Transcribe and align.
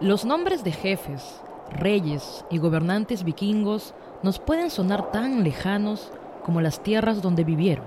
Los 0.00 0.26
nombres 0.26 0.62
de 0.62 0.72
jefes, 0.72 1.40
reyes 1.70 2.44
y 2.50 2.58
gobernantes 2.58 3.24
vikingos 3.24 3.94
nos 4.22 4.38
pueden 4.38 4.68
sonar 4.68 5.10
tan 5.10 5.42
lejanos 5.42 6.12
como 6.44 6.60
las 6.60 6.82
tierras 6.82 7.22
donde 7.22 7.44
vivieron, 7.44 7.86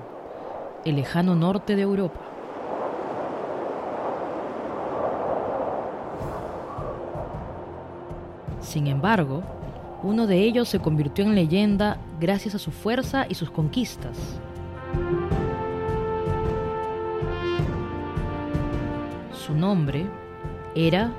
el 0.86 0.96
lejano 0.96 1.36
norte 1.36 1.76
de 1.76 1.84
Europa. 1.84 2.20
Sin 8.60 8.88
embargo, 8.88 9.44
uno 10.02 10.26
de 10.26 10.40
ellos 10.40 10.68
se 10.68 10.80
convirtió 10.80 11.24
en 11.24 11.36
leyenda 11.36 11.98
gracias 12.20 12.56
a 12.56 12.60
su 12.60 12.72
fuerza 12.72 13.28
y 13.30 13.36
sus 13.36 13.52
conquistas. 13.52 14.18
Su 19.32 19.54
nombre 19.54 20.08
era 20.74 21.12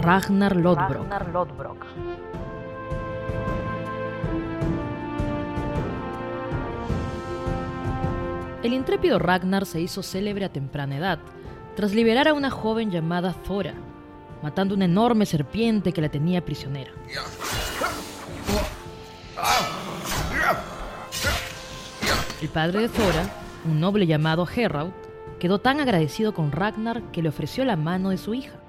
Ragnar 0.00 0.56
Lodbrok. 0.56 1.84
El 8.62 8.72
intrépido 8.72 9.18
Ragnar 9.18 9.66
se 9.66 9.80
hizo 9.80 10.02
célebre 10.02 10.46
a 10.46 10.52
temprana 10.52 10.96
edad, 10.96 11.18
tras 11.76 11.92
liberar 11.92 12.28
a 12.28 12.34
una 12.34 12.50
joven 12.50 12.90
llamada 12.90 13.34
Thora, 13.46 13.74
matando 14.42 14.74
una 14.74 14.86
enorme 14.86 15.26
serpiente 15.26 15.92
que 15.92 16.00
la 16.00 16.08
tenía 16.08 16.42
prisionera. 16.42 16.92
El 22.40 22.48
padre 22.48 22.80
de 22.80 22.88
Thora, 22.88 23.28
un 23.66 23.80
noble 23.80 24.06
llamado 24.06 24.48
Herraud, 24.48 24.92
quedó 25.38 25.58
tan 25.58 25.78
agradecido 25.78 26.32
con 26.32 26.52
Ragnar 26.52 27.02
que 27.12 27.20
le 27.20 27.28
ofreció 27.28 27.66
la 27.66 27.76
mano 27.76 28.08
de 28.08 28.16
su 28.16 28.32
hija. 28.32 28.59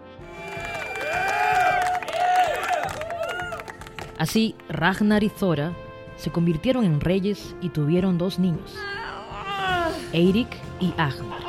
Así, 4.22 4.53
Ragnar 4.69 5.23
y 5.23 5.30
Thora 5.30 5.73
se 6.16 6.30
convirtieron 6.30 6.86
en 6.86 7.02
reyes 7.02 7.55
y 7.59 7.69
tuvieron 7.69 8.19
dos 8.19 8.38
niños, 8.38 8.77
Eirik 10.14 10.47
y 10.80 10.94
Agnar. 10.95 11.41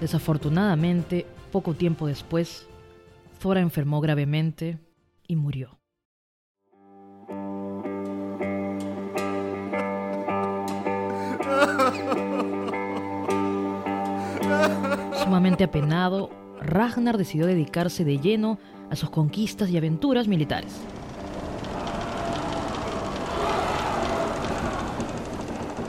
Desafortunadamente, 0.00 1.28
poco 1.52 1.74
tiempo 1.74 2.08
después, 2.08 2.66
Thora 3.40 3.60
enfermó 3.60 4.00
gravemente 4.00 4.80
y 5.28 5.36
murió. 5.36 5.78
Sumamente 15.22 15.62
apenado, 15.62 16.30
Ragnar 16.64 17.18
decidió 17.18 17.46
dedicarse 17.46 18.04
de 18.04 18.18
lleno 18.18 18.58
a 18.90 18.96
sus 18.96 19.10
conquistas 19.10 19.68
y 19.70 19.76
aventuras 19.76 20.28
militares. 20.28 20.72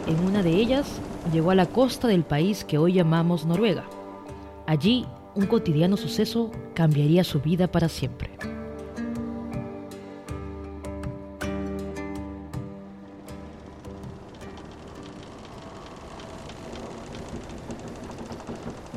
En 0.08 0.20
una 0.20 0.44
de 0.44 0.52
ellas, 0.52 0.88
llegó 1.32 1.52
a 1.52 1.56
la 1.56 1.66
costa 1.66 2.08
del 2.08 2.24
país 2.24 2.64
que 2.66 2.78
hoy 2.78 2.94
llamamos 2.94 3.46
Noruega. 3.46 3.86
Allí, 4.68 5.06
un 5.34 5.48
cotidiano 5.48 5.98
suceso 5.98 6.52
cambiaría 6.74 7.24
su 7.24 7.40
vida 7.40 7.68
para 7.68 7.90
siempre. 7.90 8.30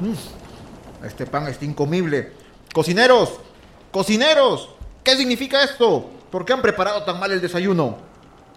Mm, 0.00 0.37
este 1.18 1.28
pan 1.28 1.48
está 1.48 1.64
incomible. 1.64 2.30
Cocineros, 2.72 3.40
cocineros, 3.90 4.68
¿qué 5.02 5.16
significa 5.16 5.64
esto? 5.64 6.08
¿Por 6.30 6.44
qué 6.44 6.52
han 6.52 6.62
preparado 6.62 7.02
tan 7.02 7.18
mal 7.18 7.32
el 7.32 7.40
desayuno? 7.40 7.98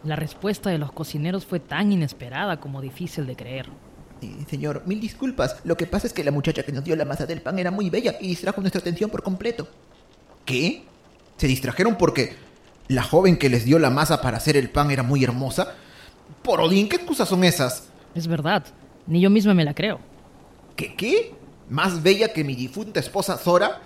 La 0.04 0.16
respuesta 0.16 0.70
de 0.70 0.78
los 0.78 0.92
cocineros 0.92 1.44
fue 1.44 1.60
tan 1.60 1.92
inesperada 1.92 2.60
como 2.60 2.80
difícil 2.80 3.26
de 3.26 3.36
creer. 3.36 3.66
Eh, 4.22 4.46
señor, 4.48 4.84
mil 4.86 5.02
disculpas. 5.02 5.56
Lo 5.64 5.76
que 5.76 5.88
pasa 5.88 6.06
es 6.06 6.14
que 6.14 6.24
la 6.24 6.30
muchacha 6.30 6.62
que 6.62 6.72
nos 6.72 6.84
dio 6.84 6.96
la 6.96 7.04
masa 7.04 7.26
del 7.26 7.42
pan 7.42 7.58
era 7.58 7.72
muy 7.72 7.90
bella 7.90 8.18
y 8.22 8.28
distrajo 8.28 8.62
nuestra 8.62 8.80
atención 8.80 9.10
por 9.10 9.24
completo. 9.24 9.68
¿Qué? 10.46 10.84
¿Se 11.38 11.48
distrajeron 11.48 11.98
porque 11.98 12.36
la 12.90 13.02
joven 13.02 13.38
que 13.38 13.50
les 13.50 13.66
dio 13.66 13.80
la 13.80 13.90
masa 13.90 14.22
para 14.22 14.38
hacer 14.38 14.56
el 14.56 14.70
pan 14.70 14.92
era 14.92 15.02
muy 15.02 15.24
hermosa? 15.24 15.74
Por 16.44 16.62
Odín, 16.62 16.88
¿qué 16.88 16.98
excusas 16.98 17.28
son 17.28 17.44
esas? 17.44 17.90
Es 18.14 18.28
verdad, 18.28 18.64
ni 19.08 19.20
yo 19.20 19.32
misma 19.32 19.56
me 19.56 19.66
la 19.66 19.74
creo. 19.74 20.00
¿Qué 20.76 20.96
qué? 20.96 21.41
¿Más 21.72 22.04
bella 22.04 22.34
que 22.34 22.44
mi 22.44 22.54
difunta 22.54 23.00
esposa 23.00 23.38
Zora? 23.38 23.80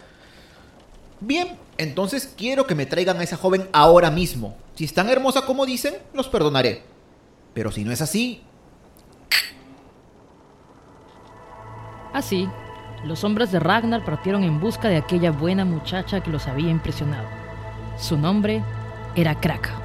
Bien, 1.19 1.55
entonces 1.77 2.33
quiero 2.35 2.65
que 2.65 2.73
me 2.73 2.87
traigan 2.87 3.19
a 3.19 3.23
esa 3.23 3.37
joven 3.37 3.69
ahora 3.73 4.09
mismo. 4.09 4.57
Si 4.73 4.85
es 4.85 4.93
tan 4.95 5.07
hermosa 5.07 5.45
como 5.45 5.67
dicen, 5.67 5.93
los 6.11 6.27
perdonaré. 6.27 6.81
Pero 7.53 7.71
si 7.71 7.83
no 7.83 7.91
es 7.91 8.01
así... 8.01 8.41
Así, 12.11 12.49
los 13.03 13.23
hombres 13.23 13.51
de 13.51 13.59
Ragnar 13.59 14.03
partieron 14.03 14.43
en 14.43 14.59
busca 14.59 14.87
de 14.87 14.97
aquella 14.97 15.29
buena 15.29 15.63
muchacha 15.63 16.23
que 16.23 16.31
los 16.31 16.47
había 16.47 16.71
impresionado. 16.71 17.27
Su 17.99 18.17
nombre 18.17 18.63
era 19.15 19.39
Kraka. 19.39 19.79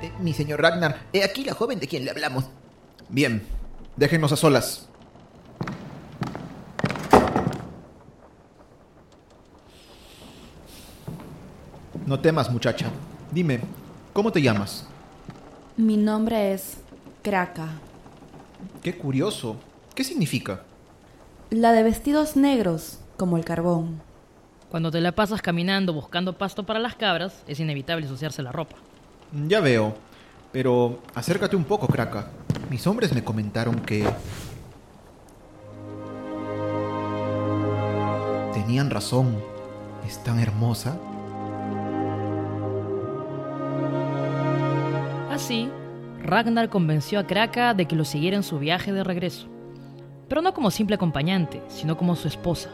Eh, 0.00 0.12
mi 0.20 0.32
señor 0.32 0.62
Ragnar, 0.62 1.06
he 1.12 1.24
aquí 1.24 1.42
la 1.42 1.54
joven 1.54 1.80
de 1.80 1.88
quien 1.88 2.04
le 2.04 2.12
hablamos. 2.12 2.44
Bien, 3.08 3.44
déjenos 3.96 4.30
a 4.30 4.36
solas. 4.36 4.88
No 12.06 12.20
temas, 12.20 12.50
muchacha. 12.50 12.90
Dime, 13.30 13.60
¿cómo 14.12 14.30
te 14.30 14.42
llamas? 14.42 14.86
Mi 15.76 15.96
nombre 15.96 16.52
es 16.52 16.76
Kraka. 17.22 17.68
Qué 18.82 18.96
curioso. 18.98 19.56
¿Qué 19.94 20.04
significa? 20.04 20.60
La 21.48 21.72
de 21.72 21.82
vestidos 21.82 22.36
negros, 22.36 22.98
como 23.16 23.38
el 23.38 23.44
carbón. 23.44 24.02
Cuando 24.70 24.90
te 24.90 25.00
la 25.00 25.12
pasas 25.12 25.40
caminando 25.40 25.94
buscando 25.94 26.36
pasto 26.36 26.64
para 26.64 26.78
las 26.78 26.94
cabras, 26.94 27.42
es 27.46 27.58
inevitable 27.58 28.04
ensuciarse 28.04 28.42
la 28.42 28.52
ropa. 28.52 28.76
Ya 29.48 29.60
veo. 29.60 29.96
Pero 30.52 31.00
acércate 31.14 31.56
un 31.56 31.64
poco, 31.64 31.86
Kraka. 31.86 32.28
Mis 32.70 32.86
hombres 32.86 33.14
me 33.14 33.24
comentaron 33.24 33.80
que... 33.80 34.06
Tenían 38.52 38.90
razón. 38.90 39.36
Es 40.06 40.22
tan 40.22 40.38
hermosa. 40.38 40.98
Así, 45.44 45.68
Ragnar 46.22 46.70
convenció 46.70 47.18
a 47.18 47.26
Kraka 47.26 47.74
de 47.74 47.84
que 47.84 47.94
lo 47.94 48.06
siguiera 48.06 48.34
en 48.34 48.42
su 48.42 48.58
viaje 48.58 48.94
de 48.94 49.04
regreso. 49.04 49.46
Pero 50.26 50.40
no 50.40 50.54
como 50.54 50.70
simple 50.70 50.94
acompañante, 50.94 51.60
sino 51.68 51.98
como 51.98 52.16
su 52.16 52.28
esposa. 52.28 52.70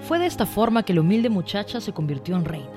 Fue 0.00 0.18
de 0.18 0.26
esta 0.26 0.46
forma 0.46 0.82
que 0.82 0.92
la 0.92 1.02
humilde 1.02 1.28
muchacha 1.28 1.80
se 1.80 1.92
convirtió 1.92 2.34
en 2.34 2.44
reina. 2.44 2.72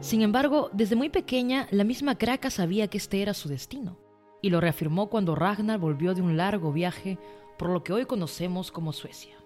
Sin 0.00 0.22
embargo, 0.22 0.70
desde 0.72 0.96
muy 0.96 1.10
pequeña, 1.10 1.68
la 1.70 1.84
misma 1.84 2.14
Kraka 2.14 2.48
sabía 2.48 2.88
que 2.88 2.96
este 2.96 3.20
era 3.20 3.34
su 3.34 3.50
destino, 3.50 3.98
y 4.40 4.48
lo 4.48 4.58
reafirmó 4.58 5.10
cuando 5.10 5.34
Ragnar 5.34 5.78
volvió 5.78 6.14
de 6.14 6.22
un 6.22 6.38
largo 6.38 6.72
viaje 6.72 7.18
por 7.58 7.68
lo 7.68 7.84
que 7.84 7.92
hoy 7.92 8.06
conocemos 8.06 8.72
como 8.72 8.94
Suecia. 8.94 9.39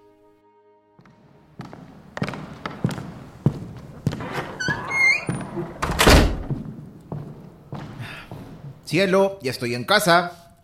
Cielo, 8.95 9.41
ya 9.43 9.51
estoy 9.51 9.75
en 9.75 9.83
casa. 9.83 10.55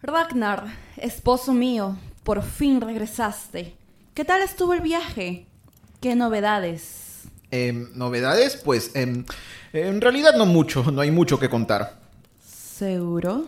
Ragnar, 0.00 0.64
esposo 0.96 1.52
mío, 1.52 1.98
por 2.24 2.42
fin 2.42 2.80
regresaste. 2.80 3.74
¿Qué 4.14 4.24
tal 4.24 4.40
estuvo 4.40 4.72
el 4.72 4.80
viaje? 4.80 5.44
¿Qué 6.00 6.14
novedades? 6.14 7.24
Em, 7.50 7.90
¿Novedades? 7.94 8.56
Pues 8.56 8.92
em, 8.94 9.26
en 9.74 10.00
realidad 10.00 10.34
no 10.34 10.46
mucho, 10.46 10.90
no 10.90 11.02
hay 11.02 11.10
mucho 11.10 11.38
que 11.38 11.50
contar. 11.50 11.98
¿Seguro? 12.42 13.44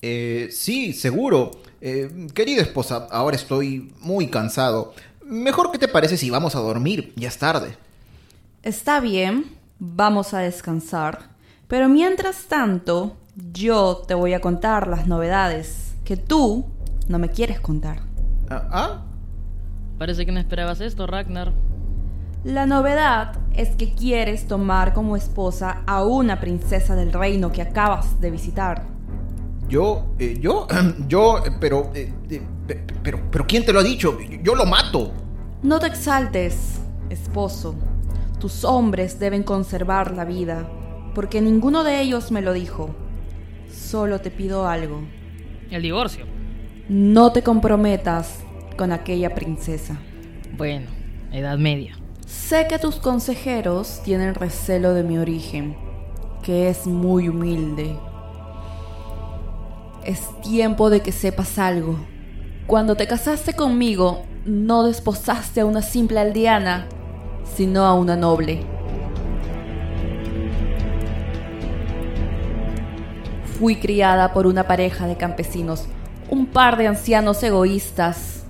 Eh, 0.00 0.50
sí, 0.52 0.92
seguro. 0.92 1.50
Eh, 1.80 2.28
querida 2.32 2.62
esposa, 2.62 3.08
ahora 3.10 3.34
estoy 3.34 3.92
muy 3.98 4.28
cansado. 4.28 4.94
Mejor 5.24 5.72
que 5.72 5.80
te 5.80 5.88
parece 5.88 6.16
si 6.16 6.30
vamos 6.30 6.54
a 6.54 6.60
dormir, 6.60 7.12
ya 7.16 7.26
es 7.26 7.38
tarde. 7.38 7.76
Está 8.62 9.00
bien, 9.00 9.46
vamos 9.80 10.32
a 10.32 10.38
descansar. 10.38 11.33
Pero 11.74 11.88
mientras 11.88 12.44
tanto, 12.44 13.16
yo 13.52 14.02
te 14.06 14.14
voy 14.14 14.32
a 14.32 14.40
contar 14.40 14.86
las 14.86 15.08
novedades 15.08 15.96
que 16.04 16.16
tú 16.16 16.66
no 17.08 17.18
me 17.18 17.30
quieres 17.30 17.58
contar. 17.58 17.98
¿Ah? 18.48 18.68
¿Ah? 18.70 19.02
Parece 19.98 20.24
que 20.24 20.30
no 20.30 20.38
esperabas 20.38 20.80
esto, 20.80 21.04
Ragnar. 21.08 21.50
La 22.44 22.66
novedad 22.66 23.32
es 23.56 23.70
que 23.70 23.92
quieres 23.92 24.46
tomar 24.46 24.94
como 24.94 25.16
esposa 25.16 25.82
a 25.84 26.04
una 26.04 26.38
princesa 26.38 26.94
del 26.94 27.12
reino 27.12 27.50
que 27.50 27.62
acabas 27.62 28.20
de 28.20 28.30
visitar. 28.30 28.84
Yo, 29.68 30.14
eh, 30.20 30.38
yo, 30.40 30.68
yo, 31.08 31.42
pero, 31.58 31.90
eh, 31.92 32.12
eh, 32.30 32.42
pe- 32.68 32.84
pero, 33.02 33.18
pero, 33.32 33.46
¿quién 33.48 33.66
te 33.66 33.72
lo 33.72 33.80
ha 33.80 33.82
dicho? 33.82 34.16
Yo 34.44 34.54
lo 34.54 34.64
mato. 34.64 35.10
No 35.64 35.80
te 35.80 35.88
exaltes, 35.88 36.78
esposo. 37.10 37.74
Tus 38.38 38.62
hombres 38.64 39.18
deben 39.18 39.42
conservar 39.42 40.12
la 40.12 40.24
vida, 40.24 40.68
porque 41.14 41.40
ninguno 41.40 41.84
de 41.84 42.00
ellos 42.00 42.30
me 42.30 42.42
lo 42.42 42.52
dijo. 42.52 42.94
Solo 43.72 44.20
te 44.20 44.30
pido 44.30 44.66
algo. 44.66 45.00
El 45.70 45.82
divorcio. 45.82 46.26
No 46.88 47.32
te 47.32 47.42
comprometas 47.42 48.40
con 48.76 48.92
aquella 48.92 49.34
princesa. 49.34 49.98
Bueno, 50.56 50.86
Edad 51.32 51.58
Media. 51.58 51.96
Sé 52.26 52.66
que 52.68 52.78
tus 52.78 52.96
consejeros 52.96 54.00
tienen 54.04 54.34
recelo 54.34 54.94
de 54.94 55.02
mi 55.02 55.18
origen, 55.18 55.76
que 56.42 56.68
es 56.68 56.86
muy 56.86 57.28
humilde. 57.28 57.96
Es 60.04 60.28
tiempo 60.42 60.90
de 60.90 61.00
que 61.00 61.12
sepas 61.12 61.58
algo. 61.58 61.96
Cuando 62.66 62.96
te 62.96 63.06
casaste 63.06 63.54
conmigo, 63.54 64.22
no 64.44 64.84
desposaste 64.84 65.60
a 65.60 65.66
una 65.66 65.82
simple 65.82 66.20
aldeana, 66.20 66.86
sino 67.54 67.84
a 67.84 67.94
una 67.94 68.16
noble. 68.16 68.73
Fui 73.58 73.76
criada 73.76 74.32
por 74.32 74.46
una 74.46 74.66
pareja 74.66 75.06
de 75.06 75.16
campesinos, 75.16 75.86
un 76.28 76.46
par 76.46 76.76
de 76.76 76.88
ancianos 76.88 77.42
egoístas. 77.42 78.44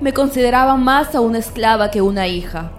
Me 0.00 0.12
consideraban 0.14 0.82
más 0.82 1.14
a 1.14 1.20
una 1.20 1.38
esclava 1.38 1.90
que 1.90 2.00
una 2.00 2.26
hija, 2.26 2.72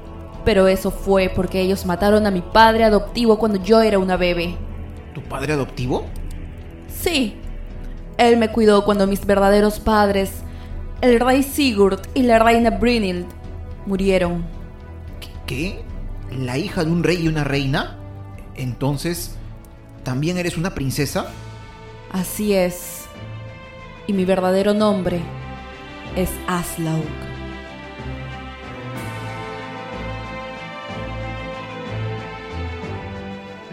pero 0.43 0.67
eso 0.67 0.89
fue 0.89 1.31
porque 1.33 1.61
ellos 1.61 1.85
mataron 1.85 2.25
a 2.25 2.31
mi 2.31 2.41
padre 2.41 2.83
adoptivo 2.83 3.37
cuando 3.37 3.61
yo 3.61 3.81
era 3.81 3.99
una 3.99 4.17
bebé. 4.17 4.55
¿Tu 5.13 5.21
padre 5.21 5.53
adoptivo? 5.53 6.05
Sí, 6.87 7.35
él 8.17 8.37
me 8.37 8.49
cuidó 8.49 8.83
cuando 8.85 9.07
mis 9.07 9.25
verdaderos 9.25 9.79
padres, 9.79 10.31
el 11.01 11.19
rey 11.19 11.43
Sigurd 11.43 12.01
y 12.13 12.23
la 12.23 12.39
reina 12.39 12.71
Brynhild, 12.71 13.27
murieron. 13.85 14.43
¿Qué? 15.45 15.83
¿La 16.31 16.57
hija 16.57 16.83
de 16.83 16.91
un 16.91 17.03
rey 17.03 17.23
y 17.23 17.27
una 17.27 17.43
reina? 17.43 17.97
Entonces, 18.55 19.35
¿también 20.03 20.37
eres 20.37 20.57
una 20.57 20.73
princesa? 20.73 21.31
Así 22.11 22.53
es. 22.53 23.07
Y 24.07 24.13
mi 24.13 24.25
verdadero 24.25 24.73
nombre 24.73 25.21
es 26.15 26.29
Aslaug. 26.47 27.03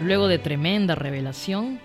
Luego 0.01 0.27
de 0.27 0.39
tremenda 0.39 0.95
revelación, 0.95 1.81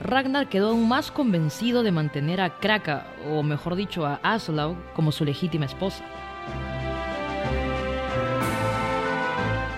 Ragnar 0.00 0.48
quedó 0.48 0.70
aún 0.70 0.88
más 0.88 1.10
convencido 1.10 1.82
de 1.82 1.92
mantener 1.92 2.40
a 2.40 2.58
Kraka, 2.58 3.08
o 3.28 3.42
mejor 3.42 3.74
dicho 3.74 4.06
a 4.06 4.20
Aslaug, 4.22 4.76
como 4.94 5.12
su 5.12 5.24
legítima 5.24 5.66
esposa. 5.66 6.04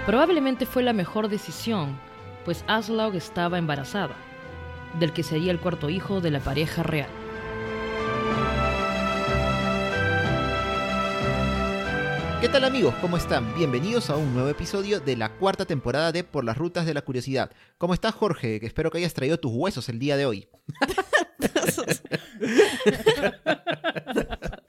Probablemente 0.06 0.66
fue 0.66 0.82
la 0.82 0.92
mejor 0.92 1.28
decisión, 1.28 1.98
pues 2.44 2.64
Aslaug 2.66 3.14
estaba 3.14 3.58
embarazada, 3.58 4.16
del 4.98 5.12
que 5.12 5.22
sería 5.22 5.52
el 5.52 5.60
cuarto 5.60 5.90
hijo 5.90 6.20
de 6.20 6.30
la 6.30 6.40
pareja 6.40 6.82
real. 6.82 7.08
¿Qué 12.40 12.48
tal 12.48 12.64
amigos? 12.64 12.94
¿Cómo 13.02 13.18
están? 13.18 13.54
Bienvenidos 13.54 14.08
a 14.08 14.16
un 14.16 14.32
nuevo 14.32 14.48
episodio 14.48 14.98
de 14.98 15.14
la 15.14 15.28
cuarta 15.28 15.66
temporada 15.66 16.10
de 16.10 16.24
Por 16.24 16.42
las 16.42 16.56
Rutas 16.56 16.86
de 16.86 16.94
la 16.94 17.02
Curiosidad. 17.02 17.50
¿Cómo 17.76 17.92
estás 17.92 18.14
Jorge? 18.14 18.60
Que 18.60 18.66
espero 18.66 18.90
que 18.90 18.96
hayas 18.96 19.12
traído 19.12 19.38
tus 19.38 19.52
huesos 19.52 19.90
el 19.90 19.98
día 19.98 20.16
de 20.16 20.24
hoy. 20.24 20.48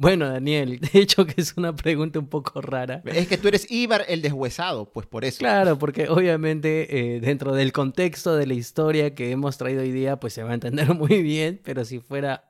Bueno, 0.00 0.28
Daniel, 0.28 0.78
de 0.78 1.00
hecho 1.00 1.26
que 1.26 1.40
es 1.40 1.54
una 1.56 1.74
pregunta 1.74 2.20
un 2.20 2.28
poco 2.28 2.60
rara. 2.60 3.02
Es 3.04 3.26
que 3.26 3.36
tú 3.36 3.48
eres 3.48 3.68
Ibar 3.68 4.04
el 4.06 4.22
deshuesado, 4.22 4.92
pues 4.92 5.08
por 5.08 5.24
eso. 5.24 5.40
Claro, 5.40 5.76
porque 5.76 6.08
obviamente 6.08 7.16
eh, 7.16 7.20
dentro 7.20 7.52
del 7.52 7.72
contexto 7.72 8.36
de 8.36 8.46
la 8.46 8.54
historia 8.54 9.16
que 9.16 9.32
hemos 9.32 9.58
traído 9.58 9.82
hoy 9.82 9.90
día, 9.90 10.20
pues 10.20 10.34
se 10.34 10.44
va 10.44 10.52
a 10.52 10.54
entender 10.54 10.88
muy 10.94 11.20
bien, 11.22 11.60
pero 11.64 11.84
si 11.84 11.98
fuera 11.98 12.44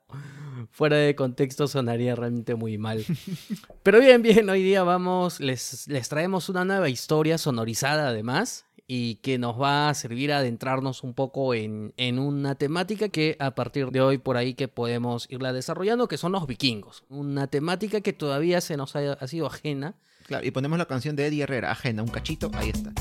fuera 0.70 0.96
de 0.96 1.14
contexto 1.14 1.66
sonaría 1.66 2.14
realmente 2.14 2.54
muy 2.54 2.76
mal. 2.76 3.04
Pero 3.82 4.00
bien, 4.00 4.22
bien, 4.22 4.48
hoy 4.50 4.62
día 4.62 4.82
vamos, 4.82 5.40
les, 5.40 5.88
les 5.88 6.08
traemos 6.08 6.48
una 6.48 6.64
nueva 6.64 6.88
historia 6.88 7.38
sonorizada 7.38 8.08
además 8.08 8.66
y 8.90 9.16
que 9.16 9.36
nos 9.38 9.60
va 9.60 9.90
a 9.90 9.94
servir 9.94 10.32
a 10.32 10.38
adentrarnos 10.38 11.04
un 11.04 11.12
poco 11.12 11.52
en, 11.52 11.92
en 11.98 12.18
una 12.18 12.54
temática 12.54 13.10
que 13.10 13.36
a 13.38 13.54
partir 13.54 13.90
de 13.90 14.00
hoy 14.00 14.16
por 14.16 14.38
ahí 14.38 14.54
que 14.54 14.66
podemos 14.66 15.26
irla 15.30 15.52
desarrollando, 15.52 16.08
que 16.08 16.16
son 16.16 16.32
los 16.32 16.46
vikingos. 16.46 17.04
Una 17.10 17.46
temática 17.48 18.00
que 18.00 18.14
todavía 18.14 18.62
se 18.62 18.78
nos 18.78 18.96
ha, 18.96 19.12
ha 19.12 19.28
sido 19.28 19.46
ajena. 19.46 19.94
Claro, 20.26 20.46
y 20.46 20.50
ponemos 20.50 20.78
la 20.78 20.86
canción 20.86 21.16
de 21.16 21.26
Eddie 21.26 21.42
Herrera, 21.42 21.70
ajena, 21.70 22.02
un 22.02 22.08
cachito, 22.08 22.50
ahí 22.54 22.70
está. 22.70 22.92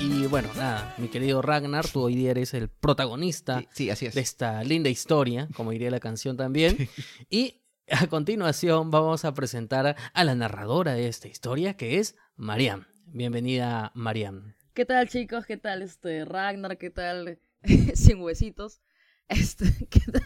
Y 0.00 0.26
bueno, 0.26 0.48
nada, 0.56 0.92
mi 0.98 1.06
querido 1.06 1.40
Ragnar, 1.40 1.86
tú 1.88 2.02
hoy 2.02 2.16
día 2.16 2.32
eres 2.32 2.54
el 2.54 2.68
protagonista 2.68 3.60
Sí, 3.60 3.68
sí, 3.72 3.90
así 3.90 4.06
es. 4.06 4.14
de 4.14 4.20
esta 4.20 4.64
linda 4.64 4.90
historia, 4.90 5.48
como 5.54 5.70
diría 5.70 5.90
la 5.92 6.00
canción 6.00 6.36
también. 6.36 6.88
Y 7.30 7.60
a 7.88 8.06
continuación 8.08 8.90
vamos 8.90 9.24
a 9.24 9.32
presentar 9.34 9.94
a 10.12 10.24
la 10.24 10.34
narradora 10.34 10.94
de 10.94 11.06
esta 11.06 11.28
historia, 11.28 11.76
que 11.76 11.98
es 12.00 12.16
Mariam. 12.36 12.86
Bienvenida, 13.18 13.92
Mariam. 13.94 14.54
¿Qué 14.72 14.84
tal 14.84 15.08
chicos? 15.08 15.46
¿Qué 15.46 15.56
tal 15.56 15.82
este 15.82 16.24
Ragnar? 16.24 16.76
¿Qué 16.78 16.90
tal 16.90 17.38
sin 17.94 18.20
huesitos? 18.20 18.80
Este, 19.28 19.66
¿qué 19.88 20.00
tal, 20.00 20.22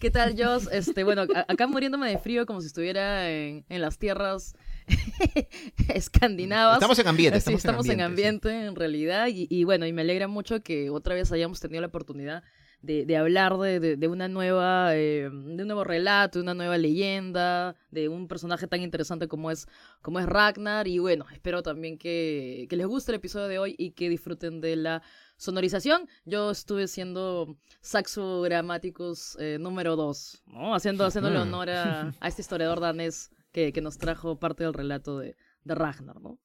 ¿qué 0.00 0.10
tal 0.10 0.34
Joss? 0.42 0.70
Este, 0.72 1.04
bueno, 1.04 1.26
acá 1.46 1.66
muriéndome 1.66 2.08
de 2.08 2.16
frío 2.16 2.46
como 2.46 2.62
si 2.62 2.68
estuviera 2.68 3.30
en, 3.30 3.66
en 3.68 3.80
las 3.82 3.98
tierras 3.98 4.54
escandinavas. 5.94 6.76
Estamos 6.76 6.98
en 6.98 7.08
ambiente, 7.08 7.40
Sí, 7.40 7.52
estamos, 7.52 7.58
estamos 7.58 7.88
en 7.90 7.96
sí. 7.96 8.00
ambiente, 8.02 8.64
en 8.64 8.74
realidad. 8.74 9.28
Y, 9.28 9.46
y 9.50 9.64
bueno, 9.64 9.84
y 9.86 9.92
me 9.92 10.00
alegra 10.00 10.26
mucho 10.26 10.62
que 10.62 10.88
otra 10.88 11.14
vez 11.14 11.30
hayamos 11.30 11.60
tenido 11.60 11.82
la 11.82 11.88
oportunidad 11.88 12.42
de, 12.84 13.06
de 13.06 13.16
hablar 13.16 13.56
de, 13.58 13.80
de- 13.80 13.96
de 13.96 14.08
una 14.08 14.28
nueva, 14.28 14.94
eh, 14.94 15.28
de 15.32 15.62
un 15.62 15.66
nuevo 15.66 15.84
relato, 15.84 16.38
de 16.38 16.42
una 16.42 16.54
nueva 16.54 16.76
leyenda, 16.78 17.74
de 17.90 18.08
un 18.08 18.28
personaje 18.28 18.66
tan 18.66 18.82
interesante 18.82 19.26
como 19.28 19.50
es, 19.50 19.66
como 20.02 20.20
es 20.20 20.26
Ragnar. 20.26 20.86
Y 20.86 20.98
bueno, 20.98 21.24
espero 21.32 21.62
también 21.62 21.98
que, 21.98 22.66
que 22.68 22.76
les 22.76 22.86
guste 22.86 23.12
el 23.12 23.16
episodio 23.16 23.48
de 23.48 23.58
hoy 23.58 23.74
y 23.78 23.92
que 23.92 24.08
disfruten 24.08 24.60
de 24.60 24.76
la 24.76 25.02
sonorización. 25.36 26.08
Yo 26.24 26.50
estuve 26.50 26.86
siendo 26.88 27.56
saxo 27.80 28.42
gramáticos 28.42 29.36
eh, 29.40 29.58
número 29.60 29.96
2, 29.96 30.42
¿no? 30.46 30.74
Haciendo, 30.74 31.04
haciéndole 31.04 31.36
honor 31.38 31.70
a, 31.70 32.12
a 32.20 32.28
este 32.28 32.42
historiador 32.42 32.80
danés 32.80 33.30
que, 33.52 33.72
que 33.72 33.80
nos 33.80 33.98
trajo 33.98 34.38
parte 34.38 34.64
del 34.64 34.74
relato 34.74 35.18
de, 35.18 35.36
de 35.64 35.74
Ragnar, 35.74 36.20
¿no? 36.20 36.38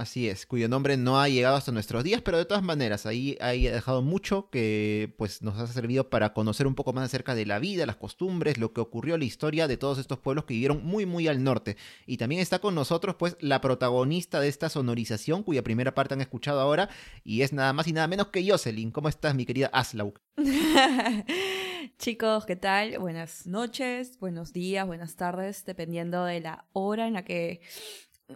Así 0.00 0.28
es, 0.28 0.46
cuyo 0.46 0.68
nombre 0.68 0.96
no 0.96 1.20
ha 1.20 1.28
llegado 1.28 1.56
hasta 1.56 1.72
nuestros 1.72 2.04
días, 2.04 2.22
pero 2.22 2.38
de 2.38 2.44
todas 2.44 2.62
maneras, 2.62 3.06
ahí 3.06 3.36
ha 3.40 3.48
dejado 3.48 4.02
mucho 4.02 4.50
que 4.50 5.14
pues 5.16 5.42
nos 5.42 5.58
ha 5.58 5.66
servido 5.66 6.10
para 6.10 6.32
conocer 6.32 6.66
un 6.66 6.74
poco 6.74 6.92
más 6.92 7.04
acerca 7.04 7.34
de 7.34 7.46
la 7.46 7.58
vida, 7.58 7.86
las 7.86 7.96
costumbres, 7.96 8.58
lo 8.58 8.72
que 8.72 8.80
ocurrió, 8.80 9.18
la 9.18 9.24
historia 9.24 9.66
de 9.68 9.76
todos 9.76 9.98
estos 9.98 10.18
pueblos 10.18 10.44
que 10.44 10.54
vivieron 10.54 10.84
muy 10.84 11.06
muy 11.06 11.28
al 11.28 11.42
norte. 11.42 11.76
Y 12.06 12.16
también 12.16 12.40
está 12.40 12.58
con 12.58 12.74
nosotros 12.74 13.16
pues 13.16 13.36
la 13.40 13.60
protagonista 13.60 14.40
de 14.40 14.48
esta 14.48 14.68
sonorización, 14.68 15.42
cuya 15.42 15.62
primera 15.62 15.94
parte 15.94 16.14
han 16.14 16.20
escuchado 16.20 16.60
ahora, 16.60 16.88
y 17.24 17.42
es 17.42 17.52
nada 17.52 17.72
más 17.72 17.88
y 17.88 17.92
nada 17.92 18.06
menos 18.06 18.28
que 18.28 18.48
Jocelyn. 18.48 18.90
¿Cómo 18.90 19.08
estás, 19.08 19.34
mi 19.34 19.46
querida 19.46 19.70
Aslaug? 19.72 20.20
Chicos, 21.98 22.44
¿qué 22.44 22.56
tal? 22.56 22.98
Buenas 22.98 23.46
noches, 23.46 24.18
buenos 24.18 24.52
días, 24.52 24.86
buenas 24.86 25.16
tardes, 25.16 25.64
dependiendo 25.64 26.24
de 26.24 26.40
la 26.40 26.66
hora 26.72 27.06
en 27.06 27.14
la 27.14 27.24
que 27.24 27.60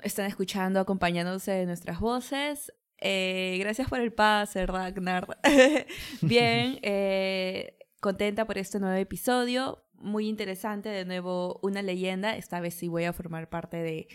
están 0.03 0.27
escuchando, 0.27 0.81
acompañándose 0.81 1.53
de 1.53 1.67
nuestras 1.67 2.01
voces. 2.01 2.73
Eh, 2.99 3.57
gracias 3.61 3.89
por 3.89 4.01
el 4.01 4.13
pase, 4.13 4.67
Ragnar. 4.67 5.39
Bien, 6.21 6.79
eh, 6.83 7.79
contenta 8.01 8.47
por 8.47 8.59
este 8.59 8.79
nuevo 8.79 8.97
episodio. 8.97 9.85
Muy 9.95 10.29
interesante, 10.29 10.89
de 10.89 11.05
nuevo, 11.05 11.59
una 11.63 11.83
leyenda. 11.83 12.37
Esta 12.37 12.61
vez 12.61 12.75
sí 12.75 12.89
voy 12.89 13.05
a 13.05 13.13
formar 13.13 13.49
parte 13.49 13.79
de, 13.79 14.09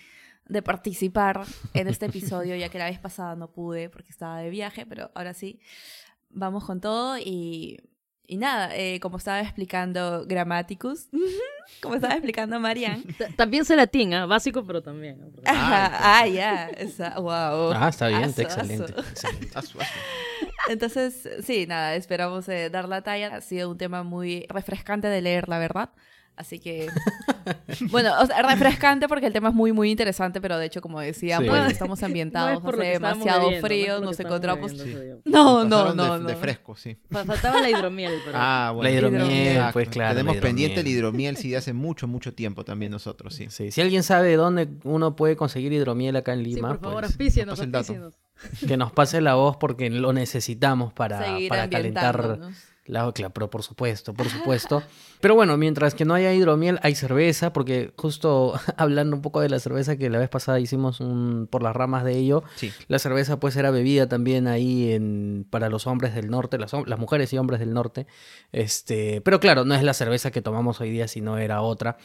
de 0.48 0.62
participar 0.62 1.44
en 1.74 1.88
este 1.88 2.08
episodio, 2.08 2.55
ya 2.55 2.70
que 2.70 2.79
la 2.79 2.89
vez 2.89 3.00
pasada 3.00 3.36
no 3.36 3.51
pude 3.51 3.89
porque 3.89 4.10
estaba 4.10 4.39
de 4.39 4.50
viaje, 4.50 4.86
pero 4.86 5.12
ahora 5.13 5.34
sí, 5.34 5.60
vamos 6.29 6.65
con 6.65 6.82
todo 6.82 7.17
y 7.17 7.79
y 8.27 8.38
nada, 8.38 8.75
eh, 8.75 9.00
como 9.00 9.17
estaba 9.17 9.39
explicando 9.41 10.25
Grammaticus, 10.27 11.08
como 11.82 11.96
estaba 11.96 12.13
explicando 12.13 12.60
Marian. 12.60 13.03
Ta- 13.17 13.27
También 13.36 13.65
sé 13.65 13.75
latín, 13.75 14.13
¿ah? 14.13 14.25
básico, 14.25 14.63
pero 14.65 14.82
también. 14.82 15.20
¿no? 15.20 15.27
Pero- 15.36 15.44
Ajá, 15.48 16.20
ah, 16.22 16.27
ya, 16.27 16.67
esa- 16.70 17.20
wow. 17.20 17.72
Ah, 17.74 17.88
está 17.89 18.08
bien, 18.08 18.24
Aso, 18.25 18.41
excelente. 18.41 18.94
aso. 19.53 19.77
Entonces, 20.67 21.29
sí, 21.44 21.67
nada, 21.67 21.96
esperamos 21.96 22.48
eh, 22.50 22.70
dar 22.70 22.88
la 22.89 23.01
talla. 23.01 23.36
Ha 23.36 23.41
sido 23.41 23.70
un 23.70 23.77
tema 23.77 24.03
muy 24.03 24.46
refrescante 24.50 25.08
de 25.08 25.22
leer, 25.22 25.48
la 25.48 25.60
verdad. 25.60 25.89
Así 26.37 26.59
que, 26.59 26.89
bueno, 27.91 28.11
o 28.21 28.25
sea, 28.25 28.41
refrescante 28.41 29.07
porque 29.07 29.27
el 29.27 29.33
tema 29.33 29.49
es 29.49 29.55
muy, 29.55 29.71
muy 29.71 29.89
interesante, 29.89 30.41
pero 30.41 30.57
de 30.57 30.65
hecho, 30.65 30.81
como 30.81 30.99
decía, 30.99 31.37
Sí. 31.39 31.47
estamos 31.69 31.99
No 32.01 32.05
ambientados, 32.07 32.53
es 32.53 32.59
por 32.59 32.75
lo 32.75 32.81
hace 32.81 32.91
demasiado 32.91 33.41
bebiendo, 33.49 33.49
no 33.49 33.55
es 33.55 33.61
frío, 33.61 33.93
lo 33.99 34.01
nos 34.05 34.19
encontramos... 34.19 34.77
bebiendo. 34.77 35.21
No, 35.25 35.63
no, 35.63 35.93
no, 35.93 36.13
de, 36.15 36.19
no. 36.23 36.27
de 36.27 36.35
fresco, 36.35 36.75
sí. 36.75 36.97
Fa- 37.09 37.23
Faltaba 37.23 37.61
la 37.61 37.69
hidromiel, 37.69 38.13
pero... 38.25 38.37
Ah, 38.39 38.71
bueno. 38.75 38.89
La 38.89 38.95
hidromiel, 38.97 39.21
Hidromiel. 39.23 39.63
pues 39.73 39.89
claro. 39.89 40.09
la 40.09 40.15
Tenemos 40.21 40.37
pendiente 40.41 40.79
el 40.81 40.87
hidromiel. 40.87 41.37
sí 41.37 41.49
de 41.51 41.57
hace 41.57 41.71
mucho, 41.73 42.07
mucho 42.07 42.33
tiempo 42.33 42.65
también 42.65 42.91
nosotros, 42.91 43.33
sí. 43.33 43.47
Sí, 43.49 43.71
Si 43.71 43.79
alguien 43.81 44.03
sabe 44.03 44.35
dónde 44.35 44.67
uno 44.83 45.15
puede 45.15 45.35
conseguir 45.37 45.71
hidromiel 45.71 46.15
acá 46.17 46.33
en 46.33 46.39
Sí, 46.43 46.55
Lima, 46.55 46.67
por 46.69 46.79
favor, 46.81 47.05
pues, 47.15 47.37
el 47.37 47.71
dato. 47.71 48.11
que 48.67 48.75
nos 48.75 48.91
pase 48.91 49.21
la 49.21 49.35
voz 49.35 49.55
porque 49.57 49.89
lo 49.89 50.11
necesitamos 50.11 50.91
para, 50.91 51.23
Seguir 51.23 51.47
para 51.49 51.69
calentar. 51.69 52.39
La 52.87 53.11
claro, 53.13 53.33
pero 53.33 53.49
por 53.49 53.63
supuesto, 53.63 54.13
por 54.13 54.29
supuesto. 54.29 54.83
Pero 55.19 55.33
bueno, 55.33 55.57
mientras 55.57 55.95
que 55.95 56.05
no 56.05 56.13
haya 56.13 56.31
hidromiel, 56.33 56.79
hay 56.83 56.93
cerveza, 56.93 57.51
porque 57.51 57.91
justo 57.97 58.53
hablando 58.77 59.15
un 59.15 59.21
poco 59.23 59.41
de 59.41 59.49
la 59.49 59.59
cerveza 59.59 59.97
que 59.97 60.09
la 60.09 60.19
vez 60.19 60.29
pasada 60.29 60.59
hicimos 60.59 60.99
un 60.99 61.47
por 61.49 61.63
las 61.63 61.75
ramas 61.75 62.03
de 62.03 62.15
ello, 62.17 62.43
Sí. 62.55 62.71
la 62.87 62.99
cerveza 62.99 63.39
pues 63.39 63.55
era 63.55 63.71
bebida 63.71 64.07
también 64.07 64.47
ahí 64.47 64.91
en, 64.93 65.47
para 65.49 65.69
los 65.69 65.87
hombres 65.87 66.13
del 66.13 66.29
norte, 66.29 66.59
las, 66.59 66.73
las 66.85 66.99
mujeres 66.99 67.33
y 67.33 67.37
hombres 67.39 67.59
del 67.59 67.73
norte. 67.73 68.05
Este, 68.51 69.19
pero 69.21 69.39
claro, 69.39 69.65
no 69.65 69.73
es 69.75 69.81
la 69.83 69.93
cerveza 69.93 70.29
que 70.31 70.41
tomamos 70.43 70.79
hoy 70.79 70.91
día, 70.91 71.07
sino 71.07 71.37
era 71.39 71.61
otra. 71.61 71.97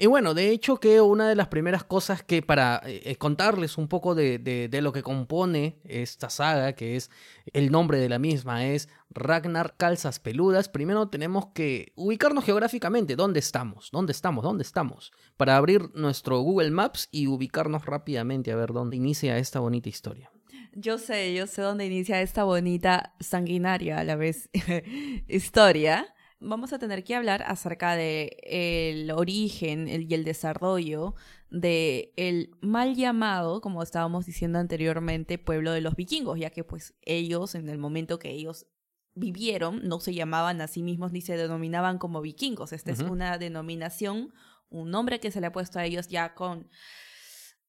Y 0.00 0.06
bueno, 0.06 0.32
de 0.32 0.50
hecho 0.50 0.78
que 0.78 1.00
una 1.00 1.28
de 1.28 1.34
las 1.34 1.48
primeras 1.48 1.82
cosas 1.82 2.22
que 2.22 2.40
para 2.40 2.80
eh, 2.86 3.16
contarles 3.16 3.76
un 3.78 3.88
poco 3.88 4.14
de- 4.14 4.38
de 4.38 4.80
lo 4.80 4.92
que 4.92 5.02
compone 5.02 5.80
esta 5.84 6.30
saga, 6.30 6.74
que 6.74 6.94
es 6.94 7.10
el 7.52 7.72
nombre 7.72 7.98
de 7.98 8.08
la 8.08 8.20
misma, 8.20 8.64
es 8.66 8.88
Ragnar 9.10 9.74
Calzas 9.76 10.20
Peludas, 10.20 10.68
primero 10.68 11.08
tenemos 11.08 11.46
que 11.52 11.92
ubicarnos 11.96 12.44
geográficamente, 12.44 13.16
¿dónde 13.16 13.40
estamos? 13.40 13.90
¿Dónde 13.90 14.12
estamos? 14.12 14.44
¿Dónde 14.44 14.62
estamos? 14.62 15.10
Para 15.36 15.56
abrir 15.56 15.90
nuestro 15.94 16.38
Google 16.40 16.70
Maps 16.70 17.08
y 17.10 17.26
ubicarnos 17.26 17.84
rápidamente 17.84 18.52
a 18.52 18.56
ver 18.56 18.72
dónde 18.72 18.96
inicia 18.96 19.36
esta 19.38 19.58
bonita 19.58 19.88
historia. 19.88 20.30
Yo 20.74 20.98
sé, 20.98 21.34
yo 21.34 21.48
sé 21.48 21.62
dónde 21.62 21.86
inicia 21.86 22.20
esta 22.22 22.44
bonita, 22.44 23.14
sanguinaria 23.18 23.98
a 23.98 24.04
la 24.04 24.14
vez 24.14 24.48
historia. 25.26 26.06
Vamos 26.40 26.72
a 26.72 26.78
tener 26.78 27.02
que 27.02 27.16
hablar 27.16 27.42
acerca 27.42 27.96
de 27.96 28.36
el 28.44 29.10
origen 29.10 29.88
y 29.88 30.14
el 30.14 30.22
desarrollo 30.22 31.16
de 31.50 32.12
el 32.16 32.50
mal 32.60 32.94
llamado, 32.94 33.60
como 33.60 33.82
estábamos 33.82 34.26
diciendo 34.26 34.60
anteriormente, 34.60 35.38
pueblo 35.38 35.72
de 35.72 35.80
los 35.80 35.96
vikingos, 35.96 36.38
ya 36.38 36.50
que 36.50 36.62
pues 36.62 36.94
ellos, 37.02 37.56
en 37.56 37.68
el 37.68 37.78
momento 37.78 38.20
que 38.20 38.30
ellos 38.30 38.66
vivieron, 39.14 39.88
no 39.88 39.98
se 39.98 40.14
llamaban 40.14 40.60
a 40.60 40.68
sí 40.68 40.84
mismos 40.84 41.10
ni 41.10 41.22
se 41.22 41.36
denominaban 41.36 41.98
como 41.98 42.20
vikingos. 42.20 42.72
Esta 42.72 42.92
es 42.92 43.00
una 43.00 43.36
denominación, 43.36 44.32
un 44.68 44.90
nombre 44.90 45.18
que 45.18 45.32
se 45.32 45.40
le 45.40 45.48
ha 45.48 45.52
puesto 45.52 45.80
a 45.80 45.86
ellos 45.86 46.06
ya 46.06 46.34
con 46.34 46.70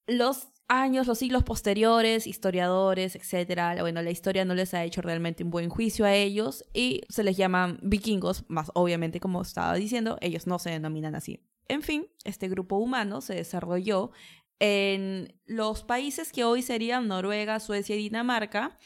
los 0.06 0.50
años, 0.70 1.08
los 1.08 1.18
siglos 1.18 1.44
posteriores, 1.44 2.28
historiadores, 2.28 3.16
etcétera, 3.16 3.76
bueno, 3.82 4.02
la 4.02 4.12
historia 4.12 4.46
no 4.46 4.54
les 4.54 4.74
ha 4.74 4.86
hecho 4.86 5.02
realmente 5.02 5.44
un 5.44 5.50
buen 5.50 5.70
juicio 5.70 6.06
a 6.06 6.14
ellos 6.14 6.64
y 6.74 7.02
se 7.10 7.24
les 7.24 7.36
llaman 7.36 7.80
vikingos, 7.82 8.46
más 8.48 8.72
obviamente 8.76 9.20
como 9.20 9.42
estaba 9.42 9.74
diciendo, 9.74 10.18
ellos 10.22 10.48
no 10.48 10.60
se 10.60 10.70
denominan 10.70 11.16
así. 11.16 11.44
En 11.68 11.82
fin, 11.82 12.08
este 12.24 12.48
grupo 12.48 12.78
humano 12.78 13.22
se 13.22 13.36
desarrolló 13.36 14.12
en 14.60 15.34
los 15.46 15.84
países 15.84 16.32
que 16.32 16.44
hoy 16.44 16.62
serían 16.62 17.08
Noruega, 17.08 17.60
Suecia 17.60 17.96
y 17.96 18.00
Dinamarca 18.00 18.78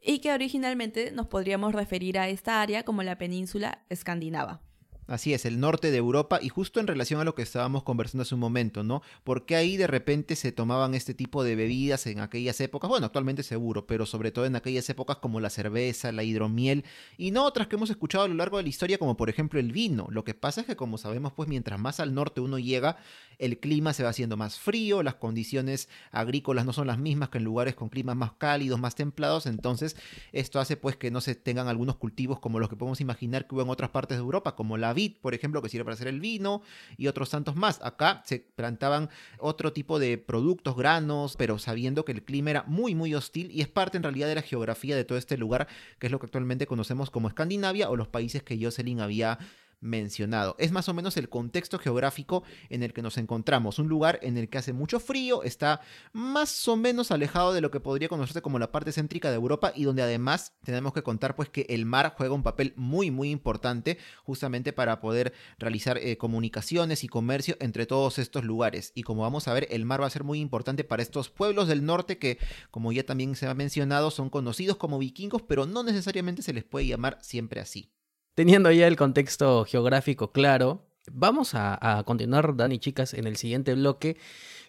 y 0.00 0.18
que 0.18 0.32
originalmente 0.32 1.12
nos 1.12 1.26
podríamos 1.26 1.74
referir 1.74 2.18
a 2.18 2.28
esta 2.28 2.60
área 2.60 2.84
como 2.84 3.02
la 3.02 3.18
península 3.18 3.84
escandinava. 3.88 4.67
Así 5.08 5.32
es, 5.32 5.46
el 5.46 5.58
norte 5.58 5.90
de 5.90 5.96
Europa 5.96 6.38
y 6.42 6.50
justo 6.50 6.80
en 6.80 6.86
relación 6.86 7.18
a 7.18 7.24
lo 7.24 7.34
que 7.34 7.40
estábamos 7.40 7.82
conversando 7.82 8.22
hace 8.22 8.34
un 8.34 8.42
momento, 8.42 8.84
¿no? 8.84 9.00
Porque 9.24 9.56
ahí 9.56 9.78
de 9.78 9.86
repente 9.86 10.36
se 10.36 10.52
tomaban 10.52 10.94
este 10.94 11.14
tipo 11.14 11.42
de 11.42 11.56
bebidas 11.56 12.06
en 12.06 12.20
aquellas 12.20 12.60
épocas, 12.60 12.90
bueno, 12.90 13.06
actualmente 13.06 13.42
seguro, 13.42 13.86
pero 13.86 14.04
sobre 14.04 14.32
todo 14.32 14.44
en 14.44 14.54
aquellas 14.54 14.90
épocas 14.90 15.16
como 15.16 15.40
la 15.40 15.48
cerveza, 15.48 16.12
la 16.12 16.24
hidromiel 16.24 16.84
y 17.16 17.30
no 17.30 17.46
otras 17.46 17.68
que 17.68 17.76
hemos 17.76 17.88
escuchado 17.88 18.24
a 18.24 18.28
lo 18.28 18.34
largo 18.34 18.58
de 18.58 18.64
la 18.64 18.68
historia 18.68 18.98
como 18.98 19.16
por 19.16 19.30
ejemplo 19.30 19.58
el 19.58 19.72
vino. 19.72 20.08
Lo 20.10 20.24
que 20.24 20.34
pasa 20.34 20.60
es 20.60 20.66
que 20.66 20.76
como 20.76 20.98
sabemos, 20.98 21.32
pues 21.32 21.48
mientras 21.48 21.80
más 21.80 22.00
al 22.00 22.12
norte 22.12 22.42
uno 22.42 22.58
llega, 22.58 22.98
el 23.38 23.60
clima 23.60 23.94
se 23.94 24.02
va 24.02 24.10
haciendo 24.10 24.36
más 24.36 24.58
frío, 24.58 25.02
las 25.02 25.14
condiciones 25.14 25.88
agrícolas 26.10 26.66
no 26.66 26.74
son 26.74 26.86
las 26.86 26.98
mismas 26.98 27.30
que 27.30 27.38
en 27.38 27.44
lugares 27.44 27.74
con 27.74 27.88
climas 27.88 28.16
más 28.16 28.32
cálidos, 28.32 28.78
más 28.78 28.94
templados, 28.94 29.46
entonces 29.46 29.96
esto 30.32 30.60
hace 30.60 30.76
pues 30.76 30.96
que 30.96 31.10
no 31.10 31.22
se 31.22 31.34
tengan 31.34 31.66
algunos 31.68 31.96
cultivos 31.96 32.40
como 32.40 32.60
los 32.60 32.68
que 32.68 32.76
podemos 32.76 33.00
imaginar 33.00 33.46
que 33.46 33.54
hubo 33.54 33.62
en 33.62 33.70
otras 33.70 33.88
partes 33.88 34.18
de 34.18 34.22
Europa, 34.22 34.54
como 34.54 34.76
la 34.76 34.97
por 35.20 35.34
ejemplo, 35.34 35.62
que 35.62 35.68
sirve 35.68 35.84
para 35.84 35.94
hacer 35.94 36.08
el 36.08 36.20
vino 36.20 36.62
y 36.96 37.06
otros 37.06 37.30
tantos 37.30 37.56
más. 37.56 37.80
Acá 37.82 38.22
se 38.24 38.40
plantaban 38.40 39.08
otro 39.38 39.72
tipo 39.72 39.98
de 39.98 40.18
productos, 40.18 40.76
granos, 40.76 41.36
pero 41.36 41.58
sabiendo 41.58 42.04
que 42.04 42.12
el 42.12 42.24
clima 42.24 42.50
era 42.50 42.64
muy 42.66 42.94
muy 42.94 43.14
hostil 43.14 43.50
y 43.52 43.60
es 43.60 43.68
parte 43.68 43.96
en 43.96 44.02
realidad 44.02 44.28
de 44.28 44.34
la 44.34 44.42
geografía 44.42 44.96
de 44.96 45.04
todo 45.04 45.18
este 45.18 45.36
lugar, 45.36 45.68
que 45.98 46.06
es 46.06 46.12
lo 46.12 46.18
que 46.18 46.26
actualmente 46.26 46.66
conocemos 46.66 47.10
como 47.10 47.28
Escandinavia 47.28 47.90
o 47.90 47.96
los 47.96 48.08
países 48.08 48.42
que 48.42 48.62
Jocelyn 48.62 49.00
había 49.00 49.38
mencionado. 49.80 50.56
Es 50.58 50.72
más 50.72 50.88
o 50.88 50.94
menos 50.94 51.16
el 51.16 51.28
contexto 51.28 51.78
geográfico 51.78 52.42
en 52.68 52.82
el 52.82 52.92
que 52.92 53.02
nos 53.02 53.18
encontramos. 53.18 53.78
Un 53.78 53.88
lugar 53.88 54.18
en 54.22 54.36
el 54.36 54.48
que 54.48 54.58
hace 54.58 54.72
mucho 54.72 55.00
frío, 55.00 55.42
está 55.42 55.80
más 56.12 56.66
o 56.68 56.76
menos 56.76 57.10
alejado 57.10 57.52
de 57.52 57.60
lo 57.60 57.70
que 57.70 57.80
podría 57.80 58.08
conocerse 58.08 58.42
como 58.42 58.58
la 58.58 58.72
parte 58.72 58.92
céntrica 58.92 59.30
de 59.30 59.36
Europa 59.36 59.72
y 59.74 59.84
donde 59.84 60.02
además 60.02 60.54
tenemos 60.64 60.92
que 60.92 61.02
contar 61.02 61.36
pues 61.36 61.48
que 61.48 61.66
el 61.68 61.86
mar 61.86 62.14
juega 62.16 62.34
un 62.34 62.42
papel 62.42 62.72
muy 62.76 63.10
muy 63.10 63.30
importante 63.30 63.98
justamente 64.24 64.72
para 64.72 65.00
poder 65.00 65.32
realizar 65.58 65.98
eh, 65.98 66.16
comunicaciones 66.16 67.04
y 67.04 67.08
comercio 67.08 67.56
entre 67.60 67.86
todos 67.86 68.18
estos 68.18 68.44
lugares. 68.44 68.92
Y 68.94 69.02
como 69.02 69.22
vamos 69.22 69.48
a 69.48 69.54
ver, 69.54 69.66
el 69.70 69.84
mar 69.84 70.02
va 70.02 70.06
a 70.06 70.10
ser 70.10 70.24
muy 70.24 70.40
importante 70.40 70.84
para 70.84 71.02
estos 71.02 71.30
pueblos 71.30 71.68
del 71.68 71.84
norte 71.84 72.18
que, 72.18 72.38
como 72.70 72.92
ya 72.92 73.04
también 73.04 73.34
se 73.36 73.46
ha 73.46 73.54
mencionado, 73.54 74.10
son 74.10 74.30
conocidos 74.30 74.76
como 74.76 74.98
vikingos, 74.98 75.42
pero 75.42 75.66
no 75.66 75.82
necesariamente 75.82 76.42
se 76.42 76.52
les 76.52 76.64
puede 76.64 76.86
llamar 76.86 77.18
siempre 77.20 77.60
así. 77.60 77.92
Teniendo 78.38 78.70
ya 78.70 78.86
el 78.86 78.94
contexto 78.94 79.64
geográfico 79.64 80.30
claro, 80.30 80.86
vamos 81.10 81.56
a, 81.56 82.04
continuar, 82.06 82.54
Dani, 82.54 82.78
chicas, 82.78 83.12
en 83.14 83.26
el 83.26 83.34
siguiente 83.34 83.74
bloque, 83.74 84.16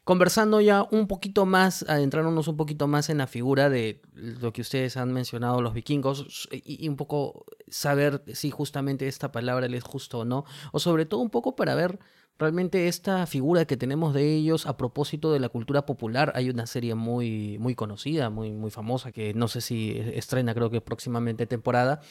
conversando 0.04 0.60
ya 0.60 0.88
un 0.90 1.06
poquito 1.06 1.46
más, 1.46 1.86
adentrándonos 1.88 2.48
un 2.48 2.58
poquito 2.58 2.88
más 2.88 3.12
en 3.12 3.20
la 3.20 3.28
figura 3.28 3.70
de 3.70 4.02
lo 4.16 4.54
que 4.54 4.62
ustedes 4.62 4.98
han 4.98 5.14
mencionado, 5.14 5.62
los 5.62 5.76
vikingos, 5.76 6.50
y, 6.52 6.84
y 6.84 6.90
un 6.90 6.96
poco 6.96 7.46
saber 7.68 8.24
si 8.34 8.50
justamente 8.50 9.08
esta 9.08 9.32
palabra 9.32 9.68
les 9.68 9.84
es 9.84 9.84
justo 9.84 10.18
o 10.18 10.26
no, 10.26 10.46
o 10.72 10.80
sobre 10.80 11.06
todo 11.06 11.20
un 11.20 11.30
poco 11.30 11.56
para 11.56 11.76
ver 11.76 12.00
realmente 12.40 12.88
esta 12.88 13.28
figura 13.28 13.66
que 13.66 13.78
tenemos 13.78 14.14
de 14.14 14.34
ellos 14.34 14.66
a 14.66 14.78
propósito 14.78 15.32
de 15.32 15.40
la 15.40 15.50
cultura 15.50 15.86
popular. 15.86 16.32
Hay 16.36 16.50
una 16.50 16.66
serie 16.66 16.96
muy, 16.96 17.58
muy 17.60 17.76
conocida, 17.76 18.30
muy, 18.30 18.52
muy 18.54 18.72
famosa, 18.72 19.12
que 19.12 19.34
no 19.34 19.48
sé 19.50 19.62
si 19.62 19.92
estrena, 20.14 20.56
creo 20.56 20.70
que 20.70 20.82
próximamente 20.82 21.46
temporada. 21.46 22.02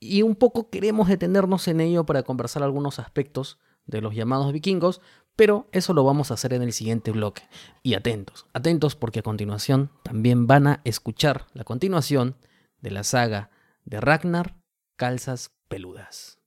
Y 0.00 0.22
un 0.22 0.36
poco 0.36 0.70
queremos 0.70 1.08
detenernos 1.08 1.68
en 1.68 1.80
ello 1.80 2.04
para 2.06 2.22
conversar 2.22 2.62
algunos 2.62 2.98
aspectos 2.98 3.58
de 3.86 4.00
los 4.00 4.14
llamados 4.14 4.52
vikingos, 4.52 5.02
pero 5.36 5.68
eso 5.72 5.92
lo 5.92 6.02
vamos 6.02 6.30
a 6.30 6.34
hacer 6.34 6.54
en 6.54 6.62
el 6.62 6.72
siguiente 6.72 7.10
bloque. 7.10 7.42
Y 7.82 7.94
atentos, 7.94 8.46
atentos 8.54 8.96
porque 8.96 9.18
a 9.20 9.22
continuación 9.22 9.90
también 10.02 10.46
van 10.46 10.66
a 10.66 10.80
escuchar 10.84 11.46
la 11.52 11.64
continuación 11.64 12.36
de 12.80 12.90
la 12.90 13.04
saga 13.04 13.50
de 13.84 14.00
Ragnar 14.00 14.56
Calzas 14.96 15.52
Peludas. 15.68 16.43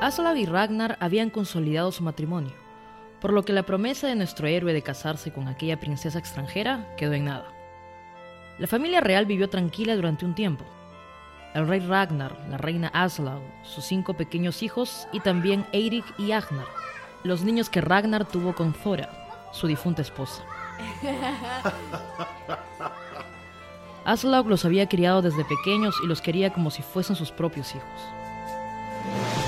Aslav 0.00 0.36
y 0.38 0.46
Ragnar 0.46 0.96
habían 0.98 1.28
consolidado 1.28 1.92
su 1.92 2.02
matrimonio, 2.02 2.54
por 3.20 3.34
lo 3.34 3.44
que 3.44 3.52
la 3.52 3.64
promesa 3.64 4.06
de 4.06 4.14
nuestro 4.14 4.46
héroe 4.46 4.72
de 4.72 4.80
casarse 4.80 5.30
con 5.30 5.46
aquella 5.46 5.78
princesa 5.78 6.18
extranjera 6.18 6.94
quedó 6.96 7.12
en 7.12 7.26
nada. 7.26 7.52
La 8.58 8.66
familia 8.66 9.02
real 9.02 9.26
vivió 9.26 9.50
tranquila 9.50 9.94
durante 9.94 10.24
un 10.24 10.34
tiempo. 10.34 10.64
El 11.52 11.68
rey 11.68 11.80
Ragnar, 11.80 12.34
la 12.48 12.56
reina 12.56 12.88
Aslaug, 12.94 13.42
sus 13.62 13.84
cinco 13.84 14.14
pequeños 14.14 14.62
hijos 14.62 15.06
y 15.12 15.20
también 15.20 15.66
Eirik 15.72 16.06
y 16.18 16.32
Agnar, 16.32 16.66
los 17.22 17.42
niños 17.42 17.68
que 17.68 17.82
Ragnar 17.82 18.26
tuvo 18.26 18.54
con 18.54 18.72
Thora, 18.72 19.10
su 19.52 19.66
difunta 19.66 20.00
esposa. 20.00 20.42
Aslaug 24.06 24.48
los 24.48 24.64
había 24.64 24.88
criado 24.88 25.20
desde 25.20 25.44
pequeños 25.44 25.94
y 26.02 26.06
los 26.06 26.22
quería 26.22 26.54
como 26.54 26.70
si 26.70 26.80
fuesen 26.80 27.16
sus 27.16 27.30
propios 27.30 27.74
hijos. 27.74 29.39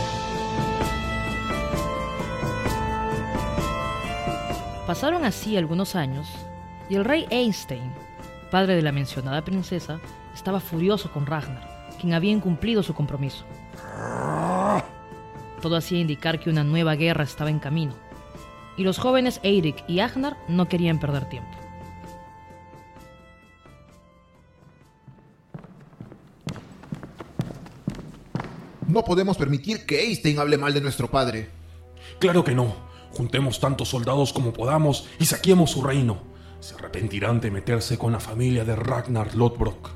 Pasaron 4.87 5.25
así 5.25 5.57
algunos 5.57 5.95
años 5.95 6.29
y 6.89 6.97
el 6.97 7.05
rey 7.05 7.27
Einstein, 7.31 7.93
padre 8.51 8.75
de 8.75 8.83
la 8.83 8.91
mencionada 8.91 9.45
princesa, 9.45 10.01
estaba 10.35 10.59
furioso 10.59 11.13
con 11.13 11.25
Ragnar, 11.25 11.89
quien 12.01 12.15
había 12.15 12.33
incumplido 12.33 12.83
su 12.83 12.93
compromiso. 12.93 13.45
Todo 15.61 15.77
hacía 15.77 16.01
indicar 16.01 16.41
que 16.41 16.51
una 16.51 16.65
nueva 16.65 16.97
guerra 16.97 17.23
estaba 17.23 17.49
en 17.49 17.61
camino, 17.61 17.95
y 18.77 18.83
los 18.83 18.99
jóvenes 18.99 19.39
Eirik 19.45 19.85
y 19.89 20.01
Agnar 20.01 20.37
no 20.49 20.69
querían 20.69 20.99
perder 20.99 21.29
tiempo. 21.29 21.57
No 28.89 29.05
podemos 29.05 29.39
permitir 29.39 29.87
que 29.87 30.03
Einstein 30.03 30.41
hable 30.41 30.59
mal 30.59 30.75
de 30.75 30.81
nuestro 30.81 31.09
padre. 31.09 31.49
Claro 32.19 32.43
que 32.43 32.55
no. 32.55 32.92
Juntemos 33.15 33.61
tantos 33.61 33.89
soldados 33.89 34.33
como 34.33 34.53
podamos 34.53 35.07
y 35.19 35.27
saquemos 35.27 35.71
su 35.71 35.83
reino. 35.83 36.19
Se 36.61 36.75
arrepentirán 36.75 37.41
de 37.41 37.51
meterse 37.51 37.99
con 37.99 38.13
la 38.13 38.21
familia 38.21 38.65
de 38.65 38.77
Ragnar 38.77 39.35
Lodbrok. 39.35 39.91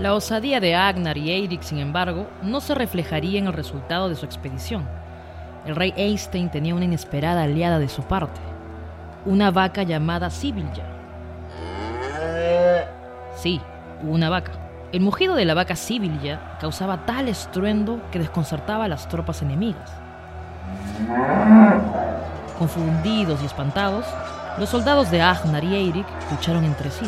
La 0.00 0.12
osadía 0.12 0.60
de 0.60 0.74
Agnar 0.74 1.16
y 1.16 1.30
Eirik, 1.30 1.62
sin 1.62 1.78
embargo, 1.78 2.26
no 2.42 2.60
se 2.60 2.74
reflejaría 2.74 3.38
en 3.38 3.46
el 3.46 3.54
resultado 3.54 4.10
de 4.10 4.16
su 4.16 4.26
expedición. 4.26 4.86
El 5.64 5.76
rey 5.76 5.94
Einstein 5.96 6.50
tenía 6.50 6.74
una 6.74 6.84
inesperada 6.84 7.44
aliada 7.44 7.78
de 7.78 7.88
su 7.88 8.02
parte, 8.02 8.40
una 9.24 9.50
vaca 9.50 9.82
llamada 9.82 10.28
Sibilja. 10.28 10.84
Sí, 13.34 13.62
una 14.02 14.28
vaca. 14.28 14.63
El 14.94 15.00
mugido 15.00 15.34
de 15.34 15.44
la 15.44 15.54
vaca 15.54 15.74
Sibilja 15.74 16.56
causaba 16.60 17.04
tal 17.04 17.26
estruendo 17.26 18.00
que 18.12 18.20
desconcertaba 18.20 18.84
a 18.84 18.88
las 18.88 19.08
tropas 19.08 19.42
enemigas. 19.42 19.90
Confundidos 22.56 23.42
y 23.42 23.46
espantados, 23.46 24.06
los 24.56 24.68
soldados 24.68 25.10
de 25.10 25.20
Agnar 25.20 25.64
y 25.64 25.74
Eirik 25.74 26.06
lucharon 26.30 26.64
entre 26.64 26.92
sí, 26.92 27.06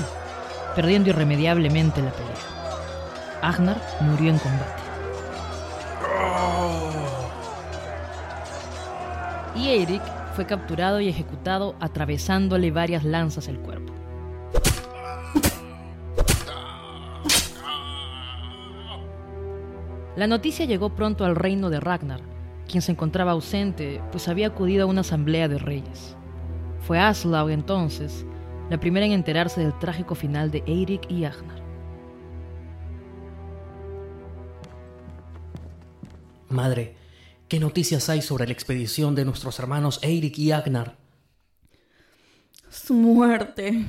perdiendo 0.74 1.10
irremediablemente 1.10 2.02
la 2.02 2.10
pelea. 2.10 2.34
Agnar 3.40 3.80
murió 4.00 4.32
en 4.32 4.40
combate. 4.40 4.82
Y 9.54 9.68
Eirik 9.68 10.02
fue 10.34 10.44
capturado 10.44 11.00
y 11.00 11.08
ejecutado 11.08 11.76
atravesándole 11.78 12.72
varias 12.72 13.04
lanzas 13.04 13.46
el 13.46 13.60
cuerpo. 13.60 14.05
La 20.16 20.26
noticia 20.26 20.64
llegó 20.64 20.94
pronto 20.94 21.26
al 21.26 21.37
reino 21.37 21.68
de 21.68 21.78
Ragnar, 21.78 22.20
quien 22.66 22.80
se 22.80 22.92
encontraba 22.92 23.32
ausente, 23.32 24.00
pues 24.11 24.28
había 24.28 24.46
acudido 24.46 24.85
a 24.85 24.87
una 24.87 25.02
asamblea 25.02 25.46
de 25.46 25.58
reyes. 25.58 26.16
Fue 26.80 26.99
Aslaug 26.99 27.50
entonces 27.50 28.25
la 28.70 28.80
primera 28.80 29.06
en 29.06 29.12
enterarse 29.12 29.61
del 29.61 29.78
trágico 29.78 30.14
final 30.14 30.50
de 30.50 30.62
Eirik 30.66 31.11
y 31.11 31.25
Agnar. 31.25 31.62
Madre, 36.49 36.96
¿qué 37.49 37.61
noticias 37.61 38.08
hay 38.08 38.23
sobre 38.23 38.46
la 38.46 38.52
expedición 38.52 39.14
de 39.14 39.25
nuestros 39.25 39.58
hermanos 39.58 40.00
Eirik 40.02 40.38
y 40.38 40.52
Agnar? 40.52 40.96
Su 42.70 42.94
muerte. 42.94 43.85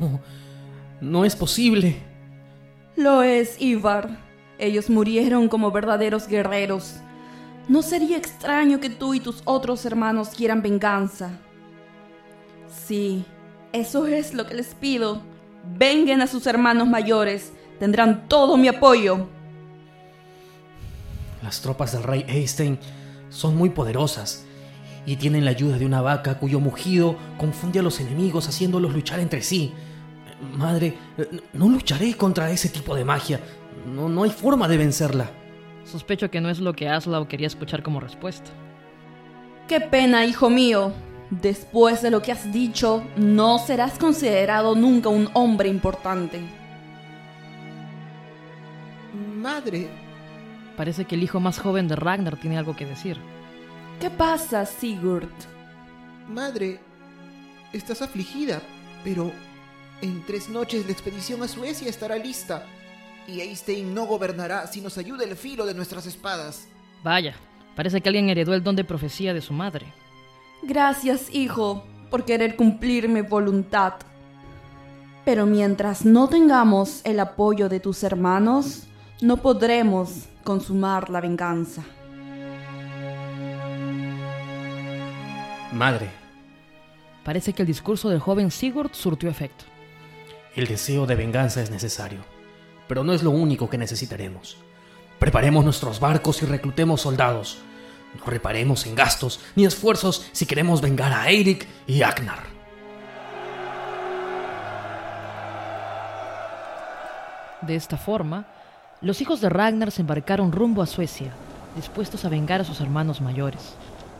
No, 0.00 0.20
no 1.00 1.24
es 1.24 1.36
posible. 1.36 1.96
Lo 2.96 3.22
es, 3.22 3.60
Ivar. 3.60 4.23
Ellos 4.64 4.88
murieron 4.88 5.48
como 5.48 5.70
verdaderos 5.70 6.26
guerreros. 6.26 6.94
No 7.68 7.82
sería 7.82 8.16
extraño 8.16 8.80
que 8.80 8.88
tú 8.88 9.12
y 9.12 9.20
tus 9.20 9.42
otros 9.44 9.84
hermanos 9.84 10.30
quieran 10.30 10.62
venganza. 10.62 11.38
Sí, 12.86 13.26
eso 13.74 14.06
es 14.06 14.32
lo 14.32 14.46
que 14.46 14.54
les 14.54 14.74
pido. 14.74 15.20
Vengan 15.76 16.22
a 16.22 16.26
sus 16.26 16.46
hermanos 16.46 16.88
mayores. 16.88 17.52
Tendrán 17.78 18.26
todo 18.26 18.56
mi 18.56 18.68
apoyo. 18.68 19.28
Las 21.42 21.60
tropas 21.60 21.92
del 21.92 22.04
rey 22.04 22.24
Einstein 22.26 22.78
son 23.28 23.56
muy 23.56 23.68
poderosas 23.68 24.46
y 25.04 25.16
tienen 25.16 25.44
la 25.44 25.50
ayuda 25.50 25.76
de 25.76 25.84
una 25.84 26.00
vaca 26.00 26.38
cuyo 26.38 26.58
mugido 26.58 27.18
confunde 27.36 27.80
a 27.80 27.82
los 27.82 28.00
enemigos 28.00 28.48
haciéndolos 28.48 28.94
luchar 28.94 29.20
entre 29.20 29.42
sí. 29.42 29.74
Madre, 30.56 30.94
no 31.52 31.68
lucharé 31.68 32.16
contra 32.16 32.50
ese 32.50 32.70
tipo 32.70 32.94
de 32.94 33.04
magia. 33.04 33.40
No, 33.86 34.08
no 34.08 34.22
hay 34.22 34.30
forma 34.30 34.68
de 34.68 34.78
vencerla. 34.78 35.30
Sospecho 35.84 36.30
que 36.30 36.40
no 36.40 36.48
es 36.48 36.58
lo 36.60 36.72
que 36.74 36.88
Aslaug 36.88 37.28
quería 37.28 37.46
escuchar 37.46 37.82
como 37.82 38.00
respuesta. 38.00 38.50
Qué 39.68 39.80
pena, 39.80 40.24
hijo 40.24 40.50
mío. 40.50 40.92
Después 41.30 42.02
de 42.02 42.10
lo 42.10 42.22
que 42.22 42.32
has 42.32 42.52
dicho, 42.52 43.02
no 43.16 43.58
serás 43.58 43.98
considerado 43.98 44.74
nunca 44.74 45.08
un 45.08 45.28
hombre 45.34 45.68
importante. 45.68 46.40
Madre, 49.36 49.88
Parece 50.76 51.04
que 51.04 51.14
el 51.14 51.22
hijo 51.22 51.38
más 51.38 51.58
joven 51.60 51.86
de 51.86 51.94
Ragnar 51.96 52.36
tiene 52.36 52.58
algo 52.58 52.74
que 52.74 52.84
decir. 52.86 53.18
¿Qué 54.00 54.10
pasa, 54.10 54.66
Sigurd? 54.66 55.28
madre, 56.28 56.80
estás 57.72 58.00
afligida, 58.02 58.60
pero 59.04 59.30
en 60.00 60.24
tres 60.26 60.48
noches 60.48 60.86
la 60.86 60.92
expedición 60.92 61.42
a 61.42 61.48
Suecia 61.48 61.88
estará 61.88 62.16
lista. 62.16 62.64
Y 63.26 63.40
Einstein 63.40 63.94
no 63.94 64.04
gobernará 64.06 64.66
si 64.66 64.80
nos 64.80 64.98
ayuda 64.98 65.24
el 65.24 65.36
filo 65.36 65.64
de 65.66 65.74
nuestras 65.74 66.06
espadas. 66.06 66.68
Vaya, 67.02 67.34
parece 67.74 68.00
que 68.00 68.08
alguien 68.08 68.28
heredó 68.28 68.54
el 68.54 68.62
don 68.62 68.76
de 68.76 68.84
profecía 68.84 69.32
de 69.32 69.40
su 69.40 69.52
madre. 69.52 69.86
Gracias, 70.62 71.28
hijo, 71.32 71.84
por 72.10 72.24
querer 72.24 72.56
cumplir 72.56 73.08
mi 73.08 73.22
voluntad. 73.22 73.94
Pero 75.24 75.46
mientras 75.46 76.04
no 76.04 76.28
tengamos 76.28 77.00
el 77.04 77.18
apoyo 77.20 77.68
de 77.70 77.80
tus 77.80 78.02
hermanos, 78.02 78.84
no 79.22 79.38
podremos 79.38 80.26
consumar 80.44 81.08
la 81.08 81.20
venganza. 81.20 81.82
Madre, 85.72 86.10
Parece 87.24 87.54
que 87.54 87.62
el 87.62 87.66
discurso 87.66 88.10
del 88.10 88.20
joven 88.20 88.50
Sigurd 88.50 88.90
surtió 88.92 89.30
efecto. 89.30 89.64
el 90.56 90.66
deseo 90.66 91.06
de 91.06 91.14
venganza 91.14 91.62
es 91.62 91.70
necesario, 91.70 92.20
pero 92.88 93.04
no 93.04 93.12
es 93.12 93.22
lo 93.22 93.30
único 93.30 93.68
que 93.68 93.78
necesitaremos. 93.78 94.56
Preparemos 95.18 95.64
nuestros 95.64 96.00
barcos 96.00 96.42
y 96.42 96.46
reclutemos 96.46 97.00
soldados. 97.00 97.58
No 98.18 98.24
reparemos 98.26 98.86
en 98.86 98.94
gastos 98.94 99.40
ni 99.56 99.64
esfuerzos 99.64 100.28
si 100.32 100.46
queremos 100.46 100.80
vengar 100.80 101.12
a 101.12 101.28
Eirik 101.28 101.66
y 101.86 102.02
Agnar. 102.02 102.54
De 107.62 107.76
esta 107.76 107.96
forma, 107.96 108.46
los 109.00 109.20
hijos 109.20 109.40
de 109.40 109.48
Ragnar 109.48 109.90
se 109.90 110.02
embarcaron 110.02 110.52
rumbo 110.52 110.82
a 110.82 110.86
Suecia, 110.86 111.32
dispuestos 111.76 112.24
a 112.24 112.28
vengar 112.28 112.60
a 112.60 112.64
sus 112.64 112.80
hermanos 112.80 113.20
mayores. 113.20 113.74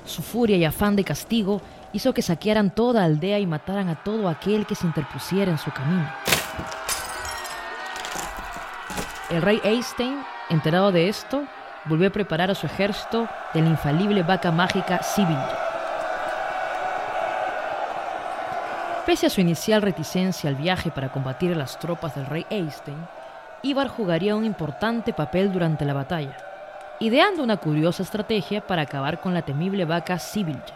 Su 0.07 0.23
furia 0.23 0.57
y 0.57 0.65
afán 0.65 0.97
de 0.97 1.05
castigo 1.05 1.61
hizo 1.93 2.13
que 2.15 2.23
saquearan 2.23 2.75
toda 2.75 3.05
aldea 3.05 3.39
y 3.39 3.47
mataran 3.47 3.89
a 3.89 4.03
todo 4.03 4.29
aquel 4.29 4.67
que 4.67 4.75
se 4.75 4.87
interpusiera 4.87 5.53
en 5.53 5.59
su 5.59 5.71
camino. 5.71 6.11
El 9.31 9.41
rey 9.41 9.61
Eystein, 9.65 10.23
enterado 10.51 10.93
de 10.93 11.09
esto, 11.09 11.45
volvió 11.87 12.09
a 12.09 12.13
preparar 12.13 12.51
a 12.51 12.55
su 12.55 12.67
ejército 12.67 13.27
de 13.55 13.63
la 13.63 13.69
infalible 13.69 14.23
vaca 14.23 14.51
mágica 14.51 15.03
Sibyl. 15.03 15.39
Pese 19.07 19.27
a 19.27 19.31
su 19.31 19.41
inicial 19.41 19.81
reticencia 19.81 20.49
al 20.51 20.57
viaje 20.57 20.91
para 20.91 21.11
combatir 21.11 21.53
a 21.53 21.57
las 21.57 21.79
tropas 21.79 22.15
del 22.15 22.27
rey 22.27 22.47
Eystein, 22.51 23.07
Ivar 23.63 23.89
jugaría 23.89 24.37
un 24.37 24.45
importante 24.45 25.15
papel 25.15 25.51
durante 25.51 25.87
la 25.87 25.95
batalla, 25.95 26.37
ideando 27.01 27.43
una 27.43 27.57
curiosa 27.57 28.03
estrategia 28.03 28.61
para 28.61 28.83
acabar 28.83 29.21
con 29.21 29.33
la 29.33 29.41
temible 29.41 29.87
vaca 29.87 30.19
Sibilja. 30.19 30.75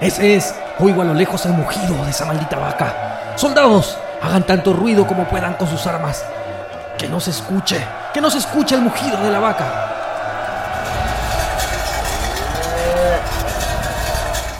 Ese 0.00 0.36
es, 0.36 0.54
oigo 0.78 1.00
a 1.00 1.06
lo 1.06 1.14
lejos 1.14 1.46
el 1.46 1.52
mugido 1.52 2.04
de 2.04 2.10
esa 2.10 2.26
maldita 2.26 2.58
vaca. 2.58 2.94
Soldados, 3.36 3.98
hagan 4.22 4.44
tanto 4.44 4.72
ruido 4.72 5.06
como 5.06 5.24
puedan 5.24 5.54
con 5.54 5.68
sus 5.68 5.86
armas. 5.86 6.24
Que 6.98 7.08
no 7.08 7.20
se 7.20 7.30
escuche, 7.30 7.84
que 8.14 8.20
no 8.20 8.30
se 8.30 8.38
escuche 8.38 8.74
el 8.74 8.82
mugido 8.82 9.16
de 9.18 9.30
la 9.30 9.40
vaca. 9.40 9.64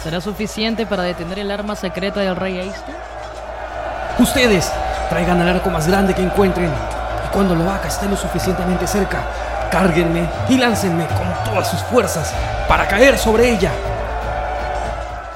¿Será 0.02 0.20
suficiente 0.20 0.84
para 0.84 1.04
detener 1.04 1.38
el 1.38 1.50
arma 1.50 1.76
secreta 1.76 2.20
del 2.20 2.34
rey 2.34 2.58
Eystein? 2.58 2.96
Ustedes, 4.18 4.72
traigan 5.08 5.40
el 5.40 5.48
arco 5.48 5.70
más 5.70 5.86
grande 5.86 6.12
que 6.12 6.22
encuentren. 6.22 6.70
Y 7.24 7.32
cuando 7.32 7.54
la 7.54 7.64
vaca 7.64 7.86
esté 7.86 8.08
lo 8.08 8.16
suficientemente 8.16 8.86
cerca, 8.86 9.22
cárguenme 9.70 10.28
y 10.48 10.58
láncenme 10.58 11.06
con 11.06 11.44
todas 11.44 11.70
sus 11.70 11.80
fuerzas 11.82 12.34
para 12.68 12.88
caer 12.88 13.16
sobre 13.16 13.48
ella. 13.50 13.70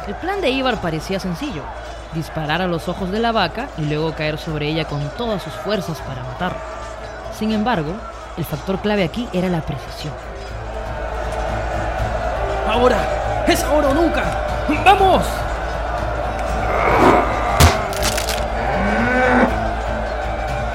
El 0.09 0.15
plan 0.17 0.41
de 0.41 0.51
Ivar 0.51 0.81
parecía 0.81 1.21
sencillo, 1.21 1.62
disparar 2.17 2.63
a 2.63 2.67
los 2.67 2.89
ojos 2.89 3.13
de 3.13 3.21
la 3.21 3.31
vaca 3.31 3.69
y 3.79 3.83
luego 3.83 4.13
caer 4.13 4.39
sobre 4.39 4.69
ella 4.69 4.87
con 4.87 5.01
todas 5.11 5.43
sus 5.43 5.53
fuerzas 5.53 5.99
para 5.99 6.25
matarla. 6.25 6.59
Sin 7.39 7.53
embargo, 7.53 7.93
el 8.37 8.45
factor 8.45 8.81
clave 8.81 9.05
aquí 9.05 9.29
era 9.33 9.49
la 9.49 9.61
precisión. 9.61 10.15
Ahora, 12.69 13.45
es 13.47 13.63
ahora 13.63 13.89
o 13.89 13.95
nunca. 13.95 14.25
¡Vamos! 14.85 15.23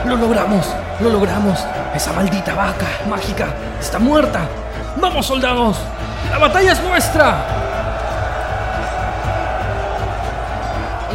Lo 0.05 0.15
logramos, 0.15 0.67
lo 0.99 1.09
logramos. 1.09 1.65
Esa 1.95 2.13
maldita 2.13 2.53
vaca 2.53 2.87
mágica 3.09 3.47
está 3.79 3.99
muerta. 3.99 4.41
¡Vamos, 4.97 5.25
soldados! 5.25 5.77
¡La 6.29 6.37
batalla 6.37 6.71
es 6.71 6.81
nuestra! 6.81 7.70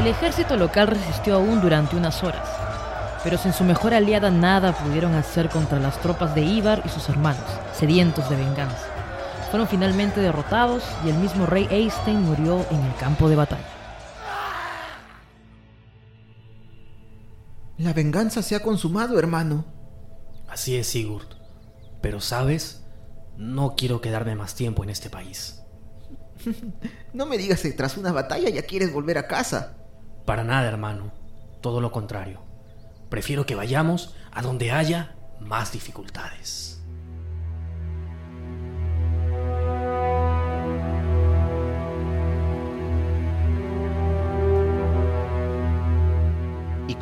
El 0.06 0.12
ejército 0.12 0.56
local 0.56 0.86
resistió 0.86 1.34
aún 1.34 1.60
durante 1.60 1.96
unas 1.96 2.22
horas, 2.22 2.48
pero 3.24 3.36
sin 3.38 3.52
su 3.52 3.64
mejor 3.64 3.92
aliada 3.92 4.30
nada 4.30 4.72
pudieron 4.72 5.16
hacer 5.16 5.48
contra 5.48 5.80
las 5.80 6.00
tropas 6.00 6.32
de 6.32 6.42
Ibar 6.42 6.80
y 6.84 6.88
sus 6.88 7.08
hermanos, 7.08 7.42
sedientos 7.76 8.30
de 8.30 8.36
venganza. 8.36 8.86
Fueron 9.50 9.66
finalmente 9.66 10.20
derrotados 10.20 10.84
y 11.04 11.08
el 11.08 11.16
mismo 11.16 11.44
rey 11.44 11.66
Eystein 11.72 12.22
murió 12.22 12.64
en 12.70 12.84
el 12.84 12.94
campo 13.00 13.28
de 13.28 13.34
batalla. 13.34 13.66
La 17.76 17.92
venganza 17.92 18.42
se 18.42 18.54
ha 18.54 18.62
consumado, 18.62 19.18
hermano. 19.18 19.64
Así 20.48 20.76
es, 20.76 20.86
Sigurd. 20.86 21.26
Pero, 22.00 22.20
¿sabes? 22.20 22.84
No 23.38 23.74
quiero 23.74 24.00
quedarme 24.00 24.36
más 24.36 24.54
tiempo 24.54 24.84
en 24.84 24.90
este 24.90 25.10
país. 25.10 25.62
no 27.12 27.26
me 27.26 27.36
digas 27.38 27.60
que 27.60 27.72
tras 27.72 27.96
una 27.96 28.12
batalla 28.12 28.48
ya 28.50 28.62
quieres 28.62 28.92
volver 28.92 29.18
a 29.18 29.26
casa. 29.26 29.78
Para 30.26 30.44
nada, 30.44 30.68
hermano. 30.68 31.12
Todo 31.62 31.80
lo 31.80 31.92
contrario. 31.92 32.40
Prefiero 33.08 33.46
que 33.46 33.54
vayamos 33.54 34.14
a 34.32 34.42
donde 34.42 34.72
haya 34.72 35.14
más 35.40 35.72
dificultades. 35.72 36.75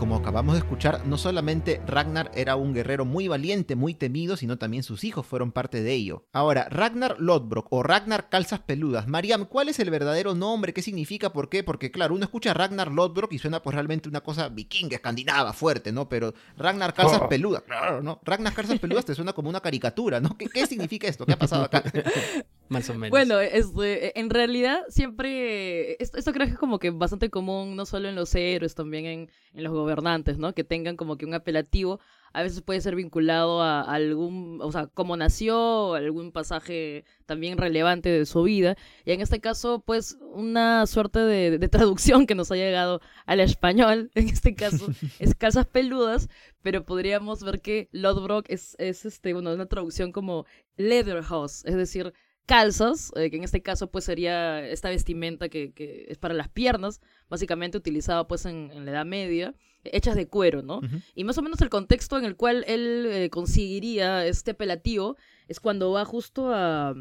Como 0.05 0.17
acabamos 0.17 0.53
de 0.53 0.59
escuchar, 0.59 1.07
no 1.07 1.17
solamente 1.17 1.81
Ragnar 1.87 2.31
era 2.35 2.57
un 2.57 2.75
guerrero 2.75 3.07
muy 3.07 3.27
valiente, 3.27 3.75
muy 3.75 3.95
temido, 3.95 4.37
sino 4.37 4.59
también 4.59 4.83
sus 4.83 5.03
hijos 5.03 5.25
fueron 5.25 5.51
parte 5.51 5.83
de 5.83 5.95
ello. 5.95 6.27
Ahora, 6.35 6.69
Ragnar 6.69 7.17
Lodbrok 7.21 7.69
o 7.71 7.83
Ragnar 7.83 8.29
Calzas 8.29 8.61
Peludas. 8.61 9.09
Mariam, 9.09 9.47
¿cuál 9.47 9.71
es 9.71 9.79
el 9.79 9.89
verdadero 9.89 10.35
nombre? 10.35 10.75
¿Qué 10.75 10.83
significa? 10.83 11.33
¿Por 11.33 11.49
qué? 11.49 11.65
Porque 11.65 11.91
claro, 11.91 12.15
uno 12.15 12.25
escucha 12.25 12.53
Ragnar 12.53 12.93
Lodbrok 12.93 13.33
y 13.33 13.39
suena 13.39 13.63
pues 13.63 13.73
realmente 13.73 14.07
una 14.07 14.21
cosa 14.21 14.51
vikinga, 14.51 14.97
escandinava, 14.97 15.55
fuerte, 15.55 15.91
¿no? 15.91 16.07
Pero 16.07 16.35
Ragnar 16.59 16.93
Calzas 16.93 17.23
oh. 17.23 17.29
Peludas, 17.31 17.63
claro, 17.63 18.03
¿no? 18.03 18.21
Ragnar 18.25 18.53
Calzas 18.53 18.79
Peludas 18.79 19.07
te 19.07 19.15
suena 19.15 19.33
como 19.33 19.49
una 19.49 19.61
caricatura, 19.61 20.21
¿no? 20.21 20.37
¿Qué, 20.37 20.51
qué 20.51 20.67
significa 20.67 21.09
esto? 21.09 21.25
¿Qué 21.25 21.33
ha 21.33 21.39
pasado 21.39 21.65
acá? 21.65 21.83
Más 22.69 22.89
o 22.91 22.95
menos. 22.95 23.11
Bueno, 23.11 23.41
este, 23.41 24.19
en 24.19 24.31
realidad 24.31 24.81
siempre, 24.89 26.03
esto, 26.03 26.33
creo 26.33 26.47
que 26.47 26.53
es 26.53 26.59
como 26.59 26.79
que 26.79 26.91
bastante 26.91 27.31
común, 27.31 27.77
no 27.77 27.85
solo 27.87 28.09
en 28.09 28.15
los 28.15 28.35
héroes, 28.35 28.75
también 28.75 29.07
en, 29.07 29.31
en 29.53 29.65
los 29.65 29.73
gobernantes, 29.73 30.39
¿no? 30.39 30.55
Que 30.55 30.65
tengan 30.65 30.97
como 30.97 31.17
que 31.17 31.27
un 31.27 31.35
apelativo, 31.35 32.01
a 32.35 32.43
veces 32.43 32.63
puede 32.63 32.81
ser 32.81 32.97
vinculado 32.97 33.63
a 33.63 33.83
algún, 33.83 34.59
o 34.61 34.73
sea, 34.73 34.89
cómo 34.89 35.17
nació, 35.17 35.95
algún 35.95 36.33
pasaje 36.33 37.05
también 37.27 37.59
relevante 37.59 38.09
de 38.09 38.27
su 38.27 38.43
vida. 38.43 38.77
Y 39.05 39.13
en 39.13 39.21
este 39.21 39.41
caso, 39.41 39.85
pues, 39.87 40.19
una 40.33 40.85
suerte 40.87 41.21
de, 41.21 41.59
de 41.59 41.69
traducción 41.69 42.27
que 42.27 42.35
nos 42.35 42.51
ha 42.51 42.57
llegado 42.57 43.01
al 43.27 43.39
español, 43.41 44.11
en 44.17 44.29
este 44.29 44.55
caso, 44.55 44.89
es 45.21 45.35
Casas 45.37 45.67
Peludas, 45.67 46.29
pero 46.63 46.85
podríamos 46.85 47.45
ver 47.45 47.61
que 47.61 47.89
Lodbrok 47.93 48.47
es, 48.49 48.75
es 48.79 49.05
este, 49.05 49.33
bueno, 49.33 49.53
una 49.53 49.67
traducción 49.67 50.11
como 50.11 50.45
Leatherhouse, 50.77 51.65
es 51.67 51.77
decir, 51.77 52.15
calzas, 52.47 53.13
eh, 53.17 53.31
que 53.31 53.37
en 53.37 53.45
este 53.45 53.63
caso 53.63 53.91
pues 53.91 54.05
sería 54.05 54.67
esta 54.67 54.91
vestimenta 54.91 55.49
que, 55.49 55.73
que, 55.73 56.07
es 56.09 56.19
para 56.19 56.35
las 56.35 56.49
piernas, 56.49 57.01
básicamente 57.29 57.79
utilizada 57.79 58.27
pues 58.27 58.45
en, 58.47 58.85
la 58.85 58.91
Edad 58.91 59.07
Media, 59.07 59.55
hechas 59.85 60.17
de 60.17 60.29
cuero, 60.29 60.63
¿no? 60.63 60.81
Y 61.15 61.25
más 61.25 61.37
o 61.37 61.43
menos 61.43 61.61
el 61.61 61.69
contexto 61.69 62.19
en 62.19 62.25
el 62.25 62.37
cual 62.37 62.65
él 62.67 63.07
eh, 63.07 63.31
conseguiría 63.31 64.27
este 64.27 64.53
apelativo 64.53 65.17
es 65.47 65.61
cuando 65.61 65.93
va 65.93 66.05
justo 66.07 66.55
a, 66.55 66.95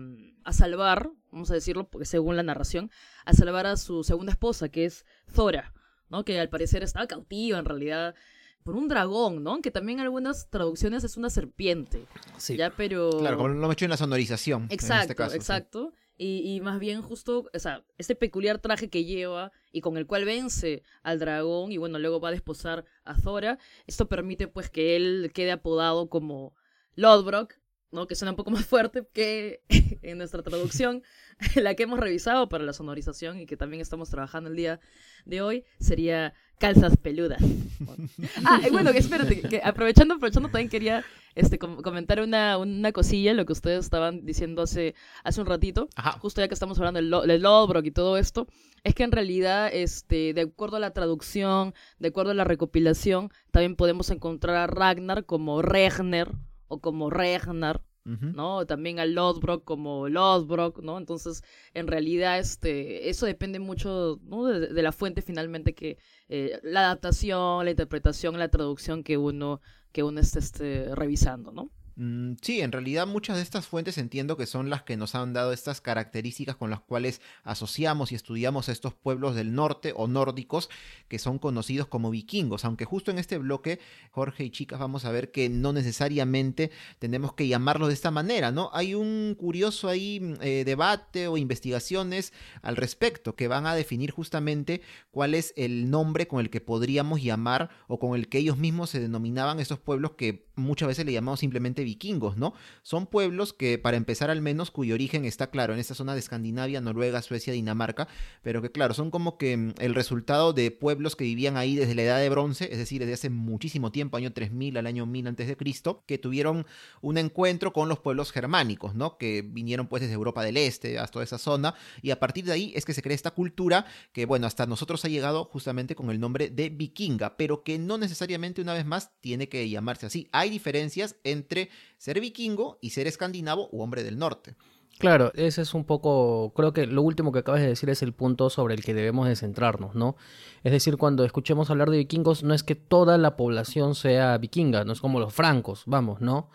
a, 0.43 0.53
salvar, 0.53 1.09
vamos 1.31 1.49
a 1.49 1.53
decirlo, 1.53 1.87
porque 1.89 2.05
según 2.05 2.35
la 2.35 2.43
narración, 2.43 2.91
a 3.25 3.33
salvar 3.33 3.67
a 3.67 3.77
su 3.77 4.03
segunda 4.03 4.33
esposa, 4.33 4.67
que 4.67 4.83
es 4.85 5.05
Zora, 5.31 5.73
¿no? 6.09 6.25
Que 6.25 6.39
al 6.39 6.49
parecer 6.49 6.83
estaba 6.83 7.07
cautiva 7.07 7.57
en 7.57 7.65
realidad 7.65 8.15
por 8.63 8.75
un 8.75 8.87
dragón, 8.87 9.43
¿no? 9.43 9.61
Que 9.61 9.71
también 9.71 9.99
en 9.99 10.05
algunas 10.05 10.49
traducciones 10.49 11.03
es 11.03 11.17
una 11.17 11.29
serpiente. 11.29 12.05
Sí. 12.37 12.57
Ya, 12.57 12.71
pero... 12.75 13.09
Claro, 13.19 13.37
como 13.37 13.49
lo 13.49 13.69
he 13.69 13.73
hecho 13.73 13.85
en 13.85 13.91
la 13.91 13.97
sonorización. 13.97 14.67
Exacto, 14.69 14.93
en 14.93 15.01
este 15.01 15.15
caso, 15.15 15.35
exacto. 15.35 15.93
Y, 16.15 16.55
y, 16.55 16.61
más 16.61 16.79
bien 16.79 17.01
justo, 17.01 17.49
o 17.51 17.59
sea, 17.59 17.83
este 17.97 18.15
peculiar 18.15 18.59
traje 18.59 18.89
que 18.89 19.03
lleva 19.03 19.51
y 19.71 19.81
con 19.81 19.97
el 19.97 20.05
cual 20.05 20.25
vence 20.25 20.83
al 21.01 21.19
dragón 21.19 21.71
y 21.71 21.77
bueno, 21.77 21.97
luego 21.97 22.19
va 22.19 22.29
a 22.29 22.31
desposar 22.31 22.85
a 23.03 23.17
Zora, 23.17 23.57
esto 23.87 24.07
permite 24.07 24.47
pues 24.47 24.69
que 24.69 24.95
él 24.95 25.31
quede 25.33 25.51
apodado 25.51 26.09
como 26.09 26.53
Lodbrok, 26.95 27.55
¿no? 27.93 28.07
Que 28.07 28.15
suena 28.15 28.31
un 28.31 28.35
poco 28.35 28.51
más 28.51 28.65
fuerte 28.65 29.07
que 29.13 29.61
en 30.01 30.17
nuestra 30.17 30.41
traducción, 30.43 31.03
la 31.55 31.75
que 31.75 31.83
hemos 31.83 31.99
revisado 31.99 32.49
para 32.49 32.63
la 32.63 32.73
sonorización 32.73 33.39
y 33.39 33.45
que 33.45 33.57
también 33.57 33.81
estamos 33.81 34.09
trabajando 34.09 34.49
el 34.49 34.55
día 34.55 34.79
de 35.25 35.41
hoy, 35.41 35.63
sería 35.79 36.33
calzas 36.59 36.97
peludas. 36.97 37.41
ah, 38.45 38.61
y 38.65 38.69
bueno, 38.71 38.89
espérate, 38.91 39.41
que 39.41 39.61
aprovechando, 39.63 40.15
aprovechando 40.15 40.49
también 40.49 40.69
quería 40.69 41.03
este, 41.35 41.57
comentar 41.59 42.21
una, 42.21 42.57
una 42.57 42.91
cosilla, 42.91 43.33
lo 43.33 43.45
que 43.45 43.53
ustedes 43.53 43.85
estaban 43.85 44.25
diciendo 44.25 44.61
hace, 44.61 44.95
hace 45.23 45.41
un 45.41 45.47
ratito, 45.47 45.89
justo 46.19 46.41
ya 46.41 46.47
que 46.47 46.53
estamos 46.53 46.77
hablando 46.79 47.01
del, 47.01 47.27
del 47.27 47.41
Lodbrok 47.41 47.85
y 47.85 47.91
todo 47.91 48.17
esto, 48.17 48.47
es 48.83 48.95
que 48.95 49.03
en 49.03 49.11
realidad, 49.11 49.69
este, 49.73 50.33
de 50.33 50.41
acuerdo 50.41 50.77
a 50.77 50.79
la 50.79 50.91
traducción, 50.91 51.73
de 51.99 52.09
acuerdo 52.09 52.31
a 52.31 52.35
la 52.35 52.43
recopilación, 52.43 53.29
también 53.51 53.75
podemos 53.75 54.09
encontrar 54.09 54.55
a 54.55 54.67
Ragnar 54.67 55.25
como 55.25 55.61
Regner 55.61 56.31
o 56.73 56.79
como 56.79 57.09
Regnar, 57.09 57.83
¿no? 58.05 58.65
También 58.65 58.99
a 58.99 59.05
Lodbrok 59.05 59.63
como 59.63 60.09
Lodbrok, 60.09 60.81
¿no? 60.81 60.97
Entonces, 60.97 61.41
en 61.73 61.87
realidad, 61.87 62.37
este, 62.37 63.09
eso 63.09 63.25
depende 63.25 63.59
mucho 63.59 64.17
de, 64.17 64.81
la 64.81 64.91
fuente 64.91 65.21
finalmente 65.21 65.73
que 65.73 65.97
eh, 66.27 66.59
la 66.63 66.81
adaptación, 66.81 67.63
la 67.63 67.71
interpretación, 67.71 68.37
la 68.37 68.49
traducción 68.49 69.03
que 69.03 69.17
uno, 69.17 69.61
que 69.93 70.03
uno 70.03 70.19
esté 70.19 70.39
este, 70.39 70.95
revisando, 70.95 71.51
¿no? 71.51 71.71
Mm, 71.95 72.33
sí, 72.41 72.61
en 72.61 72.71
realidad 72.71 73.05
muchas 73.05 73.35
de 73.35 73.43
estas 73.43 73.67
fuentes 73.67 73.99
entiendo 73.99 74.35
que 74.35 74.47
son 74.47 74.71
las 74.71 74.81
que 74.81 74.97
nos 74.97 75.13
han 75.13 75.31
dado 75.31 75.53
estas 75.53 75.79
características 75.79 76.55
con 76.55 76.71
las 76.71 76.79
cuales 76.79 77.21
asociamos 77.43 78.11
y 78.11 78.15
estudiamos 78.15 78.67
estos 78.67 78.95
pueblos 78.95 79.35
del 79.35 79.53
norte 79.53 79.93
o 79.95 80.07
nórdicos 80.07 80.69
que 81.07 81.19
son 81.19 81.37
conocidos 81.37 81.87
como 81.87 82.09
vikingos, 82.09 82.65
aunque 82.65 82.85
justo 82.85 83.11
en 83.11 83.19
este 83.19 83.37
bloque, 83.37 83.79
Jorge 84.09 84.43
y 84.45 84.49
chicas, 84.49 84.79
vamos 84.79 85.05
a 85.05 85.11
ver 85.11 85.31
que 85.31 85.49
no 85.49 85.71
necesariamente 85.71 86.71
tenemos 86.97 87.33
que 87.33 87.47
llamarlos 87.47 87.89
de 87.89 87.93
esta 87.93 88.09
manera, 88.09 88.51
¿no? 88.51 88.71
Hay 88.73 88.95
un 88.95 89.35
curioso 89.37 89.87
ahí 89.87 90.19
mm, 90.19 90.33
eh, 90.41 90.63
debate 90.65 91.27
o 91.27 91.37
investigaciones 91.37 92.33
al 92.63 92.75
respecto 92.75 93.35
que 93.35 93.47
van 93.47 93.67
a 93.67 93.75
definir 93.75 94.09
justamente 94.09 94.81
cuál 95.11 95.35
es 95.35 95.53
el 95.57 95.91
nombre 95.91 96.27
con 96.27 96.39
el 96.39 96.49
que 96.49 96.61
podríamos 96.61 97.21
llamar 97.21 97.69
o 97.87 97.99
con 97.99 98.15
el 98.15 98.29
que 98.29 98.39
ellos 98.39 98.57
mismos 98.57 98.89
se 98.89 98.99
denominaban 98.99 99.59
estos 99.59 99.77
pueblos 99.77 100.11
que 100.17 100.47
muchas 100.55 100.87
veces 100.87 101.05
le 101.05 101.13
llamamos 101.13 101.39
simplemente 101.39 101.83
vikingos, 101.83 102.37
¿no? 102.37 102.53
Son 102.81 103.07
pueblos 103.07 103.53
que, 103.53 103.77
para 103.77 103.97
empezar 103.97 104.29
al 104.29 104.41
menos, 104.41 104.71
cuyo 104.71 104.93
origen 104.93 105.25
está 105.25 105.49
claro 105.49 105.73
en 105.73 105.79
esta 105.79 105.95
zona 105.95 106.13
de 106.13 106.19
Escandinavia, 106.19 106.81
Noruega, 106.81 107.21
Suecia, 107.21 107.53
Dinamarca, 107.53 108.07
pero 108.41 108.61
que 108.61 108.71
claro, 108.71 108.93
son 108.93 109.11
como 109.11 109.37
que 109.37 109.57
mm, 109.57 109.73
el 109.79 109.95
resultado 109.95 110.53
de 110.53 110.71
pueblos 110.71 111.15
que 111.15 111.23
vivían 111.23 111.57
ahí 111.57 111.75
desde 111.75 111.95
la 111.95 112.03
Edad 112.03 112.19
de 112.19 112.29
Bronce, 112.29 112.69
es 112.71 112.77
decir, 112.77 112.99
desde 113.01 113.13
hace 113.13 113.29
muchísimo 113.29 113.91
tiempo, 113.91 114.17
año 114.17 114.33
3000 114.33 114.77
al 114.77 114.87
año 114.87 115.05
1000 115.05 115.27
antes 115.27 115.47
de 115.47 115.57
Cristo, 115.57 116.03
que 116.05 116.17
tuvieron 116.17 116.65
un 117.01 117.17
encuentro 117.17 117.73
con 117.73 117.89
los 117.89 117.99
pueblos 117.99 118.31
germánicos, 118.31 118.95
¿no? 118.95 119.17
Que 119.17 119.41
vinieron 119.41 119.87
pues 119.87 120.01
desde 120.01 120.13
Europa 120.13 120.43
del 120.43 120.57
Este 120.57 120.99
hasta 120.99 121.13
toda 121.13 121.25
esa 121.25 121.37
zona, 121.37 121.75
y 122.01 122.11
a 122.11 122.19
partir 122.19 122.45
de 122.45 122.53
ahí 122.53 122.73
es 122.75 122.85
que 122.85 122.93
se 122.93 123.01
crea 123.01 123.15
esta 123.15 123.31
cultura 123.31 123.85
que, 124.11 124.25
bueno, 124.25 124.47
hasta 124.47 124.65
nosotros 124.65 125.03
ha 125.05 125.07
llegado 125.07 125.45
justamente 125.45 125.95
con 125.95 126.09
el 126.09 126.19
nombre 126.19 126.49
de 126.49 126.69
vikinga, 126.69 127.37
pero 127.37 127.63
que 127.63 127.77
no 127.77 127.97
necesariamente 127.97 128.61
una 128.61 128.73
vez 128.73 128.85
más 128.85 129.11
tiene 129.19 129.49
que 129.49 129.67
llamarse 129.69 130.05
así. 130.05 130.27
Hay 130.31 130.42
diferencias 130.49 131.15
entre 131.23 131.69
ser 131.97 132.19
vikingo 132.19 132.77
y 132.81 132.91
ser 132.91 133.07
escandinavo 133.07 133.69
u 133.71 133.81
hombre 133.81 134.03
del 134.03 134.17
norte. 134.17 134.55
Claro, 134.99 135.31
ese 135.33 135.63
es 135.63 135.73
un 135.73 135.85
poco, 135.85 136.53
creo 136.55 136.71
que 136.71 136.85
lo 136.85 137.01
último 137.01 137.31
que 137.31 137.39
acabas 137.39 137.61
de 137.61 137.67
decir 137.67 137.89
es 137.89 138.03
el 138.03 138.13
punto 138.13 138.49
sobre 138.49 138.75
el 138.75 138.83
que 138.83 138.93
debemos 138.93 139.27
de 139.27 139.35
centrarnos, 139.35 139.95
¿no? 139.95 140.15
Es 140.63 140.71
decir, 140.71 140.97
cuando 140.97 141.25
escuchemos 141.25 141.69
hablar 141.71 141.89
de 141.89 141.97
vikingos, 141.97 142.43
no 142.43 142.53
es 142.53 142.63
que 142.63 142.75
toda 142.75 143.17
la 143.17 143.35
población 143.35 143.95
sea 143.95 144.37
vikinga, 144.37 144.85
no 144.85 144.93
es 144.93 145.01
como 145.01 145.19
los 145.19 145.33
francos, 145.33 145.83
vamos, 145.87 146.21
¿no? 146.21 146.49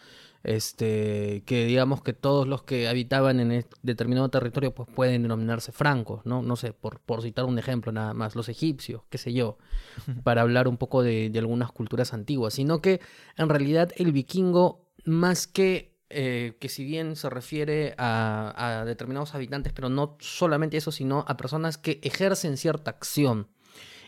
Este, 0.45 1.43
que 1.47 1.67
digamos 1.67 2.01
que 2.03 2.13
todos 2.13 2.47
los 2.47 2.63
que 2.63 2.89
habitaban 2.89 3.41
en 3.41 3.67
determinado 3.83 4.29
territorio 4.29 4.73
pues 4.73 4.89
pueden 4.89 5.23
denominarse 5.23 5.73
francos, 5.73 6.25
¿no? 6.25 6.43
No 6.43 6.57
sé, 6.57 6.73
por, 6.73 7.01
por 7.01 7.23
citar 7.23 7.45
un 7.45 7.59
ejemplo 7.59 7.91
nada 7.91 8.15
más, 8.15 8.37
los 8.37 8.49
egipcios, 8.49 9.03
qué 9.11 9.19
sé 9.19 9.33
yo, 9.33 9.59
para 10.23 10.43
hablar 10.43 10.69
un 10.69 10.77
poco 10.77 11.03
de, 11.03 11.29
de 11.31 11.39
algunas 11.39 11.73
culturas 11.73 12.15
antiguas, 12.15 12.55
sino 12.55 12.81
que 12.81 13.01
en 13.37 13.49
realidad 13.49 13.91
el 13.97 14.13
vikingo 14.13 14.89
más 15.05 15.47
que 15.47 15.99
eh, 16.11 16.57
que 16.59 16.71
si 16.71 16.85
bien 16.85 17.17
se 17.17 17.29
refiere 17.29 17.95
a, 17.99 18.83
determinados 18.87 19.35
habitantes, 19.35 19.75
pero 19.75 19.91
no 19.91 20.17
solamente 20.21 20.79
eso, 20.79 20.91
sino 20.91 21.25
a 21.29 21.37
personas 21.37 21.77
que 21.77 22.01
ejercen 22.03 22.57
cierta 22.57 22.91
acción. 22.91 23.49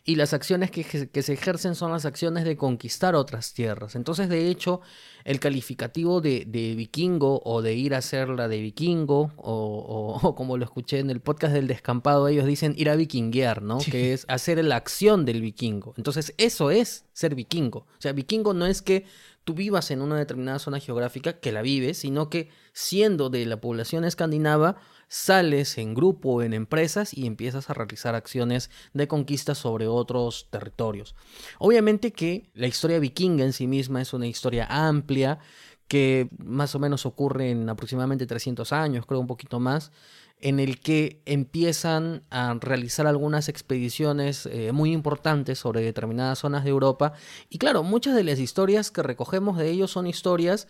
Y 0.04 0.16
las 0.16 0.32
acciones 0.32 0.70
que, 0.70 0.84
que, 0.84 1.22
se 1.22 1.32
ejercen 1.32 1.74
son 1.74 1.92
las 1.92 2.04
acciones 2.04 2.44
de 2.44 2.56
conquistar 2.56 3.14
otras 3.14 3.52
tierras. 3.52 3.94
Entonces, 3.96 4.28
de 4.28 4.48
hecho, 4.48 4.80
el 5.24 5.40
calificativo 5.40 6.20
de, 6.20 6.44
de 6.46 6.74
vikingo 6.74 7.42
o 7.44 7.62
de 7.62 7.74
ir 7.74 7.94
a 7.94 7.98
hacer 7.98 8.28
la 8.30 8.48
de 8.48 8.60
vikingo, 8.60 9.32
o, 9.36 10.18
o, 10.22 10.34
como 10.36 10.56
lo 10.56 10.64
escuché 10.64 10.98
en 10.98 11.10
el 11.10 11.20
podcast 11.20 11.52
del 11.52 11.66
descampado, 11.66 12.28
ellos 12.28 12.46
dicen 12.46 12.74
ir 12.76 12.88
a 12.90 12.96
vikinguear, 12.96 13.62
¿no? 13.62 13.78
Que 13.78 14.12
es 14.12 14.24
hacer 14.28 14.64
la 14.64 14.76
acción 14.76 15.24
del 15.24 15.42
vikingo. 15.42 15.94
Entonces, 15.96 16.34
eso 16.38 16.70
es 16.70 17.04
ser 17.12 17.34
vikingo. 17.34 17.80
O 17.80 18.00
sea, 18.00 18.12
vikingo 18.12 18.54
no 18.54 18.66
es 18.66 18.82
que 18.82 19.04
tú 19.44 19.54
vivas 19.54 19.90
en 19.90 20.02
una 20.02 20.16
determinada 20.16 20.58
zona 20.58 20.80
geográfica, 20.80 21.40
que 21.40 21.52
la 21.52 21.62
vives, 21.62 21.98
sino 21.98 22.30
que 22.30 22.50
siendo 22.72 23.30
de 23.30 23.46
la 23.46 23.60
población 23.60 24.04
escandinava, 24.04 24.76
sales 25.10 25.76
en 25.76 25.92
grupo 25.92 26.40
en 26.40 26.54
empresas 26.54 27.12
y 27.12 27.26
empiezas 27.26 27.68
a 27.68 27.74
realizar 27.74 28.14
acciones 28.14 28.70
de 28.94 29.08
conquista 29.08 29.56
sobre 29.56 29.88
otros 29.88 30.46
territorios. 30.50 31.16
Obviamente 31.58 32.12
que 32.12 32.48
la 32.54 32.68
historia 32.68 33.00
vikinga 33.00 33.44
en 33.44 33.52
sí 33.52 33.66
misma 33.66 34.00
es 34.00 34.12
una 34.12 34.28
historia 34.28 34.66
amplia 34.70 35.40
que 35.88 36.28
más 36.38 36.76
o 36.76 36.78
menos 36.78 37.06
ocurre 37.06 37.50
en 37.50 37.68
aproximadamente 37.68 38.24
300 38.24 38.72
años, 38.72 39.04
creo 39.04 39.18
un 39.18 39.26
poquito 39.26 39.58
más, 39.58 39.90
en 40.38 40.60
el 40.60 40.78
que 40.78 41.20
empiezan 41.26 42.22
a 42.30 42.56
realizar 42.60 43.08
algunas 43.08 43.48
expediciones 43.48 44.46
eh, 44.46 44.70
muy 44.70 44.92
importantes 44.92 45.58
sobre 45.58 45.82
determinadas 45.82 46.38
zonas 46.38 46.62
de 46.62 46.70
Europa. 46.70 47.14
Y 47.48 47.58
claro, 47.58 47.82
muchas 47.82 48.14
de 48.14 48.22
las 48.22 48.38
historias 48.38 48.92
que 48.92 49.02
recogemos 49.02 49.58
de 49.58 49.70
ellos 49.70 49.90
son 49.90 50.06
historias 50.06 50.68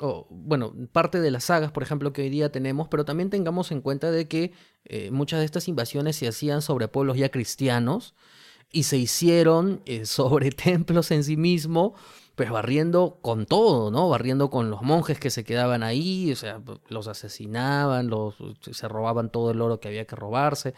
bueno, 0.00 0.74
parte 0.92 1.20
de 1.20 1.30
las 1.30 1.44
sagas, 1.44 1.72
por 1.72 1.82
ejemplo, 1.82 2.12
que 2.12 2.22
hoy 2.22 2.30
día 2.30 2.50
tenemos, 2.50 2.88
pero 2.88 3.04
también 3.04 3.30
tengamos 3.30 3.70
en 3.70 3.80
cuenta 3.80 4.10
de 4.10 4.26
que 4.28 4.52
eh, 4.84 5.10
muchas 5.10 5.40
de 5.40 5.46
estas 5.46 5.68
invasiones 5.68 6.16
se 6.16 6.28
hacían 6.28 6.62
sobre 6.62 6.88
pueblos 6.88 7.16
ya 7.16 7.30
cristianos 7.30 8.14
y 8.70 8.84
se 8.84 8.96
hicieron 8.96 9.82
eh, 9.86 10.06
sobre 10.06 10.50
templos 10.50 11.10
en 11.10 11.24
sí 11.24 11.36
mismo, 11.36 11.94
pues 12.34 12.50
barriendo 12.50 13.18
con 13.22 13.46
todo, 13.46 13.90
¿no? 13.90 14.08
Barriendo 14.08 14.50
con 14.50 14.70
los 14.70 14.82
monjes 14.82 15.20
que 15.20 15.30
se 15.30 15.44
quedaban 15.44 15.84
ahí, 15.84 16.32
o 16.32 16.36
sea, 16.36 16.60
los 16.88 17.06
asesinaban, 17.06 18.08
los, 18.08 18.34
se 18.72 18.88
robaban 18.88 19.30
todo 19.30 19.52
el 19.52 19.60
oro 19.60 19.78
que 19.78 19.88
había 19.88 20.06
que 20.06 20.16
robarse. 20.16 20.74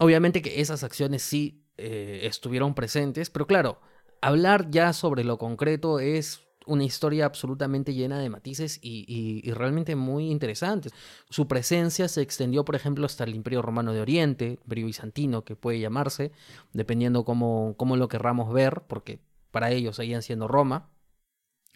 Obviamente 0.00 0.42
que 0.42 0.60
esas 0.60 0.82
acciones 0.82 1.22
sí 1.22 1.62
eh, 1.76 2.20
estuvieron 2.24 2.74
presentes, 2.74 3.30
pero 3.30 3.46
claro, 3.46 3.80
hablar 4.20 4.70
ya 4.70 4.92
sobre 4.92 5.22
lo 5.22 5.38
concreto 5.38 6.00
es 6.00 6.47
una 6.68 6.84
historia 6.84 7.26
absolutamente 7.26 7.94
llena 7.94 8.18
de 8.20 8.28
matices 8.28 8.78
y, 8.82 9.50
realmente 9.52 9.96
muy 9.96 10.30
interesantes. 10.30 10.92
Su 11.30 11.48
presencia 11.48 12.06
se 12.08 12.22
extendió, 12.22 12.64
por 12.64 12.76
ejemplo, 12.76 13.06
hasta 13.06 13.24
el 13.24 13.34
Imperio 13.34 13.62
Romano 13.62 13.92
de 13.92 14.00
Oriente, 14.00 14.58
Imperio 14.62 14.86
Bizantino, 14.86 15.44
que 15.44 15.56
puede 15.56 15.80
llamarse, 15.80 16.32
dependiendo 16.72 17.24
cómo, 17.24 17.74
cómo 17.76 17.96
lo 17.96 18.08
querramos 18.08 18.52
ver, 18.52 18.82
porque 18.86 19.20
para 19.50 19.70
ellos 19.70 19.96
seguían 19.96 20.22
siendo 20.22 20.46
Roma 20.46 20.88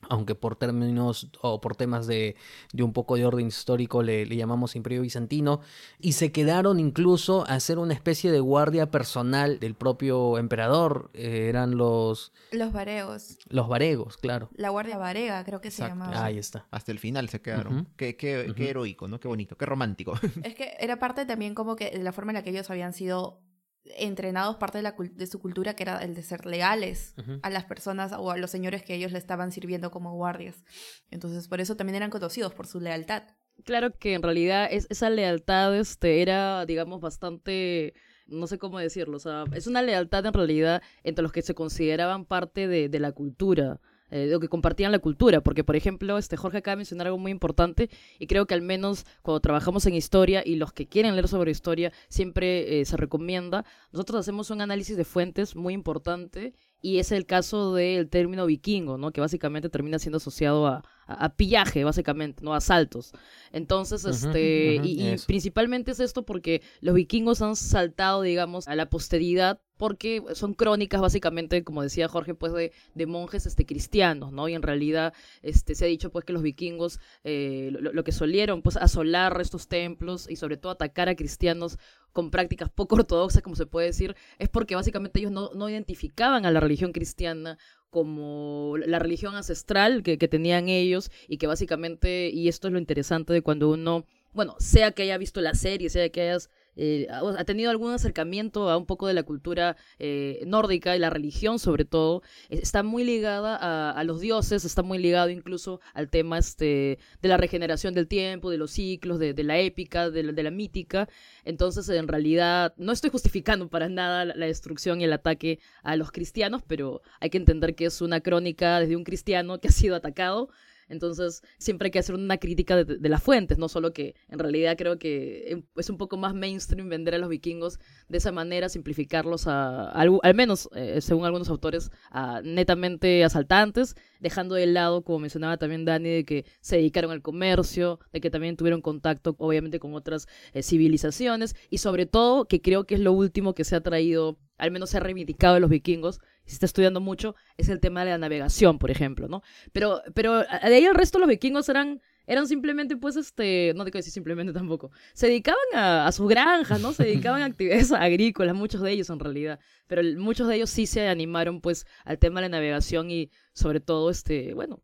aunque 0.08 0.34
por 0.34 0.56
términos 0.56 1.30
o 1.40 1.60
por 1.60 1.76
temas 1.76 2.06
de, 2.06 2.36
de 2.72 2.82
un 2.82 2.92
poco 2.92 3.16
de 3.16 3.26
orden 3.26 3.46
histórico 3.46 4.02
le, 4.02 4.26
le, 4.26 4.36
llamamos 4.36 4.76
Imperio 4.76 5.02
Bizantino, 5.02 5.60
y 5.98 6.12
se 6.12 6.32
quedaron 6.32 6.80
incluso 6.80 7.44
a 7.48 7.58
ser 7.60 7.78
una 7.78 7.94
especie 7.94 8.30
de 8.32 8.40
guardia 8.40 8.90
personal 8.90 9.60
del 9.60 9.74
propio 9.74 10.38
emperador, 10.38 11.10
eh, 11.14 11.46
eran 11.48 11.76
los... 11.76 12.32
Los 12.50 12.72
varegos. 12.72 13.38
Los 13.48 13.68
varegos, 13.68 14.16
claro. 14.16 14.50
La 14.54 14.70
guardia 14.70 14.98
varega 14.98 15.44
creo 15.44 15.60
que 15.60 15.70
se 15.70 15.82
llamaba. 15.82 16.24
Ahí 16.24 16.38
está. 16.38 16.66
Hasta 16.70 16.92
el 16.92 16.98
final 16.98 17.28
se 17.28 17.40
quedaron. 17.40 17.88
qué, 17.96 18.16
qué, 18.16 18.52
qué 18.56 18.70
heroico, 18.70 19.08
¿no? 19.08 19.20
Qué 19.20 19.28
bonito, 19.28 19.56
qué 19.56 19.66
romántico. 19.66 20.18
Es 20.42 20.54
que 20.54 20.74
era 20.80 20.98
parte 20.98 21.24
también 21.24 21.54
como 21.54 21.76
que 21.76 21.90
de 21.90 22.02
la 22.02 22.12
forma 22.12 22.32
en 22.32 22.36
la 22.36 22.42
que 22.42 22.50
ellos 22.50 22.68
habían 22.70 22.92
sido 22.92 23.40
entrenados 23.84 24.56
parte 24.56 24.78
de, 24.78 24.82
la, 24.82 24.94
de 24.98 25.26
su 25.26 25.38
cultura, 25.40 25.74
que 25.74 25.82
era 25.82 25.98
el 25.98 26.14
de 26.14 26.22
ser 26.22 26.46
legales 26.46 27.14
a 27.42 27.50
las 27.50 27.64
personas 27.64 28.12
o 28.12 28.30
a 28.30 28.36
los 28.36 28.50
señores 28.50 28.82
que 28.82 28.94
ellos 28.94 29.12
le 29.12 29.18
estaban 29.18 29.52
sirviendo 29.52 29.90
como 29.90 30.14
guardias. 30.14 30.64
Entonces, 31.10 31.48
por 31.48 31.60
eso 31.60 31.76
también 31.76 31.96
eran 31.96 32.10
conocidos 32.10 32.54
por 32.54 32.66
su 32.66 32.80
lealtad. 32.80 33.24
Claro 33.64 33.96
que 33.96 34.14
en 34.14 34.22
realidad 34.22 34.68
es, 34.70 34.86
esa 34.90 35.10
lealtad 35.10 35.76
este, 35.76 36.22
era, 36.22 36.64
digamos, 36.66 37.00
bastante 37.00 37.94
no 38.26 38.46
sé 38.46 38.56
cómo 38.56 38.78
decirlo, 38.78 39.16
o 39.16 39.20
sea, 39.20 39.44
es 39.52 39.66
una 39.66 39.82
lealtad 39.82 40.24
en 40.24 40.32
realidad 40.32 40.82
entre 41.02 41.22
los 41.22 41.32
que 41.32 41.42
se 41.42 41.54
consideraban 41.54 42.24
parte 42.24 42.66
de, 42.66 42.88
de 42.88 43.00
la 43.00 43.12
cultura 43.12 43.80
eh, 44.12 44.38
que 44.40 44.48
compartían 44.48 44.92
la 44.92 44.98
cultura, 44.98 45.40
porque 45.40 45.64
por 45.64 45.74
ejemplo, 45.74 46.18
este 46.18 46.36
Jorge 46.36 46.58
acaba 46.58 46.72
de 46.72 46.80
mencionar 46.80 47.06
algo 47.06 47.18
muy 47.18 47.32
importante 47.32 47.88
y 48.18 48.26
creo 48.26 48.46
que 48.46 48.54
al 48.54 48.60
menos 48.60 49.06
cuando 49.22 49.40
trabajamos 49.40 49.86
en 49.86 49.94
historia 49.94 50.42
y 50.44 50.56
los 50.56 50.72
que 50.72 50.86
quieren 50.86 51.14
leer 51.14 51.28
sobre 51.28 51.50
historia 51.50 51.92
siempre 52.08 52.80
eh, 52.80 52.84
se 52.84 52.96
recomienda, 52.98 53.64
nosotros 53.90 54.20
hacemos 54.20 54.50
un 54.50 54.60
análisis 54.60 54.96
de 54.96 55.04
fuentes 55.04 55.56
muy 55.56 55.72
importante 55.72 56.52
y 56.82 56.98
es 56.98 57.12
el 57.12 57.24
caso 57.24 57.74
del 57.74 58.10
término 58.10 58.44
vikingo, 58.44 58.98
¿no? 58.98 59.12
Que 59.12 59.20
básicamente 59.20 59.68
termina 59.68 59.98
siendo 59.98 60.16
asociado 60.18 60.66
a, 60.66 60.82
a, 61.06 61.34
pillaje, 61.34 61.84
básicamente, 61.84 62.42
¿no? 62.42 62.54
Asaltos. 62.54 63.12
Entonces, 63.52 64.04
este, 64.04 64.80
y, 64.82 65.16
principalmente 65.26 65.90
es 65.90 66.00
esto 66.00 66.24
porque 66.24 66.62
los 66.80 66.94
vikingos 66.94 67.42
han 67.42 67.56
saltado, 67.56 68.22
digamos, 68.22 68.68
a 68.68 68.74
la 68.74 68.88
posteridad 68.88 69.60
porque 69.78 70.22
son 70.34 70.54
crónicas 70.54 71.00
básicamente, 71.00 71.64
como 71.64 71.82
decía 71.82 72.06
Jorge, 72.06 72.34
pues 72.34 72.52
de, 72.52 72.70
de, 72.94 73.06
monjes 73.06 73.46
este, 73.46 73.66
cristianos, 73.66 74.32
¿no? 74.32 74.48
Y 74.48 74.54
en 74.54 74.62
realidad 74.62 75.12
este, 75.42 75.74
se 75.74 75.84
ha 75.84 75.88
dicho 75.88 76.12
pues 76.12 76.24
que 76.24 76.32
los 76.32 76.42
vikingos 76.42 77.00
eh, 77.24 77.70
lo, 77.72 77.92
lo, 77.92 78.04
que 78.04 78.12
solieron 78.12 78.62
pues 78.62 78.76
asolar 78.76 79.40
estos 79.40 79.66
templos 79.66 80.30
y 80.30 80.36
sobre 80.36 80.56
todo 80.56 80.70
atacar 80.70 81.08
a 81.08 81.16
cristianos 81.16 81.78
con 82.12 82.30
prácticas 82.30 82.70
poco 82.70 82.94
ortodoxas, 82.96 83.42
como 83.42 83.56
se 83.56 83.66
puede 83.66 83.88
decir, 83.88 84.14
es 84.38 84.48
porque 84.48 84.76
básicamente 84.76 85.18
ellos 85.18 85.32
no, 85.32 85.50
no 85.54 85.68
identificaban 85.68 86.46
a 86.46 86.50
la 86.50 86.60
religión 86.60 86.92
cristiana 86.92 87.58
como 87.92 88.76
la 88.78 88.98
religión 88.98 89.36
ancestral 89.36 90.02
que, 90.02 90.16
que, 90.16 90.26
tenían 90.26 90.70
ellos 90.70 91.10
y 91.28 91.36
que 91.36 91.46
básicamente, 91.46 92.30
y 92.30 92.48
esto 92.48 92.68
es 92.68 92.72
lo 92.72 92.78
interesante 92.78 93.34
de 93.34 93.42
cuando 93.42 93.68
uno, 93.68 94.06
bueno, 94.32 94.56
sea 94.58 94.92
que 94.92 95.02
haya 95.02 95.18
visto 95.18 95.42
la 95.42 95.54
serie, 95.54 95.90
sea 95.90 96.08
que 96.08 96.22
hayas 96.22 96.48
eh, 96.76 97.06
ha 97.10 97.44
tenido 97.44 97.70
algún 97.70 97.92
acercamiento 97.92 98.70
a 98.70 98.76
un 98.76 98.86
poco 98.86 99.06
de 99.06 99.14
la 99.14 99.22
cultura 99.22 99.76
eh, 99.98 100.42
nórdica 100.46 100.96
y 100.96 100.98
la 100.98 101.10
religión 101.10 101.58
sobre 101.58 101.84
todo, 101.84 102.22
está 102.48 102.82
muy 102.82 103.04
ligada 103.04 103.56
a, 103.90 104.04
los 104.04 104.20
dioses, 104.20 104.64
está 104.64 104.82
muy 104.82 104.98
ligado 104.98 105.30
incluso 105.30 105.80
al 105.94 106.08
tema 106.08 106.38
este, 106.38 106.98
de 107.20 107.28
la 107.28 107.36
regeneración 107.36 107.94
del 107.94 108.08
tiempo, 108.08 108.50
de 108.50 108.58
los 108.58 108.70
ciclos, 108.72 109.18
de, 109.18 109.34
la 109.42 109.58
épica, 109.58 110.10
de 110.10 110.22
la, 110.22 110.50
mítica. 110.50 111.08
Entonces, 111.44 111.88
en 111.88 112.08
realidad, 112.08 112.74
no 112.76 112.92
estoy 112.92 113.10
justificando 113.10 113.68
para 113.68 113.88
nada 113.88 114.24
la, 114.24 114.46
destrucción 114.46 115.00
y 115.00 115.04
el 115.04 115.12
ataque 115.12 115.60
a 115.82 115.96
los 115.96 116.10
cristianos, 116.10 116.62
pero 116.66 117.02
hay 117.20 117.30
que 117.30 117.38
entender 117.38 117.74
que 117.74 117.86
es 117.86 118.00
una 118.00 118.20
crónica 118.20 118.80
desde 118.80 118.96
un 118.96 119.04
cristiano 119.04 119.58
que 119.58 119.68
ha 119.68 119.72
sido 119.72 119.96
atacado 119.96 120.48
entonces, 120.88 121.42
siempre 121.58 121.86
hay 121.86 121.90
que 121.90 121.98
hacer 121.98 122.14
una 122.14 122.38
crítica 122.38 122.84
de, 122.84 123.08
las 123.08 123.22
fuentes, 123.22 123.58
no 123.58 123.68
solo 123.68 123.92
que 123.92 124.14
en 124.28 124.38
realidad 124.38 124.76
creo 124.76 124.98
que 124.98 125.50
em, 125.50 125.64
es 125.76 125.90
un 125.90 125.98
poco 125.98 126.16
más 126.16 126.34
mainstream 126.34 126.88
vender 126.88 127.14
a 127.14 127.18
los 127.18 127.28
vikingos 127.28 127.78
de 128.08 128.18
esa 128.18 128.32
manera, 128.32 128.68
simplificarlos 128.68 129.46
a, 129.46 129.90
al, 129.90 130.34
menos, 130.34 130.68
eh, 130.74 131.00
según 131.00 131.24
algunos 131.24 131.48
autores, 131.48 131.90
a 132.10 132.40
netamente 132.42 133.24
asaltantes, 133.24 133.96
dejando 134.20 134.54
de 134.54 134.66
lado, 134.66 135.02
como 135.02 135.20
mencionaba 135.20 135.56
también 135.56 135.84
Dani, 135.84 136.08
de 136.08 136.24
que 136.24 136.44
se 136.60 136.76
dedicaron 136.76 137.10
al 137.10 137.22
comercio, 137.22 138.00
de 138.12 138.20
que 138.20 138.30
también 138.30 138.56
tuvieron 138.56 138.80
contacto, 138.80 139.34
obviamente, 139.38 139.78
con 139.78 139.94
otras 139.94 140.26
eh, 140.52 140.62
civilizaciones, 140.62 141.56
y 141.70 141.78
sobre 141.78 142.06
todo, 142.06 142.46
que 142.46 142.60
creo 142.60 142.84
que 142.84 142.94
es 142.94 143.00
lo 143.00 143.12
último 143.12 143.54
que 143.54 143.64
se 143.64 143.76
ha 143.76 143.80
traído, 143.80 144.38
al 144.62 144.70
menos 144.70 144.90
se 144.90 144.96
ha 144.96 145.00
reivindicado 145.00 145.54
de 145.54 145.60
los 145.60 145.68
vikingos, 145.68 146.20
se 146.46 146.54
está 146.54 146.66
estudiando 146.66 147.00
mucho, 147.00 147.34
es 147.56 147.68
el 147.68 147.80
tema 147.80 148.04
de 148.04 148.12
la 148.12 148.18
navegación, 148.18 148.78
por 148.78 148.92
ejemplo, 148.92 149.26
¿no? 149.26 149.42
Pero, 149.72 150.02
pero 150.14 150.38
de 150.38 150.46
ahí 150.62 150.84
el 150.84 150.94
resto 150.94 151.18
de 151.18 151.22
los 151.22 151.28
vikingos 151.28 151.68
eran, 151.68 152.00
eran 152.28 152.46
simplemente, 152.46 152.96
pues, 152.96 153.16
este, 153.16 153.72
no 153.74 153.84
te 153.84 153.90
quiero 153.90 154.02
decir 154.02 154.12
simplemente 154.12 154.52
tampoco, 154.52 154.92
se 155.14 155.26
dedicaban 155.26 155.58
a, 155.74 156.12
sus 156.12 156.28
granjas, 156.28 156.80
¿no? 156.80 156.92
Se 156.92 157.02
dedicaban 157.02 157.42
a 157.42 157.46
actividades 157.46 157.90
agrícolas, 157.92 158.54
muchos 158.54 158.82
de 158.82 158.92
ellos 158.92 159.10
en 159.10 159.18
realidad, 159.18 159.58
pero 159.88 160.00
muchos 160.20 160.46
de 160.46 160.54
ellos 160.54 160.70
sí 160.70 160.86
se 160.86 161.08
animaron, 161.08 161.60
pues, 161.60 161.84
al 162.04 162.20
tema 162.20 162.40
de 162.40 162.48
la 162.48 162.56
navegación 162.56 163.10
y 163.10 163.32
sobre 163.52 163.80
todo, 163.80 164.10
este, 164.10 164.54
bueno, 164.54 164.80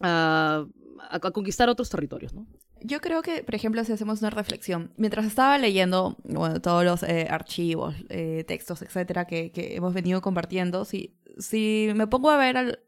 a, 0.00 0.64
a 1.10 1.18
conquistar 1.18 1.68
otros 1.68 1.90
territorios, 1.90 2.34
¿no? 2.34 2.46
Yo 2.82 3.00
creo 3.00 3.22
que, 3.22 3.42
por 3.42 3.54
ejemplo, 3.54 3.82
si 3.84 3.92
hacemos 3.92 4.20
una 4.20 4.30
reflexión, 4.30 4.92
mientras 4.96 5.26
estaba 5.26 5.58
leyendo 5.58 6.16
todos 6.62 6.84
los 6.84 7.02
eh, 7.02 7.26
archivos, 7.30 7.94
eh, 8.08 8.44
textos, 8.46 8.82
etcétera, 8.82 9.26
que, 9.26 9.50
que, 9.52 9.76
hemos 9.76 9.94
venido 9.94 10.20
compartiendo, 10.20 10.84
si, 10.84 11.16
si 11.38 11.90
me 11.94 12.06
pongo 12.06 12.30
a 12.30 12.36
ver 12.36 12.80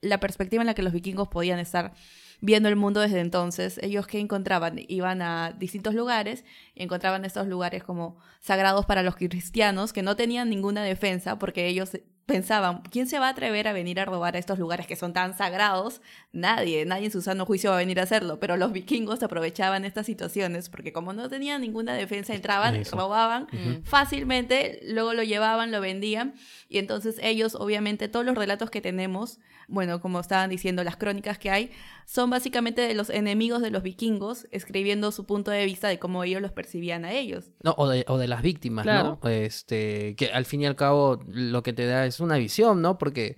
la 0.00 0.20
perspectiva 0.20 0.62
en 0.62 0.66
la 0.66 0.74
que 0.74 0.82
los 0.82 0.92
vikingos 0.92 1.28
podían 1.28 1.58
estar 1.58 1.92
viendo 2.40 2.68
el 2.68 2.76
mundo 2.76 3.00
desde 3.00 3.20
entonces, 3.20 3.78
ellos 3.82 4.06
qué 4.06 4.20
encontraban? 4.20 4.80
Iban 4.88 5.22
a 5.22 5.52
distintos 5.52 5.94
lugares 5.94 6.44
y 6.74 6.82
encontraban 6.82 7.24
estos 7.24 7.46
lugares 7.46 7.82
como 7.82 8.18
sagrados 8.40 8.86
para 8.86 9.02
los 9.02 9.16
cristianos 9.16 9.92
que 9.92 10.02
no 10.02 10.16
tenían 10.16 10.48
ninguna 10.48 10.82
defensa 10.84 11.38
porque 11.38 11.66
ellos 11.66 11.98
pensaban, 12.28 12.82
¿quién 12.92 13.06
se 13.08 13.18
va 13.18 13.26
a 13.26 13.30
atrever 13.30 13.66
a 13.66 13.72
venir 13.72 13.98
a 13.98 14.04
robar 14.04 14.36
a 14.36 14.38
estos 14.38 14.58
lugares 14.58 14.86
que 14.86 14.96
son 14.96 15.12
tan 15.14 15.36
sagrados? 15.36 16.02
Nadie, 16.30 16.84
nadie 16.84 17.06
en 17.06 17.10
su 17.10 17.22
sano 17.22 17.46
juicio 17.46 17.70
va 17.70 17.76
a 17.76 17.78
venir 17.78 17.98
a 17.98 18.02
hacerlo, 18.02 18.38
pero 18.38 18.56
los 18.58 18.70
vikingos 18.70 19.22
aprovechaban 19.22 19.86
estas 19.86 20.04
situaciones 20.06 20.68
porque 20.68 20.92
como 20.92 21.14
no 21.14 21.28
tenían 21.30 21.62
ninguna 21.62 21.94
defensa, 21.94 22.34
entraban, 22.34 22.76
Eso. 22.76 22.96
robaban 22.96 23.48
fácilmente, 23.82 24.80
luego 24.84 25.14
lo 25.14 25.22
llevaban, 25.22 25.72
lo 25.72 25.80
vendían 25.80 26.34
y 26.68 26.78
entonces 26.78 27.18
ellos, 27.22 27.54
obviamente, 27.54 28.08
todos 28.08 28.24
los 28.24 28.36
relatos 28.36 28.70
que 28.70 28.80
tenemos, 28.80 29.38
bueno, 29.66 30.00
como 30.00 30.20
estaban 30.20 30.50
diciendo, 30.50 30.84
las 30.84 30.96
crónicas 30.96 31.38
que 31.38 31.50
hay, 31.50 31.70
son 32.06 32.30
básicamente 32.30 32.82
de 32.82 32.94
los 32.94 33.10
enemigos 33.10 33.60
de 33.60 33.70
los 33.70 33.82
vikingos 33.82 34.46
escribiendo 34.50 35.10
su 35.12 35.26
punto 35.26 35.50
de 35.50 35.64
vista 35.66 35.88
de 35.88 35.98
cómo 35.98 36.24
ellos 36.24 36.40
los 36.40 36.52
percibían 36.52 37.04
a 37.04 37.12
ellos. 37.12 37.50
No, 37.62 37.74
o 37.76 37.88
de, 37.88 38.04
o 38.08 38.16
de 38.18 38.28
las 38.28 38.42
víctimas, 38.42 38.84
Claro. 38.84 39.18
¿no? 39.22 39.28
Este, 39.30 40.14
que 40.16 40.30
al 40.32 40.44
fin 40.44 40.62
y 40.62 40.66
al 40.66 40.76
cabo 40.76 41.20
lo 41.26 41.62
que 41.62 41.72
te 41.72 41.86
da 41.86 42.06
es 42.06 42.17
una 42.20 42.36
visión, 42.36 42.82
¿no? 42.82 42.98
Porque 42.98 43.36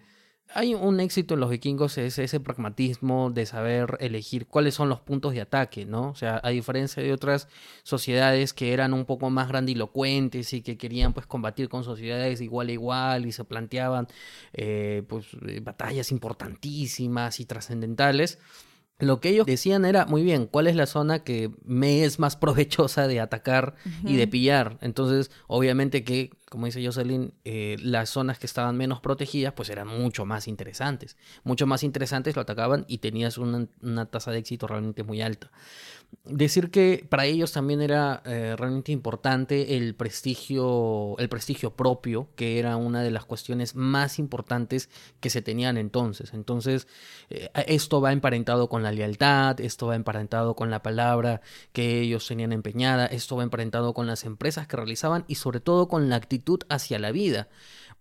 hay 0.53 0.75
un 0.75 0.99
éxito 1.01 1.35
en 1.35 1.41
los 1.41 1.51
vikingos, 1.51 1.97
es 1.99 2.19
ese 2.19 2.41
pragmatismo 2.41 3.31
de 3.31 3.47
saber 3.47 3.97
elegir 4.01 4.47
cuáles 4.47 4.75
son 4.75 4.89
los 4.89 5.01
puntos 5.01 5.33
de 5.33 5.41
ataque, 5.41 5.85
¿no? 5.87 6.11
O 6.11 6.15
sea, 6.15 6.41
a 6.43 6.51
diferencia 6.51 7.03
de 7.03 7.13
otras 7.13 7.49
sociedades 7.85 8.53
que 8.53 8.73
eran 8.73 8.93
un 8.93 9.05
poco 9.05 9.31
más 9.31 9.49
grandilocuentes 9.49 10.53
y 10.53 10.63
que 10.63 10.77
querían 10.77 11.13
pues 11.13 11.27
combatir 11.27 11.69
con 11.69 11.85
sociedades 11.85 12.41
igual 12.41 12.69
a 12.69 12.73
igual 12.73 13.27
y 13.27 13.33
se 13.33 13.45
planteaban 13.45 14.09
eh, 14.53 15.05
pues 15.09 15.27
eh, 15.47 15.61
batallas 15.61 16.11
importantísimas 16.11 17.39
y 17.39 17.47
trascendentales. 17.47 18.39
Lo 19.01 19.21
que 19.21 19.31
ellos 19.31 19.47
decían 19.47 19.85
era, 19.85 20.07
muy 20.07 20.23
bien, 20.23 20.47
¿cuál 20.47 20.67
es 20.67 20.77
la 20.77 20.87
zona 20.87 21.25
que 21.25 21.51
me 21.65 22.05
es 22.05 22.19
más 22.19 22.37
provechosa 22.37 23.07
de 23.09 23.21
atacar 23.21 23.75
y 24.05 24.17
de 24.17 24.27
pillar? 24.29 24.79
Entonces, 24.81 25.31
obviamente 25.47 26.05
que, 26.05 26.31
como 26.49 26.67
dice 26.67 26.85
Jocelyn, 26.85 27.33
eh, 27.45 27.77
las 27.81 28.11
zonas 28.11 28.39
que 28.39 28.47
estaban 28.47 28.77
menos 28.77 29.01
protegidas, 29.01 29.53
pues 29.55 29.71
eran 29.71 29.89
mucho 29.89 30.27
más 30.27 30.49
interesantes. 30.49 31.17
Mucho 31.45 31.67
más 31.67 31.83
interesantes 31.83 32.37
lo 32.37 32.43
atacaban 32.43 32.85
y 32.89 32.99
tenías 32.99 33.39
una, 33.39 33.67
una 33.83 34.07
tasa 34.07 34.31
de 34.31 34.39
éxito 34.39 34.67
realmente 34.67 35.03
muy 35.03 35.23
alta. 35.23 35.51
Decir 36.25 36.71
que 36.71 37.07
para 37.09 37.25
ellos 37.25 37.53
también 37.53 37.81
era 37.81 38.23
eh, 38.25 38.55
realmente 38.57 38.93
importante 38.93 39.77
el 39.77 39.95
prestigio, 39.95 41.17
el 41.19 41.29
prestigio 41.29 41.75
propio, 41.75 42.29
que 42.37 42.59
era 42.59 42.77
una 42.77 43.03
de 43.03 43.11
las 43.11 43.25
cuestiones 43.25 43.75
más 43.75 44.19
importantes 44.19 44.91
que 45.21 45.31
se 45.31 45.41
tenían 45.41 45.79
entonces. 45.79 46.35
Entonces, 46.35 46.87
eh, 47.31 47.49
esto 47.67 48.01
va 48.01 48.13
emparentado 48.13 48.69
con 48.69 48.83
la 48.83 48.93
lealtad, 48.93 49.61
esto 49.61 49.87
va 49.87 49.97
emparentado 49.97 50.55
con 50.55 50.71
la 50.71 50.83
palabra 50.83 51.41
que 51.73 52.01
ellos 52.01 52.27
tenían 52.29 52.53
empeñada, 52.53 53.07
esto 53.07 53.37
va 53.37 53.43
emparentado 53.43 53.95
con 53.95 54.07
las 54.07 54.25
empresas 54.25 54.69
que 54.69 54.77
realizaban 54.77 55.25
y 55.27 55.37
sobre 55.37 55.61
todo 55.61 55.89
con 55.89 56.09
la 56.11 56.17
actitud 56.17 56.61
hacia 56.69 56.99
la 56.99 57.13
vida. 57.13 57.49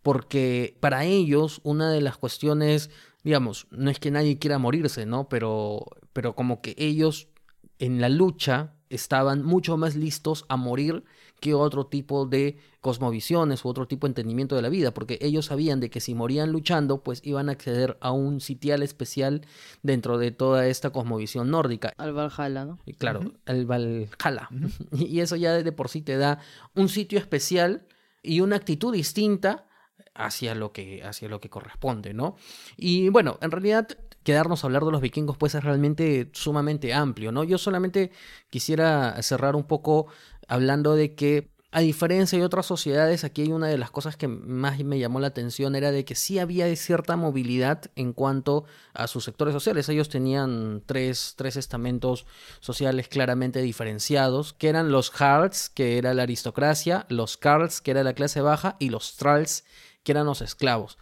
Porque 0.04 0.78
para 0.80 1.06
ellos 1.06 1.62
una 1.63 1.91
de 1.91 2.02
las 2.02 2.17
cuestiones, 2.17 2.89
digamos, 3.24 3.67
no 3.72 3.89
es 3.89 4.00
que 4.00 4.12
nadie 4.12 4.39
quiera 4.39 4.60
morirse, 4.60 5.06
¿no? 5.06 5.30
Pero, 5.30 5.86
pero 6.13 6.36
como 6.36 6.62
que 6.62 6.76
ellos 6.78 7.30
en 7.79 8.01
la 8.01 8.09
lucha 8.09 8.73
estaban 8.89 9.43
mucho 9.43 9.77
más 9.77 9.95
listos 9.95 10.45
a 10.49 10.57
morir 10.57 11.03
que 11.39 11.53
otro 11.53 11.85
tipo 11.85 12.25
de 12.25 12.57
cosmovisiones 12.81 13.63
u 13.63 13.69
otro 13.69 13.87
tipo 13.87 14.07
de 14.07 14.11
entendimiento 14.11 14.55
de 14.55 14.61
la 14.61 14.69
vida, 14.69 14.93
porque 14.93 15.17
ellos 15.21 15.45
sabían 15.45 15.79
de 15.79 15.89
que 15.89 16.01
si 16.01 16.13
morían 16.15 16.51
luchando, 16.51 17.01
pues 17.03 17.21
iban 17.23 17.49
a 17.49 17.53
acceder 17.53 17.97
a 18.01 18.11
un 18.11 18.41
sitial 18.41 18.83
especial 18.83 19.41
dentro 19.81 20.17
de 20.17 20.31
toda 20.31 20.67
esta 20.67 20.89
cosmovisión 20.91 21.49
nórdica. 21.49 21.93
Al 21.97 22.13
Valhalla, 22.13 22.65
¿no? 22.65 22.79
Y 22.85 22.93
Claro, 22.93 23.33
el 23.45 23.65
Valhalla. 23.65 24.49
Y 24.91 25.19
eso 25.21 25.35
ya 25.35 25.53
de 25.53 25.71
por 25.71 25.89
sí 25.89 26.01
te 26.01 26.17
da 26.17 26.39
un 26.75 26.89
sitio 26.89 27.19
especial 27.19 27.85
y 28.21 28.41
una 28.41 28.57
actitud 28.57 28.93
distinta 28.93 29.65
hacia 30.13 30.55
lo 30.55 30.73
que, 30.73 31.03
hacia 31.03 31.29
lo 31.29 31.39
que 31.39 31.49
corresponde, 31.49 32.13
¿no? 32.13 32.35
Y 32.75 33.09
bueno, 33.09 33.37
en 33.41 33.51
realidad 33.51 33.87
quedarnos 34.29 34.63
a 34.63 34.67
hablar 34.67 34.85
de 34.85 34.91
los 34.91 35.01
vikingos 35.01 35.37
pues 35.37 35.55
es 35.55 35.63
realmente 35.63 36.29
sumamente 36.33 36.93
amplio, 36.93 37.31
¿no? 37.31 37.43
Yo 37.43 37.57
solamente 37.57 38.11
quisiera 38.51 39.19
cerrar 39.23 39.55
un 39.55 39.63
poco 39.63 40.05
hablando 40.47 40.93
de 40.93 41.15
que 41.15 41.49
a 41.71 41.79
diferencia 41.79 42.37
de 42.37 42.45
otras 42.45 42.67
sociedades, 42.67 43.23
aquí 43.23 43.41
hay 43.41 43.51
una 43.51 43.65
de 43.65 43.79
las 43.79 43.89
cosas 43.89 44.17
que 44.17 44.27
más 44.27 44.77
me 44.83 44.99
llamó 44.99 45.19
la 45.19 45.27
atención 45.27 45.75
era 45.75 45.91
de 45.91 46.05
que 46.05 46.13
sí 46.13 46.37
había 46.37 46.75
cierta 46.75 47.15
movilidad 47.15 47.89
en 47.95 48.13
cuanto 48.13 48.65
a 48.93 49.07
sus 49.07 49.23
sectores 49.23 49.51
sociales. 49.51 49.89
Ellos 49.89 50.09
tenían 50.09 50.83
tres, 50.85 51.33
tres 51.35 51.55
estamentos 51.55 52.27
sociales 52.59 53.07
claramente 53.07 53.63
diferenciados, 53.63 54.53
que 54.53 54.69
eran 54.69 54.91
los 54.91 55.09
Jarls, 55.09 55.69
que 55.69 55.97
era 55.97 56.13
la 56.13 56.23
aristocracia, 56.23 57.07
los 57.09 57.37
Karls, 57.37 57.81
que 57.81 57.91
era 57.91 58.03
la 58.03 58.13
clase 58.13 58.41
baja, 58.41 58.75
y 58.77 58.89
los 58.89 59.17
Thralls, 59.17 59.63
que 60.03 60.11
eran 60.11 60.27
los 60.27 60.41
esclavos. 60.41 60.99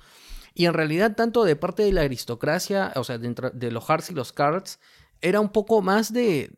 Y 0.60 0.66
en 0.66 0.74
realidad, 0.74 1.16
tanto 1.16 1.44
de 1.44 1.56
parte 1.56 1.84
de 1.84 1.94
la 1.94 2.02
aristocracia, 2.02 2.92
o 2.96 3.04
sea, 3.04 3.20
dentro 3.20 3.52
de 3.52 3.70
los 3.70 3.88
Harts 3.88 4.10
y 4.10 4.16
los 4.16 4.34
Cards, 4.34 4.80
era 5.22 5.40
un 5.40 5.50
poco 5.50 5.84
más 5.84 6.12
de, 6.12 6.50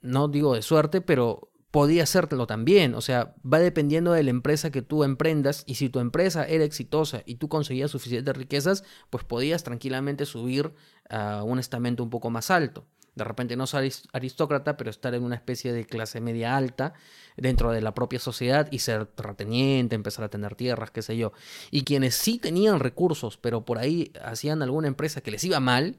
no 0.00 0.28
digo 0.28 0.54
de 0.54 0.62
suerte, 0.62 1.02
pero 1.02 1.52
podía 1.70 2.06
serlo 2.06 2.46
también. 2.46 2.94
O 2.94 3.02
sea, 3.02 3.34
va 3.44 3.58
dependiendo 3.58 4.12
de 4.12 4.22
la 4.22 4.30
empresa 4.30 4.70
que 4.70 4.80
tú 4.80 5.04
emprendas. 5.04 5.62
Y 5.66 5.74
si 5.74 5.90
tu 5.90 6.00
empresa 6.00 6.46
era 6.46 6.64
exitosa 6.64 7.22
y 7.26 7.34
tú 7.34 7.50
conseguías 7.50 7.90
suficientes 7.90 8.34
riquezas, 8.34 8.82
pues 9.10 9.24
podías 9.24 9.62
tranquilamente 9.62 10.24
subir 10.24 10.72
a 11.10 11.42
un 11.42 11.58
estamento 11.58 12.02
un 12.02 12.08
poco 12.08 12.30
más 12.30 12.50
alto. 12.50 12.86
De 13.14 13.24
repente 13.24 13.56
no 13.56 13.66
ser 13.66 13.90
aristócrata, 14.12 14.76
pero 14.76 14.90
estar 14.90 15.14
en 15.14 15.22
una 15.22 15.36
especie 15.36 15.72
de 15.72 15.86
clase 15.86 16.20
media 16.20 16.56
alta 16.56 16.94
dentro 17.36 17.70
de 17.72 17.80
la 17.80 17.94
propia 17.94 18.18
sociedad 18.18 18.68
y 18.70 18.80
ser 18.80 19.06
terrateniente, 19.06 19.94
empezar 19.94 20.24
a 20.24 20.28
tener 20.28 20.54
tierras, 20.54 20.90
qué 20.90 21.02
sé 21.02 21.16
yo. 21.16 21.32
Y 21.70 21.84
quienes 21.84 22.14
sí 22.14 22.38
tenían 22.38 22.80
recursos, 22.80 23.36
pero 23.36 23.64
por 23.64 23.78
ahí 23.78 24.12
hacían 24.22 24.62
alguna 24.62 24.88
empresa 24.88 25.20
que 25.20 25.30
les 25.30 25.44
iba 25.44 25.60
mal, 25.60 25.96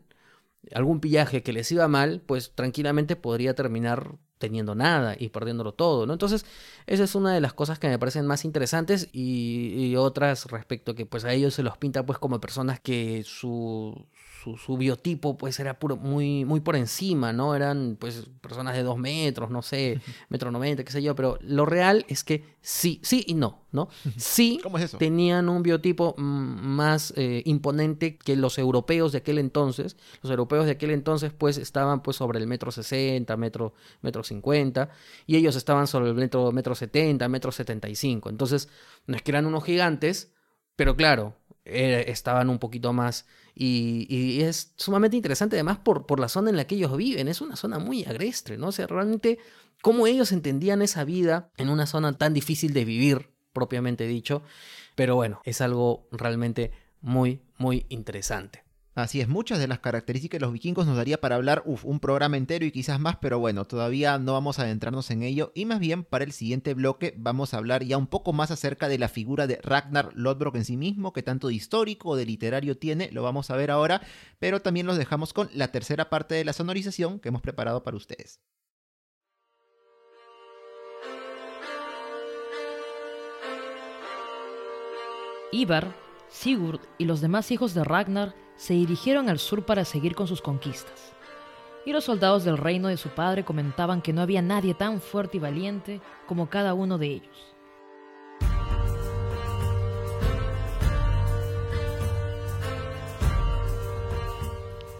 algún 0.74 1.00
pillaje 1.00 1.44
que 1.44 1.54
les 1.54 1.72
iba 1.72 1.88
mal, 1.88 2.22
pues 2.26 2.52
tranquilamente 2.54 3.16
podría 3.16 3.54
terminar 3.56 4.18
teniendo 4.38 4.76
nada 4.76 5.16
y 5.18 5.30
perdiéndolo 5.30 5.74
todo, 5.74 6.06
¿no? 6.06 6.14
Entonces, 6.14 6.46
esa 6.88 7.04
es 7.04 7.16
una 7.16 7.34
de 7.34 7.42
las 7.42 7.54
cosas 7.54 7.80
que 7.80 7.88
me 7.88 7.98
parecen 8.00 8.26
más 8.28 8.46
interesantes 8.46 9.10
y, 9.14 9.74
y 9.76 9.96
otras 9.96 10.46
respecto 10.46 10.96
que 10.96 11.06
pues 11.06 11.24
a 11.26 11.34
ellos 11.34 11.54
se 11.54 11.64
los 11.64 11.78
pinta 11.78 12.06
pues 12.06 12.20
como 12.20 12.42
personas 12.42 12.80
que 12.80 13.24
su, 13.26 14.08
su, 14.46 14.58
su 14.58 14.78
biotipo 14.78 15.38
pues 15.38 15.60
era 15.60 15.80
puro, 15.80 15.98
muy, 15.98 16.46
muy 16.46 16.60
por 16.60 16.76
encima, 16.76 17.34
¿no? 17.34 17.56
Eran 17.56 17.98
pues 18.00 18.30
personas 18.42 18.76
de 18.76 18.84
dos 18.84 18.98
metros, 18.98 19.50
no 19.50 19.64
sé, 19.64 20.00
metro 20.30 20.52
noventa, 20.52 20.84
qué 20.84 20.92
sé 20.92 21.02
yo, 21.02 21.16
pero 21.16 21.40
lo 21.42 21.66
real 21.66 22.06
es 22.08 22.24
que 22.24 22.44
sí, 22.62 23.00
sí 23.02 23.24
y 23.28 23.34
no, 23.34 23.64
¿no? 23.72 23.90
Sí 24.18 24.60
¿Cómo 24.62 24.78
es 24.78 24.84
eso? 24.84 25.00
tenían 25.00 25.50
un 25.50 25.64
biotipo 25.64 26.14
mm, 26.18 26.22
más 26.22 27.12
eh, 27.16 27.42
imponente 27.46 28.18
que 28.18 28.36
los 28.36 28.60
europeos 28.60 29.12
de 29.12 29.18
aquel 29.18 29.40
entonces. 29.40 29.98
Los 30.22 30.30
europeos 30.30 30.66
de 30.66 30.72
aquel 30.74 30.92
entonces 30.92 31.34
pues 31.34 31.58
estaban 31.58 32.04
pues 32.04 32.18
sobre 32.18 32.38
el 32.38 32.46
metro 32.46 32.72
sesenta, 32.72 33.38
metro, 33.38 33.74
metro 34.02 34.24
cincuenta 34.24 34.90
y 35.26 35.38
ellos 35.38 35.56
estaban 35.56 35.88
sobre 35.88 36.10
el 36.10 36.16
metro, 36.16 36.52
metro 36.52 36.76
setenta, 36.76 37.28
metro 37.28 37.52
setenta 37.52 37.90
y 37.90 37.96
cinco. 37.96 38.30
Entonces 38.30 38.70
no 39.08 39.16
es 39.16 39.24
que 39.24 39.32
eran 39.32 39.48
unos 39.48 39.64
gigantes, 39.64 40.32
pero 40.76 40.96
claro, 40.96 41.34
eh, 41.66 42.06
estaban 42.10 42.52
un 42.52 42.60
poquito 42.60 42.94
más 42.94 43.26
y, 43.56 44.42
es 44.42 44.74
sumamente 44.76 45.16
interesante 45.16 45.56
además 45.56 45.78
por, 45.80 46.06
por 46.06 46.20
la 46.20 46.28
zona 46.28 46.50
en 46.50 46.58
la 46.58 46.68
que 46.68 46.76
ellos 46.76 46.96
viven. 46.98 47.28
Es 47.28 47.42
una 47.42 47.56
zona 47.56 47.80
muy 47.80 48.04
agreste, 48.04 48.58
¿no? 48.58 48.68
O 48.68 48.72
sea, 48.72 48.88
realmente 48.88 49.40
cómo 49.82 50.08
ellos 50.08 50.32
entendían 50.32 50.82
esa 50.82 51.04
vida 51.06 51.52
en 51.58 51.70
una 51.70 51.86
zona 51.86 52.18
tan 52.18 52.34
difícil 52.34 52.74
de 52.74 52.86
vivir, 52.86 53.30
propiamente 53.54 54.06
dicho. 54.08 54.44
Pero 54.96 55.16
bueno, 55.16 55.42
es 55.46 55.62
algo 55.62 56.08
realmente 56.12 56.72
muy, 57.02 57.42
muy 57.58 57.86
interesante. 57.90 58.65
Así 58.96 59.20
es, 59.20 59.28
muchas 59.28 59.60
de 59.60 59.68
las 59.68 59.80
características 59.80 60.40
de 60.40 60.46
los 60.46 60.54
vikingos 60.54 60.88
nos 60.88 60.96
daría 60.96 61.20
para 61.20 61.36
hablar 61.36 61.64
uf, 61.66 61.84
un 61.84 62.00
programa 62.00 62.38
entero 62.38 62.66
y 62.66 62.72
quizás 62.72 62.98
más, 62.98 63.18
pero 63.18 63.40
bueno, 63.40 63.66
todavía 63.66 64.18
no 64.20 64.32
vamos 64.32 64.58
a 64.58 64.62
adentrarnos 64.62 65.12
en 65.12 65.22
ello 65.22 65.52
y 65.54 65.66
más 65.66 65.82
bien 65.82 66.06
para 66.06 66.24
el 66.24 66.32
siguiente 66.32 66.74
bloque 66.74 67.14
vamos 67.18 67.54
a 67.54 67.58
hablar 67.58 67.84
ya 67.84 67.98
un 67.98 68.08
poco 68.08 68.32
más 68.32 68.52
acerca 68.52 68.88
de 68.88 68.98
la 68.98 69.10
figura 69.10 69.48
de 69.48 69.60
Ragnar 69.62 70.12
Lodbrok 70.14 70.56
en 70.56 70.64
sí 70.64 70.78
mismo, 70.78 71.12
que 71.12 71.24
tanto 71.24 71.50
de 71.50 71.56
histórico 71.56 72.12
o 72.12 72.16
de 72.16 72.26
literario 72.26 72.78
tiene, 72.78 73.10
lo 73.12 73.22
vamos 73.22 73.52
a 73.52 73.58
ver 73.58 73.70
ahora, 73.70 74.02
pero 74.40 74.62
también 74.62 74.88
los 74.88 74.96
dejamos 74.98 75.34
con 75.34 75.50
la 75.54 75.74
tercera 75.74 76.10
parte 76.10 76.36
de 76.36 76.46
la 76.46 76.54
sonorización 76.54 77.20
que 77.20 77.28
hemos 77.28 77.42
preparado 77.42 77.84
para 77.84 77.98
ustedes. 77.98 78.40
Ivar, 85.52 85.94
Sigurd 86.30 86.80
y 86.98 87.04
los 87.04 87.20
demás 87.20 87.52
hijos 87.52 87.74
de 87.74 87.84
Ragnar 87.84 88.45
se 88.56 88.74
dirigieron 88.74 89.30
al 89.30 89.40
sur 89.40 89.64
para 89.66 89.86
seguir 89.86 90.16
con 90.16 90.28
sus 90.28 90.42
conquistas. 90.42 91.14
Y 91.86 91.92
los 91.92 92.06
soldados 92.06 92.44
del 92.44 92.58
reino 92.58 92.88
de 92.88 92.98
su 92.98 93.10
padre 93.10 93.46
comentaban 93.46 94.02
que 94.02 94.14
no 94.14 94.22
había 94.22 94.42
nadie 94.42 94.74
tan 94.74 95.02
fuerte 95.02 95.38
y 95.38 95.40
valiente 95.40 96.02
como 96.26 96.50
cada 96.50 96.74
uno 96.74 96.98
de 96.98 97.08
ellos. 97.08 97.56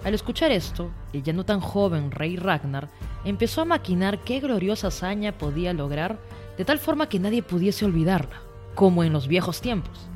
Al 0.04 0.14
escuchar 0.14 0.52
esto, 0.52 0.92
el 1.14 1.24
ya 1.24 1.34
no 1.34 1.46
tan 1.46 1.60
joven 1.60 2.12
rey 2.12 2.36
Ragnar 2.36 2.90
empezó 3.24 3.62
a 3.62 3.66
maquinar 3.66 4.20
qué 4.20 4.40
gloriosa 4.40 4.90
hazaña 4.90 5.36
podía 5.36 5.74
lograr 5.74 6.20
de 6.60 6.64
tal 6.64 6.78
forma 6.78 7.10
que 7.10 7.18
nadie 7.18 7.42
pudiese 7.42 7.86
olvidarla, 7.86 8.40
como 8.76 9.04
en 9.04 9.12
los 9.12 9.28
viejos 9.28 9.62
tiempos. 9.62 10.08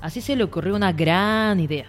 Así 0.00 0.20
se 0.20 0.36
le 0.36 0.44
ocurrió 0.44 0.76
una 0.76 0.92
gran 0.92 1.58
idea. 1.58 1.86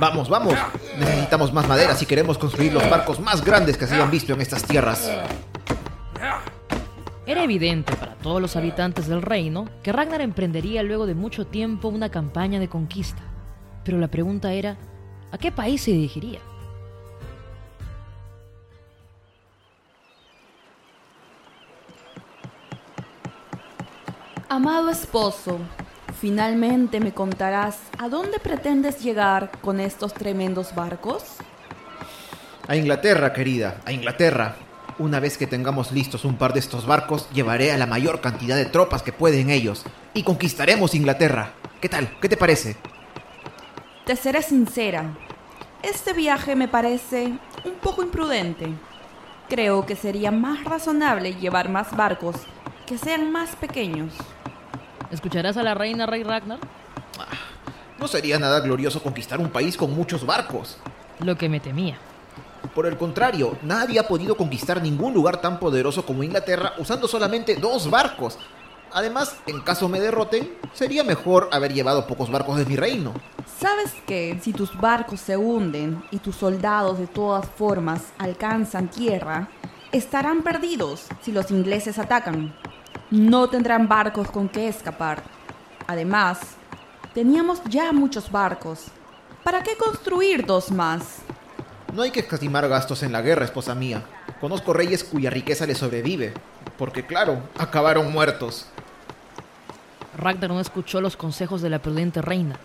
Vamos, 0.00 0.28
vamos. 0.28 0.54
Necesitamos 0.98 1.52
más 1.52 1.68
madera 1.68 1.94
si 1.94 2.06
queremos 2.06 2.38
construir 2.38 2.72
los 2.72 2.88
barcos 2.88 3.20
más 3.20 3.44
grandes 3.44 3.76
que 3.76 3.86
se 3.86 3.94
hayan 3.94 4.10
visto 4.10 4.32
en 4.32 4.40
estas 4.40 4.62
tierras. 4.64 5.10
Era 7.26 7.42
evidente 7.42 7.96
para 7.96 8.14
todos 8.16 8.40
los 8.40 8.54
habitantes 8.56 9.06
del 9.06 9.22
reino 9.22 9.68
que 9.82 9.92
Ragnar 9.92 10.20
emprendería 10.20 10.82
luego 10.82 11.06
de 11.06 11.14
mucho 11.14 11.46
tiempo 11.46 11.88
una 11.88 12.10
campaña 12.10 12.60
de 12.60 12.68
conquista. 12.68 13.22
Pero 13.82 13.98
la 13.98 14.08
pregunta 14.08 14.52
era, 14.52 14.76
¿a 15.32 15.38
qué 15.38 15.50
país 15.50 15.82
se 15.82 15.92
dirigiría? 15.92 16.40
Amado 24.48 24.90
esposo, 24.90 25.58
finalmente 26.20 27.00
me 27.00 27.12
contarás 27.12 27.78
a 27.98 28.08
dónde 28.08 28.38
pretendes 28.38 29.02
llegar 29.02 29.50
con 29.60 29.80
estos 29.80 30.14
tremendos 30.14 30.74
barcos. 30.74 31.22
A 32.66 32.76
Inglaterra, 32.76 33.32
querida, 33.32 33.80
a 33.84 33.92
Inglaterra. 33.92 34.56
Una 34.98 35.20
vez 35.20 35.36
que 35.36 35.46
tengamos 35.46 35.92
listos 35.92 36.24
un 36.24 36.36
par 36.36 36.52
de 36.52 36.60
estos 36.60 36.86
barcos, 36.86 37.28
llevaré 37.32 37.72
a 37.72 37.78
la 37.78 37.86
mayor 37.86 38.20
cantidad 38.20 38.56
de 38.56 38.64
tropas 38.64 39.02
que 39.02 39.12
pueden 39.12 39.50
ellos 39.50 39.84
y 40.14 40.22
conquistaremos 40.22 40.94
Inglaterra. 40.94 41.52
¿Qué 41.80 41.88
tal? 41.88 42.16
¿Qué 42.20 42.28
te 42.28 42.36
parece? 42.36 42.76
Te 44.06 44.16
seré 44.16 44.42
sincera. 44.42 45.16
Este 45.82 46.12
viaje 46.12 46.54
me 46.54 46.68
parece 46.68 47.38
un 47.64 47.74
poco 47.82 48.02
imprudente. 48.02 48.68
Creo 49.48 49.84
que 49.84 49.96
sería 49.96 50.30
más 50.30 50.64
razonable 50.64 51.34
llevar 51.34 51.68
más 51.68 51.94
barcos 51.94 52.36
que 52.86 52.96
sean 52.96 53.32
más 53.32 53.56
pequeños. 53.56 54.14
¿Escucharás 55.10 55.56
a 55.56 55.62
la 55.62 55.74
reina 55.74 56.06
Rey 56.06 56.22
Ragnar? 56.22 56.58
No 57.98 58.08
sería 58.08 58.38
nada 58.38 58.60
glorioso 58.60 59.02
conquistar 59.02 59.40
un 59.40 59.50
país 59.50 59.76
con 59.76 59.94
muchos 59.94 60.26
barcos. 60.26 60.78
Lo 61.20 61.36
que 61.36 61.48
me 61.48 61.60
temía. 61.60 61.96
Por 62.74 62.86
el 62.86 62.96
contrario, 62.96 63.56
nadie 63.62 64.00
ha 64.00 64.08
podido 64.08 64.36
conquistar 64.36 64.82
ningún 64.82 65.14
lugar 65.14 65.40
tan 65.40 65.58
poderoso 65.60 66.04
como 66.04 66.22
Inglaterra 66.22 66.74
usando 66.78 67.06
solamente 67.06 67.56
dos 67.56 67.88
barcos. 67.88 68.38
Además, 68.92 69.36
en 69.46 69.60
caso 69.60 69.88
me 69.88 70.00
derroten, 70.00 70.54
sería 70.72 71.04
mejor 71.04 71.48
haber 71.52 71.72
llevado 71.72 72.06
pocos 72.06 72.30
barcos 72.30 72.56
de 72.58 72.64
mi 72.64 72.76
reino. 72.76 73.12
¿Sabes 73.60 73.92
que 74.06 74.38
si 74.42 74.52
tus 74.52 74.76
barcos 74.78 75.20
se 75.20 75.36
hunden 75.36 76.02
y 76.10 76.18
tus 76.18 76.36
soldados 76.36 76.98
de 76.98 77.06
todas 77.06 77.46
formas 77.46 78.12
alcanzan 78.18 78.88
tierra, 78.88 79.48
estarán 79.92 80.42
perdidos 80.42 81.06
si 81.22 81.32
los 81.32 81.50
ingleses 81.50 81.98
atacan? 81.98 82.54
No 83.10 83.48
tendrán 83.48 83.88
barcos 83.88 84.30
con 84.30 84.48
que 84.48 84.68
escapar. 84.68 85.22
Además, 85.86 86.56
teníamos 87.12 87.62
ya 87.68 87.92
muchos 87.92 88.30
barcos. 88.30 88.86
¿Para 89.42 89.62
qué 89.62 89.76
construir 89.76 90.46
dos 90.46 90.70
más? 90.70 91.18
No 91.92 92.02
hay 92.02 92.10
que 92.10 92.20
escatimar 92.20 92.68
gastos 92.68 93.02
en 93.02 93.12
la 93.12 93.22
guerra, 93.22 93.44
esposa 93.44 93.74
mía. 93.74 94.02
Conozco 94.40 94.72
reyes 94.72 95.04
cuya 95.04 95.30
riqueza 95.30 95.66
les 95.66 95.78
sobrevive, 95.78 96.32
porque 96.76 97.06
claro, 97.06 97.40
acabaron 97.58 98.10
muertos. 98.12 98.66
Ragnar 100.16 100.50
no 100.50 100.60
escuchó 100.60 101.00
los 101.00 101.16
consejos 101.16 101.60
de 101.62 101.70
la 101.70 101.80
prudente 101.80 102.22
reina. 102.22 102.58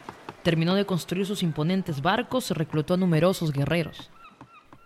Terminó 0.44 0.74
de 0.76 0.86
construir 0.86 1.26
sus 1.26 1.44
imponentes 1.44 2.02
barcos 2.02 2.50
y 2.50 2.54
reclutó 2.54 2.94
a 2.94 2.98
numerosos 2.98 3.52
guerreros. 3.52 4.10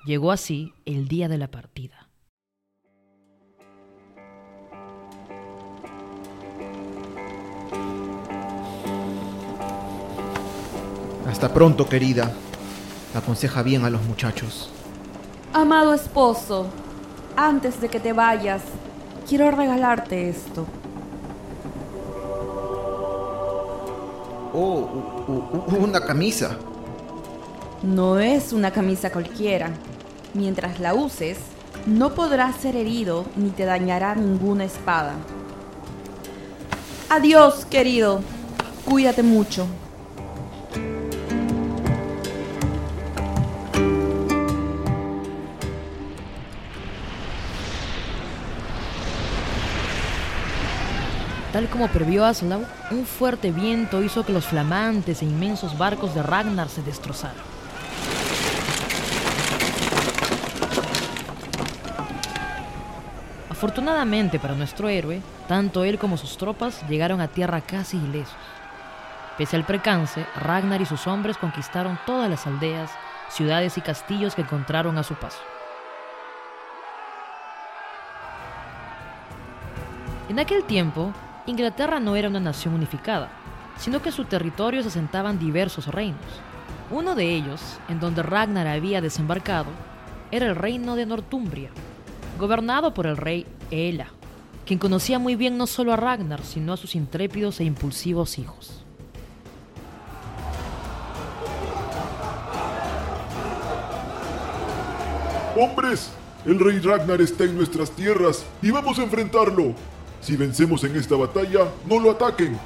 Llegó 0.06 0.32
así 0.32 0.74
el 0.86 1.08
día 1.08 1.30
de 1.30 1.38
la 1.38 1.48
partida. 1.48 2.03
Hasta 11.34 11.52
pronto, 11.52 11.90
querida. 11.90 12.32
Aconseja 13.16 13.64
bien 13.64 13.84
a 13.86 13.90
los 13.90 14.04
muchachos. 14.04 14.70
Amado 15.52 15.96
esposo, 15.96 16.68
antes 17.36 17.82
de 17.82 17.90
que 17.90 18.00
te 18.00 18.14
vayas, 18.14 18.62
quiero 19.28 19.50
regalarte 19.50 20.30
esto. 20.30 20.68
Oh, 24.54 24.88
una 25.80 26.02
camisa. 26.02 26.56
No 27.82 28.20
es 28.20 28.54
una 28.54 28.70
camisa 28.70 29.12
cualquiera. 29.12 29.72
Mientras 30.36 30.80
la 30.80 30.94
uses, 30.94 31.40
no 31.88 32.14
podrás 32.14 32.58
ser 32.58 32.76
herido 32.76 33.26
ni 33.38 33.50
te 33.50 33.66
dañará 33.66 34.14
ninguna 34.14 34.66
espada. 34.66 35.16
Adiós, 37.10 37.66
querido. 37.66 38.22
Cuídate 38.86 39.24
mucho. 39.24 39.66
Tal 51.54 51.70
como 51.70 51.88
previó 51.88 52.26
Aslaug, 52.26 52.66
un 52.90 53.06
fuerte 53.06 53.52
viento 53.52 54.02
hizo 54.02 54.26
que 54.26 54.34
los 54.34 54.44
flamantes 54.44 55.22
e 55.22 55.26
inmensos 55.26 55.78
barcos 55.78 56.16
de 56.16 56.24
Ragnar 56.24 56.68
se 56.68 56.82
destrozaran. 56.82 57.36
Afortunadamente 63.52 64.40
para 64.40 64.56
nuestro 64.56 64.90
héroe, 64.90 65.22
tanto 65.48 65.84
él 65.84 66.00
como 66.00 66.18
sus 66.18 66.38
tropas 66.38 66.82
llegaron 66.90 67.22
a 67.22 67.28
tierra 67.28 67.62
casi 67.62 67.98
ilesos. 67.98 68.34
Pese 69.38 69.56
al 69.56 69.64
percance, 69.64 70.26
Ragnar 70.36 70.82
y 70.82 70.88
sus 70.88 71.06
hombres 71.06 71.38
conquistaron 71.38 72.00
todas 72.08 72.32
las 72.32 72.48
aldeas, 72.48 72.90
ciudades 73.30 73.78
y 73.78 73.82
castillos 73.82 74.34
que 74.34 74.42
encontraron 74.42 74.98
a 74.98 75.04
su 75.04 75.14
paso. 75.14 75.38
En 80.30 80.40
aquel 80.40 80.64
tiempo, 80.64 81.14
Inglaterra 81.46 82.00
no 82.00 82.16
era 82.16 82.30
una 82.30 82.40
nación 82.40 82.74
unificada, 82.74 83.30
sino 83.78 84.02
que 84.02 84.14
su 84.14 84.24
territorio 84.24 84.82
se 84.82 84.88
asentaban 84.88 85.40
diversos 85.40 85.88
reinos. 85.88 86.22
Uno 86.90 87.16
de 87.16 87.36
ellos, 87.36 87.62
en 87.90 88.00
donde 88.00 88.24
Ragnar 88.24 88.66
había 88.68 89.02
desembarcado, 89.02 89.68
era 90.32 90.46
el 90.46 90.56
reino 90.56 90.96
de 90.96 91.06
Northumbria, 91.06 91.70
gobernado 92.40 92.94
por 92.94 93.08
el 93.08 93.18
rey 93.18 93.46
Ela, 93.72 94.08
quien 94.66 94.80
conocía 94.80 95.20
muy 95.20 95.36
bien 95.36 95.58
no 95.58 95.68
solo 95.68 95.92
a 95.92 95.98
Ragnar, 95.98 96.42
sino 96.44 96.72
a 96.72 96.78
sus 96.78 96.96
intrépidos 96.96 97.60
e 97.60 97.66
impulsivos 97.66 98.40
hijos. 98.40 98.86
Hombres, 105.60 106.10
el 106.46 106.58
rey 106.58 106.80
Ragnar 106.80 107.22
está 107.22 107.44
en 107.44 107.58
nuestras 107.58 107.92
tierras 107.92 108.46
y 108.62 108.72
vamos 108.72 108.98
a 108.98 109.04
enfrentarlo. 109.04 109.76
Si 110.24 110.38
vencemos 110.38 110.82
en 110.86 110.96
esta 110.96 111.18
batalla, 111.18 111.68
no 111.86 112.00
lo 112.00 112.12
ataquen, 112.12 112.58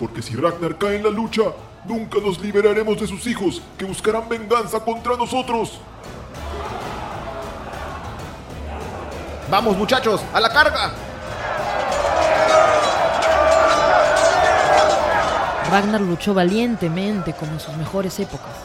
porque 0.00 0.22
si 0.22 0.34
Ragnar 0.34 0.78
cae 0.78 0.96
en 0.96 1.02
la 1.02 1.10
lucha, 1.10 1.42
nunca 1.84 2.18
nos 2.24 2.40
liberaremos 2.40 2.98
de 2.98 3.06
sus 3.06 3.26
hijos, 3.26 3.60
que 3.76 3.84
buscarán 3.84 4.30
venganza 4.30 4.80
contra 4.80 5.14
nosotros. 5.14 5.78
Vamos, 9.50 9.76
muchachos, 9.76 10.22
a 10.32 10.40
la 10.40 10.48
carga. 10.48 10.92
Ragnar 15.70 16.00
luchó 16.00 16.32
valientemente 16.32 17.34
como 17.34 17.52
en 17.52 17.60
sus 17.60 17.76
mejores 17.76 18.18
épocas, 18.20 18.56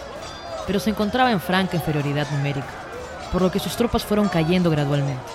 pero 0.65 0.79
se 0.79 0.89
encontraba 0.89 1.33
en 1.33 1.41
franca 1.41 1.75
inferioridad 1.75 2.31
numérica, 2.31 2.73
por 3.33 3.41
lo 3.41 3.51
que 3.51 3.59
sus 3.59 3.75
tropas 3.75 4.05
fueron 4.05 4.29
cayendo 4.29 4.69
gradualmente. 4.69 5.33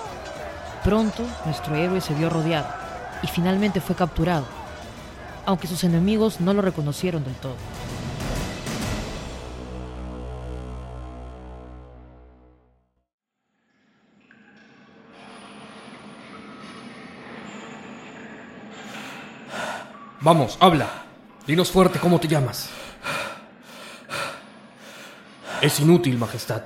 Pronto, 0.83 1.21
nuestro 1.45 1.75
héroe 1.75 2.01
se 2.01 2.15
vio 2.15 2.31
rodeado 2.31 2.82
y 3.23 3.27
finalmente 3.27 3.81
fue 3.81 3.95
capturado, 3.95 4.45
aunque 5.45 5.67
sus 5.67 5.83
enemigos 5.83 6.39
no 6.41 6.53
lo 6.53 6.61
reconocieron 6.61 7.23
del 7.23 7.35
todo. 7.35 7.55
Vamos, 20.23 20.57
habla. 20.61 20.87
Dinos 21.45 21.69
fuerte 21.69 21.99
cómo 21.99 22.17
te 22.17 22.29
llamas. 22.29 22.69
Es 25.61 25.81
inútil, 25.81 26.17
Majestad. 26.17 26.63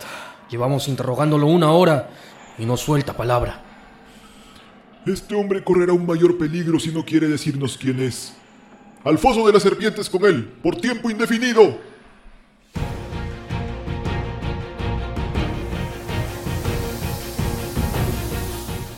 Llevamos 0.49 0.87
interrogándolo 0.87 1.47
una 1.47 1.71
hora 1.71 2.09
y 2.59 2.65
no 2.65 2.77
suelta 2.77 3.13
palabra. 3.13 3.66
Este 5.07 5.35
hombre 5.35 5.63
correrá 5.63 5.93
un 5.93 6.05
mayor 6.05 6.37
peligro 6.37 6.79
si 6.79 6.91
no 6.91 7.05
quiere 7.05 7.29
decirnos 7.29 7.77
quién 7.77 8.01
es. 8.01 8.33
Al 9.05 9.17
foso 9.17 9.47
de 9.47 9.53
las 9.53 9.63
serpientes 9.63 10.09
con 10.09 10.25
él, 10.25 10.43
por 10.61 10.75
tiempo 10.75 11.09
indefinido. 11.09 11.77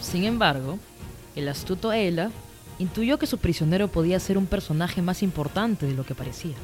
Sin 0.01 0.23
embargo, 0.23 0.79
el 1.35 1.47
astuto 1.47 1.93
Ela 1.93 2.31
intuyó 2.79 3.19
que 3.19 3.27
su 3.27 3.37
prisionero 3.37 3.87
podía 3.87 4.19
ser 4.19 4.39
un 4.39 4.47
personaje 4.47 5.03
más 5.03 5.21
importante 5.21 5.85
de 5.85 5.93
lo 5.93 6.03
que 6.03 6.15
parecía. 6.15 6.55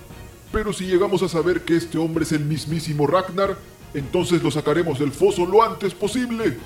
Pero 0.52 0.74
si 0.74 0.88
llegamos 0.88 1.22
a 1.22 1.30
saber 1.30 1.62
que 1.62 1.76
este 1.76 2.00
hombre 2.00 2.24
es 2.24 2.32
el 2.32 2.46
mismísimo 2.46 3.06
Ragnar, 3.06 3.58
entonces 3.94 4.42
lo 4.42 4.50
sacaremos 4.50 4.98
del 4.98 5.12
foso 5.12 5.46
lo 5.46 5.62
antes 5.62 5.94
posible. 5.94 6.58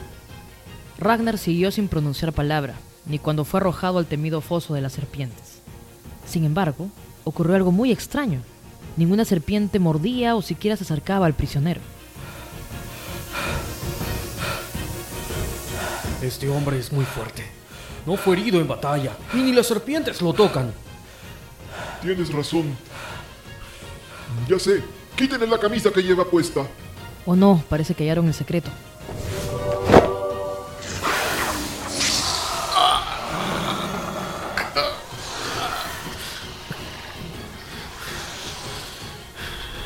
Ragnar 1.00 1.38
siguió 1.38 1.72
sin 1.72 1.88
pronunciar 1.88 2.34
palabra, 2.34 2.76
ni 3.06 3.20
cuando 3.20 3.46
fue 3.46 3.62
arrojado 3.62 4.00
al 4.00 4.06
temido 4.06 4.42
foso 4.42 4.74
de 4.74 4.82
las 4.82 4.92
serpientes. 4.92 5.62
Sin 6.28 6.44
embargo, 6.44 6.90
ocurrió 7.24 7.56
algo 7.56 7.72
muy 7.72 7.94
extraño. 7.94 8.42
Ninguna 8.98 9.24
serpiente 9.24 9.80
mordía 9.80 10.36
o 10.36 10.42
siquiera 10.42 10.76
se 10.76 10.84
acercaba 10.84 11.26
al 11.26 11.34
prisionero. 11.34 11.80
Este 16.22 16.50
hombre 16.50 16.78
es 16.78 16.92
muy 16.92 17.06
fuerte. 17.06 17.46
No 18.06 18.18
fue 18.18 18.36
herido 18.36 18.60
en 18.60 18.68
batalla, 18.68 19.16
y 19.34 19.38
ni 19.38 19.54
las 19.54 19.68
serpientes 19.68 20.22
lo 20.22 20.34
tocan. 20.34 20.74
Tienes 22.02 22.34
razón. 22.34 22.76
Ya 24.50 24.60
sé, 24.60 24.84
quítenle 25.16 25.48
la 25.48 25.60
camisa 25.60 25.92
que 25.92 26.04
lleva 26.04 26.26
puesta. 26.26 26.68
O 27.26 27.38
no, 27.38 27.64
parece 27.70 27.94
que 27.94 28.04
hallaron 28.04 28.28
el 28.28 28.34
secreto. 28.34 28.70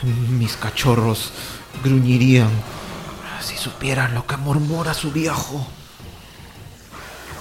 Mis 0.04 0.58
cachorros 0.58 1.32
gruñirían 1.84 2.50
si 3.42 3.58
supieran 3.58 4.14
lo 4.14 4.26
que 4.26 4.38
murmura 4.38 4.94
su 4.94 5.12
viejo. 5.12 5.66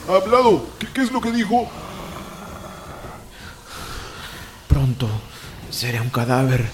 ¿Ha 0.09 0.17
hablado? 0.17 0.69
¿Qué, 0.79 0.87
qué 0.89 1.03
es 1.03 1.13
lo 1.13 1.21
que 1.21 1.33
dijo? 1.33 1.69
Pronto 4.69 5.09
seré 5.71 6.01
un 6.01 6.11
cadáver. 6.11 6.71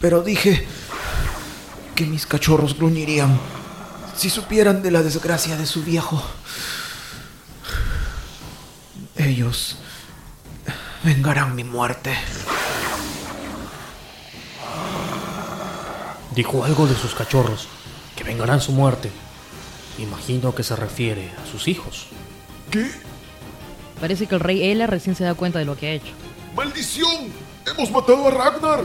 Pero 0.00 0.22
dije 0.22 0.66
que 1.94 2.06
mis 2.06 2.26
cachorros 2.26 2.76
gruñirían 2.76 3.38
si 4.16 4.30
supieran 4.30 4.82
de 4.82 4.90
la 4.90 5.02
desgracia 5.02 5.56
de 5.56 5.66
su 5.66 5.82
viejo. 5.82 6.22
Ellos 9.16 9.76
vengarán 11.02 11.54
mi 11.54 11.64
muerte. 11.64 12.14
Dijo 16.34 16.64
algo 16.64 16.86
de 16.86 16.94
sus 16.94 17.14
cachorros, 17.14 17.68
que 18.16 18.24
vengarán 18.24 18.60
su 18.60 18.72
muerte. 18.72 19.10
Imagino 19.98 20.54
que 20.54 20.64
se 20.64 20.74
refiere 20.74 21.30
a 21.42 21.50
sus 21.50 21.68
hijos. 21.68 22.06
¿Qué? 22.70 22.90
Parece 24.00 24.26
que 24.26 24.34
el 24.34 24.40
rey 24.40 24.70
Ela 24.70 24.88
recién 24.88 25.14
se 25.14 25.24
da 25.24 25.34
cuenta 25.34 25.60
de 25.60 25.64
lo 25.64 25.76
que 25.76 25.86
ha 25.86 25.92
hecho. 25.92 26.12
¡Maldición! 26.56 27.28
¡Hemos 27.66 27.90
matado 27.90 28.26
a 28.26 28.30
Ragnar! 28.30 28.84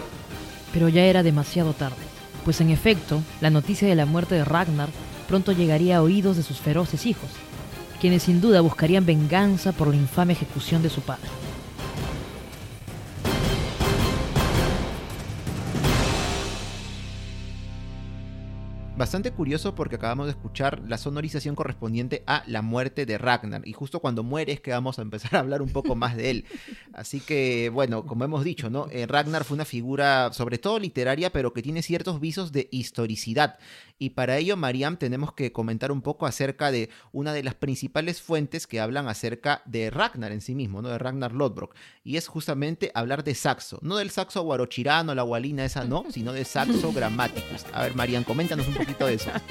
Pero 0.72 0.90
ya 0.90 1.04
era 1.04 1.24
demasiado 1.24 1.74
tarde, 1.74 1.98
pues 2.46 2.62
en 2.62 2.70
efecto, 2.70 3.22
la 3.42 3.50
noticia 3.50 3.88
de 3.88 3.96
la 3.96 4.06
muerte 4.06 4.36
de 4.36 4.46
Ragnar 4.46 4.90
pronto 5.28 5.52
llegaría 5.52 5.98
a 5.98 6.02
oídos 6.04 6.38
de 6.38 6.44
sus 6.44 6.60
feroces 6.60 7.08
hijos, 7.08 7.30
quienes 8.00 8.24
sin 8.24 8.42
duda 8.42 8.62
buscarían 8.62 9.06
venganza 9.06 9.72
por 9.72 9.88
la 9.88 9.96
infame 9.96 10.34
ejecución 10.34 10.84
de 10.84 10.90
su 10.90 11.02
padre. 11.02 11.30
Bastante 19.00 19.32
curioso 19.32 19.76
porque 19.76 19.96
acabamos 19.96 20.26
de 20.26 20.32
escuchar 20.32 20.82
la 20.86 20.98
sonorización 20.98 21.56
correspondiente 21.56 22.22
a 22.28 22.44
la 22.48 22.62
muerte 22.62 23.06
de 23.06 23.18
Ragnar. 23.18 23.66
Y 23.66 23.72
justo 23.72 24.02
cuando 24.02 24.24
muere 24.24 24.52
es 24.52 24.60
que 24.60 24.72
vamos 24.72 25.00
a 25.00 25.04
empezar 25.04 25.38
a 25.38 25.40
hablar 25.40 25.62
un 25.62 25.70
poco 25.70 25.96
más 25.96 26.18
de 26.18 26.32
él. 26.32 26.46
Así 26.92 27.22
que, 27.22 27.70
bueno, 27.70 28.06
como 28.06 28.26
hemos 28.26 28.44
dicho, 28.44 28.70
¿no? 28.70 28.88
Eh, 28.92 29.08
Ragnar 29.08 29.46
fue 29.46 29.56
una 29.56 29.64
figura, 29.64 30.34
sobre 30.34 30.58
todo 30.58 30.80
literaria, 30.80 31.30
pero 31.30 31.54
que 31.54 31.62
tiene 31.62 31.82
ciertos 31.82 32.20
visos 32.20 32.52
de 32.52 32.68
historicidad. 32.72 33.58
Y 34.00 34.12
para 34.12 34.38
ello, 34.38 34.56
Mariam, 34.56 34.96
tenemos 34.96 35.34
que 35.34 35.52
comentar 35.52 35.92
un 35.92 36.02
poco 36.02 36.26
acerca 36.26 36.72
de 36.72 36.90
una 37.12 37.34
de 37.34 37.44
las 37.44 37.54
principales 37.54 38.22
fuentes 38.22 38.66
que 38.66 38.80
hablan 38.80 39.10
acerca 39.10 39.62
de 39.66 39.90
Ragnar 39.90 40.32
en 40.32 40.40
sí 40.40 40.56
mismo, 40.56 40.82
¿no? 40.82 40.88
De 40.88 40.98
Ragnar 40.98 41.34
Lodbrok. 41.34 41.76
Y 42.04 42.16
es 42.16 42.30
justamente 42.30 42.92
hablar 42.96 43.26
de 43.26 43.36
Saxo. 43.36 43.78
No 43.82 43.98
del 43.98 44.10
Saxo 44.10 44.42
guarochirano, 44.42 45.14
la 45.14 45.24
gualina 45.24 45.66
esa, 45.66 45.84
no, 45.84 46.06
sino 46.10 46.32
de 46.32 46.46
Saxo 46.46 46.92
Grammaticus. 46.96 47.66
A 47.74 47.84
ver, 47.84 47.94
Mariam, 47.94 48.24
coméntanos 48.24 48.70
un 48.70 48.76
poquito 48.76 49.06
de 49.06 49.16
eso. 49.16 49.32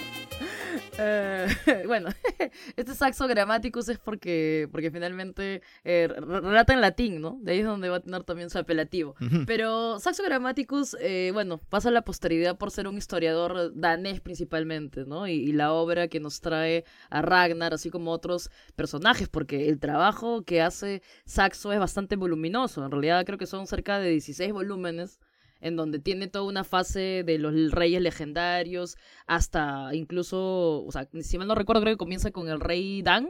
Eh, 0.98 1.46
bueno, 1.86 2.08
este 2.76 2.94
Saxo 2.94 3.28
Grammaticus 3.28 3.88
es 3.88 3.98
porque, 3.98 4.68
porque 4.72 4.90
finalmente 4.90 5.62
eh, 5.84 6.08
relata 6.08 6.72
en 6.72 6.80
latín, 6.80 7.20
¿no? 7.20 7.38
De 7.40 7.52
ahí 7.52 7.58
es 7.60 7.64
donde 7.64 7.88
va 7.88 7.96
a 7.96 8.00
tener 8.00 8.24
también 8.24 8.50
su 8.50 8.58
apelativo. 8.58 9.14
Pero 9.46 10.00
Saxo 10.00 10.22
Grammaticus, 10.24 10.96
eh, 11.00 11.30
bueno, 11.32 11.58
pasa 11.58 11.88
a 11.88 11.92
la 11.92 12.02
posteridad 12.02 12.58
por 12.58 12.70
ser 12.70 12.88
un 12.88 12.98
historiador 12.98 13.72
danés 13.74 14.20
principalmente, 14.20 15.04
¿no? 15.06 15.28
Y, 15.28 15.34
y, 15.34 15.52
la 15.52 15.72
obra 15.72 16.08
que 16.08 16.20
nos 16.20 16.40
trae 16.40 16.84
a 17.10 17.22
Ragnar, 17.22 17.74
así 17.74 17.90
como 17.90 18.10
otros 18.10 18.50
personajes, 18.76 19.28
porque 19.28 19.68
el 19.68 19.78
trabajo 19.78 20.42
que 20.42 20.62
hace 20.62 21.02
Saxo 21.24 21.72
es 21.72 21.78
bastante 21.78 22.16
voluminoso. 22.16 22.84
En 22.84 22.90
realidad 22.90 23.24
creo 23.24 23.38
que 23.38 23.46
son 23.46 23.66
cerca 23.66 23.98
de 23.98 24.10
16 24.10 24.52
volúmenes 24.52 25.18
en 25.60 25.76
donde 25.76 25.98
tiene 25.98 26.28
toda 26.28 26.44
una 26.44 26.64
fase 26.64 27.22
de 27.24 27.38
los 27.38 27.70
reyes 27.70 28.00
legendarios, 28.00 28.96
hasta 29.26 29.94
incluso, 29.94 30.84
o 30.84 30.92
sea, 30.92 31.08
si 31.20 31.38
mal 31.38 31.48
no 31.48 31.54
recuerdo, 31.54 31.82
creo 31.82 31.94
que 31.94 31.98
comienza 31.98 32.30
con 32.30 32.48
el 32.48 32.60
rey 32.60 33.02
Dan 33.02 33.28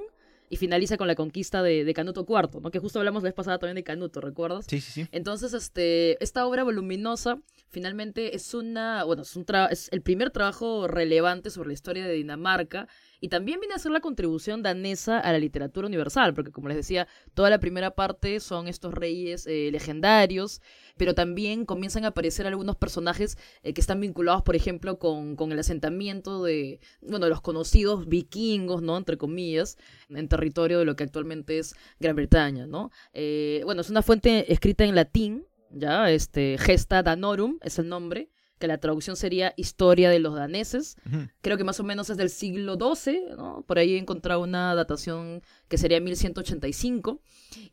y 0.50 0.56
finaliza 0.56 0.96
con 0.96 1.06
la 1.06 1.14
conquista 1.14 1.62
de, 1.62 1.92
Canuto 1.94 2.26
IV, 2.28 2.60
¿no? 2.60 2.70
Que 2.70 2.78
justo 2.78 2.98
hablamos 2.98 3.22
la 3.22 3.28
vez 3.28 3.34
pasada 3.34 3.58
también 3.58 3.76
de 3.76 3.84
Canuto, 3.84 4.20
¿recuerdas? 4.20 4.66
Sí, 4.68 4.80
sí, 4.80 4.92
sí. 4.92 5.08
Entonces, 5.12 5.52
este, 5.52 6.22
esta 6.22 6.46
obra 6.46 6.64
voluminosa 6.64 7.40
finalmente 7.68 8.34
es 8.34 8.54
una, 8.54 9.04
bueno, 9.04 9.22
es, 9.22 9.36
un 9.36 9.44
es 9.70 9.88
el 9.92 10.00
primer 10.00 10.30
trabajo 10.30 10.88
relevante 10.88 11.50
sobre 11.50 11.68
la 11.68 11.74
historia 11.74 12.06
de 12.06 12.14
Dinamarca 12.14 12.88
y 13.20 13.28
también 13.28 13.60
viene 13.60 13.74
a 13.74 13.78
ser 13.78 13.92
la 13.92 14.00
contribución 14.00 14.62
danesa 14.62 15.18
a 15.18 15.32
la 15.32 15.38
literatura 15.38 15.86
universal, 15.86 16.34
porque 16.34 16.52
como 16.52 16.68
les 16.68 16.76
decía, 16.76 17.08
toda 17.34 17.50
la 17.50 17.58
primera 17.58 17.90
parte 17.94 18.40
son 18.40 18.68
estos 18.68 18.94
reyes 18.94 19.46
eh, 19.46 19.70
legendarios, 19.72 20.62
pero 20.98 21.14
también 21.14 21.64
comienzan 21.64 22.04
a 22.04 22.08
aparecer 22.08 22.46
algunos 22.46 22.76
personajes 22.76 23.38
eh, 23.62 23.72
que 23.72 23.80
están 23.80 24.00
vinculados, 24.00 24.42
por 24.42 24.56
ejemplo, 24.56 24.98
con, 24.98 25.36
con, 25.36 25.52
el 25.52 25.58
asentamiento 25.58 26.44
de, 26.44 26.80
bueno, 27.00 27.28
los 27.28 27.40
conocidos 27.40 28.08
vikingos, 28.08 28.82
¿no? 28.82 28.96
Entre 28.96 29.16
comillas, 29.16 29.78
en 30.10 30.28
territorio 30.28 30.80
de 30.80 30.84
lo 30.84 30.96
que 30.96 31.04
actualmente 31.04 31.58
es 31.58 31.74
Gran 32.00 32.16
Bretaña, 32.16 32.66
¿no? 32.66 32.90
Eh, 33.12 33.62
bueno, 33.64 33.80
es 33.80 33.90
una 33.90 34.02
fuente 34.02 34.52
escrita 34.52 34.84
en 34.84 34.94
latín, 34.94 35.46
ya, 35.70 36.10
este, 36.10 36.56
Gesta 36.58 37.02
Danorum 37.02 37.58
es 37.62 37.78
el 37.78 37.88
nombre, 37.88 38.30
que 38.58 38.66
la 38.66 38.78
traducción 38.78 39.16
sería 39.16 39.54
Historia 39.56 40.10
de 40.10 40.18
los 40.18 40.34
daneses. 40.34 40.96
Creo 41.40 41.56
que 41.56 41.64
más 41.64 41.80
o 41.80 41.84
menos 41.84 42.10
es 42.10 42.16
del 42.16 42.30
siglo 42.30 42.76
XII, 42.76 43.36
¿no? 43.36 43.62
Por 43.66 43.78
ahí 43.78 43.94
he 43.94 43.98
encontrado 43.98 44.42
una 44.42 44.74
datación 44.74 45.42
que 45.68 45.78
sería 45.78 46.00
1185. 46.00 47.20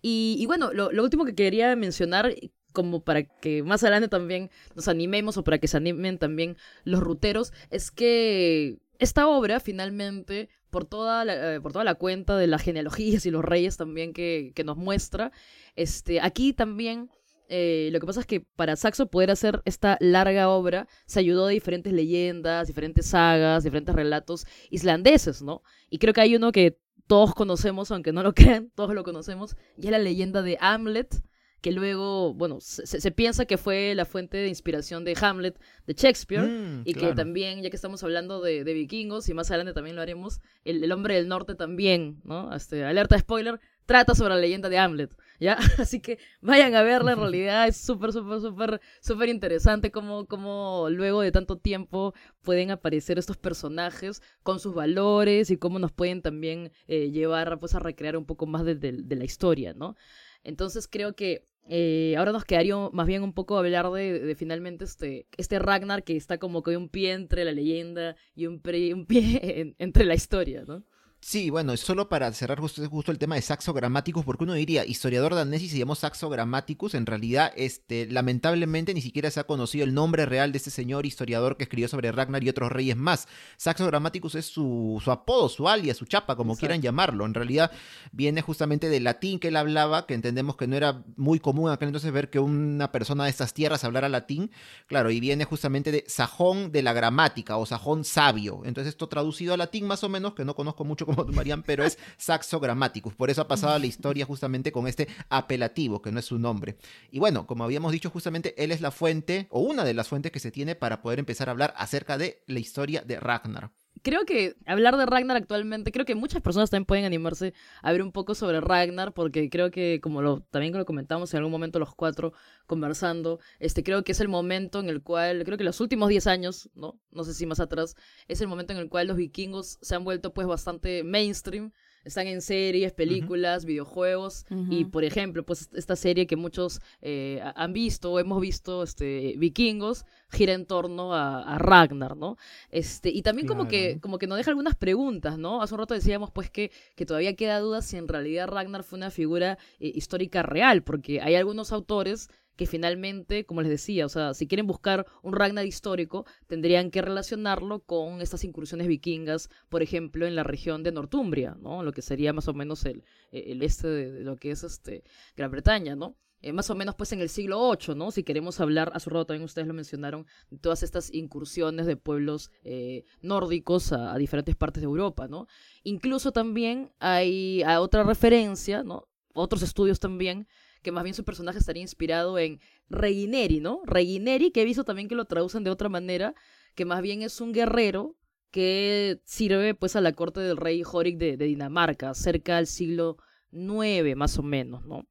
Y, 0.01 0.37
y 0.39 0.45
bueno, 0.45 0.71
lo, 0.73 0.91
lo, 0.91 1.03
último 1.03 1.25
que 1.25 1.35
quería 1.35 1.75
mencionar, 1.75 2.33
como 2.75 3.03
para 3.03 3.23
que 3.23 3.63
más 3.63 3.81
adelante 3.81 4.09
también 4.09 4.51
nos 4.75 4.87
animemos 4.87 5.37
o 5.37 5.43
para 5.43 5.57
que 5.57 5.67
se 5.67 5.77
animen 5.77 6.19
también 6.19 6.57
los 6.83 6.99
ruteros, 6.99 7.51
es 7.71 7.89
que 7.89 8.77
esta 8.99 9.27
obra 9.27 9.59
finalmente, 9.59 10.49
por 10.69 10.85
toda 10.85 11.25
la, 11.25 11.55
eh, 11.55 11.61
por 11.61 11.73
toda 11.73 11.83
la 11.83 11.95
cuenta 11.95 12.37
de 12.37 12.45
las 12.45 12.61
genealogías 12.61 13.25
y 13.25 13.31
los 13.31 13.43
reyes 13.43 13.77
también 13.77 14.13
que, 14.13 14.51
que 14.53 14.63
nos 14.63 14.77
muestra, 14.77 15.31
este, 15.75 16.21
aquí 16.21 16.53
también 16.53 17.09
eh, 17.47 17.89
lo 17.91 17.99
que 17.99 18.07
pasa 18.07 18.21
es 18.21 18.25
que 18.25 18.41
para 18.41 18.75
Saxo 18.75 19.07
poder 19.07 19.29
hacer 19.29 19.61
esta 19.65 19.97
larga 19.99 20.49
obra 20.49 20.87
se 21.05 21.19
ayudó 21.19 21.47
de 21.47 21.53
diferentes 21.53 21.93
leyendas, 21.93 22.67
diferentes 22.67 23.07
sagas, 23.07 23.63
diferentes 23.63 23.93
relatos 23.93 24.47
islandeses, 24.71 25.41
¿no? 25.41 25.61
Y 25.89 25.99
creo 25.99 26.13
que 26.13 26.21
hay 26.21 26.35
uno 26.35 26.51
que 26.51 26.79
todos 27.07 27.35
conocemos, 27.35 27.91
aunque 27.91 28.13
no 28.13 28.23
lo 28.23 28.33
crean, 28.35 28.71
todos 28.75 28.95
lo 28.95 29.03
conocemos, 29.03 29.55
y 29.77 29.85
es 29.85 29.91
la 29.91 29.99
leyenda 29.99 30.41
de 30.41 30.57
Hamlet, 30.59 31.21
que 31.65 31.71
luego, 31.71 32.35
bueno, 32.35 32.59
se, 32.61 32.85
se, 32.85 33.11
piensa 33.11 33.45
que 33.45 33.57
fue 33.57 33.95
la 33.95 34.05
fuente 34.05 34.37
de 34.37 34.49
inspiración 34.49 35.03
de 35.03 35.17
Hamlet 35.19 35.59
de 35.87 35.93
Shakespeare, 35.95 36.45
Mm, 36.47 36.81
y 36.85 36.93
que 36.93 36.99
también, 37.15 37.63
ya 37.63 37.71
que 37.71 37.75
estamos 37.75 38.03
hablando 38.03 38.39
de, 38.39 38.63
de 38.63 38.73
vikingos, 38.75 39.27
y 39.29 39.33
más 39.33 39.49
adelante 39.49 39.73
también 39.73 39.95
lo 39.95 40.03
haremos, 40.03 40.41
el, 40.63 40.83
el 40.83 40.91
hombre 40.91 41.15
del 41.15 41.27
norte 41.27 41.55
también, 41.55 42.21
¿no? 42.23 42.53
Este, 42.55 42.85
alerta 42.85 43.17
spoiler, 43.17 43.59
trata 43.87 44.13
sobre 44.13 44.35
la 44.35 44.39
leyenda 44.41 44.69
de 44.69 44.77
Hamlet, 44.77 45.17
¿ya? 45.39 45.57
Así 45.79 46.01
que 46.01 46.19
vayan 46.39 46.75
a 46.75 46.83
verla, 46.83 47.13
en 47.13 47.19
realidad 47.19 47.67
es 47.67 47.77
súper, 47.77 48.13
súper, 48.13 48.41
súper, 48.41 48.81
súper 49.01 49.29
interesante 49.29 49.89
cómo, 49.89 50.27
cómo 50.27 50.87
luego 50.91 51.21
de 51.21 51.31
tanto 51.31 51.57
tiempo 51.57 52.13
pueden 52.43 52.69
aparecer 52.69 53.17
estos 53.17 53.37
personajes 53.37 54.21
con 54.43 54.59
sus 54.59 54.75
valores 54.75 55.49
y 55.49 55.57
cómo 55.57 55.79
nos 55.79 55.91
pueden 55.91 56.21
también 56.21 56.71
eh, 56.87 57.09
llevar 57.09 57.57
pues, 57.59 57.73
a 57.73 57.79
recrear 57.79 58.17
un 58.17 58.25
poco 58.27 58.45
más 58.45 58.65
de, 58.65 58.75
de- 58.75 59.01
de 59.03 59.15
la 59.15 59.23
historia, 59.25 59.73
¿no? 59.73 59.95
Entonces 60.43 60.87
creo 60.87 61.15
que 61.15 61.47
eh, 61.67 62.15
ahora 62.17 62.31
nos 62.31 62.45
quedaría 62.45 62.75
más 62.93 63.07
bien 63.07 63.23
un 63.23 63.33
poco 63.33 63.57
hablar 63.57 63.89
de, 63.91 64.19
de 64.19 64.35
finalmente 64.35 64.85
este, 64.85 65.27
este 65.37 65.59
Ragnar 65.59 66.03
que 66.03 66.15
está 66.15 66.37
como 66.37 66.63
que 66.63 66.77
un 66.77 66.89
pie 66.89 67.13
entre 67.13 67.43
la 67.45 67.51
leyenda 67.51 68.15
y 68.35 68.47
un, 68.47 68.59
pre- 68.61 68.93
un 68.93 69.05
pie 69.05 69.39
en- 69.61 69.75
entre 69.79 70.05
la 70.05 70.15
historia, 70.15 70.63
¿no? 70.67 70.83
Sí, 71.27 71.49
bueno, 71.49 71.75
solo 71.75 72.07
para 72.07 72.31
cerrar 72.33 72.59
justo, 72.59 72.87
justo 72.87 73.11
el 73.11 73.17
tema 73.17 73.33
de 73.33 73.41
Saxo 73.41 73.73
Grammaticus, 73.73 74.23
porque 74.23 74.43
uno 74.43 74.53
diría, 74.53 74.85
historiador 74.85 75.33
danés 75.33 75.63
y 75.63 75.69
se 75.69 75.79
llamó 75.79 75.95
Saxo 75.95 76.29
Grammaticus, 76.29 76.93
en 76.93 77.07
realidad, 77.07 77.51
este, 77.55 78.05
lamentablemente 78.11 78.93
ni 78.93 79.01
siquiera 79.01 79.31
se 79.31 79.39
ha 79.39 79.45
conocido 79.45 79.85
el 79.85 79.95
nombre 79.95 80.27
real 80.27 80.51
de 80.51 80.59
este 80.59 80.69
señor 80.69 81.07
historiador 81.07 81.57
que 81.57 81.63
escribió 81.63 81.87
sobre 81.87 82.11
Ragnar 82.11 82.43
y 82.43 82.49
otros 82.49 82.71
reyes 82.71 82.95
más. 82.95 83.27
Saxo 83.57 83.87
Grammaticus 83.87 84.35
es 84.35 84.45
su, 84.45 85.01
su 85.03 85.09
apodo, 85.09 85.49
su 85.49 85.67
alias, 85.67 85.97
su 85.97 86.05
chapa, 86.05 86.35
como 86.35 86.55
quieran 86.55 86.83
llamarlo. 86.83 87.25
En 87.25 87.33
realidad 87.33 87.71
viene 88.11 88.43
justamente 88.43 88.87
del 88.87 89.05
latín 89.05 89.39
que 89.39 89.47
él 89.47 89.55
hablaba, 89.55 90.05
que 90.05 90.13
entendemos 90.13 90.57
que 90.57 90.67
no 90.67 90.75
era 90.75 91.03
muy 91.15 91.39
común 91.39 91.71
aquel 91.71 91.87
entonces 91.87 92.11
ver 92.11 92.29
que 92.29 92.37
una 92.37 92.91
persona 92.91 93.23
de 93.23 93.31
estas 93.31 93.51
tierras 93.51 93.83
hablara 93.83 94.09
latín, 94.09 94.51
claro, 94.85 95.09
y 95.09 95.19
viene 95.19 95.43
justamente 95.45 95.91
de 95.91 96.03
sajón 96.07 96.71
de 96.71 96.83
la 96.83 96.93
gramática 96.93 97.57
o 97.57 97.65
sajón 97.65 98.03
sabio. 98.03 98.61
Entonces 98.63 98.89
esto 98.93 99.09
traducido 99.09 99.55
a 99.55 99.57
latín 99.57 99.87
más 99.87 100.03
o 100.03 100.09
menos, 100.09 100.35
que 100.35 100.45
no 100.45 100.53
conozco 100.53 100.83
mucho 100.83 101.07
como 101.07 101.14
Marian, 101.33 101.63
pero 101.63 101.83
es 101.83 101.97
Saxo 102.17 102.59
Grammaticus. 102.59 103.15
Por 103.15 103.29
eso 103.29 103.41
ha 103.41 103.47
pasado 103.47 103.77
la 103.79 103.85
historia 103.85 104.25
justamente 104.25 104.71
con 104.71 104.87
este 104.87 105.07
apelativo, 105.29 106.01
que 106.01 106.11
no 106.11 106.19
es 106.19 106.25
su 106.25 106.39
nombre. 106.39 106.77
Y 107.11 107.19
bueno, 107.19 107.47
como 107.47 107.63
habíamos 107.63 107.91
dicho, 107.91 108.09
justamente 108.09 108.55
él 108.63 108.71
es 108.71 108.81
la 108.81 108.91
fuente, 108.91 109.47
o 109.49 109.61
una 109.61 109.83
de 109.83 109.93
las 109.93 110.07
fuentes 110.07 110.31
que 110.31 110.39
se 110.39 110.51
tiene 110.51 110.75
para 110.75 111.01
poder 111.01 111.19
empezar 111.19 111.49
a 111.49 111.51
hablar 111.51 111.73
acerca 111.77 112.17
de 112.17 112.43
la 112.47 112.59
historia 112.59 113.01
de 113.01 113.19
Ragnar 113.19 113.71
creo 114.05 114.23
que 114.23 114.55
hablar 114.67 114.97
de 114.97 115.07
Ragnar 115.07 115.35
actualmente, 115.35 115.91
creo 115.91 116.05
que 116.05 116.13
muchas 116.13 116.43
personas 116.43 116.69
también 116.69 116.85
pueden 116.85 117.05
animarse 117.05 117.55
a 117.81 117.91
ver 117.91 118.03
un 118.03 118.11
poco 118.11 118.35
sobre 118.35 118.61
Ragnar, 118.61 119.13
porque 119.13 119.49
creo 119.49 119.71
que, 119.71 119.99
como 119.99 120.21
lo, 120.21 120.41
también 120.51 120.71
lo 120.77 120.85
comentamos 120.85 121.33
en 121.33 121.39
algún 121.39 121.51
momento 121.51 121.79
los 121.79 121.95
cuatro 121.95 122.31
conversando, 122.67 123.39
este, 123.59 123.83
creo 123.83 124.03
que 124.03 124.11
es 124.11 124.19
el 124.19 124.27
momento 124.27 124.79
en 124.79 124.89
el 124.89 125.01
cual, 125.01 125.43
creo 125.43 125.57
que 125.57 125.63
los 125.63 125.81
últimos 125.81 126.09
10 126.09 126.27
años, 126.27 126.69
¿no? 126.75 126.99
No 127.09 127.23
sé 127.23 127.33
si 127.33 127.47
más 127.47 127.59
atrás, 127.59 127.95
es 128.27 128.41
el 128.41 128.47
momento 128.47 128.73
en 128.73 128.79
el 128.79 128.89
cual 128.89 129.07
los 129.07 129.17
vikingos 129.17 129.79
se 129.81 129.95
han 129.95 130.03
vuelto 130.03 130.35
pues 130.35 130.45
bastante 130.45 131.03
mainstream 131.03 131.71
están 132.05 132.27
en 132.27 132.41
series, 132.41 132.93
películas, 132.93 133.65
videojuegos 133.65 134.45
y 134.69 134.85
por 134.85 135.03
ejemplo, 135.03 135.43
pues 135.43 135.69
esta 135.73 135.95
serie 135.95 136.27
que 136.27 136.35
muchos 136.35 136.79
eh, 137.01 137.41
han 137.55 137.73
visto 137.73 138.11
o 138.13 138.19
hemos 138.19 138.39
visto, 138.39 138.83
este, 138.83 139.33
Vikingos, 139.37 140.05
gira 140.29 140.53
en 140.53 140.65
torno 140.65 141.13
a, 141.13 141.57
Ragnar, 141.57 142.15
¿no? 142.15 142.37
Este, 142.69 143.09
y 143.09 143.21
también 143.21 143.47
como 143.47 143.67
que 143.67 143.99
como 143.99 144.17
que 144.17 144.27
nos 144.27 144.37
deja 144.37 144.51
algunas 144.51 144.75
preguntas, 144.75 145.37
¿no? 145.37 145.61
Hace 145.61 145.73
un 145.73 145.79
rato 145.79 145.93
decíamos 145.93 146.31
pues 146.31 146.49
que, 146.49 146.71
que 146.95 147.05
todavía 147.05 147.35
queda 147.35 147.59
duda 147.59 147.81
si 147.81 147.97
en 147.97 148.07
realidad 148.07 148.47
Ragnar 148.47 148.83
fue 148.83 148.97
una 148.97 149.09
figura 149.09 149.57
eh, 149.79 149.91
histórica 149.95 150.43
real, 150.43 150.83
porque 150.83 151.21
hay 151.21 151.35
algunos 151.35 151.71
autores 151.71 152.29
que 152.55 152.65
finalmente, 152.65 153.45
como 153.45 153.61
les 153.61 153.69
decía, 153.69 154.05
o 154.05 154.09
sea, 154.09 154.33
si 154.33 154.47
quieren 154.47 154.67
buscar 154.67 155.05
un 155.23 155.33
Ragnar 155.33 155.65
histórico, 155.65 156.25
tendrían 156.47 156.91
que 156.91 157.01
relacionarlo 157.01 157.79
con 157.79 158.21
estas 158.21 158.43
incursiones 158.43 158.87
vikingas, 158.87 159.49
por 159.69 159.81
ejemplo, 159.81 160.25
en 160.25 160.35
la 160.35 160.43
región 160.43 160.83
de 160.83 160.91
Northumbria, 160.91 161.57
¿no? 161.59 161.83
Lo 161.83 161.91
que 161.91 162.01
sería 162.01 162.33
más 162.33 162.47
o 162.47 162.53
menos 162.53 162.85
el, 162.85 163.03
el 163.31 163.61
este 163.61 163.87
de, 163.87 164.19
lo 164.21 164.37
que 164.37 164.51
es 164.51 164.63
este 164.63 165.03
Gran 165.35 165.51
Bretaña, 165.51 165.95
¿no? 165.95 166.15
Eh, 166.45 166.53
más 166.53 166.69
o 166.69 166.75
menos 166.75 166.93
pues 166.93 167.11
en 167.11 167.21
el 167.21 167.29
siglo 167.29 167.71
VIII, 167.71 167.95
¿no? 167.95 168.11
Si 168.11 168.21
queremos 168.21 168.59
hablar, 168.59 168.91
a 168.93 168.99
su 168.99 169.09
rato 169.09 169.25
también 169.25 169.45
ustedes 169.45 169.67
lo 169.67 169.73
mencionaron, 169.73 170.27
de 170.51 170.59
todas 170.59 170.83
estas 170.83 171.11
incursiones 171.11 171.87
de 171.87 171.97
pueblos 171.97 172.51
eh, 172.63 173.03
nórdicos 173.21 173.91
a, 173.91 174.15
diferentes 174.17 174.55
partes 174.55 174.81
de 174.81 174.85
Europa, 174.85 175.27
¿no? 175.27 175.47
Incluso 175.83 176.31
también 176.31 176.91
hay 176.99 177.63
otra 177.79 178.03
referencia, 178.03 178.83
¿no? 178.83 179.07
Otros 179.33 179.63
estudios 179.63 179.99
también 179.99 180.47
que 180.85 180.91
más 180.91 181.03
bien 181.03 181.15
su 181.15 181.25
personaje 181.25 181.57
estaría 181.57 181.81
inspirado 181.81 182.37
en 182.37 182.59
Regineri, 182.89 183.59
¿no? 183.59 183.81
Regineri, 183.85 184.51
que 184.51 184.61
he 184.61 184.65
visto 184.65 184.83
también 184.83 185.07
que 185.07 185.15
lo 185.15 185.25
traducen 185.25 185.63
de 185.63 185.71
otra 185.71 185.89
manera, 185.89 186.35
que 186.75 186.85
más 186.85 187.01
bien 187.01 187.23
es 187.23 187.41
un 187.41 187.53
guerrero 187.53 188.15
que 188.51 189.19
sirve 189.25 189.73
pues 189.73 189.95
a 189.95 190.01
la 190.01 190.13
corte 190.13 190.41
del 190.41 190.57
rey 190.57 190.83
Horik 190.85 191.17
de, 191.17 191.37
Dinamarca, 191.37 192.13
cerca 192.13 192.57
del 192.57 192.67
siglo 192.67 193.17
IX 193.51 194.15
más 194.15 194.37
o 194.37 194.43
menos, 194.43 194.85
¿no? 194.85 195.07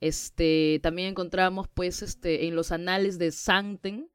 Este, 0.00 0.80
también 0.82 1.08
encontramos 1.08 1.66
pues 1.72 2.02
este, 2.02 2.46
en 2.46 2.54
los 2.54 2.70
anales 2.70 3.18
de 3.18 3.32
Santen 3.32 4.10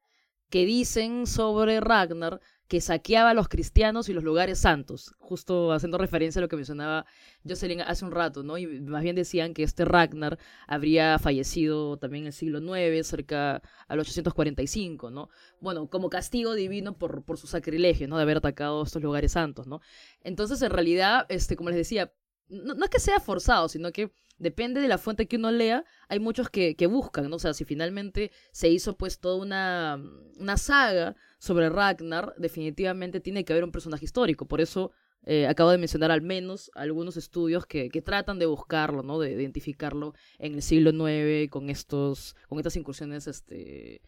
que 0.50 0.64
dicen 0.64 1.26
sobre 1.26 1.80
Ragnar 1.80 2.40
que 2.72 2.80
saqueaba 2.80 3.28
a 3.28 3.34
los 3.34 3.50
cristianos 3.50 4.08
y 4.08 4.14
los 4.14 4.24
lugares 4.24 4.58
santos, 4.58 5.14
justo 5.18 5.72
haciendo 5.72 5.98
referencia 5.98 6.40
a 6.40 6.42
lo 6.42 6.48
que 6.48 6.56
mencionaba 6.56 7.04
Jocelyn 7.46 7.82
hace 7.82 8.02
un 8.02 8.12
rato, 8.12 8.42
¿no? 8.44 8.56
Y 8.56 8.66
más 8.80 9.02
bien 9.02 9.14
decían 9.14 9.52
que 9.52 9.62
este 9.62 9.84
Ragnar 9.84 10.38
habría 10.66 11.18
fallecido 11.18 11.98
también 11.98 12.24
en 12.24 12.28
el 12.28 12.32
siglo 12.32 12.60
IX, 12.60 13.06
cerca 13.06 13.60
al 13.88 14.00
845, 14.00 15.10
¿no? 15.10 15.28
Bueno, 15.60 15.86
como 15.90 16.08
castigo 16.08 16.54
divino 16.54 16.96
por, 16.96 17.24
por 17.24 17.36
su 17.36 17.46
sacrilegio, 17.46 18.08
¿no? 18.08 18.16
De 18.16 18.22
haber 18.22 18.38
atacado 18.38 18.82
estos 18.84 19.02
lugares 19.02 19.32
santos, 19.32 19.66
¿no? 19.66 19.82
Entonces, 20.22 20.62
en 20.62 20.70
realidad, 20.70 21.26
este, 21.28 21.56
como 21.56 21.68
les 21.68 21.76
decía, 21.76 22.10
no, 22.52 22.84
es 22.84 22.90
que 22.90 23.00
sea 23.00 23.18
forzado, 23.18 23.68
sino 23.68 23.92
que 23.92 24.12
depende 24.38 24.80
de 24.80 24.88
la 24.88 24.98
fuente 24.98 25.26
que 25.26 25.36
uno 25.36 25.50
lea, 25.50 25.84
hay 26.08 26.20
muchos 26.20 26.50
que, 26.50 26.76
que 26.76 26.86
buscan, 26.86 27.30
¿no? 27.30 27.36
O 27.36 27.38
sea, 27.38 27.54
si 27.54 27.64
finalmente 27.64 28.30
se 28.52 28.68
hizo 28.68 28.96
pues 28.96 29.18
toda 29.18 29.36
una, 29.36 30.02
una 30.38 30.56
saga 30.56 31.16
sobre 31.38 31.70
Ragnar, 31.70 32.34
definitivamente 32.36 33.20
tiene 33.20 33.44
que 33.44 33.52
haber 33.52 33.64
un 33.64 33.72
personaje 33.72 34.04
histórico. 34.04 34.46
Por 34.46 34.60
eso 34.60 34.92
eh, 35.24 35.46
acabo 35.46 35.70
de 35.70 35.78
mencionar 35.78 36.10
al 36.10 36.22
menos 36.22 36.70
algunos 36.74 37.16
estudios 37.16 37.64
que, 37.66 37.88
que, 37.88 38.02
tratan 38.02 38.38
de 38.38 38.46
buscarlo, 38.46 39.02
¿no? 39.02 39.18
De 39.18 39.32
identificarlo 39.32 40.14
en 40.38 40.54
el 40.54 40.62
siglo 40.62 40.90
IX 41.08 41.50
con 41.50 41.70
estos, 41.70 42.36
con 42.48 42.58
estas 42.58 42.76
incursiones, 42.76 43.28
este, 43.28 44.02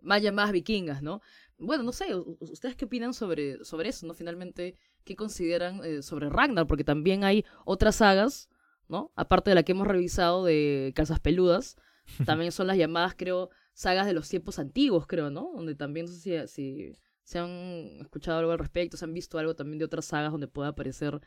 más 0.00 0.22
llamadas 0.22 0.52
vikingas, 0.52 1.02
¿no? 1.02 1.20
Bueno, 1.62 1.82
no 1.82 1.92
sé, 1.92 2.06
¿ustedes 2.40 2.76
qué 2.76 2.84
opinan 2.84 3.14
sobre, 3.14 3.64
sobre 3.64 3.88
eso, 3.88 4.06
no? 4.06 4.14
Finalmente, 4.14 4.76
¿qué 5.04 5.16
consideran 5.16 5.84
eh, 5.84 6.02
sobre 6.02 6.28
Ragnar? 6.28 6.66
Porque 6.66 6.84
también 6.84 7.24
hay 7.24 7.44
otras 7.64 7.96
sagas 7.96 8.48
¿no? 8.92 9.10
Aparte 9.16 9.50
de 9.50 9.54
la 9.54 9.62
que 9.62 9.72
hemos 9.72 9.86
revisado 9.86 10.44
de 10.44 10.92
Casas 10.94 11.18
Peludas, 11.18 11.76
también 12.26 12.52
son 12.52 12.66
las 12.66 12.76
llamadas, 12.76 13.14
creo, 13.16 13.50
sagas 13.72 14.06
de 14.06 14.12
los 14.12 14.28
tiempos 14.28 14.58
antiguos, 14.58 15.06
creo, 15.06 15.30
¿no? 15.30 15.50
Donde 15.54 15.74
también, 15.74 16.06
no 16.06 16.12
sé 16.12 16.46
si, 16.46 16.94
si, 17.24 17.38
han 17.38 18.00
escuchado 18.02 18.38
algo 18.38 18.52
al 18.52 18.58
respecto, 18.58 18.96
se 18.96 19.06
han 19.06 19.14
visto 19.14 19.38
algo 19.38 19.56
también 19.56 19.78
de 19.78 19.86
otras 19.86 20.04
sagas 20.04 20.30
donde 20.30 20.46
puede 20.46 20.68
aparecer 20.68 21.20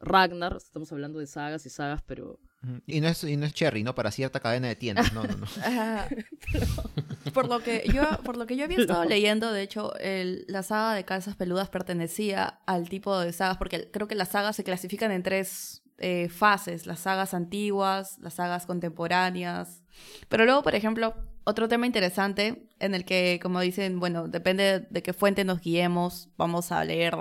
Ragnar, 0.00 0.56
estamos 0.56 0.90
hablando 0.92 1.18
de 1.20 1.26
sagas 1.26 1.64
y 1.64 1.70
sagas, 1.70 2.02
pero... 2.02 2.40
Y 2.86 3.00
no 3.00 3.08
es, 3.08 3.24
y 3.24 3.36
no 3.36 3.46
es 3.46 3.54
Cherry, 3.54 3.82
¿no? 3.82 3.94
Para 3.94 4.12
cierta 4.12 4.38
cadena 4.38 4.68
de 4.68 4.76
tiendas, 4.76 5.12
no, 5.12 5.24
no, 5.24 5.36
no. 5.36 5.46
por, 7.34 7.48
lo 7.48 7.60
que 7.60 7.84
yo, 7.92 8.02
por 8.24 8.36
lo 8.36 8.46
que 8.46 8.56
yo 8.56 8.64
había 8.64 8.78
estado 8.80 9.04
leyendo, 9.04 9.52
de 9.52 9.62
hecho, 9.62 9.96
el, 9.98 10.44
la 10.46 10.62
saga 10.62 10.94
de 10.94 11.04
Casas 11.04 11.34
Peludas 11.34 11.68
pertenecía 11.70 12.60
al 12.66 12.88
tipo 12.88 13.18
de 13.18 13.32
sagas, 13.32 13.56
porque 13.56 13.90
creo 13.90 14.06
que 14.06 14.14
las 14.14 14.28
sagas 14.28 14.54
se 14.54 14.62
clasifican 14.62 15.10
en 15.10 15.24
tres 15.24 15.82
eh, 15.98 16.28
fases, 16.28 16.86
las 16.86 17.00
sagas 17.00 17.34
antiguas, 17.34 18.18
las 18.20 18.34
sagas 18.34 18.66
contemporáneas. 18.66 19.82
Pero 20.28 20.44
luego, 20.44 20.62
por 20.62 20.76
ejemplo, 20.76 21.14
otro 21.44 21.68
tema 21.68 21.86
interesante 21.86 22.68
en 22.78 22.94
el 22.94 23.04
que, 23.04 23.40
como 23.42 23.60
dicen, 23.60 23.98
bueno, 23.98 24.28
depende 24.28 24.86
de 24.88 25.02
qué 25.02 25.12
fuente 25.12 25.44
nos 25.44 25.60
guiemos, 25.60 26.28
vamos 26.36 26.70
a 26.70 26.84
leer 26.84 27.16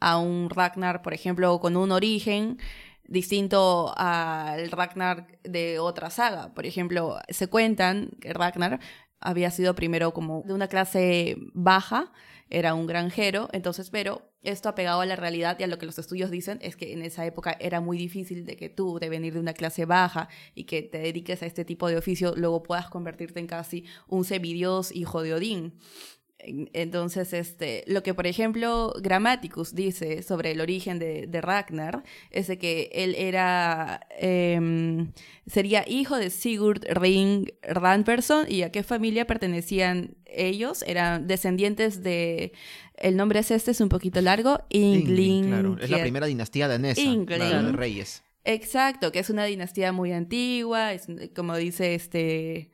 a 0.00 0.18
un 0.18 0.50
Ragnar, 0.50 1.02
por 1.02 1.14
ejemplo, 1.14 1.60
con 1.60 1.76
un 1.76 1.92
origen 1.92 2.58
distinto 3.10 3.92
al 3.96 4.70
Ragnar 4.70 5.26
de 5.42 5.78
otra 5.78 6.08
saga. 6.08 6.54
Por 6.54 6.64
ejemplo, 6.64 7.18
se 7.28 7.48
cuentan 7.48 8.10
que 8.20 8.32
Ragnar 8.32 8.80
había 9.20 9.50
sido 9.50 9.74
primero 9.74 10.14
como 10.14 10.42
de 10.46 10.54
una 10.54 10.68
clase 10.68 11.36
baja, 11.52 12.12
era 12.48 12.74
un 12.74 12.86
granjero, 12.86 13.48
entonces, 13.52 13.90
pero 13.90 14.32
esto 14.42 14.68
apegado 14.68 15.02
a 15.02 15.06
la 15.06 15.16
realidad 15.16 15.56
y 15.60 15.64
a 15.64 15.66
lo 15.66 15.78
que 15.78 15.86
los 15.86 15.98
estudios 15.98 16.30
dicen 16.30 16.58
es 16.62 16.74
que 16.74 16.92
en 16.92 17.02
esa 17.02 17.26
época 17.26 17.56
era 17.60 17.80
muy 17.80 17.98
difícil 17.98 18.44
de 18.46 18.56
que 18.56 18.68
tú, 18.68 18.98
de 18.98 19.08
venir 19.08 19.34
de 19.34 19.40
una 19.40 19.52
clase 19.52 19.84
baja 19.84 20.28
y 20.54 20.64
que 20.64 20.82
te 20.82 20.98
dediques 20.98 21.42
a 21.42 21.46
este 21.46 21.64
tipo 21.64 21.88
de 21.88 21.96
oficio, 21.96 22.34
luego 22.36 22.62
puedas 22.62 22.88
convertirte 22.88 23.38
en 23.38 23.46
casi 23.46 23.84
un 24.08 24.24
semidios 24.24 24.90
hijo 24.92 25.22
de 25.22 25.34
Odín. 25.34 25.78
Entonces, 26.42 27.32
este, 27.32 27.84
lo 27.86 28.02
que 28.02 28.14
por 28.14 28.26
ejemplo 28.26 28.94
Grammaticus 29.00 29.74
dice 29.74 30.22
sobre 30.22 30.52
el 30.52 30.60
origen 30.60 30.98
de, 30.98 31.40
Ragnar 31.40 32.02
es 32.30 32.46
de 32.46 32.58
que 32.58 32.90
él 32.92 33.14
era, 33.16 34.06
em, 34.18 35.12
sería 35.46 35.84
hijo 35.86 36.16
de 36.16 36.30
Sigurd 36.30 36.84
Ring 36.90 37.50
Ranperson 37.62 38.50
y 38.50 38.62
a 38.62 38.72
qué 38.72 38.82
familia 38.82 39.26
pertenecían 39.26 40.16
ellos, 40.26 40.82
eran 40.86 41.26
descendientes 41.26 42.02
de, 42.02 42.52
el 42.94 43.16
nombre 43.16 43.40
es 43.40 43.50
este, 43.50 43.72
es 43.72 43.80
un 43.80 43.88
poquito 43.88 44.20
largo, 44.20 44.60
Ingling. 44.70 45.48
Claro, 45.48 45.76
es 45.80 45.90
la 45.90 46.00
primera 46.00 46.26
dinastía 46.26 46.68
danesa, 46.68 47.02
la 47.02 47.62
de 47.62 47.72
reyes. 47.72 48.22
Exacto, 48.44 49.12
que 49.12 49.18
es 49.18 49.28
una 49.28 49.44
dinastía 49.44 49.92
muy 49.92 50.12
antigua, 50.12 50.94
es, 50.94 51.06
como 51.34 51.56
dice 51.56 51.94
este 51.94 52.70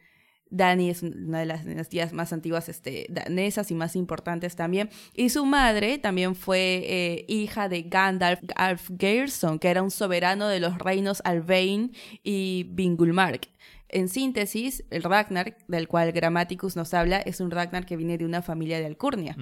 Dani 0.51 0.90
es 0.90 1.03
una 1.03 1.40
de 1.40 1.47
las 1.47 1.64
dinastías 1.64 2.12
más 2.12 2.32
antiguas 2.32 2.68
este, 2.68 3.07
danesas 3.09 3.70
y 3.70 3.74
más 3.74 3.97
importantes 3.97 4.57
también. 4.57 4.90
Y 5.14 5.30
su 5.30 5.44
madre 5.44 5.99
también 5.99 6.34
fue 6.34 6.82
eh, 6.86 7.24
hija 7.28 7.68
de 7.68 7.82
Gandalf 7.82 8.40
Alfgeirson, 8.55 9.59
que 9.59 9.68
era 9.68 9.82
un 9.82 9.90
soberano 9.90 10.49
de 10.49 10.61
los 10.61 10.78
reinos 10.78 11.20
Alvein 11.24 11.92
y 12.22 12.66
Vingulmark. 12.70 13.49
En 13.88 14.09
síntesis, 14.09 14.84
el 14.90 15.05
Ragnar, 15.05 15.57
del 15.68 15.86
cual 15.86 16.11
Grammaticus 16.11 16.74
nos 16.74 16.92
habla, 16.92 17.18
es 17.18 17.40
un 17.40 17.53
Ragnar 17.53 17.86
que 17.86 17.97
viene 17.97 18.18
de 18.18 18.24
una 18.24 18.42
familia 18.42 18.80
de 18.80 18.86
Alcurnia, 18.86 19.36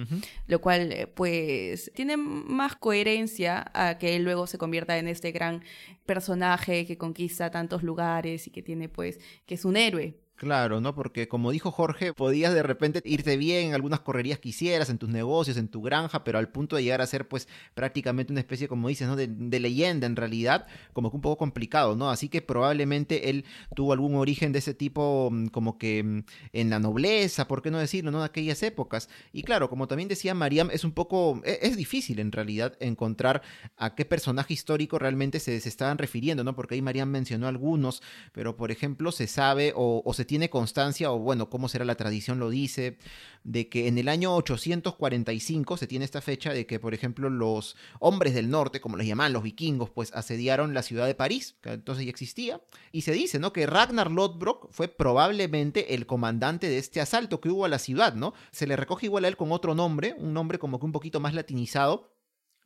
lo 0.45 0.61
cual 0.61 0.91
eh, 0.91 1.07
pues 1.07 1.91
tiene 1.95 2.15
más 2.15 2.75
coherencia 2.75 3.71
a 3.73 3.97
que 3.97 4.15
él 4.15 4.23
luego 4.23 4.45
se 4.45 4.59
convierta 4.59 4.99
en 4.99 5.07
este 5.07 5.31
gran 5.31 5.63
personaje 6.05 6.85
que 6.85 6.97
conquista 6.97 7.49
tantos 7.49 7.81
lugares 7.81 8.45
y 8.45 8.51
que 8.51 8.61
tiene 8.61 8.87
pues 8.87 9.19
que 9.47 9.55
es 9.55 9.65
un 9.65 9.77
héroe. 9.77 10.15
Claro, 10.37 10.81
¿no? 10.81 10.93
Porque 10.93 11.29
como 11.29 11.51
dijo 11.51 11.71
Jorge, 11.71 12.13
podías 12.13 12.53
de 12.53 12.61
repente 12.61 13.01
irte 13.05 13.37
bien 13.37 13.67
en 13.67 13.73
algunas 13.73 14.01
correrías 14.01 14.37
que 14.37 14.49
hicieras, 14.49 14.89
en 14.89 14.97
tus 14.97 15.07
negocios, 15.07 15.55
en 15.55 15.69
tu 15.69 15.81
granja, 15.81 16.25
pero 16.25 16.37
al 16.37 16.49
punto 16.49 16.75
de 16.75 16.83
llegar 16.83 16.99
a 16.99 17.07
ser 17.07 17.25
pues 17.29 17.47
prácticamente 17.73 18.33
una 18.33 18.41
especie, 18.41 18.67
como 18.67 18.89
dices, 18.89 19.07
¿no? 19.07 19.15
De, 19.15 19.27
leyenda 19.59 20.05
en 20.07 20.17
realidad, 20.17 20.67
como 20.91 21.09
que 21.09 21.15
un 21.15 21.21
poco 21.21 21.37
complicado, 21.37 21.95
¿no? 21.95 22.09
Así 22.09 22.27
que 22.27 22.41
probablemente 22.41 23.29
él 23.29 23.45
tuvo 23.75 23.93
algún 23.93 24.15
origen 24.15 24.51
de 24.51 24.59
ese 24.59 24.73
tipo, 24.73 25.29
mm, 25.31 25.47
como 25.47 25.77
que 25.77 26.03
mm, 26.03 26.23
en 26.51 26.69
la 26.69 26.79
nobleza, 26.79 27.47
¿por 27.47 27.61
qué 27.61 27.71
no 27.71 27.79
decirlo, 27.79 28.11
¿no? 28.11 28.19
De 28.19 28.25
aquellas 28.25 28.61
épocas. 28.61 29.07
Y 29.31 29.43
claro, 29.43 29.69
como 29.69 29.87
también 29.87 30.09
decía 30.09 30.33
Mariam, 30.33 30.69
es 30.69 30.83
un 30.83 30.91
poco, 30.91 31.41
es, 31.45 31.59
es 31.61 31.77
difícil 31.77 32.19
en 32.19 32.33
realidad 32.33 32.75
encontrar 32.81 33.41
a 33.77 33.95
qué 33.95 34.03
personaje 34.03 34.53
histórico 34.53 34.99
realmente 34.99 35.39
se, 35.39 35.61
se 35.61 35.69
estaban 35.69 35.97
refiriendo, 35.97 36.43
¿no? 36.43 36.55
Porque 36.55 36.75
ahí 36.75 36.81
Mariam 36.81 37.09
mencionó 37.09 37.47
algunos, 37.47 38.03
pero 38.33 38.57
por 38.57 38.71
ejemplo 38.71 39.13
se 39.13 39.27
sabe 39.27 39.71
o, 39.73 40.01
o 40.03 40.13
se 40.13 40.24
tiene 40.25 40.49
constancia, 40.49 41.11
o 41.11 41.19
bueno, 41.19 41.49
cómo 41.49 41.69
será 41.69 41.85
la 41.85 41.95
tradición 41.95 42.39
lo 42.39 42.49
dice, 42.49 42.97
de 43.43 43.69
que 43.69 43.87
en 43.87 43.97
el 43.97 44.09
año 44.09 44.35
845 44.35 45.77
se 45.77 45.87
tiene 45.87 46.05
esta 46.05 46.21
fecha 46.21 46.53
de 46.53 46.65
que, 46.65 46.79
por 46.79 46.93
ejemplo, 46.93 47.29
los 47.29 47.75
hombres 47.99 48.33
del 48.33 48.49
norte, 48.49 48.81
como 48.81 48.97
les 48.97 49.07
llaman 49.07 49.33
los 49.33 49.43
vikingos, 49.43 49.89
pues 49.89 50.11
asediaron 50.13 50.73
la 50.73 50.83
ciudad 50.83 51.05
de 51.05 51.15
París, 51.15 51.55
que 51.61 51.73
entonces 51.73 52.05
ya 52.05 52.09
existía, 52.09 52.61
y 52.91 53.01
se 53.01 53.11
dice, 53.11 53.39
¿no? 53.39 53.53
Que 53.53 53.65
Ragnar 53.67 54.11
Lodbrok 54.11 54.71
fue 54.71 54.87
probablemente 54.87 55.93
el 55.93 56.05
comandante 56.05 56.67
de 56.67 56.77
este 56.77 57.01
asalto 57.01 57.39
que 57.39 57.49
hubo 57.49 57.65
a 57.65 57.69
la 57.69 57.79
ciudad, 57.79 58.15
¿no? 58.15 58.33
Se 58.51 58.67
le 58.67 58.75
recoge 58.75 59.05
igual 59.05 59.25
a 59.25 59.27
él 59.27 59.37
con 59.37 59.51
otro 59.51 59.75
nombre, 59.75 60.15
un 60.17 60.33
nombre 60.33 60.59
como 60.59 60.79
que 60.79 60.85
un 60.85 60.91
poquito 60.91 61.19
más 61.19 61.33
latinizado, 61.33 62.15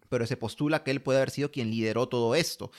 pero 0.09 0.25
se 0.25 0.37
postula 0.37 0.83
que 0.83 0.91
él 0.91 1.01
puede 1.01 1.19
haber 1.19 1.29
sido 1.29 1.51
quien 1.51 1.69
lideró 1.69 2.09
todo 2.09 2.35
esto 2.35 2.71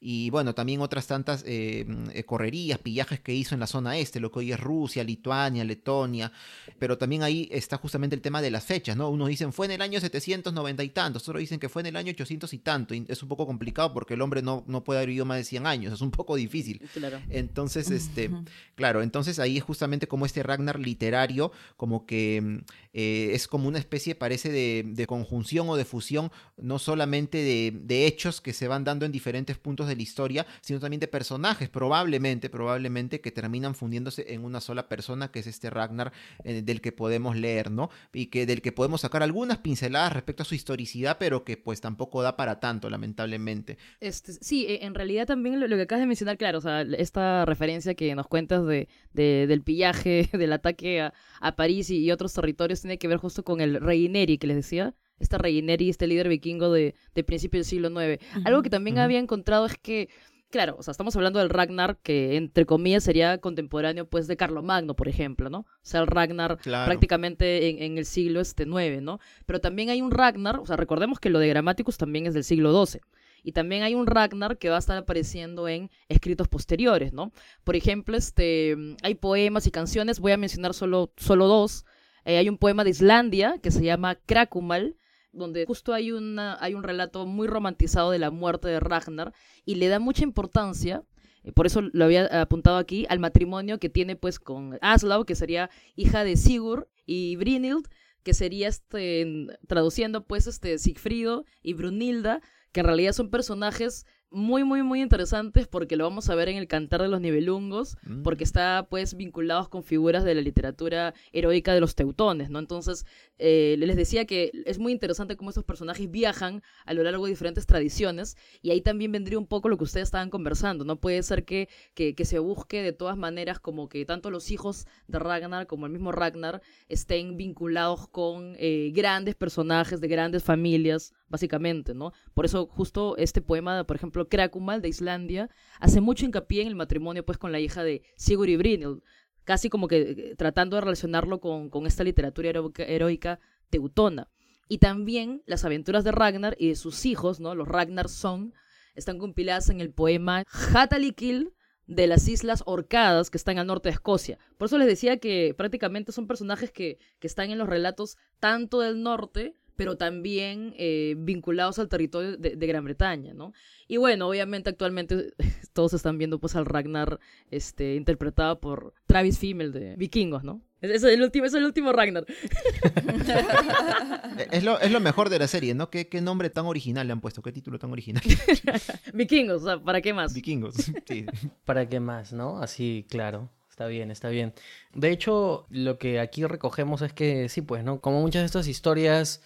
y 0.00 0.30
bueno, 0.30 0.54
también 0.54 0.80
otras 0.80 1.06
tantas 1.08 1.42
eh, 1.46 1.84
correrías, 2.24 2.78
pillajes 2.78 3.20
que 3.20 3.34
hizo 3.34 3.54
en 3.54 3.60
la 3.60 3.66
zona 3.66 3.98
este, 3.98 4.20
lo 4.20 4.30
que 4.30 4.40
hoy 4.40 4.52
es 4.52 4.60
Rusia, 4.60 5.02
Lituania, 5.02 5.64
Letonia, 5.64 6.30
pero 6.78 6.98
también 6.98 7.24
ahí 7.24 7.48
está 7.50 7.78
justamente 7.78 8.14
el 8.14 8.22
tema 8.22 8.40
de 8.40 8.50
las 8.50 8.64
fechas, 8.64 8.96
¿no? 8.96 9.10
Unos 9.10 9.28
dicen 9.28 9.52
fue 9.52 9.66
en 9.66 9.72
el 9.72 9.82
año 9.82 9.98
790 10.00 10.84
y 10.84 10.88
tantos, 10.90 11.28
otros 11.28 11.40
dicen 11.40 11.58
que 11.58 11.68
fue 11.68 11.82
en 11.82 11.86
el 11.86 11.96
año 11.96 12.12
800 12.12 12.52
y 12.52 12.58
tanto, 12.58 12.94
y 12.94 13.04
es 13.08 13.22
un 13.22 13.28
poco 13.28 13.46
complicado 13.46 13.92
porque 13.92 14.14
el 14.14 14.22
hombre 14.22 14.40
no, 14.40 14.62
no 14.68 14.84
puede 14.84 15.00
haber 15.00 15.08
vivido 15.08 15.24
más 15.24 15.38
de 15.38 15.44
100 15.44 15.66
años, 15.66 15.92
es 15.92 16.00
un 16.00 16.12
poco 16.12 16.36
difícil. 16.36 16.80
Claro. 16.92 17.20
Entonces, 17.28 17.90
este, 17.90 18.30
claro, 18.76 19.02
entonces 19.02 19.40
ahí 19.40 19.56
es 19.56 19.64
justamente 19.64 20.06
como 20.06 20.26
este 20.26 20.44
Ragnar 20.44 20.78
literario, 20.78 21.50
como 21.76 22.06
que 22.06 22.62
eh, 22.92 23.30
es 23.32 23.48
como 23.48 23.66
una 23.66 23.78
especie, 23.78 24.14
parece, 24.14 24.50
de, 24.50 24.84
de, 24.86 25.06
conjunción 25.06 25.68
o 25.68 25.76
de 25.76 25.84
fusión, 25.84 26.30
no 26.56 26.78
solamente 26.78 27.38
de, 27.38 27.72
de 27.74 28.06
hechos 28.06 28.40
que 28.40 28.52
se 28.52 28.68
van 28.68 28.84
dando 28.84 29.04
en 29.04 29.12
diferentes 29.12 29.58
puntos 29.58 29.87
de 29.88 29.96
la 29.96 30.02
historia, 30.02 30.46
sino 30.60 30.80
también 30.80 31.00
de 31.00 31.08
personajes, 31.08 31.68
probablemente, 31.68 32.50
probablemente 32.50 33.20
que 33.20 33.30
terminan 33.30 33.74
fundiéndose 33.74 34.32
en 34.32 34.44
una 34.44 34.60
sola 34.60 34.88
persona, 34.88 35.30
que 35.30 35.40
es 35.40 35.46
este 35.46 35.70
Ragnar 35.70 36.12
eh, 36.44 36.62
del 36.62 36.80
que 36.80 36.92
podemos 36.92 37.36
leer, 37.36 37.70
¿no? 37.70 37.90
Y 38.12 38.26
que 38.26 38.46
del 38.46 38.62
que 38.62 38.72
podemos 38.72 39.00
sacar 39.00 39.22
algunas 39.22 39.58
pinceladas 39.58 40.12
respecto 40.12 40.42
a 40.42 40.46
su 40.46 40.54
historicidad, 40.54 41.16
pero 41.18 41.44
que 41.44 41.56
pues 41.56 41.80
tampoco 41.80 42.22
da 42.22 42.36
para 42.36 42.60
tanto, 42.60 42.90
lamentablemente. 42.90 43.78
Este, 44.00 44.32
sí, 44.32 44.66
en 44.68 44.94
realidad 44.94 45.26
también 45.26 45.60
lo, 45.60 45.68
que 45.68 45.82
acabas 45.82 46.02
de 46.02 46.06
mencionar, 46.06 46.36
claro, 46.36 46.58
o 46.58 46.62
sea, 46.62 46.82
esta 46.82 47.44
referencia 47.44 47.94
que 47.94 48.14
nos 48.14 48.26
cuentas 48.26 48.64
de 48.66 48.88
del 49.12 49.62
pillaje, 49.62 50.28
del 50.32 50.52
ataque 50.52 51.00
a, 51.00 51.14
a 51.40 51.56
París 51.56 51.90
y, 51.90 51.98
y, 51.98 52.10
otros 52.10 52.32
territorios, 52.32 52.80
tiene 52.80 52.98
que 52.98 53.08
ver 53.08 53.18
justo 53.18 53.44
con 53.44 53.60
el 53.60 53.80
rey 53.80 54.08
Neri 54.08 54.38
que 54.38 54.46
les 54.46 54.56
decía 54.56 54.94
este 55.18 55.38
rey 55.38 55.62
Neri, 55.62 55.88
este 55.88 56.06
líder 56.06 56.28
vikingo 56.28 56.72
de, 56.72 56.94
de 57.14 57.24
principio 57.24 57.58
del 57.58 57.64
siglo 57.64 57.88
IX. 57.88 58.22
Uh 58.22 58.38
-huh, 58.38 58.46
Algo 58.46 58.62
que 58.62 58.70
también 58.70 58.96
uh 58.96 59.00
-huh. 59.00 59.04
había 59.04 59.18
encontrado 59.18 59.66
es 59.66 59.76
que, 59.78 60.08
claro, 60.50 60.76
o 60.78 60.82
sea, 60.82 60.92
estamos 60.92 61.14
hablando 61.16 61.38
del 61.38 61.50
Ragnar 61.50 61.98
que 62.02 62.36
entre 62.36 62.66
comillas 62.66 63.04
sería 63.04 63.38
contemporáneo 63.38 64.08
pues 64.08 64.26
de 64.26 64.36
Carlomagno, 64.36 64.94
por 64.94 65.08
ejemplo, 65.08 65.50
¿no? 65.50 65.60
O 65.60 65.66
sea, 65.82 66.00
el 66.00 66.06
Ragnar 66.06 66.58
claro. 66.58 66.86
prácticamente 66.86 67.68
en, 67.70 67.82
en, 67.82 67.98
el 67.98 68.04
siglo 68.04 68.40
este 68.40 68.64
IX, 68.64 69.02
¿no? 69.02 69.20
Pero 69.46 69.60
también 69.60 69.90
hay 69.90 70.02
un 70.02 70.10
Ragnar, 70.10 70.58
o 70.60 70.66
sea, 70.66 70.76
recordemos 70.76 71.18
que 71.20 71.30
lo 71.30 71.38
de 71.38 71.48
Grammaticus 71.48 71.98
también 71.98 72.26
es 72.26 72.34
del 72.34 72.44
siglo 72.44 72.86
XII. 72.86 73.00
Y 73.42 73.52
también 73.52 73.82
hay 73.82 73.94
un 73.94 74.06
Ragnar 74.06 74.58
que 74.58 74.68
va 74.68 74.76
a 74.76 74.78
estar 74.80 74.96
apareciendo 74.96 75.68
en 75.68 75.90
escritos 76.08 76.48
posteriores, 76.48 77.12
¿no? 77.12 77.32
Por 77.64 77.76
ejemplo, 77.76 78.16
este, 78.16 78.76
hay 79.02 79.14
poemas 79.14 79.66
y 79.66 79.70
canciones, 79.70 80.20
voy 80.20 80.32
a 80.32 80.36
mencionar 80.36 80.74
solo, 80.74 81.12
solo 81.16 81.46
dos. 81.46 81.84
Eh, 82.24 82.36
hay 82.36 82.48
un 82.48 82.58
poema 82.58 82.84
de 82.84 82.90
Islandia 82.90 83.58
que 83.62 83.70
se 83.70 83.82
llama 83.82 84.16
Krakumal, 84.16 84.96
donde 85.32 85.66
justo 85.66 85.92
hay, 85.92 86.12
una, 86.12 86.56
hay 86.60 86.74
un 86.74 86.82
relato 86.82 87.26
muy 87.26 87.46
romantizado 87.46 88.10
de 88.10 88.18
la 88.18 88.30
muerte 88.30 88.68
de 88.68 88.80
Ragnar 88.80 89.32
y 89.64 89.76
le 89.76 89.88
da 89.88 89.98
mucha 89.98 90.24
importancia, 90.24 91.04
eh, 91.44 91.52
por 91.52 91.66
eso 91.66 91.82
lo 91.82 92.04
había 92.04 92.40
apuntado 92.40 92.76
aquí, 92.76 93.06
al 93.08 93.18
matrimonio 93.18 93.78
que 93.78 93.88
tiene 93.88 94.16
pues 94.16 94.38
con 94.38 94.78
Aslaug, 94.80 95.26
que 95.26 95.34
sería 95.34 95.70
hija 95.96 96.24
de 96.24 96.36
Sigurd, 96.36 96.86
y 97.08 97.36
Brynhild, 97.36 97.88
que 98.22 98.34
sería, 98.34 98.68
este, 98.68 99.46
traduciendo 99.66 100.26
pues, 100.26 100.46
este, 100.46 100.78
Sigfrido 100.78 101.46
y 101.62 101.72
Brunilda, 101.72 102.42
que 102.70 102.80
en 102.80 102.86
realidad 102.86 103.12
son 103.12 103.30
personajes 103.30 104.04
muy, 104.30 104.64
muy, 104.64 104.82
muy 104.82 105.00
interesantes 105.00 105.66
porque 105.66 105.96
lo 105.96 106.04
vamos 106.04 106.28
a 106.28 106.34
ver 106.34 106.48
en 106.48 106.56
el 106.56 106.68
Cantar 106.68 107.02
de 107.02 107.08
los 107.08 107.20
Nibelungos, 107.20 107.96
mm. 108.02 108.22
porque 108.22 108.44
está 108.44 108.86
pues 108.90 109.16
vinculados 109.16 109.68
con 109.68 109.82
figuras 109.82 110.24
de 110.24 110.34
la 110.34 110.40
literatura 110.40 111.14
heroica 111.32 111.72
de 111.72 111.80
los 111.80 111.94
teutones, 111.94 112.50
¿no? 112.50 112.58
Entonces, 112.58 113.06
eh, 113.38 113.76
les 113.78 113.96
decía 113.96 114.26
que 114.26 114.50
es 114.66 114.78
muy 114.78 114.92
interesante 114.92 115.36
cómo 115.36 115.50
estos 115.50 115.64
personajes 115.64 116.10
viajan 116.10 116.62
a 116.84 116.94
lo 116.94 117.02
largo 117.02 117.24
de 117.24 117.30
diferentes 117.30 117.66
tradiciones 117.66 118.36
y 118.60 118.70
ahí 118.70 118.80
también 118.80 119.12
vendría 119.12 119.38
un 119.38 119.46
poco 119.46 119.68
lo 119.68 119.78
que 119.78 119.84
ustedes 119.84 120.08
estaban 120.08 120.30
conversando, 120.30 120.84
¿no? 120.84 120.96
Puede 120.96 121.22
ser 121.22 121.44
que, 121.44 121.68
que, 121.94 122.14
que 122.14 122.24
se 122.24 122.38
busque 122.38 122.82
de 122.82 122.92
todas 122.92 123.16
maneras 123.16 123.60
como 123.60 123.88
que 123.88 124.04
tanto 124.04 124.30
los 124.30 124.50
hijos 124.50 124.86
de 125.06 125.18
Ragnar 125.18 125.66
como 125.66 125.86
el 125.86 125.92
mismo 125.92 126.12
Ragnar 126.12 126.60
estén 126.88 127.36
vinculados 127.36 128.08
con 128.08 128.54
eh, 128.58 128.92
grandes 128.94 129.34
personajes 129.34 130.00
de 130.00 130.08
grandes 130.08 130.42
familias, 130.42 131.14
básicamente, 131.28 131.94
¿no? 131.94 132.12
Por 132.34 132.44
eso 132.44 132.66
justo 132.66 133.16
este 133.16 133.40
poema, 133.40 133.84
por 133.84 133.96
ejemplo, 133.96 134.17
Krakumal 134.26 134.82
de 134.82 134.88
Islandia, 134.88 135.50
hace 135.78 136.00
mucho 136.00 136.24
hincapié 136.24 136.62
en 136.62 136.68
el 136.68 136.74
matrimonio 136.74 137.24
pues 137.24 137.38
con 137.38 137.52
la 137.52 137.60
hija 137.60 137.84
de 137.84 138.02
Sigurd 138.16 138.56
Brynhild, 138.56 139.02
casi 139.44 139.68
como 139.68 139.86
que 139.86 140.00
eh, 140.00 140.34
tratando 140.36 140.76
de 140.76 140.82
relacionarlo 140.82 141.40
con, 141.40 141.86
esta 141.86 142.04
literatura 142.04 142.50
heroica, 142.50 142.84
heroica, 142.84 143.40
teutona. 143.70 144.28
Y 144.68 144.78
también 144.78 145.42
las 145.46 145.64
aventuras 145.64 146.04
de 146.04 146.12
Ragnar 146.12 146.56
y 146.58 146.68
de 146.68 146.76
sus 146.76 147.06
hijos, 147.06 147.40
¿no? 147.40 147.54
Los 147.54 147.68
Ragnar 147.68 148.08
Song, 148.08 148.52
están 148.94 149.18
compiladas 149.18 149.70
en 149.70 149.80
el 149.80 149.90
poema 149.90 150.44
Hatalikil 150.74 151.54
de 151.86 152.06
las 152.06 152.28
Islas 152.28 152.62
Orcadas, 152.66 153.30
que 153.30 153.38
están 153.38 153.58
al 153.58 153.66
norte 153.66 153.88
de 153.88 153.94
Escocia. 153.94 154.38
Por 154.58 154.66
eso 154.66 154.76
les 154.76 154.86
decía 154.86 155.18
que 155.18 155.54
prácticamente 155.56 156.12
son 156.12 156.26
personajes 156.26 156.70
que, 156.70 156.98
que 157.18 157.26
están 157.26 157.50
en 157.50 157.58
los 157.58 157.68
relatos 157.68 158.18
tanto 158.40 158.80
del 158.80 159.02
norte 159.02 159.54
pero 159.78 159.96
también 159.96 160.74
eh, 160.76 161.14
vinculados 161.16 161.78
al 161.78 161.88
territorio 161.88 162.36
de, 162.36 162.56
de, 162.56 162.66
Gran 162.66 162.82
Bretaña, 162.82 163.32
¿no? 163.32 163.52
Y 163.86 163.96
bueno, 163.96 164.26
obviamente 164.26 164.70
actualmente 164.70 165.34
todos 165.72 165.94
están 165.94 166.18
viendo 166.18 166.40
pues 166.40 166.56
al 166.56 166.66
Ragnar 166.66 167.20
este, 167.52 167.94
interpretado 167.94 168.58
por 168.58 168.92
Travis 169.06 169.38
Fimmel 169.38 169.70
de 169.70 169.94
Vikingos, 169.94 170.42
¿no? 170.42 170.60
Es, 170.80 171.04
el 171.04 171.22
último, 171.22 171.46
es 171.46 171.54
el 171.54 171.64
último 171.64 171.92
Ragnar. 171.92 172.26
es, 174.50 174.64
lo, 174.64 174.80
es 174.80 174.90
lo 174.90 174.98
mejor 174.98 175.28
de 175.28 175.38
la 175.38 175.46
serie, 175.46 175.74
¿no? 175.74 175.90
¿Qué, 175.90 176.08
¿Qué 176.08 176.20
nombre 176.20 176.50
tan 176.50 176.66
original 176.66 177.06
le 177.06 177.12
han 177.12 177.20
puesto? 177.20 177.40
¿Qué 177.40 177.52
título 177.52 177.78
tan 177.78 177.92
original? 177.92 178.24
Vikingos, 179.14 179.62
o 179.62 179.64
sea, 179.64 179.80
¿para 179.80 180.00
qué 180.00 180.12
más? 180.12 180.34
Vikingos, 180.34 180.74
sí. 181.06 181.24
¿Para 181.64 181.88
qué 181.88 182.00
más, 182.00 182.32
no? 182.32 182.58
Así, 182.58 183.06
claro. 183.08 183.48
Está 183.70 183.86
bien, 183.86 184.10
está 184.10 184.28
bien. 184.28 184.54
De 184.92 185.12
hecho, 185.12 185.68
lo 185.70 185.98
que 185.98 186.18
aquí 186.18 186.44
recogemos 186.44 187.00
es 187.00 187.12
que 187.12 187.48
sí, 187.48 187.62
pues, 187.62 187.84
¿no? 187.84 188.00
Como 188.00 188.20
muchas 188.20 188.42
de 188.42 188.46
estas 188.46 188.66
historias 188.66 189.40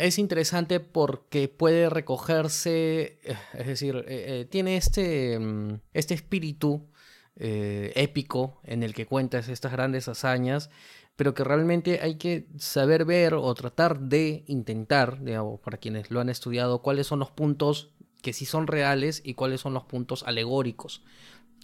es 0.00 0.18
interesante 0.18 0.80
porque 0.80 1.48
puede 1.48 1.88
recogerse, 1.88 3.18
eh, 3.22 3.36
es 3.54 3.66
decir, 3.66 3.96
eh, 4.08 4.40
eh, 4.40 4.44
tiene 4.50 4.76
este, 4.76 5.38
mm, 5.38 5.80
este 5.92 6.14
espíritu 6.14 6.88
épico 7.36 8.60
en 8.62 8.84
el 8.84 8.94
que 8.94 9.06
cuentas 9.06 9.48
estas 9.48 9.72
grandes 9.72 10.06
hazañas, 10.06 10.70
pero 11.16 11.34
que 11.34 11.42
realmente 11.42 11.98
hay 12.00 12.14
que 12.14 12.46
saber 12.58 13.04
ver 13.04 13.34
o 13.34 13.52
tratar 13.54 13.98
de 13.98 14.44
intentar, 14.46 15.20
digamos, 15.20 15.58
para 15.58 15.78
quienes 15.78 16.12
lo 16.12 16.20
han 16.20 16.28
estudiado, 16.28 16.80
cuáles 16.80 17.08
son 17.08 17.18
los 17.18 17.32
puntos 17.32 17.90
que 18.22 18.32
sí 18.32 18.44
son 18.46 18.68
reales 18.68 19.20
y 19.24 19.34
cuáles 19.34 19.62
son 19.62 19.74
los 19.74 19.82
puntos 19.82 20.22
alegóricos 20.22 21.02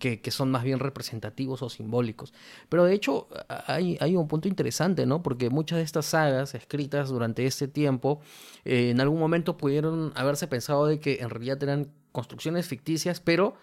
que, 0.01 0.31
son 0.31 0.51
más 0.51 0.65
bien 0.65 0.81
representativos 0.81 1.63
o 1.63 1.69
simbólicos. 1.69 2.33
Pero 2.69 2.85
de 2.85 2.95
hecho 2.95 3.29
hay, 3.67 3.99
hay 4.01 4.17
un 4.17 4.27
punto 4.27 4.49
interesante, 4.49 5.07
¿no? 5.07 5.23
Porque 5.23 5.51
muchas 5.51 5.79
de 5.79 5.85
estas 5.85 6.07
sagas 6.07 6.55
escritas 6.55 7.11
durante 7.11 7.47
este 7.47 7.69
tiempo, 7.69 8.21
eh, 8.65 8.91
en 8.91 9.01
algún 9.01 9.21
momento 9.21 9.57
pudieron 9.57 10.13
haberse 10.17 10.49
pensado 10.49 10.87
de 10.87 10.99
que 10.99 11.19
en 11.21 11.31
realidad 11.31 11.63
eran 11.63 11.93
construcciones 12.13 12.67
ficticias, 12.67 13.21
pero 13.21 13.55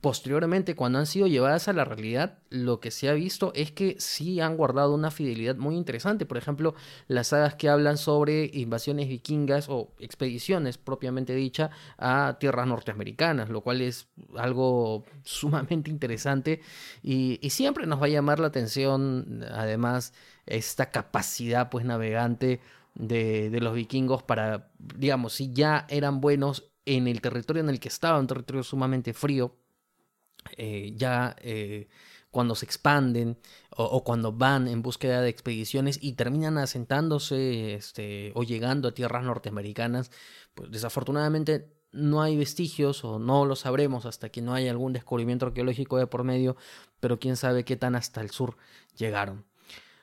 posteriormente, 0.00 0.74
cuando 0.74 0.98
han 0.98 1.06
sido 1.06 1.26
llevadas 1.26 1.68
a 1.68 1.72
la 1.72 1.84
realidad, 1.84 2.38
lo 2.48 2.80
que 2.80 2.90
se 2.90 3.08
ha 3.08 3.12
visto 3.12 3.52
es 3.54 3.70
que 3.70 3.96
sí 3.98 4.40
han 4.40 4.56
guardado 4.56 4.94
una 4.94 5.10
fidelidad 5.10 5.56
muy 5.56 5.76
interesante. 5.76 6.26
Por 6.26 6.38
ejemplo, 6.38 6.74
las 7.06 7.28
sagas 7.28 7.54
que 7.54 7.68
hablan 7.68 7.98
sobre 7.98 8.50
invasiones 8.52 9.08
vikingas 9.08 9.68
o 9.68 9.92
expediciones 9.98 10.78
propiamente 10.78 11.34
dicha 11.34 11.70
a 11.98 12.38
tierras 12.40 12.66
norteamericanas, 12.66 13.50
lo 13.50 13.60
cual 13.60 13.82
es 13.82 14.08
algo 14.36 15.04
sumamente 15.22 15.90
interesante 15.90 16.60
y, 17.02 17.38
siempre 17.50 17.84
nos 17.86 18.00
va 18.00 18.06
a 18.06 18.08
llamar 18.08 18.38
la 18.38 18.46
atención, 18.46 19.44
además, 19.50 20.14
esta 20.46 20.90
capacidad 20.90 21.68
pues 21.68 21.84
navegante 21.84 22.60
de, 22.94 23.50
de 23.50 23.60
los 23.60 23.74
vikingos 23.74 24.22
para, 24.22 24.70
digamos, 24.78 25.34
si 25.34 25.52
ya 25.52 25.84
eran 25.90 26.20
buenos 26.20 26.70
en 26.86 27.08
el 27.08 27.20
territorio 27.20 27.60
en 27.62 27.68
el 27.68 27.80
que 27.80 27.88
estaban, 27.88 28.20
un 28.20 28.26
territorio 28.28 28.62
sumamente 28.62 29.12
frío, 29.12 29.56
eh, 30.56 30.92
ya 30.96 31.36
eh, 31.40 31.88
cuando 32.30 32.54
se 32.54 32.64
expanden 32.64 33.38
o, 33.70 34.04
cuando 34.04 34.32
van 34.32 34.68
en 34.68 34.82
búsqueda 34.82 35.20
de 35.20 35.28
expediciones 35.28 35.98
y 36.00 36.12
terminan 36.12 36.58
asentándose 36.58 37.74
este, 37.74 38.32
o 38.34 38.42
llegando 38.42 38.88
a 38.88 38.94
tierras 38.94 39.24
norteamericanas, 39.24 40.10
pues 40.54 40.70
desafortunadamente 40.70 41.72
no 41.92 42.22
hay 42.22 42.36
vestigios 42.36 43.04
o 43.04 43.18
no 43.18 43.44
lo 43.44 43.56
sabremos 43.56 44.06
hasta 44.06 44.28
que 44.28 44.42
no 44.42 44.54
haya 44.54 44.70
algún 44.70 44.92
descubrimiento 44.92 45.46
arqueológico 45.46 45.98
de 45.98 46.06
por 46.06 46.24
medio, 46.24 46.56
pero 47.00 47.18
quién 47.18 47.36
sabe 47.36 47.64
qué 47.64 47.76
tan 47.76 47.96
hasta 47.96 48.20
el 48.20 48.30
sur 48.30 48.56
llegaron. 48.96 49.49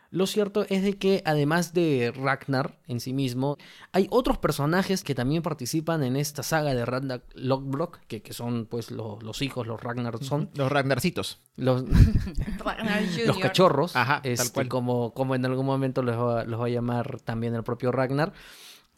Lo 0.09 0.25
cierto 0.25 0.65
es 0.69 0.83
de 0.83 0.97
que 0.97 1.21
además 1.25 1.73
de 1.73 2.13
Ragnar 2.15 2.77
en 2.87 2.99
sí 2.99 3.13
mismo, 3.13 3.57
hay 3.91 4.07
otros 4.09 4.37
personajes 4.37 5.03
que 5.03 5.15
también 5.15 5.43
participan 5.43 6.03
en 6.03 6.15
esta 6.15 6.43
saga 6.43 6.73
de 6.73 6.85
Ragnar 6.85 7.23
Lockblock, 7.33 7.99
que, 8.07 8.21
que 8.21 8.33
son 8.33 8.65
pues 8.65 8.91
lo, 8.91 9.19
los 9.21 9.41
hijos, 9.41 9.67
los 9.67 9.81
Ragnar 9.81 10.23
son. 10.23 10.49
Los 10.55 10.71
Ragnarcitos. 10.71 11.39
Los, 11.57 11.83
Ragnar 12.63 13.01
los 13.25 13.37
cachorros, 13.39 13.95
Ajá, 13.95 14.21
tal 14.21 14.31
este, 14.31 14.53
cual. 14.53 14.69
como, 14.69 15.13
como 15.13 15.35
en 15.35 15.45
algún 15.45 15.65
momento 15.65 16.01
los 16.03 16.17
va, 16.17 16.45
los 16.45 16.61
va 16.61 16.65
a 16.65 16.69
llamar 16.69 17.19
también 17.21 17.53
el 17.55 17.63
propio 17.63 17.91
Ragnar. 17.91 18.33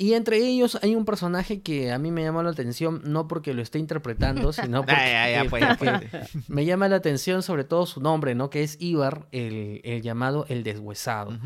Y 0.01 0.13
entre 0.13 0.37
ellos 0.37 0.79
hay 0.81 0.95
un 0.95 1.03
personaje 1.03 1.61
que 1.61 1.91
a 1.91 1.99
mí 1.99 2.09
me 2.09 2.23
llama 2.23 2.41
la 2.41 2.51
atención, 2.51 3.01
no 3.03 3.27
porque 3.27 3.53
lo 3.53 3.61
esté 3.61 3.79
interpretando, 3.79 4.53
sino 4.53 4.85
porque, 4.85 4.93
ya, 4.93 5.29
ya, 5.29 5.49
pues, 5.49 5.61
ya, 5.61 5.75
pues. 5.77 5.91
me 6.47 6.63
llama 6.63 6.87
la 6.87 6.95
atención 6.95 7.43
sobre 7.43 7.65
todo 7.65 7.85
su 7.85 7.99
nombre, 7.99 8.33
¿no? 8.33 8.49
Que 8.49 8.63
es 8.63 8.77
Ivar, 8.79 9.27
el, 9.33 9.81
el 9.83 10.01
llamado 10.01 10.45
el 10.47 10.63
deshuesado. 10.63 11.37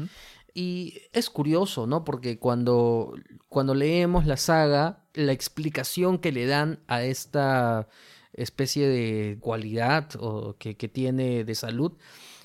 Y 0.54 1.02
es 1.14 1.32
curioso, 1.32 1.88
¿no? 1.88 2.04
Porque 2.04 2.38
cuando, 2.38 3.16
cuando 3.50 3.74
leemos 3.74 4.28
la 4.28 4.38
saga, 4.38 5.00
la 5.16 5.32
explicación 5.32 6.20
que 6.20 6.32
le 6.32 6.46
dan 6.46 6.78
a 6.86 7.02
esta 7.02 7.88
especie 8.34 8.88
de 8.88 9.40
cualidad 9.40 10.10
o 10.20 10.58
que, 10.60 10.78
que 10.78 10.88
tiene 10.88 11.44
de 11.44 11.56
salud 11.56 11.94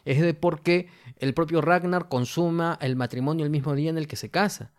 es 0.06 0.22
de 0.22 0.32
por 0.32 0.62
qué 0.62 0.88
el 1.18 1.34
propio 1.34 1.60
Ragnar 1.60 2.08
consuma 2.08 2.78
el 2.80 2.96
matrimonio 2.96 3.44
el 3.44 3.50
mismo 3.50 3.74
día 3.74 3.90
en 3.90 3.98
el 3.98 4.06
que 4.06 4.16
se 4.16 4.30
casa. 4.30 4.72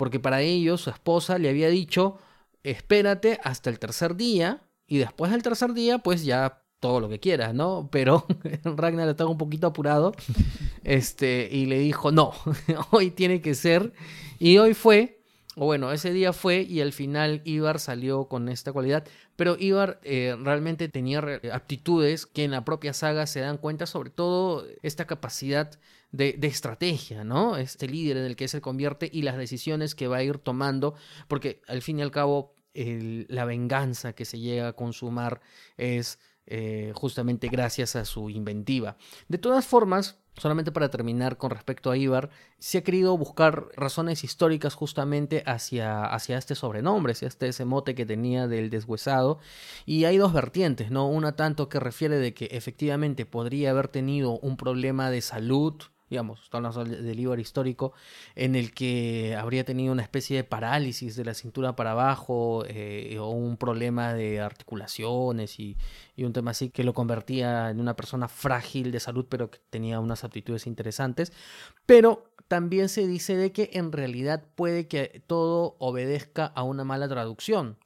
Porque 0.00 0.18
para 0.18 0.40
ellos 0.40 0.80
su 0.80 0.88
esposa 0.88 1.36
le 1.36 1.50
había 1.50 1.68
dicho, 1.68 2.16
espérate 2.62 3.38
hasta 3.44 3.68
el 3.68 3.78
tercer 3.78 4.16
día 4.16 4.62
y 4.86 4.96
después 4.96 5.30
del 5.30 5.42
tercer 5.42 5.74
día 5.74 5.98
pues 5.98 6.24
ya 6.24 6.62
todo 6.78 7.00
lo 7.00 7.10
que 7.10 7.20
quieras, 7.20 7.52
¿no? 7.52 7.90
Pero 7.92 8.24
Ragnar 8.64 9.10
estaba 9.10 9.28
un 9.28 9.36
poquito 9.36 9.66
apurado 9.66 10.14
este, 10.84 11.50
y 11.52 11.66
le 11.66 11.78
dijo, 11.80 12.12
no, 12.12 12.32
hoy 12.92 13.10
tiene 13.10 13.42
que 13.42 13.54
ser. 13.54 13.92
Y 14.38 14.56
hoy 14.56 14.72
fue, 14.72 15.19
o 15.62 15.66
bueno, 15.66 15.92
ese 15.92 16.10
día 16.14 16.32
fue 16.32 16.62
y 16.62 16.80
al 16.80 16.94
final 16.94 17.42
Ivar 17.44 17.80
salió 17.80 18.28
con 18.28 18.48
esta 18.48 18.72
cualidad. 18.72 19.06
Pero 19.36 19.58
Ivar 19.58 20.00
eh, 20.04 20.34
realmente 20.42 20.88
tenía 20.88 21.22
aptitudes 21.52 22.24
que 22.24 22.44
en 22.44 22.52
la 22.52 22.64
propia 22.64 22.94
saga 22.94 23.26
se 23.26 23.40
dan 23.40 23.58
cuenta, 23.58 23.84
sobre 23.84 24.08
todo 24.08 24.66
esta 24.82 25.06
capacidad 25.06 25.78
de, 26.12 26.38
estrategia, 26.40 27.24
¿no? 27.24 27.58
Este 27.58 27.88
líder 27.88 28.16
en 28.16 28.24
el 28.24 28.36
que 28.36 28.48
se 28.48 28.62
convierte 28.62 29.10
y 29.12 29.20
las 29.20 29.36
decisiones 29.36 29.94
que 29.94 30.08
va 30.08 30.16
a 30.16 30.22
ir 30.22 30.38
tomando, 30.38 30.94
porque 31.28 31.60
al 31.68 31.82
fin 31.82 31.98
y 31.98 32.02
al 32.02 32.10
cabo 32.10 32.54
la 32.72 33.44
venganza 33.44 34.14
que 34.14 34.24
se 34.24 34.38
llega 34.38 34.68
a 34.68 34.72
consumar 34.72 35.42
es 35.76 36.18
eh, 36.50 36.92
justamente 36.94 37.48
gracias 37.48 37.96
a 37.96 38.04
su 38.04 38.28
inventiva. 38.28 38.96
De 39.28 39.38
todas 39.38 39.64
formas, 39.64 40.18
solamente 40.36 40.72
para 40.72 40.90
terminar 40.90 41.36
con 41.36 41.50
respecto 41.50 41.90
a 41.90 41.96
Ivar, 41.96 42.30
se 42.58 42.78
ha 42.78 42.84
querido 42.84 43.16
buscar 43.16 43.68
razones 43.76 44.24
históricas 44.24 44.74
justamente 44.74 45.44
hacia, 45.46 46.04
hacia 46.04 46.38
este 46.38 46.54
sobrenombre, 46.54 47.12
hacia 47.12 47.28
este 47.28 47.48
ese 47.48 47.64
mote 47.64 47.94
que 47.94 48.04
tenía 48.04 48.48
del 48.48 48.68
deshuesado. 48.68 49.38
Y 49.86 50.04
hay 50.04 50.16
dos 50.16 50.32
vertientes, 50.32 50.90
¿no? 50.90 51.08
Una 51.08 51.36
tanto 51.36 51.68
que 51.68 51.78
refiere 51.78 52.18
de 52.18 52.34
que 52.34 52.46
efectivamente 52.46 53.26
podría 53.26 53.70
haber 53.70 53.88
tenido 53.88 54.38
un 54.40 54.56
problema 54.56 55.10
de 55.10 55.20
salud, 55.20 55.74
digamos, 56.10 56.42
estamos 56.42 56.76
hablando 56.76 57.02
del 57.02 57.20
Ibar 57.20 57.38
histórico, 57.38 57.92
en 58.34 58.56
el 58.56 58.74
que 58.74 59.36
habría 59.38 59.64
tenido 59.64 59.92
una 59.92 60.02
especie 60.02 60.36
de 60.36 60.44
parálisis 60.44 61.14
de 61.14 61.24
la 61.24 61.34
cintura 61.34 61.76
para 61.76 61.92
abajo 61.92 62.64
eh, 62.66 63.16
o 63.20 63.30
un 63.30 63.56
problema 63.56 64.12
de 64.12 64.40
articulaciones 64.40 65.60
y, 65.60 65.76
y 66.16 66.24
un 66.24 66.32
tema 66.32 66.50
así 66.50 66.70
que 66.70 66.82
lo 66.82 66.94
convertía 66.94 67.70
en 67.70 67.80
una 67.80 67.94
persona 67.94 68.26
frágil 68.26 68.90
de 68.90 68.98
salud, 68.98 69.26
pero 69.28 69.52
que 69.52 69.60
tenía 69.70 70.00
unas 70.00 70.24
aptitudes 70.24 70.66
interesantes. 70.66 71.32
Pero 71.86 72.34
también 72.48 72.88
se 72.88 73.06
dice 73.06 73.36
de 73.36 73.52
que 73.52 73.70
en 73.74 73.92
realidad 73.92 74.44
puede 74.56 74.88
que 74.88 75.22
todo 75.28 75.76
obedezca 75.78 76.46
a 76.46 76.64
una 76.64 76.82
mala 76.82 77.08
traducción. 77.08 77.78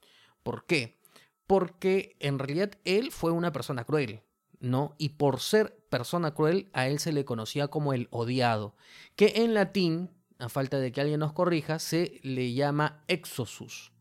¿Por 0.43 0.65
qué? 0.65 0.99
Porque 1.47 2.17
en 2.21 2.39
realidad 2.39 2.71
él 2.87 3.13
fue 3.13 3.33
una 3.33 3.53
persona 3.53 3.85
cruel, 3.85 4.23
¿no? 4.65 4.95
Y 4.99 5.11
por 5.11 5.41
ser 5.41 5.77
persona 5.89 6.35
cruel, 6.35 6.69
a 6.73 6.89
él 6.89 6.99
se 6.99 7.13
le 7.13 7.25
conocía 7.25 7.69
como 7.69 7.93
el 7.93 8.09
odiado, 8.11 8.75
que 9.17 9.33
en 9.37 9.55
latín, 9.55 10.11
a 10.39 10.49
falta 10.49 10.79
de 10.79 10.93
que 10.93 11.01
alguien 11.01 11.21
nos 11.21 11.33
corrija, 11.33 11.79
se 11.79 12.21
le 12.23 12.53
llama 12.53 13.05
exosus. 13.07 13.93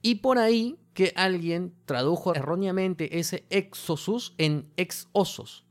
Y 0.00 0.16
por 0.16 0.38
ahí 0.38 0.78
que 0.94 1.12
alguien 1.16 1.74
tradujo 1.84 2.34
erróneamente 2.34 3.18
ese 3.18 3.46
exosus 3.50 4.34
en 4.38 4.72
ex 4.76 5.08
osos, 5.12 5.64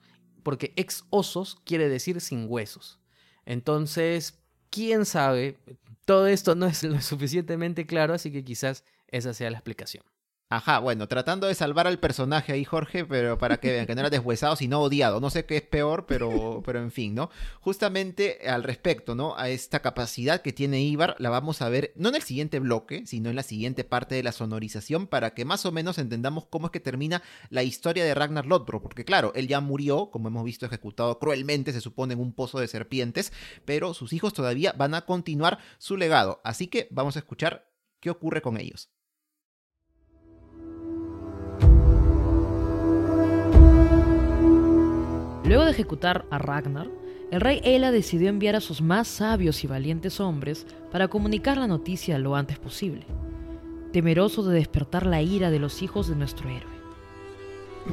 porque 0.44 0.74
ex 0.76 1.06
osos 1.10 1.56
quiere 1.64 1.88
decir 1.88 2.20
sin 2.20 2.46
huesos. 2.50 3.00
Entonces, 3.46 4.40
quién 4.70 5.06
sabe, 5.06 5.58
todo 6.06 6.28
esto 6.28 6.56
no 6.56 6.66
es 6.66 6.84
lo 6.84 7.02
suficientemente 7.02 7.86
claro, 7.86 8.14
así 8.14 8.32
que 8.32 8.44
quizás 8.44 8.84
esa 9.08 9.34
sea 9.34 9.50
la 9.50 9.58
explicación. 9.58 10.04
Ajá, 10.50 10.80
bueno, 10.80 11.10
tratando 11.10 11.46
de 11.46 11.56
salvar 11.56 11.88
al 11.88 12.00
personaje 12.00 12.54
ahí, 12.54 12.64
Jorge, 12.64 13.04
pero 13.04 13.38
para 13.38 13.58
que 13.58 13.70
vean 13.70 13.86
que 13.86 13.96
no 13.96 14.00
era 14.00 14.10
deshuesado, 14.10 14.56
sino 14.56 14.80
odiado. 14.80 15.20
No 15.20 15.30
sé 15.30 15.46
qué 15.46 15.58
es 15.58 15.62
peor, 15.62 16.06
pero, 16.06 16.64
pero 16.66 16.80
en 16.80 16.90
fin, 16.90 17.14
¿no? 17.14 17.30
Justamente 17.60 18.40
al 18.48 18.64
respecto, 18.64 19.14
¿no? 19.14 19.36
A 19.38 19.50
esta 19.50 19.82
capacidad 19.82 20.42
que 20.42 20.54
tiene 20.54 20.82
Ibar, 20.82 21.18
la 21.20 21.30
vamos 21.30 21.62
a 21.62 21.68
ver 21.68 21.92
no 21.98 22.08
en 22.08 22.16
el 22.16 22.22
siguiente 22.22 22.60
bloque, 22.60 23.06
sino 23.06 23.30
en 23.30 23.36
la 23.36 23.44
siguiente 23.44 23.84
parte 23.84 24.16
de 24.16 24.24
la 24.24 24.32
sonorización, 24.32 25.08
para 25.08 25.34
que 25.34 25.44
más 25.44 25.66
o 25.66 25.74
menos 25.74 25.98
entendamos 25.98 26.46
cómo 26.46 26.68
es 26.68 26.72
que 26.72 26.80
termina 26.80 27.22
la 27.50 27.64
historia 27.64 28.06
de 28.06 28.16
Ragnar 28.16 28.46
Lodbrok. 28.46 28.84
Porque 28.84 29.04
claro, 29.04 29.34
él 29.36 29.50
ya 29.50 29.60
murió, 29.60 30.12
como 30.12 30.30
hemos 30.30 30.46
visto, 30.46 30.66
ejecutado 30.66 31.20
cruelmente, 31.20 31.74
se 31.74 31.82
supone, 31.82 32.14
en 32.14 32.22
un 32.22 32.32
pozo 32.32 32.60
de 32.60 32.70
serpientes, 32.70 33.34
pero 33.66 33.94
sus 33.94 34.14
hijos 34.14 34.34
todavía 34.34 34.72
van 34.72 34.94
a 34.94 35.02
continuar 35.02 35.60
su 35.78 35.98
legado. 35.98 36.40
Así 36.46 36.68
que 36.68 36.88
vamos 36.90 37.18
a 37.18 37.20
escuchar 37.20 37.70
qué 38.00 38.10
ocurre 38.10 38.42
con 38.42 38.58
ellos. 38.58 38.90
Luego 45.48 45.64
de 45.64 45.72
ejecutar 45.72 46.26
a 46.30 46.40
Ragnar, 46.40 46.90
el 47.32 47.40
rey 47.40 47.62
Ela 47.64 47.92
decidió 47.92 48.28
enviar 48.28 48.58
a 48.58 48.62
sus 48.62 48.82
más 48.82 49.08
sabios 49.08 49.64
y 49.64 49.68
valientes 49.68 50.20
hombres 50.20 50.66
para 50.92 51.08
comunicar 51.08 51.58
la 51.58 51.68
noticia 51.68 52.20
lo 52.20 52.36
antes 52.36 52.60
posible, 52.60 53.06
temeroso 53.94 54.44
de 54.44 54.56
despertar 54.56 55.06
la 55.06 55.22
ira 55.22 55.50
de 55.50 55.60
los 55.60 55.82
hijos 55.82 56.10
de 56.10 56.18
nuestro 56.18 56.50
héroe. 56.50 56.78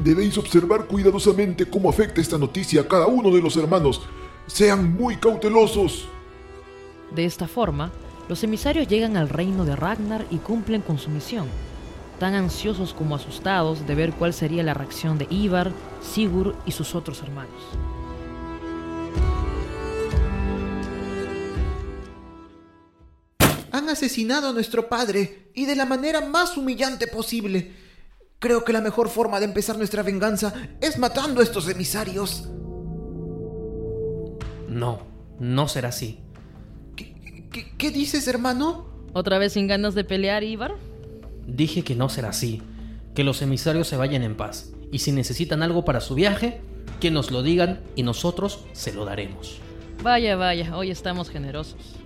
Debéis 0.02 0.36
observar 0.36 0.86
cuidadosamente 0.86 1.66
cómo 1.66 1.88
afecta 1.88 2.20
esta 2.20 2.38
noticia 2.38 2.80
a 2.80 2.88
cada 2.88 3.06
uno 3.06 3.30
de 3.30 3.40
los 3.40 3.56
hermanos. 3.56 4.02
Sean 4.48 4.92
muy 4.92 5.14
cautelosos. 5.16 6.08
De 7.14 7.24
esta 7.24 7.46
forma, 7.46 7.92
los 8.28 8.42
emisarios 8.42 8.88
llegan 8.88 9.16
al 9.16 9.28
reino 9.28 9.64
de 9.64 9.76
Ragnar 9.76 10.26
y 10.28 10.38
cumplen 10.38 10.80
con 10.80 10.98
su 10.98 11.08
misión, 11.08 11.46
tan 12.24 12.34
ansiosos 12.36 12.94
como 12.94 13.16
asustados 13.16 13.86
de 13.86 13.94
ver 13.94 14.14
cuál 14.14 14.32
sería 14.32 14.62
la 14.62 14.72
reacción 14.72 15.18
de 15.18 15.26
Ivar, 15.28 15.72
Sigurd 16.00 16.54
y 16.64 16.72
sus 16.72 16.94
otros 16.94 17.20
hermanos. 17.20 17.62
Han 23.72 23.88
asesinado 23.88 24.48
a 24.48 24.52
nuestro 24.52 24.88
padre 24.88 25.50
y 25.54 25.66
de 25.66 25.74
la 25.74 25.84
manera 25.84 26.20
más 26.20 26.56
humillante 26.56 27.06
posible. 27.08 27.72
Creo 28.38 28.64
que 28.64 28.72
la 28.72 28.80
mejor 28.80 29.08
forma 29.08 29.40
de 29.40 29.46
empezar 29.46 29.76
nuestra 29.76 30.02
venganza 30.02 30.54
es 30.80 30.98
matando 30.98 31.40
a 31.40 31.44
estos 31.44 31.68
emisarios. 31.68 32.48
No, 34.68 35.00
no 35.40 35.68
será 35.68 35.88
así. 35.88 36.20
¿Qué, 36.96 37.48
qué- 37.50 37.72
qué 37.76 37.90
dices, 37.90 38.28
hermano? 38.28 38.86
¿Otra 39.12 39.38
vez 39.38 39.52
sin 39.54 39.66
ganas 39.66 39.94
de 39.94 40.04
pelear, 40.04 40.44
Ivar? 40.44 40.74
Dije 41.46 41.82
que 41.82 41.94
no 41.94 42.08
será 42.08 42.30
así, 42.30 42.62
que 43.14 43.24
los 43.24 43.42
emisarios 43.42 43.86
se 43.86 43.96
vayan 43.96 44.22
en 44.22 44.36
paz 44.36 44.72
Y 44.90 44.98
si 45.00 45.12
necesitan 45.12 45.62
algo 45.62 45.84
para 45.84 46.00
su 46.00 46.14
viaje, 46.14 46.60
que 47.00 47.10
nos 47.10 47.30
lo 47.30 47.42
digan 47.42 47.80
y 47.96 48.02
nosotros 48.02 48.64
se 48.72 48.92
lo 48.92 49.04
daremos. 49.04 49.58
Vaya, 50.02 50.36
vaya, 50.36 50.76
hoy 50.76 50.90
estamos 50.90 51.30
generosos. 51.30 51.96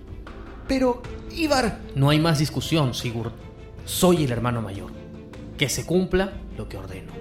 Pero, 0.67 1.03
Ibar, 1.37 1.79
No 1.95 2.11
hay 2.11 2.19
más 2.19 2.39
discusión, 2.39 2.95
Sigurd. 2.95 3.33
Soy 3.85 4.25
el 4.25 4.33
hermano 4.33 4.61
mayor. 4.61 4.91
Que 5.57 5.69
se 5.69 5.87
cumpla 5.87 6.33
lo 6.57 6.69
que 6.69 6.77
ordeno. 6.77 7.13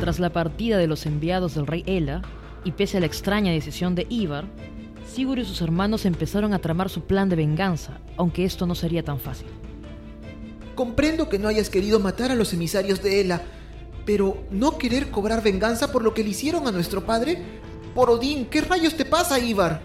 Tras 0.00 0.18
la 0.18 0.30
partida 0.30 0.76
de 0.76 0.86
los 0.86 1.06
enviados 1.06 1.54
del 1.54 1.66
rey 1.66 1.84
Ela, 1.86 2.22
y 2.64 2.72
pese 2.72 2.96
a 2.96 3.00
la 3.00 3.06
extraña 3.06 3.52
decisión 3.52 3.94
de 3.94 4.06
Ivar, 4.10 4.44
Sigurd 5.12 5.40
y 5.40 5.44
sus 5.44 5.60
hermanos 5.62 6.04
empezaron 6.04 6.52
a 6.52 6.58
tramar 6.58 6.90
su 6.90 7.02
plan 7.02 7.28
de 7.28 7.36
venganza, 7.36 7.98
aunque 8.16 8.44
esto 8.44 8.66
no 8.66 8.74
sería 8.74 9.02
tan 9.02 9.18
fácil. 9.18 9.46
comprendo 10.74 11.28
que 11.28 11.40
no 11.40 11.48
hayas 11.48 11.70
querido 11.70 11.98
matar 11.98 12.30
a 12.30 12.36
los 12.36 12.52
emisarios 12.52 13.02
de 13.02 13.20
Ela, 13.20 13.42
pero 14.06 14.44
¿no 14.52 14.78
querer 14.78 15.10
cobrar 15.10 15.42
venganza 15.42 15.90
por 15.90 16.04
lo 16.04 16.14
que 16.14 16.22
le 16.22 16.30
hicieron 16.30 16.68
a 16.68 16.70
nuestro 16.70 17.04
padre? 17.04 17.42
Por 17.96 18.10
Odín, 18.10 18.44
¿qué 18.44 18.60
rayos 18.60 18.96
te 18.96 19.04
pasa, 19.04 19.40
Ivar? 19.40 19.80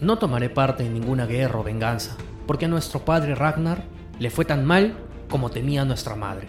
No 0.00 0.18
tomaré 0.18 0.50
parte 0.50 0.84
en 0.84 0.94
ninguna 0.94 1.26
guerra 1.26 1.60
o 1.60 1.62
venganza, 1.62 2.16
porque 2.48 2.64
a 2.64 2.68
nuestro 2.68 3.04
padre 3.04 3.36
Ragnar 3.36 3.84
le 4.18 4.30
fue 4.30 4.44
tan 4.44 4.64
mal 4.64 4.96
como 5.28 5.50
temía 5.50 5.84
nuestra 5.84 6.16
madre. 6.16 6.48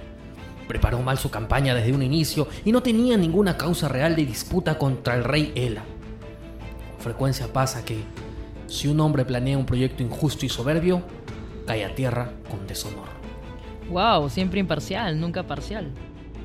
Preparó 0.68 1.04
mal 1.04 1.20
su 1.20 1.30
campaña 1.30 1.76
desde 1.76 1.94
un 1.94 2.02
inicio 2.02 2.48
y 2.66 2.72
no 2.72 2.82
tenía 2.82 3.16
ninguna 3.16 3.58
causa 3.58 3.88
real 3.88 4.16
de 4.16 4.26
disputa 4.26 4.80
contra 4.80 5.14
el 5.16 5.24
rey 5.24 5.52
Ela. 5.54 5.84
Frecuencia 7.02 7.52
pasa 7.52 7.84
que, 7.84 8.04
si 8.68 8.88
un 8.88 8.99
hombre 8.99 9.26
planea 9.26 9.58
un 9.58 9.66
proyecto 9.66 10.04
injusto 10.04 10.45
y 10.45 10.49
soberbio, 10.49 11.02
cae 11.66 11.84
a 11.84 11.95
tierra 11.95 12.32
con 12.49 12.68
deshonor. 12.68 13.10
Wow, 13.89 14.30
siempre 14.30 14.60
imparcial, 14.60 15.20
nunca 15.20 15.43
parcial. 15.43 15.91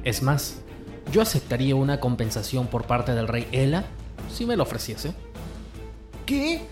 Es 0.03 0.23
más, 0.23 0.63
yo 1.13 1.21
aceptaría 1.21 1.77
una 1.77 2.01
compensación 2.01 2.67
por 2.67 2.87
parte 2.87 3.15
del 3.15 3.29
rey 3.29 3.47
Ela 3.53 3.85
si 4.33 4.47
me 4.47 4.57
lo 4.57 4.63
ofreciese. 4.63 5.13
¿Qué? 6.25 6.63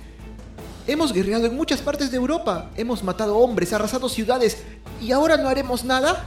Hemos 0.87 1.13
guerreado 1.13 1.47
en 1.47 1.57
muchas 1.57 1.81
partes 1.81 2.11
de 2.11 2.17
Europa, 2.17 2.71
hemos 2.77 3.03
matado 3.03 3.39
hombres, 3.39 3.73
arrasado 3.73 4.09
ciudades, 4.09 4.65
¿y 5.01 5.13
ahora 5.13 5.37
no 5.37 5.49
haremos 5.49 5.85
nada? 5.85 6.27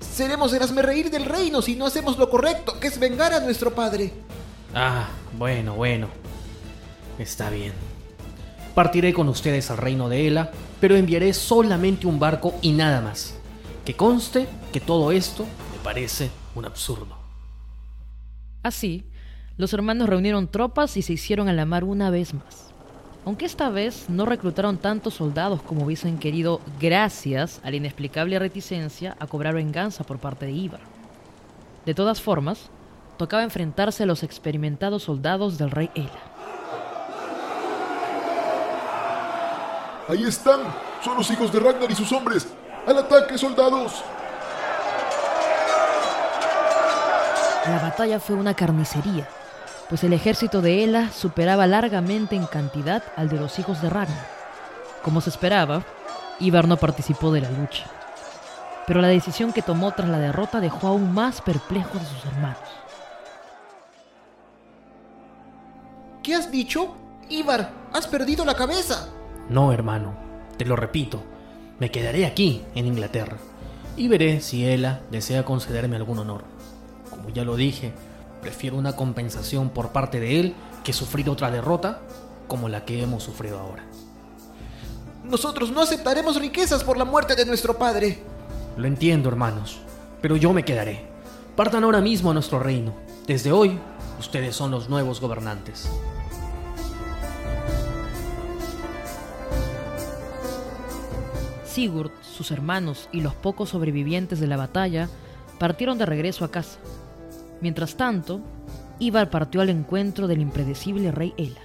Seremos 0.00 0.52
el 0.52 0.76
reír 0.82 1.10
del 1.10 1.24
reino 1.24 1.62
si 1.62 1.76
no 1.76 1.86
hacemos 1.86 2.18
lo 2.18 2.28
correcto, 2.28 2.78
que 2.80 2.88
es 2.88 2.98
vengar 2.98 3.32
a 3.32 3.40
nuestro 3.40 3.74
padre. 3.74 4.12
Ah, 4.74 5.08
bueno, 5.38 5.74
bueno. 5.74 6.23
Está 7.18 7.50
bien. 7.50 7.72
Partiré 8.74 9.12
con 9.12 9.28
ustedes 9.28 9.70
al 9.70 9.78
reino 9.78 10.08
de 10.08 10.26
Ela, 10.26 10.50
pero 10.80 10.96
enviaré 10.96 11.32
solamente 11.32 12.06
un 12.06 12.18
barco 12.18 12.54
y 12.60 12.72
nada 12.72 13.00
más. 13.00 13.36
Que 13.84 13.94
conste 13.94 14.48
que 14.72 14.80
todo 14.80 15.12
esto 15.12 15.44
me 15.44 15.78
parece 15.84 16.30
un 16.54 16.64
absurdo. 16.64 17.16
Así, 18.62 19.04
los 19.56 19.72
hermanos 19.72 20.08
reunieron 20.08 20.48
tropas 20.48 20.96
y 20.96 21.02
se 21.02 21.12
hicieron 21.12 21.48
a 21.48 21.52
la 21.52 21.66
mar 21.66 21.84
una 21.84 22.10
vez 22.10 22.34
más. 22.34 22.72
Aunque 23.24 23.46
esta 23.46 23.70
vez 23.70 24.06
no 24.08 24.26
reclutaron 24.26 24.76
tantos 24.76 25.14
soldados 25.14 25.62
como 25.62 25.84
hubiesen 25.84 26.18
querido 26.18 26.60
gracias 26.80 27.60
a 27.62 27.70
la 27.70 27.76
inexplicable 27.76 28.38
reticencia 28.38 29.16
a 29.20 29.26
cobrar 29.26 29.54
venganza 29.54 30.04
por 30.04 30.18
parte 30.18 30.46
de 30.46 30.52
Ivar. 30.52 30.80
De 31.86 31.94
todas 31.94 32.20
formas, 32.20 32.70
tocaba 33.16 33.44
enfrentarse 33.44 34.02
a 34.02 34.06
los 34.06 34.22
experimentados 34.22 35.04
soldados 35.04 35.56
del 35.56 35.70
rey 35.70 35.90
Ela. 35.94 36.33
Ahí 40.08 40.24
están. 40.24 40.60
Son 41.02 41.16
los 41.16 41.30
hijos 41.30 41.52
de 41.52 41.60
Ragnar 41.60 41.90
y 41.90 41.94
sus 41.94 42.12
hombres. 42.12 42.46
¡Al 42.86 42.98
ataque, 42.98 43.38
soldados! 43.38 44.04
La 47.66 47.78
batalla 47.78 48.20
fue 48.20 48.36
una 48.36 48.52
carnicería, 48.52 49.26
pues 49.88 50.04
el 50.04 50.12
ejército 50.12 50.60
de 50.60 50.84
Ela 50.84 51.10
superaba 51.10 51.66
largamente 51.66 52.36
en 52.36 52.46
cantidad 52.46 53.02
al 53.16 53.30
de 53.30 53.40
los 53.40 53.58
hijos 53.58 53.80
de 53.80 53.88
Ragnar. 53.88 54.26
Como 55.02 55.22
se 55.22 55.30
esperaba, 55.30 55.82
Ivar 56.40 56.68
no 56.68 56.76
participó 56.76 57.32
de 57.32 57.40
la 57.40 57.50
lucha. 57.50 57.86
Pero 58.86 59.00
la 59.00 59.08
decisión 59.08 59.54
que 59.54 59.62
tomó 59.62 59.92
tras 59.92 60.10
la 60.10 60.18
derrota 60.18 60.60
dejó 60.60 60.88
aún 60.88 61.14
más 61.14 61.40
perplejos 61.40 62.02
a 62.02 62.04
sus 62.04 62.24
hermanos. 62.26 62.58
¿Qué 66.22 66.34
has 66.34 66.50
dicho? 66.50 66.94
Ivar, 67.30 67.70
has 67.94 68.06
perdido 68.06 68.44
la 68.44 68.54
cabeza. 68.54 69.08
No, 69.48 69.72
hermano, 69.72 70.14
te 70.56 70.64
lo 70.64 70.76
repito. 70.76 71.22
Me 71.78 71.90
quedaré 71.90 72.24
aquí, 72.24 72.62
en 72.74 72.86
Inglaterra, 72.86 73.36
y 73.96 74.08
veré 74.08 74.40
si 74.40 74.66
Ela 74.66 75.00
desea 75.10 75.44
concederme 75.44 75.96
algún 75.96 76.18
honor. 76.18 76.44
Como 77.10 77.28
ya 77.28 77.44
lo 77.44 77.56
dije, 77.56 77.92
prefiero 78.40 78.76
una 78.76 78.96
compensación 78.96 79.70
por 79.70 79.90
parte 79.90 80.20
de 80.20 80.40
él 80.40 80.54
que 80.82 80.92
sufrir 80.92 81.28
otra 81.28 81.50
derrota 81.50 82.00
como 82.48 82.68
la 82.68 82.84
que 82.84 83.02
hemos 83.02 83.22
sufrido 83.22 83.58
ahora. 83.58 83.84
Nosotros 85.24 85.70
no 85.72 85.80
aceptaremos 85.80 86.40
riquezas 86.40 86.84
por 86.84 86.96
la 86.96 87.04
muerte 87.04 87.34
de 87.34 87.46
nuestro 87.46 87.78
padre. 87.78 88.22
Lo 88.76 88.86
entiendo, 88.86 89.28
hermanos, 89.28 89.80
pero 90.20 90.36
yo 90.36 90.52
me 90.52 90.64
quedaré. 90.64 91.06
Partan 91.56 91.84
ahora 91.84 92.00
mismo 92.00 92.30
a 92.30 92.34
nuestro 92.34 92.58
reino. 92.58 92.94
Desde 93.26 93.52
hoy, 93.52 93.78
ustedes 94.18 94.54
son 94.54 94.70
los 94.70 94.88
nuevos 94.88 95.20
gobernantes. 95.20 95.88
Sigurd, 101.74 102.12
sus 102.22 102.52
hermanos 102.52 103.08
y 103.10 103.20
los 103.20 103.34
pocos 103.34 103.70
sobrevivientes 103.70 104.38
de 104.38 104.46
la 104.46 104.56
batalla 104.56 105.08
partieron 105.58 105.98
de 105.98 106.06
regreso 106.06 106.44
a 106.44 106.52
casa. 106.52 106.78
Mientras 107.60 107.96
tanto, 107.96 108.40
Ivar 109.00 109.28
partió 109.28 109.60
al 109.60 109.70
encuentro 109.70 110.28
del 110.28 110.40
impredecible 110.40 111.10
rey 111.10 111.34
Ela. 111.36 111.60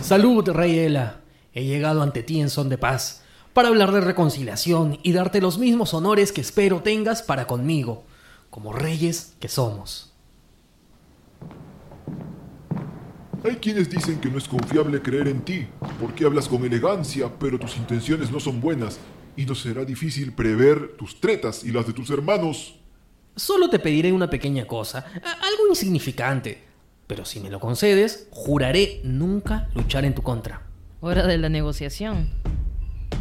Salud, 0.00 0.48
rey 0.48 0.78
Ela. 0.78 1.20
He 1.52 1.66
llegado 1.66 2.00
ante 2.00 2.22
ti 2.22 2.40
en 2.40 2.48
son 2.48 2.70
de 2.70 2.78
paz, 2.78 3.24
para 3.52 3.68
hablar 3.68 3.92
de 3.92 4.00
reconciliación 4.00 5.00
y 5.02 5.12
darte 5.12 5.42
los 5.42 5.58
mismos 5.58 5.92
honores 5.92 6.32
que 6.32 6.40
espero 6.40 6.80
tengas 6.80 7.22
para 7.22 7.46
conmigo, 7.46 8.04
como 8.48 8.72
reyes 8.72 9.34
que 9.38 9.48
somos. 9.48 10.13
Hay 13.46 13.56
quienes 13.56 13.90
dicen 13.90 14.18
que 14.20 14.30
no 14.30 14.38
es 14.38 14.48
confiable 14.48 15.02
creer 15.02 15.28
en 15.28 15.42
ti, 15.42 15.66
porque 16.00 16.24
hablas 16.24 16.48
con 16.48 16.64
elegancia, 16.64 17.30
pero 17.38 17.58
tus 17.58 17.76
intenciones 17.76 18.30
no 18.30 18.40
son 18.40 18.58
buenas, 18.58 18.98
y 19.36 19.44
nos 19.44 19.60
será 19.60 19.84
difícil 19.84 20.32
prever 20.32 20.96
tus 20.96 21.20
tretas 21.20 21.62
y 21.62 21.70
las 21.70 21.86
de 21.86 21.92
tus 21.92 22.08
hermanos. 22.08 22.76
Solo 23.36 23.68
te 23.68 23.78
pediré 23.78 24.14
una 24.14 24.30
pequeña 24.30 24.66
cosa, 24.66 25.04
algo 25.22 25.68
insignificante, 25.68 26.64
pero 27.06 27.26
si 27.26 27.38
me 27.38 27.50
lo 27.50 27.60
concedes, 27.60 28.28
juraré 28.30 29.02
nunca 29.04 29.68
luchar 29.74 30.06
en 30.06 30.14
tu 30.14 30.22
contra. 30.22 30.62
Hora 31.02 31.26
de 31.26 31.36
la 31.36 31.50
negociación. 31.50 32.30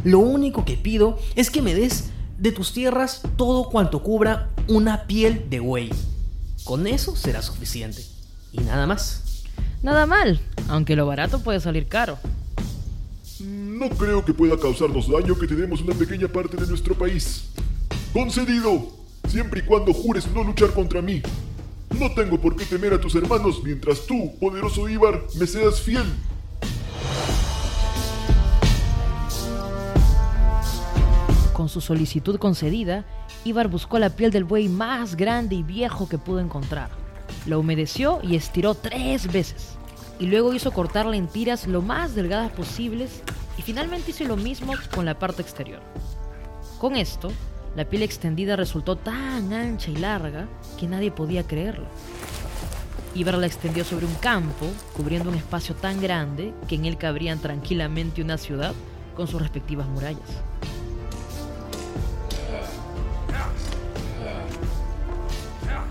Lo 0.05 0.19
único 0.19 0.63
que 0.63 0.77
pido 0.77 1.19
es 1.35 1.51
que 1.51 1.61
me 1.61 1.75
des 1.75 2.11
de 2.37 2.53
tus 2.53 2.71
tierras 2.71 3.23
todo 3.35 3.69
cuanto 3.69 4.01
cubra 4.01 4.51
una 4.69 5.05
piel 5.05 5.49
de 5.49 5.59
buey. 5.59 5.89
Con 6.63 6.87
eso 6.87 7.13
será 7.17 7.41
suficiente. 7.41 8.05
Y 8.53 8.61
nada 8.61 8.87
más. 8.87 9.22
Nada 9.83 10.05
mal, 10.05 10.39
aunque 10.69 10.95
lo 10.95 11.05
barato 11.05 11.39
puede 11.43 11.59
salir 11.59 11.87
caro. 11.89 12.17
No 13.41 13.89
creo 13.89 14.23
que 14.23 14.33
pueda 14.33 14.57
causarnos 14.57 15.11
daño 15.11 15.37
que 15.37 15.45
tenemos 15.45 15.81
una 15.81 15.93
pequeña 15.93 16.29
parte 16.29 16.55
de 16.55 16.65
nuestro 16.65 16.95
país. 16.95 17.49
Concedido, 18.13 18.87
siempre 19.27 19.59
y 19.59 19.63
cuando 19.63 19.93
jures 19.93 20.25
no 20.33 20.41
luchar 20.41 20.71
contra 20.71 21.01
mí. 21.01 21.21
No 21.99 22.09
tengo 22.13 22.39
por 22.39 22.55
qué 22.55 22.63
temer 22.63 22.93
a 22.93 23.01
tus 23.01 23.13
hermanos 23.15 23.61
mientras 23.61 24.05
tú, 24.05 24.33
poderoso 24.39 24.87
Ibar, 24.87 25.21
me 25.37 25.45
seas 25.45 25.81
fiel. 25.81 26.05
Con 31.51 31.67
su 31.67 31.81
solicitud 31.81 32.37
concedida, 32.37 33.03
Ivar 33.43 33.67
buscó 33.67 33.99
la 33.99 34.11
piel 34.11 34.31
del 34.31 34.45
buey 34.45 34.69
más 34.69 35.17
grande 35.17 35.55
y 35.55 35.63
viejo 35.63 36.07
que 36.07 36.17
pudo 36.17 36.39
encontrar. 36.39 36.89
La 37.45 37.57
humedeció 37.57 38.21
y 38.23 38.37
estiró 38.37 38.73
tres 38.73 39.31
veces. 39.31 39.72
Y 40.23 40.27
luego 40.27 40.53
hizo 40.53 40.71
cortarla 40.71 41.17
en 41.17 41.27
tiras 41.27 41.67
lo 41.67 41.81
más 41.81 42.15
delgadas 42.15 42.49
posibles 42.53 43.21
y 43.57 43.61
finalmente 43.61 44.11
hizo 44.11 44.23
lo 44.23 44.37
mismo 44.37 44.71
con 44.95 45.03
la 45.03 45.19
parte 45.19 45.41
exterior. 45.41 45.81
Con 46.79 46.95
esto, 46.95 47.29
la 47.75 47.83
piel 47.83 48.03
extendida 48.03 48.55
resultó 48.55 48.95
tan 48.95 49.51
ancha 49.51 49.91
y 49.91 49.97
larga 49.97 50.47
que 50.79 50.87
nadie 50.87 51.11
podía 51.11 51.45
creerlo. 51.45 51.87
Ibar 53.15 53.37
la 53.37 53.47
extendió 53.47 53.83
sobre 53.83 54.05
un 54.05 54.15
campo, 54.15 54.65
cubriendo 54.95 55.29
un 55.29 55.35
espacio 55.35 55.75
tan 55.75 55.99
grande 55.99 56.53
que 56.69 56.75
en 56.75 56.85
él 56.85 56.97
cabrían 56.97 57.39
tranquilamente 57.39 58.21
una 58.21 58.37
ciudad 58.37 58.73
con 59.17 59.27
sus 59.27 59.41
respectivas 59.41 59.89
murallas. 59.89 60.41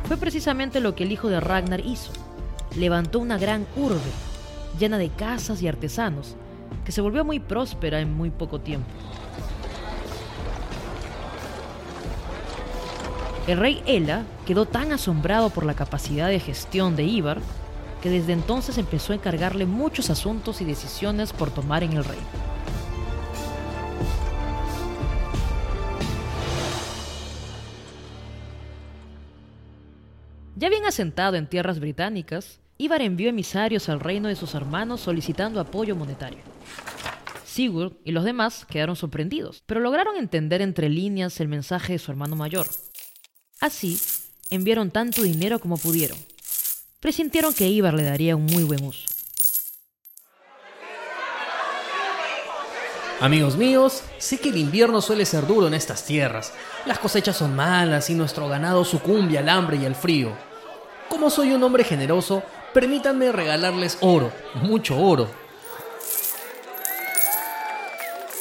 Fue 0.09 0.17
precisamente 0.17 0.81
lo 0.81 0.95
que 0.95 1.05
el 1.05 1.13
hijo 1.13 1.29
de 1.29 1.39
Ragnar 1.39 1.81
hizo. 1.85 2.22
Levantó 2.77 3.19
una 3.19 3.39
gran 3.39 3.67
urbe, 3.77 4.01
llena 4.79 4.99
de 4.99 5.11
casas 5.11 5.63
y 5.63 5.69
artesanos, 5.69 6.37
que 6.85 6.93
se 6.93 7.01
volvió 7.01 7.25
muy 7.25 7.39
próspera 7.39 8.01
en 8.01 8.15
muy 8.15 8.31
poco 8.31 8.61
tiempo. 8.61 8.89
El 13.47 13.59
rey 13.59 13.83
Ela 13.87 14.23
quedó 14.47 14.67
tan 14.67 14.93
asombrado 14.93 15.51
por 15.51 15.67
la 15.67 15.75
capacidad 15.75 16.29
de 16.29 16.39
gestión 16.39 16.95
de 16.95 17.03
Ibar 17.03 17.41
que 18.01 18.11
desde 18.11 18.33
entonces 18.33 18.79
empezó 18.79 19.13
a 19.13 19.17
encargarle 19.17 19.65
muchos 19.65 20.11
asuntos 20.11 20.61
y 20.61 20.65
decisiones 20.65 21.33
por 21.33 21.51
tomar 21.51 21.85
en 21.85 21.93
el 21.93 22.05
reino. 22.05 22.27
Ya 30.57 30.69
bien 30.69 30.85
asentado 30.85 31.37
en 31.37 31.49
tierras 31.49 31.81
británicas, 31.81 32.62
Ibar 32.83 33.01
envió 33.01 33.29
emisarios 33.29 33.89
al 33.89 34.01
reino 34.01 34.27
de 34.27 34.35
sus 34.35 34.57
hermanos 34.57 35.01
solicitando 35.01 35.61
apoyo 35.61 35.95
monetario. 35.95 36.41
Sigurd 37.47 37.93
y 38.05 38.11
los 38.11 38.25
demás 38.25 38.67
quedaron 38.69 38.97
sorprendidos, 38.97 39.63
pero 39.67 39.79
lograron 39.79 40.17
entender 40.17 40.61
entre 40.63 40.89
líneas 40.89 41.39
el 41.39 41.47
mensaje 41.47 41.93
de 41.93 42.01
su 42.01 42.11
hermano 42.11 42.35
mayor. 42.35 42.67
Así, 43.61 44.01
enviaron 44.51 44.91
tanto 44.91 45.23
dinero 45.23 45.61
como 45.61 45.77
pudieron. 45.77 46.19
Presintieron 46.99 47.55
que 47.55 47.69
Ibar 47.69 47.95
le 47.95 48.03
daría 48.03 48.35
un 48.35 48.47
muy 48.47 48.65
buen 48.65 48.85
uso. 48.85 49.07
Amigos 53.21 53.57
míos, 53.57 54.03
sé 54.19 54.41
que 54.41 54.49
el 54.49 54.57
invierno 54.57 55.01
suele 55.01 55.25
ser 55.25 55.47
duro 55.47 55.69
en 55.69 55.75
estas 55.75 56.05
tierras. 56.05 56.53
Las 56.85 56.99
cosechas 56.99 57.37
son 57.37 57.55
malas 57.55 58.11
y 58.11 58.15
nuestro 58.15 58.49
ganado 58.49 58.85
sucumbe 58.85 59.39
al 59.39 59.49
hambre 59.49 59.77
y 59.77 59.87
al 59.87 59.95
frío. 59.95 60.33
Como 61.09 61.31
soy 61.31 61.53
un 61.53 61.63
hombre 61.63 61.85
generoso, 61.85 62.43
permítanme 62.73 63.33
regalarles 63.33 63.99
oro, 64.01 64.33
mucho 64.55 64.99
oro. 64.99 65.29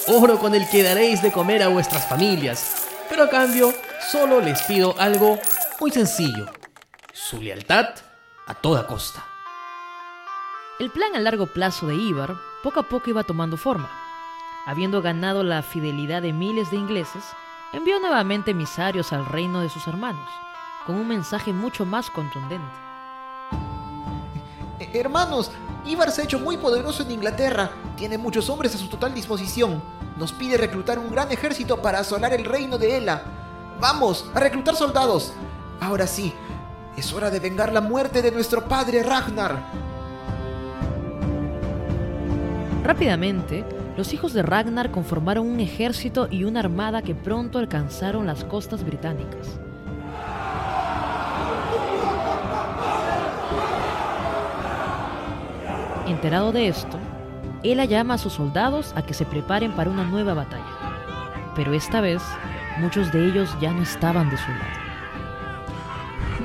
Oro 0.07 0.39
con 0.39 0.55
el 0.55 0.67
que 0.69 0.83
daréis 0.83 1.21
de 1.21 1.31
comer 1.31 1.63
a 1.63 1.67
vuestras 1.67 2.07
familias. 2.07 2.87
Pero 3.09 3.23
a 3.23 3.29
cambio, 3.29 3.73
solo 4.11 4.41
les 4.41 4.61
pido 4.63 4.95
algo 4.97 5.39
muy 5.79 5.91
sencillo. 5.91 6.45
Su 7.13 7.41
lealtad 7.41 7.89
a 8.47 8.53
toda 8.55 8.87
costa. 8.87 9.23
El 10.79 10.89
plan 10.89 11.15
a 11.15 11.19
largo 11.19 11.45
plazo 11.45 11.87
de 11.87 11.95
Ibar 11.95 12.35
poco 12.63 12.79
a 12.79 12.83
poco 12.83 13.09
iba 13.09 13.23
tomando 13.23 13.57
forma. 13.57 13.89
Habiendo 14.65 15.01
ganado 15.01 15.43
la 15.43 15.61
fidelidad 15.61 16.21
de 16.21 16.33
miles 16.33 16.71
de 16.71 16.77
ingleses, 16.77 17.23
envió 17.73 17.99
nuevamente 17.99 18.51
emisarios 18.51 19.13
al 19.13 19.25
reino 19.25 19.61
de 19.61 19.69
sus 19.69 19.87
hermanos, 19.87 20.29
con 20.85 20.95
un 20.95 21.07
mensaje 21.07 21.53
mucho 21.53 21.85
más 21.85 22.09
contundente. 22.09 22.90
Hermanos, 24.93 25.51
Ibar 25.85 26.11
se 26.11 26.21
ha 26.21 26.25
hecho 26.25 26.39
muy 26.39 26.57
poderoso 26.57 27.03
en 27.03 27.11
Inglaterra. 27.11 27.71
Tiene 27.95 28.17
muchos 28.17 28.49
hombres 28.49 28.75
a 28.75 28.77
su 28.77 28.87
total 28.87 29.13
disposición. 29.13 29.81
Nos 30.17 30.31
pide 30.33 30.57
reclutar 30.57 30.99
un 30.99 31.09
gran 31.09 31.31
ejército 31.31 31.81
para 31.81 31.99
asolar 31.99 32.33
el 32.33 32.45
reino 32.45 32.77
de 32.77 32.97
Ela. 32.97 33.23
Vamos, 33.79 34.29
a 34.33 34.39
reclutar 34.39 34.75
soldados. 34.75 35.33
Ahora 35.79 36.05
sí, 36.05 36.33
es 36.97 37.11
hora 37.13 37.31
de 37.31 37.39
vengar 37.39 37.73
la 37.73 37.81
muerte 37.81 38.21
de 38.21 38.31
nuestro 38.31 38.65
padre 38.65 39.01
Ragnar. 39.01 39.63
Rápidamente, 42.83 43.65
los 43.95 44.13
hijos 44.13 44.33
de 44.33 44.43
Ragnar 44.43 44.91
conformaron 44.91 45.47
un 45.47 45.59
ejército 45.59 46.27
y 46.29 46.43
una 46.43 46.59
armada 46.59 47.01
que 47.01 47.15
pronto 47.15 47.59
alcanzaron 47.59 48.27
las 48.27 48.43
costas 48.43 48.83
británicas. 48.83 49.59
Enterado 56.11 56.51
de 56.51 56.67
esto, 56.67 56.99
Ela 57.63 57.85
llama 57.85 58.15
a 58.15 58.17
sus 58.17 58.33
soldados 58.33 58.91
a 58.97 59.01
que 59.01 59.13
se 59.13 59.23
preparen 59.23 59.71
para 59.71 59.89
una 59.89 60.03
nueva 60.03 60.33
batalla. 60.33 60.65
Pero 61.55 61.73
esta 61.73 62.01
vez, 62.01 62.21
muchos 62.79 63.13
de 63.13 63.27
ellos 63.27 63.55
ya 63.61 63.71
no 63.71 63.81
estaban 63.81 64.29
de 64.29 64.35
su 64.35 64.49
lado. 64.51 64.81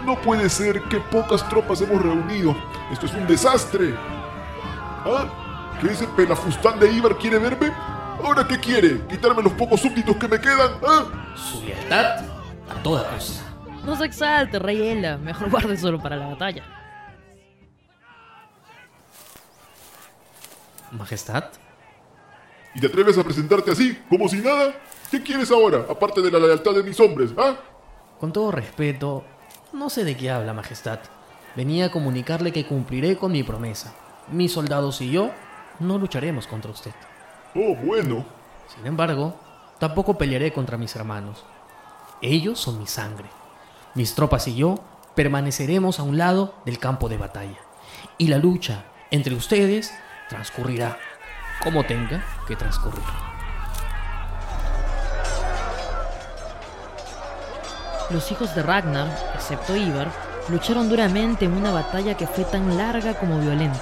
No 0.05 0.15
puede 0.21 0.49
ser 0.49 0.83
que 0.83 1.01
pocas 1.01 1.49
tropas 1.49 1.81
hemos 1.81 2.01
reunido. 2.01 2.55
Esto 2.93 3.07
es 3.07 3.15
un 3.15 3.27
desastre. 3.27 3.93
¿Ah? 5.05 5.27
¿Que 5.81 5.89
ese 5.89 6.07
pelafustán 6.09 6.79
de 6.79 6.93
Ibar 6.93 7.17
quiere 7.17 7.39
verme? 7.39 7.73
¿Ahora 8.25 8.47
qué 8.47 8.61
quiere? 8.61 9.05
¿Quitarme 9.09 9.43
los 9.43 9.53
pocos 9.55 9.81
súbditos 9.81 10.17
que 10.17 10.29
me 10.29 10.41
quedan? 10.41 10.73
¿Ah? 10.87 11.05
Su 11.35 11.65
lealtad 11.65 12.25
a 12.71 12.83
toda 12.85 13.03
costa. 13.11 13.43
No 13.85 13.97
se 13.97 14.05
exalte, 14.05 14.61
rey 14.61 14.81
Ela. 14.91 15.17
Mejor 15.19 15.51
guarde 15.51 15.77
solo 15.77 15.99
para 16.01 16.15
la 16.15 16.29
batalla. 16.29 16.63
Majestad, 20.93 21.45
¿Y 22.75 22.81
te 22.81 22.89
atreves 22.89 23.17
a 23.17 23.25
presentarte 23.25 23.71
así, 23.71 23.99
como 24.11 24.29
si 24.29 24.37
nada? 24.37 24.75
¿Qué 25.11 25.23
quieres 25.23 25.51
ahora, 25.51 25.87
aparte 25.89 26.21
de 26.21 26.31
la 26.31 26.39
lealtad 26.39 26.75
de 26.75 26.83
mis 26.83 27.01
hombres? 27.01 27.31
¿Ah? 27.39 27.57
con 28.21 28.33
todo 28.33 28.51
respeto, 28.51 29.25
no 29.73 29.91
sé 29.91 30.05
de 30.05 30.17
qué 30.17 30.31
habla, 30.31 30.55
Majestad. 30.55 31.01
Venía 31.55 31.87
a 31.87 31.91
comunicarle 31.91 32.53
que 32.53 32.67
cumpliré 32.67 33.17
con 33.17 33.33
mi 33.33 33.43
promesa. 33.43 33.95
Mis 34.31 34.53
soldados 34.53 35.01
y 35.01 35.11
yo 35.11 35.31
no 35.81 35.99
lucharemos 35.99 36.47
contra 36.47 36.71
usted. 36.71 36.93
Oh, 37.55 37.75
bueno. 37.75 38.25
Sin 38.75 38.87
embargo, 38.87 39.35
tampoco 39.79 40.19
pelearé 40.19 40.53
contra 40.53 40.79
mis 40.79 40.97
hermanos. 40.97 41.45
Ellos 42.23 42.59
son 42.59 42.79
mi 42.79 42.87
sangre. 42.87 43.27
Mis 43.95 44.15
tropas 44.15 44.49
y 44.49 44.55
yo 44.55 44.77
permaneceremos 45.15 45.99
a 45.99 46.03
un 46.03 46.19
lado 46.19 46.55
del 46.65 46.79
campo 46.79 47.09
de 47.09 47.19
batalla. 47.19 47.59
Y 48.19 48.29
la 48.29 48.39
lucha 48.39 48.85
entre 49.11 49.35
ustedes 49.35 49.93
transcurrirá 50.29 50.97
como 51.63 51.85
tenga 51.85 52.25
que 52.47 52.57
transcurrir. 52.57 53.05
Los 58.11 58.31
hijos 58.31 58.55
de 58.55 58.63
Ragnar, 58.63 59.09
excepto 59.35 59.75
Ivar, 59.75 60.09
lucharon 60.49 60.89
duramente 60.89 61.45
en 61.45 61.53
una 61.53 61.73
batalla 61.73 62.17
que 62.17 62.27
fue 62.27 62.45
tan 62.45 62.77
larga 62.77 63.15
como 63.15 63.41
violenta. 63.41 63.81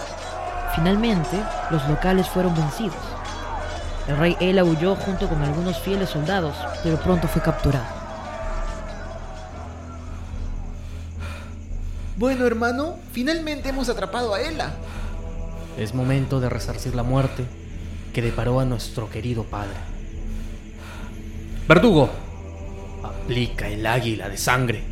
Finalmente, 0.75 1.39
los 1.71 1.87
locales 1.89 2.29
fueron 2.29 2.55
vencidos. 2.55 2.97
El 4.09 4.17
rey 4.17 4.37
Ela 4.41 4.65
huyó 4.65 4.97
junto 4.97 5.29
con 5.29 5.43
algunos 5.43 5.79
fieles 5.79 6.11
soldados, 6.11 6.55
pero 6.83 6.97
pronto 6.99 7.29
fue 7.29 7.43
capturado. 7.43 7.85
Bueno, 12.17 12.47
hermano, 12.47 12.97
finalmente 13.13 13.71
hemos 13.71 13.89
atrapado 13.89 14.35
a 14.35 14.41
Ela. 14.41 14.71
Es 15.79 15.93
momento 15.93 16.39
de 16.39 16.49
resarcir 16.49 16.95
la 16.95 17.03
muerte 17.03 17.45
que 18.13 18.23
deparó 18.23 18.61
a 18.61 18.65
nuestro 18.65 19.11
querido 19.11 19.43
padre. 19.43 19.75
Verdugo, 21.67 22.11
aplica 23.03 23.69
el 23.69 23.85
águila 23.87 24.29
de 24.29 24.37
sangre. 24.37 24.83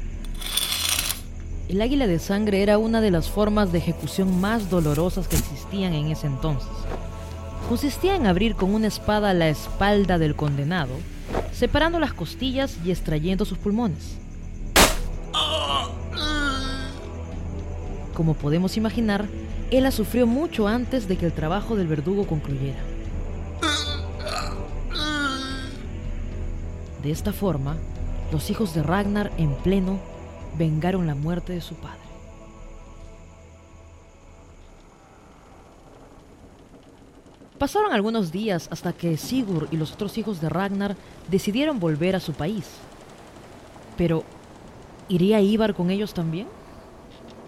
El 1.69 1.81
águila 1.81 2.07
de 2.07 2.19
sangre 2.19 2.63
era 2.63 2.79
una 2.79 3.01
de 3.01 3.13
las 3.13 3.31
formas 3.31 3.71
de 3.71 3.79
ejecución 3.79 4.41
más 4.41 4.71
dolorosas 4.71 5.29
que 5.29 5.37
existían 5.37 5.95
en 5.95 6.11
ese 6.11 6.27
entonces. 6.27 6.69
Consistía 7.69 8.17
en 8.17 8.27
abrir 8.27 8.57
con 8.57 8.75
una 8.75 8.89
espada 8.89 9.33
la 9.35 9.49
espalda 9.49 10.19
del 10.19 10.35
condenado, 10.35 10.95
separando 11.53 12.01
las 12.01 12.13
costillas 12.13 12.77
y 12.85 12.91
extrayendo 12.91 13.45
sus 13.45 13.57
pulmones. 13.57 14.19
Como 18.15 18.35
podemos 18.35 18.77
imaginar, 18.77 19.27
Ela 19.73 19.91
sufrió 19.91 20.27
mucho 20.27 20.69
antes 20.69 21.09
de 21.09 21.17
que 21.17 21.25
el 21.25 21.33
trabajo 21.33 21.77
del 21.77 21.87
verdugo 21.87 22.27
concluyera. 22.27 22.79
De 27.03 27.11
esta 27.11 27.33
forma, 27.33 27.79
los 28.31 28.51
hijos 28.51 28.75
de 28.75 28.83
Ragnar 28.83 29.33
en 29.39 29.55
pleno 29.55 29.99
vengaron 30.59 31.07
la 31.07 31.15
muerte 31.15 31.55
de 31.55 31.63
su 31.63 31.75
padre. 31.77 32.03
Pasaron 37.59 37.95
algunos 37.95 38.31
días 38.31 38.69
hasta 38.71 38.93
que 38.93 39.17
Sigurd 39.17 39.69
y 39.73 39.79
los 39.79 39.93
otros 39.93 40.19
hijos 40.19 40.43
de 40.43 40.51
Ragnar 40.51 40.97
decidieron 41.31 41.81
volver 41.81 42.15
a 42.15 42.21
su 42.21 42.35
país. 42.35 42.67
Pero, 43.97 44.23
¿iría 45.09 45.41
Ivar 45.41 45.75
con 45.75 45.91
ellos 45.91 46.13
también? 46.13 46.47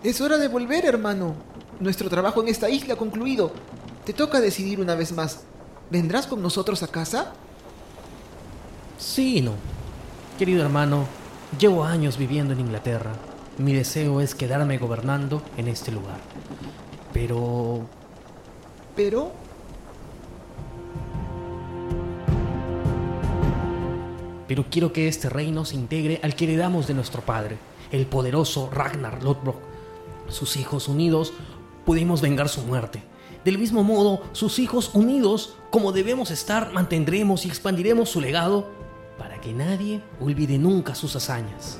Es 0.02 0.22
hora 0.22 0.38
de 0.38 0.48
volver, 0.48 0.86
hermano. 0.86 1.34
Nuestro 1.80 2.08
trabajo 2.08 2.42
en 2.42 2.48
esta 2.48 2.70
isla 2.70 2.94
ha 2.94 2.96
concluido. 2.96 3.52
Te 4.04 4.12
toca 4.12 4.40
decidir 4.40 4.80
una 4.80 4.94
vez 4.94 5.12
más. 5.12 5.44
¿Vendrás 5.90 6.26
con 6.26 6.42
nosotros 6.42 6.82
a 6.82 6.88
casa? 6.88 7.32
Sí 8.98 9.38
y 9.38 9.42
no. 9.42 9.52
Querido 10.38 10.62
hermano, 10.62 11.06
llevo 11.58 11.84
años 11.84 12.16
viviendo 12.16 12.52
en 12.52 12.60
Inglaterra. 12.60 13.12
Mi 13.58 13.72
deseo 13.72 14.20
es 14.20 14.34
quedarme 14.34 14.78
gobernando 14.78 15.42
en 15.56 15.68
este 15.68 15.92
lugar. 15.92 16.18
Pero 17.12 17.86
Pero... 18.96 19.32
pero 24.46 24.66
quiero 24.70 24.92
que 24.92 25.08
este 25.08 25.28
reino 25.28 25.64
se 25.64 25.74
integre 25.74 26.20
al 26.22 26.36
que 26.36 26.44
heredamos 26.44 26.86
de 26.86 26.94
nuestro 26.94 27.22
padre, 27.22 27.56
el 27.90 28.06
poderoso 28.06 28.70
Ragnar 28.70 29.22
Lothbrok. 29.22 29.56
Sus 30.28 30.56
hijos 30.56 30.88
unidos 30.88 31.32
pudimos 31.84 32.20
vengar 32.20 32.48
su 32.48 32.62
muerte. 32.62 33.02
Del 33.44 33.58
mismo 33.58 33.84
modo, 33.84 34.22
sus 34.32 34.58
hijos 34.58 34.90
unidos, 34.94 35.56
como 35.70 35.92
debemos 35.92 36.30
estar, 36.30 36.72
mantendremos 36.72 37.44
y 37.44 37.48
expandiremos 37.48 38.08
su 38.08 38.20
legado 38.20 38.70
para 39.18 39.40
que 39.40 39.52
nadie 39.52 40.02
olvide 40.20 40.58
nunca 40.58 40.94
sus 40.94 41.14
hazañas. 41.14 41.78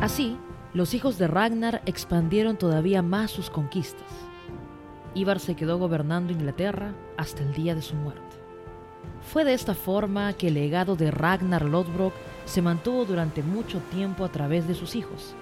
Así, 0.00 0.38
los 0.72 0.94
hijos 0.94 1.18
de 1.18 1.26
Ragnar 1.26 1.82
expandieron 1.84 2.56
todavía 2.56 3.02
más 3.02 3.32
sus 3.32 3.50
conquistas. 3.50 4.06
Ivar 5.14 5.40
se 5.40 5.56
quedó 5.56 5.78
gobernando 5.78 6.32
Inglaterra 6.32 6.94
hasta 7.16 7.42
el 7.42 7.52
día 7.52 7.74
de 7.74 7.82
su 7.82 7.96
muerte. 7.96 8.22
Fue 9.32 9.44
de 9.44 9.54
esta 9.54 9.74
forma 9.74 10.32
que 10.34 10.48
el 10.48 10.54
legado 10.54 10.94
de 10.94 11.10
Ragnar 11.10 11.64
Lodbrok 11.64 12.14
se 12.44 12.62
mantuvo 12.62 13.04
durante 13.04 13.42
mucho 13.42 13.80
tiempo 13.90 14.24
a 14.24 14.30
través 14.30 14.66
de 14.68 14.74
sus 14.74 14.94
hijos, 14.94 15.34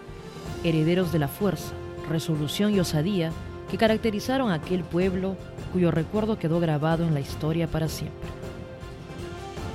herederos 0.64 1.12
de 1.12 1.18
la 1.18 1.28
fuerza, 1.28 1.72
resolución 2.08 2.74
y 2.74 2.80
osadía 2.80 3.32
que 3.70 3.78
caracterizaron 3.78 4.50
a 4.50 4.54
aquel 4.54 4.82
pueblo 4.82 5.36
cuyo 5.72 5.90
recuerdo 5.90 6.38
quedó 6.38 6.60
grabado 6.60 7.04
en 7.04 7.14
la 7.14 7.20
historia 7.20 7.66
para 7.66 7.88
siempre. 7.88 8.30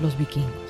Los 0.01 0.17
vikingos. 0.17 0.62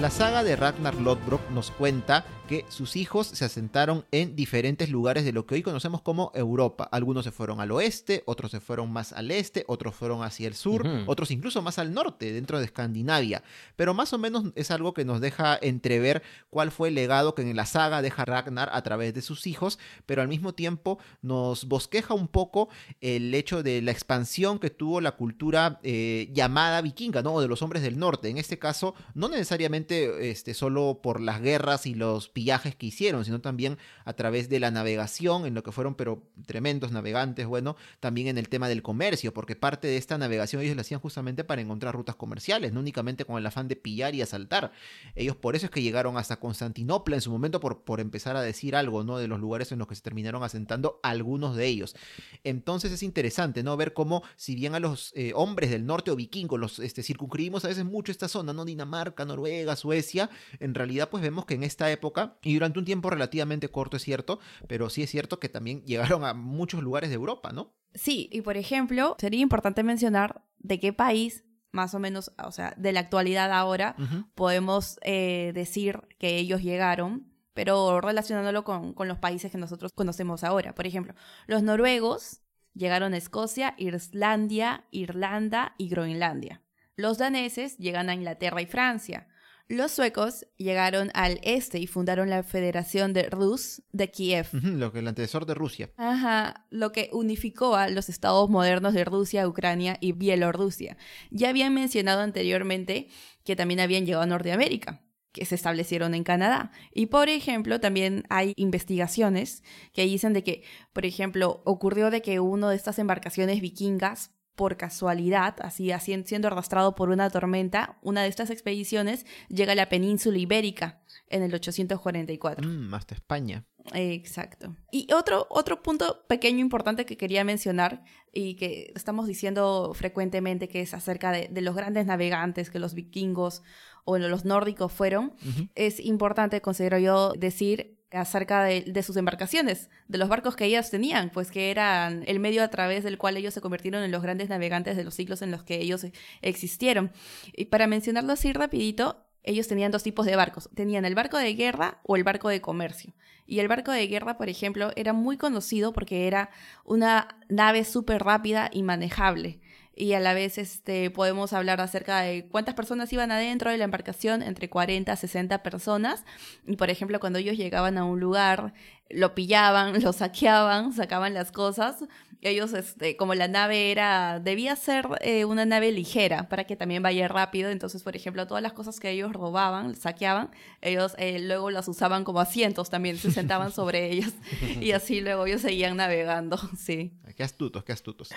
La 0.00 0.08
saga 0.08 0.42
de 0.42 0.56
Ragnar 0.56 0.94
Lodbrok 0.94 1.50
nos 1.50 1.70
cuenta 1.70 2.24
que 2.48 2.64
sus 2.68 2.96
hijos 2.96 3.28
se 3.28 3.44
asentaron 3.44 4.04
en 4.10 4.34
diferentes 4.34 4.88
lugares 4.88 5.24
de 5.24 5.32
lo 5.32 5.46
que 5.46 5.54
hoy 5.54 5.62
conocemos 5.62 6.02
como 6.02 6.32
Europa. 6.34 6.88
Algunos 6.90 7.24
se 7.24 7.30
fueron 7.30 7.60
al 7.60 7.70
oeste, 7.70 8.24
otros 8.26 8.50
se 8.50 8.58
fueron 8.58 8.90
más 8.92 9.12
al 9.12 9.30
este, 9.30 9.64
otros 9.68 9.94
fueron 9.94 10.24
hacia 10.24 10.48
el 10.48 10.54
sur, 10.54 10.84
otros 11.06 11.30
incluso 11.30 11.62
más 11.62 11.78
al 11.78 11.94
norte, 11.94 12.32
dentro 12.32 12.58
de 12.58 12.64
Escandinavia. 12.64 13.44
Pero 13.76 13.94
más 13.94 14.12
o 14.12 14.18
menos 14.18 14.46
es 14.56 14.72
algo 14.72 14.94
que 14.94 15.04
nos 15.04 15.20
deja 15.20 15.56
entrever 15.62 16.24
cuál 16.48 16.72
fue 16.72 16.88
el 16.88 16.96
legado 16.96 17.36
que 17.36 17.42
en 17.42 17.54
la 17.54 17.66
saga 17.66 18.02
deja 18.02 18.24
Ragnar 18.24 18.68
a 18.72 18.82
través 18.82 19.14
de 19.14 19.22
sus 19.22 19.46
hijos, 19.46 19.78
pero 20.04 20.20
al 20.20 20.26
mismo 20.26 20.52
tiempo 20.52 20.98
nos 21.22 21.66
bosqueja 21.66 22.14
un 22.14 22.26
poco 22.26 22.68
el 23.00 23.32
hecho 23.32 23.62
de 23.62 23.80
la 23.80 23.92
expansión 23.92 24.58
que 24.58 24.70
tuvo 24.70 25.00
la 25.00 25.12
cultura 25.12 25.78
eh, 25.84 26.30
llamada 26.32 26.80
vikinga, 26.80 27.22
¿no? 27.22 27.34
O 27.34 27.40
de 27.40 27.48
los 27.48 27.62
hombres 27.62 27.84
del 27.84 27.96
norte. 27.96 28.28
En 28.28 28.38
este 28.38 28.58
caso, 28.58 28.96
no 29.14 29.28
necesariamente 29.28 29.89
este, 29.90 30.54
solo 30.54 31.00
por 31.02 31.20
las 31.20 31.40
guerras 31.40 31.86
y 31.86 31.94
los 31.94 32.28
pillajes 32.28 32.74
que 32.74 32.86
hicieron, 32.86 33.24
sino 33.24 33.40
también 33.40 33.78
a 34.04 34.12
través 34.12 34.48
de 34.48 34.60
la 34.60 34.70
navegación, 34.70 35.46
en 35.46 35.54
lo 35.54 35.62
que 35.62 35.72
fueron, 35.72 35.94
pero 35.94 36.22
tremendos 36.46 36.92
navegantes, 36.92 37.46
bueno, 37.46 37.76
también 38.00 38.28
en 38.28 38.38
el 38.38 38.48
tema 38.48 38.68
del 38.68 38.82
comercio, 38.82 39.32
porque 39.34 39.56
parte 39.56 39.88
de 39.88 39.96
esta 39.96 40.18
navegación 40.18 40.62
ellos 40.62 40.76
la 40.76 40.82
hacían 40.82 41.00
justamente 41.00 41.44
para 41.44 41.62
encontrar 41.62 41.94
rutas 41.94 42.16
comerciales, 42.16 42.72
no 42.72 42.80
únicamente 42.80 43.24
con 43.24 43.38
el 43.38 43.46
afán 43.46 43.68
de 43.68 43.76
pillar 43.76 44.14
y 44.14 44.22
asaltar. 44.22 44.72
Ellos 45.14 45.36
por 45.36 45.56
eso 45.56 45.66
es 45.66 45.70
que 45.70 45.82
llegaron 45.82 46.16
hasta 46.16 46.38
Constantinopla 46.38 47.16
en 47.16 47.22
su 47.22 47.30
momento, 47.30 47.60
por, 47.60 47.82
por 47.82 48.00
empezar 48.00 48.36
a 48.36 48.42
decir 48.42 48.76
algo, 48.76 49.04
¿no? 49.04 49.18
De 49.18 49.28
los 49.28 49.40
lugares 49.40 49.72
en 49.72 49.78
los 49.78 49.88
que 49.88 49.94
se 49.94 50.02
terminaron 50.02 50.42
asentando 50.42 51.00
algunos 51.02 51.56
de 51.56 51.66
ellos. 51.66 51.96
Entonces 52.44 52.92
es 52.92 53.02
interesante, 53.02 53.62
¿no? 53.62 53.76
Ver 53.76 53.92
cómo, 53.92 54.22
si 54.36 54.54
bien 54.54 54.74
a 54.74 54.80
los 54.80 55.12
eh, 55.14 55.32
hombres 55.34 55.70
del 55.70 55.86
norte 55.86 56.10
o 56.10 56.16
vikingos 56.16 56.58
los 56.58 56.78
este, 56.78 57.02
circunscribimos 57.02 57.64
a 57.64 57.68
veces 57.68 57.84
mucho 57.84 58.12
esta 58.12 58.28
zona, 58.28 58.52
¿no? 58.52 58.64
Dinamarca, 58.64 59.24
Noruega, 59.24 59.76
Suecia, 59.80 60.30
en 60.60 60.74
realidad 60.74 61.08
pues 61.10 61.22
vemos 61.22 61.46
que 61.46 61.54
en 61.54 61.62
esta 61.62 61.90
época, 61.90 62.38
y 62.42 62.54
durante 62.54 62.78
un 62.78 62.84
tiempo 62.84 63.10
relativamente 63.10 63.68
corto 63.68 63.96
es 63.96 64.02
cierto, 64.02 64.38
pero 64.68 64.90
sí 64.90 65.02
es 65.02 65.10
cierto 65.10 65.40
que 65.40 65.48
también 65.48 65.82
llegaron 65.86 66.24
a 66.24 66.34
muchos 66.34 66.82
lugares 66.82 67.10
de 67.10 67.16
Europa, 67.16 67.52
¿no? 67.52 67.74
Sí, 67.94 68.28
y 68.32 68.42
por 68.42 68.56
ejemplo, 68.56 69.16
sería 69.18 69.40
importante 69.40 69.82
mencionar 69.82 70.42
de 70.58 70.78
qué 70.78 70.92
país, 70.92 71.44
más 71.72 71.94
o 71.94 71.98
menos, 71.98 72.32
o 72.44 72.52
sea, 72.52 72.74
de 72.76 72.92
la 72.92 73.00
actualidad 73.00 73.52
ahora, 73.52 73.96
podemos 74.34 74.98
eh, 75.02 75.52
decir 75.54 76.00
que 76.18 76.36
ellos 76.36 76.62
llegaron, 76.62 77.32
pero 77.54 78.00
relacionándolo 78.00 78.64
con, 78.64 78.94
con 78.94 79.08
los 79.08 79.18
países 79.18 79.50
que 79.50 79.58
nosotros 79.58 79.92
conocemos 79.92 80.44
ahora. 80.44 80.74
Por 80.74 80.86
ejemplo, 80.86 81.14
los 81.46 81.62
noruegos 81.62 82.42
llegaron 82.74 83.14
a 83.14 83.16
Escocia, 83.16 83.74
Islandia, 83.78 84.84
Irlanda 84.90 85.74
y 85.78 85.88
Groenlandia. 85.88 86.62
Los 86.96 87.18
daneses 87.18 87.78
llegan 87.78 88.10
a 88.10 88.14
Inglaterra 88.14 88.60
y 88.60 88.66
Francia. 88.66 89.28
Los 89.70 89.92
suecos 89.92 90.48
llegaron 90.56 91.12
al 91.14 91.38
este 91.44 91.78
y 91.78 91.86
fundaron 91.86 92.28
la 92.28 92.42
Federación 92.42 93.12
de 93.12 93.30
Rus 93.30 93.82
de 93.92 94.10
Kiev. 94.10 94.48
Lo 94.52 94.90
que 94.90 94.98
el 94.98 95.06
antecesor 95.06 95.46
de 95.46 95.54
Rusia. 95.54 95.92
Ajá, 95.96 96.66
lo 96.70 96.90
que 96.90 97.08
unificó 97.12 97.76
a 97.76 97.88
los 97.88 98.08
estados 98.08 98.50
modernos 98.50 98.94
de 98.94 99.04
Rusia, 99.04 99.46
Ucrania 99.46 99.96
y 100.00 100.10
Bielorrusia. 100.10 100.96
Ya 101.30 101.50
habían 101.50 101.72
mencionado 101.72 102.20
anteriormente 102.22 103.10
que 103.44 103.54
también 103.54 103.78
habían 103.78 104.06
llegado 104.06 104.24
a 104.24 104.26
Norteamérica, 104.26 105.04
que 105.30 105.44
se 105.44 105.54
establecieron 105.54 106.14
en 106.14 106.24
Canadá. 106.24 106.72
Y 106.92 107.06
por 107.06 107.28
ejemplo, 107.28 107.78
también 107.78 108.24
hay 108.28 108.54
investigaciones 108.56 109.62
que 109.92 110.02
dicen 110.02 110.32
de 110.32 110.42
que, 110.42 110.64
por 110.92 111.06
ejemplo, 111.06 111.62
ocurrió 111.64 112.10
de 112.10 112.22
que 112.22 112.40
uno 112.40 112.70
de 112.70 112.76
estas 112.76 112.98
embarcaciones 112.98 113.60
vikingas 113.60 114.32
por 114.60 114.76
casualidad, 114.76 115.56
así 115.62 115.90
siendo 116.26 116.48
arrastrado 116.48 116.94
por 116.94 117.08
una 117.08 117.30
tormenta, 117.30 117.96
una 118.02 118.24
de 118.24 118.28
estas 118.28 118.50
expediciones 118.50 119.24
llega 119.48 119.72
a 119.72 119.74
la 119.74 119.88
península 119.88 120.36
ibérica 120.36 121.00
en 121.30 121.42
el 121.42 121.54
844. 121.54 122.68
Mm, 122.68 122.92
hasta 122.92 123.14
España. 123.14 123.64
Exacto. 123.94 124.76
Y 124.92 125.10
otro, 125.14 125.46
otro 125.48 125.82
punto 125.82 126.26
pequeño 126.28 126.58
importante 126.58 127.06
que 127.06 127.16
quería 127.16 127.42
mencionar 127.42 128.04
y 128.34 128.56
que 128.56 128.92
estamos 128.94 129.26
diciendo 129.26 129.92
frecuentemente 129.94 130.68
que 130.68 130.82
es 130.82 130.92
acerca 130.92 131.32
de, 131.32 131.48
de 131.48 131.62
los 131.62 131.74
grandes 131.74 132.04
navegantes 132.04 132.68
que 132.68 132.78
los 132.78 132.92
vikingos 132.92 133.62
o 134.04 134.18
los 134.18 134.44
nórdicos 134.44 134.92
fueron, 134.92 135.32
es 135.74 136.00
importante, 136.00 136.60
considero 136.60 136.98
yo, 136.98 137.32
decir 137.32 137.98
acerca 138.12 138.64
de, 138.64 139.02
sus 139.02 139.16
embarcaciones, 139.16 139.88
de 140.08 140.18
los 140.18 140.28
barcos 140.28 140.56
que 140.56 140.64
ellas 140.64 140.90
tenían, 140.90 141.30
pues 141.30 141.50
que 141.50 141.70
eran 141.70 142.24
el 142.26 142.40
medio 142.40 142.62
a 142.62 142.68
través 142.68 143.04
del 143.04 143.18
cual 143.18 143.36
ellos 143.36 143.54
se 143.54 143.60
convirtieron 143.60 144.02
en 144.02 144.10
los 144.10 144.22
grandes 144.22 144.48
navegantes 144.48 144.96
de 144.96 145.04
los 145.04 145.14
siglos 145.14 145.42
en 145.42 145.50
los 145.50 145.62
que 145.62 145.80
ellos 145.80 146.04
existieron. 146.42 147.12
Y 147.56 147.66
para 147.66 147.86
mencionarlo 147.86 148.32
así 148.32 148.52
rapidito, 148.52 149.24
ellos 149.42 149.68
tenían 149.68 149.92
dos 149.92 150.02
tipos 150.02 150.26
de 150.26 150.36
barcos. 150.36 150.68
Tenían 150.74 151.04
el 151.04 151.14
barco 151.14 151.38
de 151.38 151.54
guerra 151.54 152.00
o 152.02 152.16
el 152.16 152.24
barco 152.24 152.48
de 152.48 152.60
comercio. 152.60 153.14
Y 153.46 153.58
el 153.58 153.68
barco 153.68 153.90
de 153.90 154.06
guerra, 154.06 154.36
por 154.36 154.48
ejemplo, 154.48 154.92
era 154.96 155.12
muy 155.12 155.36
conocido 155.36 155.92
porque 155.92 156.26
era 156.26 156.50
una 156.84 157.28
nave 157.48 157.84
súper 157.84 158.22
rápida 158.22 158.70
y 158.72 158.82
manejable. 158.82 159.60
Y 159.94 160.12
a 160.14 160.20
la 160.20 160.34
vez 160.34 160.56
este, 160.56 161.10
podemos 161.10 161.52
hablar 161.52 161.80
acerca 161.80 162.20
de 162.20 162.46
cuántas 162.46 162.74
personas 162.74 163.12
iban 163.12 163.32
adentro 163.32 163.70
de 163.70 163.78
la 163.78 163.84
embarcación, 163.84 164.42
entre 164.42 164.70
40 164.70 165.12
a 165.12 165.16
60 165.16 165.62
personas. 165.62 166.24
Y 166.66 166.76
por 166.76 166.90
ejemplo, 166.90 167.20
cuando 167.20 167.38
ellos 167.38 167.56
llegaban 167.56 167.98
a 167.98 168.04
un 168.04 168.20
lugar, 168.20 168.72
lo 169.10 169.34
pillaban, 169.34 170.00
lo 170.02 170.12
saqueaban, 170.12 170.92
sacaban 170.92 171.34
las 171.34 171.52
cosas. 171.52 171.96
Ellos, 172.42 172.72
este, 172.72 173.16
como 173.18 173.34
la 173.34 173.48
nave 173.48 173.90
era, 173.90 174.40
debía 174.40 174.74
ser 174.74 175.06
eh, 175.20 175.44
una 175.44 175.66
nave 175.66 175.92
ligera 175.92 176.48
para 176.48 176.64
que 176.64 176.74
también 176.74 177.02
vaya 177.02 177.28
rápido. 177.28 177.68
Entonces, 177.68 178.02
por 178.02 178.16
ejemplo, 178.16 178.46
todas 178.46 178.62
las 178.62 178.72
cosas 178.72 178.98
que 178.98 179.10
ellos 179.10 179.34
robaban, 179.34 179.94
saqueaban, 179.94 180.50
ellos 180.80 181.12
eh, 181.18 181.38
luego 181.38 181.70
las 181.70 181.86
usaban 181.86 182.24
como 182.24 182.40
asientos 182.40 182.88
también, 182.88 183.18
se 183.18 183.30
sentaban 183.30 183.72
sobre 183.72 184.06
ellas. 184.10 184.32
Y 184.80 184.92
así 184.92 185.20
luego 185.20 185.44
ellos 185.44 185.60
seguían 185.60 185.98
navegando, 185.98 186.56
sí. 186.78 187.12
Qué 187.36 187.42
astutos, 187.42 187.84
qué 187.84 187.92
astutos. 187.92 188.30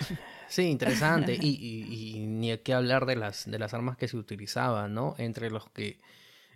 Sí, 0.49 0.63
interesante. 0.63 1.37
Y, 1.39 1.47
y- 1.51 2.17
y 2.17 2.25
ni 2.27 2.51
hay 2.51 2.57
que 2.57 2.73
hablar 2.73 3.05
de 3.05 3.15
las, 3.15 3.49
de 3.49 3.57
las 3.57 3.73
armas 3.73 3.95
que 3.95 4.09
se 4.09 4.17
utilizaban, 4.17 4.93
¿no? 4.93 5.15
Entre 5.17 5.49
los 5.49 5.69
que 5.69 6.01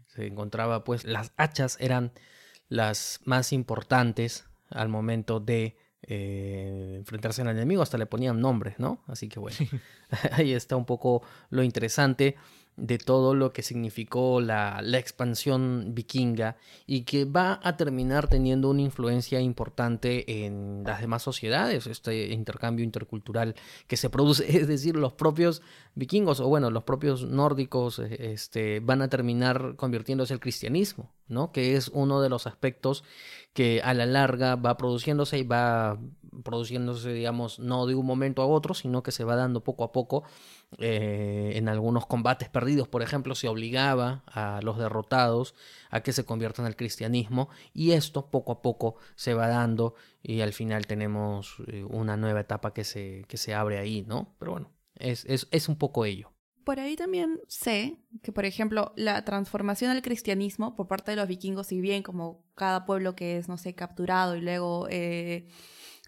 se 0.07 0.27
encontraba, 0.27 0.83
pues, 0.83 1.05
las 1.05 1.31
hachas 1.37 1.77
eran 1.79 2.11
las 2.69 3.19
más 3.25 3.53
importantes 3.53 4.45
al 4.69 4.89
momento 4.89 5.39
de 5.39 5.77
eh, 6.03 6.95
enfrentarse 6.97 7.41
al 7.41 7.49
enemigo. 7.49 7.81
Hasta 7.81 7.97
le 7.97 8.05
ponían 8.05 8.39
nombres, 8.39 8.79
¿no? 8.79 9.03
Así 9.07 9.29
que 9.29 9.39
bueno, 9.39 9.57
ahí 10.31 10.53
está 10.53 10.75
un 10.75 10.85
poco 10.85 11.21
lo 11.49 11.63
interesante 11.63 12.35
de 12.77 12.99
todo 12.99 13.33
lo 13.33 13.51
que 13.53 13.63
significó 13.63 14.39
la, 14.39 14.81
la 14.83 14.99
expansión 14.99 15.95
vikinga 15.95 16.57
y 16.85 17.01
que 17.01 17.25
va 17.25 17.59
a 17.63 17.75
terminar 17.75 18.27
teniendo 18.27 18.69
una 18.69 18.83
influencia 18.83 19.41
importante 19.41 20.45
en 20.45 20.83
las 20.85 21.01
demás 21.01 21.23
sociedades, 21.23 21.87
este 21.87 22.27
intercambio 22.27 22.85
intercultural 22.85 23.55
que 23.87 23.97
se 23.97 24.11
produce, 24.11 24.45
es 24.57 24.67
decir, 24.67 24.95
los 24.95 25.13
propios 25.13 25.63
vikingos 25.97 26.39
o 26.39 26.47
bueno, 26.47 26.69
los 26.69 26.83
propios 26.83 27.23
nórdicos 27.23 27.99
eh, 27.99 28.31
este, 28.33 28.79
van 28.79 29.01
a 29.01 29.09
terminar 29.09 29.75
convirtiéndose 29.75 30.33
al 30.33 30.39
cristianismo, 30.39 31.11
¿no? 31.27 31.51
Que 31.51 31.75
es 31.75 31.89
uno 31.89 32.21
de 32.21 32.29
los 32.29 32.45
aspectos 32.45 33.03
que 33.53 33.81
a 33.83 33.95
la 33.95 34.05
larga 34.05 34.55
va 34.55 34.77
produciéndose 34.77 35.39
y 35.39 35.43
va 35.43 35.99
produciéndose, 36.43 37.11
digamos, 37.13 37.57
no 37.57 37.87
de 37.87 37.95
un 37.95 38.05
momento 38.05 38.43
a 38.43 38.45
otro, 38.45 38.75
sino 38.75 39.01
que 39.01 39.11
se 39.11 39.23
va 39.23 39.35
dando 39.35 39.63
poco 39.63 39.83
a 39.83 39.91
poco. 39.91 40.23
Eh, 40.77 41.53
en 41.55 41.67
algunos 41.69 42.05
combates 42.05 42.49
perdidos, 42.49 42.87
por 42.87 43.01
ejemplo, 43.01 43.33
se 43.33 43.47
obligaba 43.47 44.23
a 44.27 44.59
los 44.61 44.77
derrotados 44.77 45.55
a 45.89 46.01
que 46.01 46.13
se 46.13 46.25
conviertan 46.25 46.65
al 46.65 46.75
cristianismo 46.75 47.49
y 47.73 47.93
esto 47.93 48.29
poco 48.29 48.51
a 48.51 48.61
poco 48.61 48.97
se 49.15 49.33
va 49.33 49.47
dando 49.47 49.95
y 50.21 50.41
al 50.41 50.53
final 50.53 50.85
tenemos 50.85 51.55
eh, 51.67 51.83
una 51.85 52.17
nueva 52.17 52.41
etapa 52.41 52.73
que 52.73 52.83
se, 52.83 53.25
que 53.27 53.37
se 53.37 53.55
abre 53.55 53.79
ahí, 53.79 54.03
¿no? 54.07 54.35
Pero 54.39 54.51
bueno, 54.51 54.76
es, 54.99 55.25
es, 55.25 55.47
es 55.51 55.69
un 55.69 55.77
poco 55.77 56.05
ello. 56.05 56.31
por 56.63 56.79
ahí 56.79 56.95
también 56.95 57.39
sé 57.47 57.97
que, 58.23 58.31
por 58.31 58.45
ejemplo, 58.45 58.91
la 58.95 59.23
transformación 59.23 59.91
al 59.91 60.01
cristianismo 60.01 60.75
por 60.75 60.87
parte 60.87 61.11
de 61.11 61.17
los 61.17 61.27
vikingos, 61.27 61.67
si 61.67 61.79
bien 61.79 62.03
como 62.03 62.43
cada 62.55 62.85
pueblo 62.85 63.15
que 63.15 63.37
es, 63.37 63.47
no 63.47 63.57
sé, 63.57 63.73
capturado 63.73 64.35
y 64.35 64.41
luego 64.41 64.87
eh, 64.89 65.47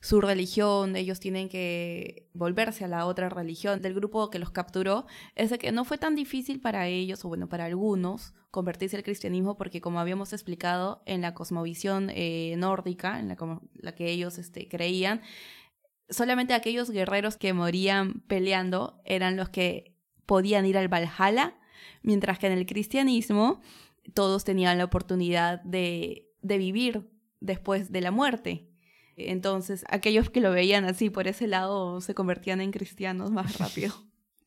su 0.01 0.21
religión, 0.21 0.95
ellos 0.95 1.19
tienen 1.19 1.49
que 1.49 2.29
volverse 2.33 2.85
a 2.85 2.87
la 2.87 3.05
otra 3.05 3.29
religión 3.29 3.81
del 3.81 3.93
grupo 3.93 4.29
que 4.29 4.39
los 4.39 4.51
capturó, 4.51 5.05
es 5.35 5.49
de 5.49 5.57
que 5.57 5.71
no 5.71 5.85
fue 5.85 5.97
tan 5.97 6.15
difícil 6.15 6.61
para 6.61 6.87
ellos, 6.87 7.23
o 7.25 7.27
bueno, 7.27 7.49
para 7.49 7.65
algunos, 7.65 8.33
convertirse 8.51 8.97
al 8.97 9.03
cristianismo, 9.03 9.57
porque 9.57 9.81
como 9.81 9.99
habíamos 9.99 10.33
explicado, 10.33 11.03
en 11.05 11.21
la 11.21 11.33
cosmovisión 11.33 12.09
eh, 12.13 12.55
nórdica, 12.57 13.19
en 13.19 13.27
la, 13.27 13.61
la, 13.73 13.93
que 13.93 14.09
ellos 14.09 14.37
este, 14.37 14.67
creían, 14.67 15.21
solamente 16.09 16.53
aquellos 16.53 16.89
guerreros 16.89 17.37
que 17.37 17.53
morían 17.53 18.21
peleando 18.27 19.01
eran 19.05 19.35
los 19.35 19.49
que 19.49 19.95
podían 20.25 20.65
ir 20.65 20.77
al 20.77 20.87
Valhalla, 20.87 21.57
mientras 22.01 22.39
que 22.39 22.47
en 22.47 22.53
el 22.53 22.65
cristianismo 22.65 23.61
todos 24.13 24.43
tenían 24.43 24.77
la 24.77 24.85
oportunidad 24.85 25.61
de, 25.63 26.29
de 26.41 26.57
vivir 26.57 27.09
después 27.39 27.91
de 27.91 28.01
la 28.01 28.11
muerte. 28.11 28.69
Entonces, 29.15 29.83
aquellos 29.89 30.29
que 30.29 30.39
lo 30.39 30.51
veían 30.51 30.85
así 30.85 31.09
por 31.09 31.27
ese 31.27 31.47
lado 31.47 31.99
se 32.01 32.13
convertían 32.13 32.61
en 32.61 32.71
cristianos 32.71 33.31
más 33.31 33.57
rápido. 33.59 33.93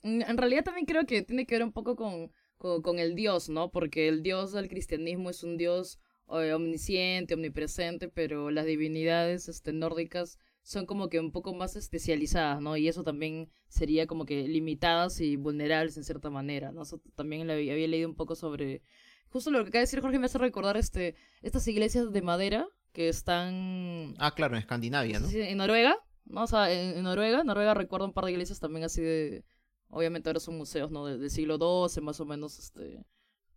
En 0.03 0.37
realidad 0.37 0.65
también 0.65 0.87
creo 0.87 1.07
que 1.07 1.23
tiene 1.23 1.47
que 1.47 1.55
ver 1.55 1.63
un 1.63 1.73
poco 1.73 1.95
con, 1.95 2.33
con, 2.59 2.99
el 2.99 3.15
Dios, 3.15 3.49
¿no? 3.49 3.71
Porque 3.71 4.09
el 4.09 4.23
Dios 4.23 4.53
del 4.53 4.69
cristianismo 4.69 5.31
es 5.31 5.45
un 5.45 5.57
Dios 5.57 6.01
eh, 6.31 6.53
omnisciente, 6.53 7.35
omnipresente, 7.35 8.09
pero 8.09 8.51
las 8.51 8.67
divinidades 8.67 9.49
este, 9.49 9.73
nórdicas 9.73 10.39
son 10.63 10.87
como 10.87 11.09
que 11.09 11.19
un 11.19 11.33
poco 11.33 11.55
más 11.55 11.77
especializadas, 11.77 12.61
¿no? 12.61 12.77
Y 12.77 12.89
eso 12.89 13.03
también 13.03 13.51
sería 13.69 14.07
como 14.07 14.25
que 14.25 14.47
limitadas 14.47 15.21
y 15.21 15.37
vulnerables 15.37 15.97
en 15.97 16.05
cierta 16.05 16.31
manera, 16.31 16.73
¿no? 16.73 16.83
también 17.15 17.51
había 17.51 17.87
leído 17.89 18.09
un 18.09 18.15
poco 18.15 18.35
sobre... 18.35 18.83
Justo 19.31 19.51
lo 19.51 19.59
que 19.59 19.69
acaba 19.69 19.81
de 19.81 19.87
decir 19.87 20.01
Jorge 20.01 20.19
me 20.19 20.27
hace 20.27 20.39
recordar 20.39 20.77
este, 20.77 21.17
estas 21.41 21.67
iglesias 21.67 22.13
de 22.13 22.23
madera 22.23 22.69
que 22.93 23.09
están... 23.09 24.15
Ah, 24.19 24.35
claro, 24.35 24.55
en 24.55 24.61
Escandinavia, 24.61 25.19
¿no? 25.19 25.27
Sí, 25.27 25.41
en 25.41 25.57
Noruega, 25.57 25.97
¿no? 26.27 26.43
O 26.43 26.47
sea, 26.47 26.71
en, 26.71 27.03
Noruega, 27.03 27.43
Noruega 27.43 27.75
recuerdo 27.75 28.07
un 28.07 28.13
par 28.13 28.27
de 28.27 28.33
iglesias 28.33 28.61
también 28.61 28.85
así 28.85 29.01
de... 29.01 29.45
Obviamente 29.89 30.29
ahora 30.29 30.41
son 30.41 30.57
museos, 30.57 30.91
¿no? 30.91 31.07
Del, 31.07 31.31
siglo 31.31 31.57
XII, 31.57 32.03
más 32.03 32.21
o 32.21 32.25
menos, 32.27 32.59
este... 32.59 33.05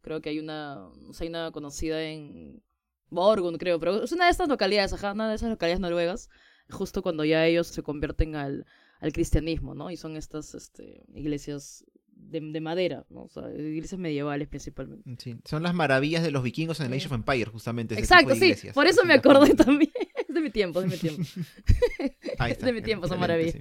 Creo 0.02 0.22
que 0.22 0.30
hay 0.30 0.40
una... 0.40 0.90
No 1.02 1.14
sé, 1.14 1.26
hay 1.26 1.30
una 1.30 1.52
conocida 1.52 2.02
en... 2.02 2.64
Borgund, 3.10 3.60
creo, 3.60 3.80
pero 3.80 4.04
es 4.04 4.12
una 4.12 4.26
de 4.26 4.32
estas 4.32 4.50
localidades, 4.50 4.94
ajá, 4.94 5.12
una 5.12 5.30
de 5.30 5.36
esas 5.36 5.50
localidades 5.50 5.80
noruegas, 5.80 6.30
justo 6.70 7.02
cuando 7.02 7.26
ya 7.26 7.46
ellos 7.46 7.68
se 7.68 7.84
convierten 7.84 8.36
al, 8.36 8.66
al 9.00 9.14
cristianismo, 9.14 9.76
¿no? 9.76 9.92
Y 9.92 9.98
son 9.98 10.18
estas 10.18 10.56
este, 10.56 11.04
iglesias 11.14 11.86
de, 12.16 12.62
madera, 12.62 13.06
¿no? 13.10 13.24
O 13.24 13.30
sea, 13.30 13.50
iglesias 13.52 14.00
medievales 14.00 14.48
principalmente. 14.48 15.16
Sí, 15.18 15.38
son 15.46 15.64
las 15.64 15.74
maravillas 15.74 16.24
de 16.24 16.32
los 16.32 16.44
vikingos 16.44 16.80
en 16.80 16.88
el 16.88 16.94
Age 16.94 17.08
of 17.08 17.14
Empires, 17.14 17.50
justamente. 17.50 17.98
Exacto, 18.00 18.36
sí, 18.36 18.54
por 18.74 18.88
eso 18.88 19.04
me 19.06 19.14
acordé 19.14 19.54
también. 19.54 19.92
es 20.28 20.34
de 20.34 20.42
mi 20.42 20.50
tiempo, 20.50 20.82
es 20.82 20.90
de 20.90 20.96
mi 20.96 20.98
tiempo. 20.98 21.24
es 22.48 22.60
de 22.60 22.74
mi 22.74 22.82
tiempo, 22.82 23.08
son 23.08 23.20
maravillas. 23.20 23.58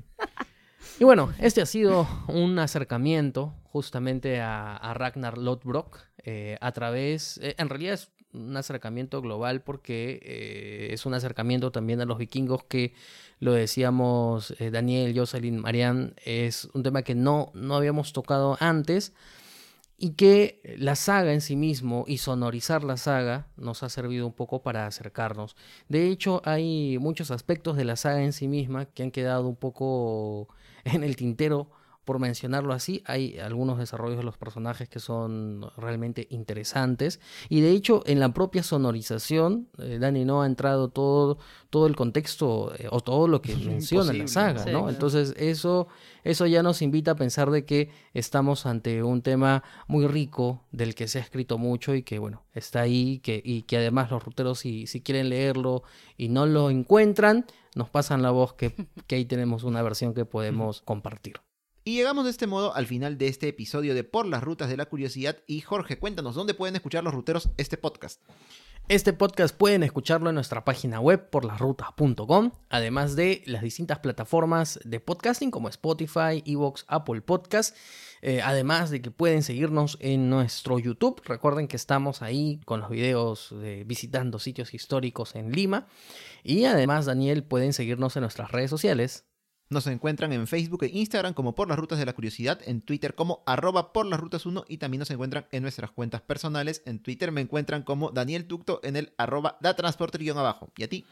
Y 1.00 1.04
bueno, 1.04 1.32
este 1.40 1.60
ha 1.60 1.66
sido 1.66 2.06
un 2.28 2.58
acercamiento 2.58 3.54
justamente 3.64 4.40
a, 4.40 4.94
Ragnar 4.94 5.38
Lodbrok 5.38 5.98
eh, 6.18 6.56
a 6.60 6.72
través, 6.72 7.38
eh, 7.42 7.54
en 7.58 7.68
realidad 7.68 7.94
es 7.94 8.12
un 8.34 8.56
acercamiento 8.56 9.22
global 9.22 9.62
porque 9.62 10.20
eh, 10.22 10.88
es 10.92 11.06
un 11.06 11.14
acercamiento 11.14 11.72
también 11.72 12.00
a 12.00 12.04
los 12.04 12.18
vikingos 12.18 12.64
que 12.64 12.94
lo 13.40 13.52
decíamos 13.52 14.54
eh, 14.58 14.70
Daniel, 14.70 15.16
Jocelyn, 15.16 15.58
Marianne, 15.58 16.14
es 16.24 16.68
un 16.74 16.82
tema 16.82 17.02
que 17.02 17.14
no, 17.14 17.50
no 17.54 17.76
habíamos 17.76 18.12
tocado 18.12 18.56
antes 18.60 19.12
y 19.96 20.10
que 20.10 20.60
la 20.78 20.96
saga 20.96 21.32
en 21.32 21.40
sí 21.40 21.56
mismo 21.56 22.04
y 22.06 22.18
sonorizar 22.18 22.82
la 22.84 22.96
saga 22.96 23.46
nos 23.56 23.82
ha 23.82 23.88
servido 23.88 24.26
un 24.26 24.32
poco 24.32 24.62
para 24.62 24.86
acercarnos. 24.86 25.56
De 25.88 26.08
hecho, 26.08 26.42
hay 26.44 26.98
muchos 26.98 27.30
aspectos 27.30 27.76
de 27.76 27.84
la 27.84 27.96
saga 27.96 28.22
en 28.22 28.32
sí 28.32 28.48
misma 28.48 28.86
que 28.86 29.04
han 29.04 29.10
quedado 29.10 29.48
un 29.48 29.56
poco 29.56 30.48
en 30.84 31.04
el 31.04 31.16
tintero 31.16 31.70
por 32.04 32.18
mencionarlo 32.18 32.72
así, 32.72 33.02
hay 33.06 33.38
algunos 33.38 33.78
desarrollos 33.78 34.18
de 34.18 34.24
los 34.24 34.36
personajes 34.36 34.88
que 34.88 35.00
son 35.00 35.66
realmente 35.76 36.26
interesantes. 36.30 37.20
Y 37.48 37.60
de 37.60 37.70
hecho, 37.70 38.02
en 38.06 38.20
la 38.20 38.32
propia 38.32 38.62
sonorización, 38.62 39.68
eh, 39.78 39.98
Dani 39.98 40.24
no 40.24 40.42
ha 40.42 40.46
entrado 40.46 40.88
todo, 40.88 41.38
todo 41.70 41.86
el 41.86 41.96
contexto 41.96 42.72
eh, 42.78 42.88
o 42.90 43.00
todo 43.00 43.26
lo 43.26 43.40
que 43.40 43.56
menciona 43.56 44.12
la 44.12 44.28
saga, 44.28 44.64
¿no? 44.66 44.88
Entonces, 44.90 45.34
eso, 45.38 45.88
eso 46.24 46.46
ya 46.46 46.62
nos 46.62 46.82
invita 46.82 47.12
a 47.12 47.16
pensar 47.16 47.50
de 47.50 47.64
que 47.64 47.90
estamos 48.12 48.66
ante 48.66 49.02
un 49.02 49.22
tema 49.22 49.62
muy 49.88 50.06
rico, 50.06 50.62
del 50.72 50.94
que 50.94 51.08
se 51.08 51.18
ha 51.18 51.22
escrito 51.22 51.56
mucho 51.56 51.94
y 51.94 52.02
que, 52.02 52.18
bueno, 52.18 52.42
está 52.52 52.82
ahí, 52.82 53.18
que, 53.20 53.40
y 53.42 53.62
que 53.62 53.78
además 53.78 54.10
los 54.10 54.22
ruteros, 54.22 54.58
si, 54.58 54.86
si 54.86 55.00
quieren 55.00 55.30
leerlo 55.30 55.82
y 56.16 56.28
no 56.28 56.44
lo 56.44 56.70
encuentran, 56.70 57.46
nos 57.74 57.88
pasan 57.88 58.22
la 58.22 58.30
voz 58.30 58.52
que, 58.54 58.74
que 59.06 59.16
ahí 59.16 59.24
tenemos 59.24 59.64
una 59.64 59.82
versión 59.82 60.14
que 60.14 60.24
podemos 60.24 60.82
compartir. 60.82 61.40
Y 61.86 61.96
llegamos 61.96 62.24
de 62.24 62.30
este 62.30 62.46
modo 62.46 62.74
al 62.74 62.86
final 62.86 63.18
de 63.18 63.28
este 63.28 63.46
episodio 63.48 63.94
de 63.94 64.04
Por 64.04 64.24
las 64.24 64.42
Rutas 64.42 64.70
de 64.70 64.78
la 64.78 64.86
Curiosidad. 64.86 65.36
Y 65.46 65.60
Jorge, 65.60 65.98
cuéntanos, 65.98 66.34
¿dónde 66.34 66.54
pueden 66.54 66.74
escuchar 66.76 67.04
los 67.04 67.12
ruteros 67.12 67.50
este 67.58 67.76
podcast? 67.76 68.22
Este 68.88 69.12
podcast 69.12 69.54
pueden 69.54 69.82
escucharlo 69.82 70.30
en 70.30 70.34
nuestra 70.34 70.64
página 70.64 70.98
web 70.98 71.28
porlasrutas.com, 71.28 72.52
además 72.70 73.16
de 73.16 73.42
las 73.44 73.60
distintas 73.60 73.98
plataformas 73.98 74.80
de 74.84 74.98
podcasting 74.98 75.50
como 75.50 75.68
Spotify, 75.68 76.42
Evox, 76.46 76.86
Apple 76.88 77.20
Podcast, 77.20 77.76
eh, 78.22 78.40
además 78.42 78.88
de 78.88 79.02
que 79.02 79.10
pueden 79.10 79.42
seguirnos 79.42 79.98
en 80.00 80.30
nuestro 80.30 80.78
YouTube. 80.78 81.20
Recuerden 81.26 81.68
que 81.68 81.76
estamos 81.76 82.22
ahí 82.22 82.62
con 82.64 82.80
los 82.80 82.88
videos 82.88 83.54
de 83.60 83.84
visitando 83.84 84.38
sitios 84.38 84.72
históricos 84.72 85.34
en 85.34 85.52
Lima. 85.52 85.86
Y 86.42 86.64
además, 86.64 87.04
Daniel, 87.04 87.44
pueden 87.44 87.74
seguirnos 87.74 88.16
en 88.16 88.22
nuestras 88.22 88.52
redes 88.52 88.70
sociales 88.70 89.26
nos 89.70 89.86
encuentran 89.86 90.32
en 90.32 90.46
Facebook 90.46 90.84
e 90.84 90.90
Instagram 90.92 91.34
como 91.34 91.54
Por 91.54 91.68
las 91.68 91.78
Rutas 91.78 91.98
de 91.98 92.06
la 92.06 92.12
Curiosidad, 92.12 92.60
en 92.66 92.80
Twitter 92.80 93.14
como 93.14 93.42
arroba 93.46 93.92
por 93.92 94.06
las 94.06 94.20
rutas 94.20 94.46
1 94.46 94.64
y 94.68 94.78
también 94.78 95.00
nos 95.00 95.10
encuentran 95.10 95.46
en 95.52 95.62
nuestras 95.62 95.90
cuentas 95.90 96.20
personales. 96.20 96.82
En 96.86 97.00
Twitter 97.00 97.32
me 97.32 97.40
encuentran 97.40 97.82
como 97.82 98.10
Daniel 98.10 98.46
Tucto 98.46 98.80
en 98.82 98.96
el 98.96 99.12
arroba 99.18 99.58
da 99.60 99.74
abajo. 100.40 100.70
¿Y 100.76 100.82
a 100.82 100.88
ti? 100.88 101.04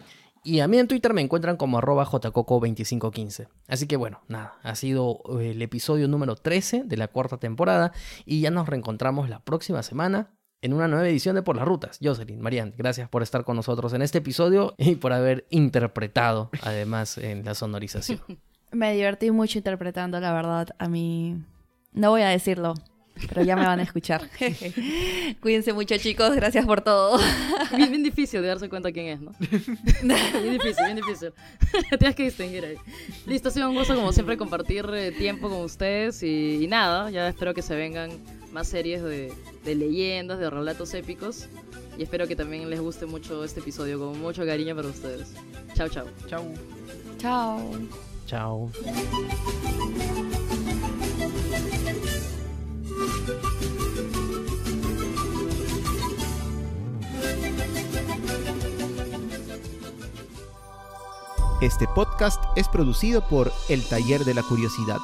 Y 0.45 0.59
a 0.61 0.67
mí 0.67 0.79
en 0.79 0.89
Twitter 0.89 1.15
me 1.15 1.21
encuentran 1.21 1.57
como 1.57 1.79
arroba 1.79 2.05
jcoco2515. 2.05 3.49
Así 3.69 3.87
que 3.87 3.97
bueno, 3.97 4.23
nada, 4.29 4.59
ha 4.63 4.75
sido 4.75 5.23
eh, 5.39 5.53
el 5.53 5.63
episodio 5.63 6.09
número 6.09 6.35
13 6.35 6.83
de 6.85 6.97
la 6.97 7.09
cuarta 7.09 7.39
temporada 7.39 7.93
y 8.25 8.41
ya 8.41 8.51
nos 8.51 8.69
reencontramos 8.69 9.29
la 9.29 9.45
próxima 9.45 9.83
semana 9.83 10.31
en 10.63 10.73
una 10.73 10.89
nueva 10.89 11.07
edición 11.09 11.35
de 11.35 11.43
Por 11.43 11.57
las 11.57 11.67
Rutas. 11.67 11.99
Jocelyn, 12.03 12.41
Marian, 12.41 12.73
gracias 12.79 13.09
por 13.09 13.23
estar 13.23 13.45
con 13.45 13.57
nosotros 13.57 13.93
en 13.93 14.01
este 14.01 14.19
episodio 14.19 14.75
y 14.79 14.95
por 14.95 15.13
haber 15.13 15.45
interpretado 15.51 16.51
además 16.63 17.19
en 17.19 17.45
la 17.45 17.55
sonorización. 17.55 18.21
Me 18.71 18.95
divertí 18.95 19.31
mucho 19.31 19.59
interpretando, 19.59 20.19
la 20.19 20.33
verdad. 20.33 20.69
A 20.79 20.89
mí. 20.89 21.37
No 21.93 22.09
voy 22.09 22.23
a 22.23 22.29
decirlo, 22.29 22.73
pero 23.29 23.43
ya 23.43 23.55
me 23.55 23.67
van 23.67 23.81
a 23.81 23.83
escuchar. 23.83 24.23
Cuídense 25.41 25.75
mucho, 25.75 25.99
chicos. 25.99 26.35
Gracias 26.35 26.65
por 26.65 26.81
todo. 26.81 27.19
Bien, 27.77 27.91
bien, 27.91 28.03
difícil 28.03 28.41
de 28.41 28.49
darse 28.49 28.71
cuenta 28.71 28.91
quién 28.91 29.07
es, 29.09 29.21
¿no? 29.21 29.33
bien 29.39 30.53
difícil, 30.53 30.85
bien 30.85 30.97
difícil. 30.97 31.33
Tienes 31.99 32.17
que 32.17 32.25
distinguir 32.25 32.65
ahí. 32.65 32.77
Listo, 33.27 33.49
ha 33.49 33.53
sido 33.53 33.69
un 33.69 33.77
gusto, 33.77 33.95
como 33.95 34.13
siempre, 34.13 34.37
compartir 34.37 34.87
eh, 34.95 35.13
tiempo 35.13 35.51
con 35.51 35.61
ustedes. 35.61 36.23
Y, 36.23 36.67
nada, 36.67 37.11
ya 37.11 37.29
espero 37.29 37.53
que 37.53 37.63
se 37.63 37.75
vengan 37.75 38.11
más 38.53 38.69
series 38.69 39.03
de, 39.03 39.33
de 39.65 39.75
leyendas, 39.75 40.39
de 40.39 40.51
relatos 40.51 40.95
épicos. 40.95 41.49
Y 41.99 42.03
espero 42.03 42.27
que 42.27 42.37
también 42.37 42.69
les 42.71 42.81
guste 42.81 43.07
mucho 43.07 43.45
este 43.45 43.61
episodio, 43.61 43.99
con 43.99 44.21
mucho 44.21 44.45
cariño 44.47 44.77
para 44.77 44.89
ustedes. 44.89 45.35
Chao, 45.75 45.89
chao. 45.89 46.07
Chao. 46.27 46.45
Chao. 47.19 47.61
Chao. 48.27 48.71
Este 61.61 61.87
podcast 61.95 62.43
es 62.57 62.67
producido 62.69 63.21
por 63.29 63.53
El 63.69 63.85
Taller 63.85 64.25
de 64.25 64.35
la 64.35 64.43
Curiosidad 64.43 64.99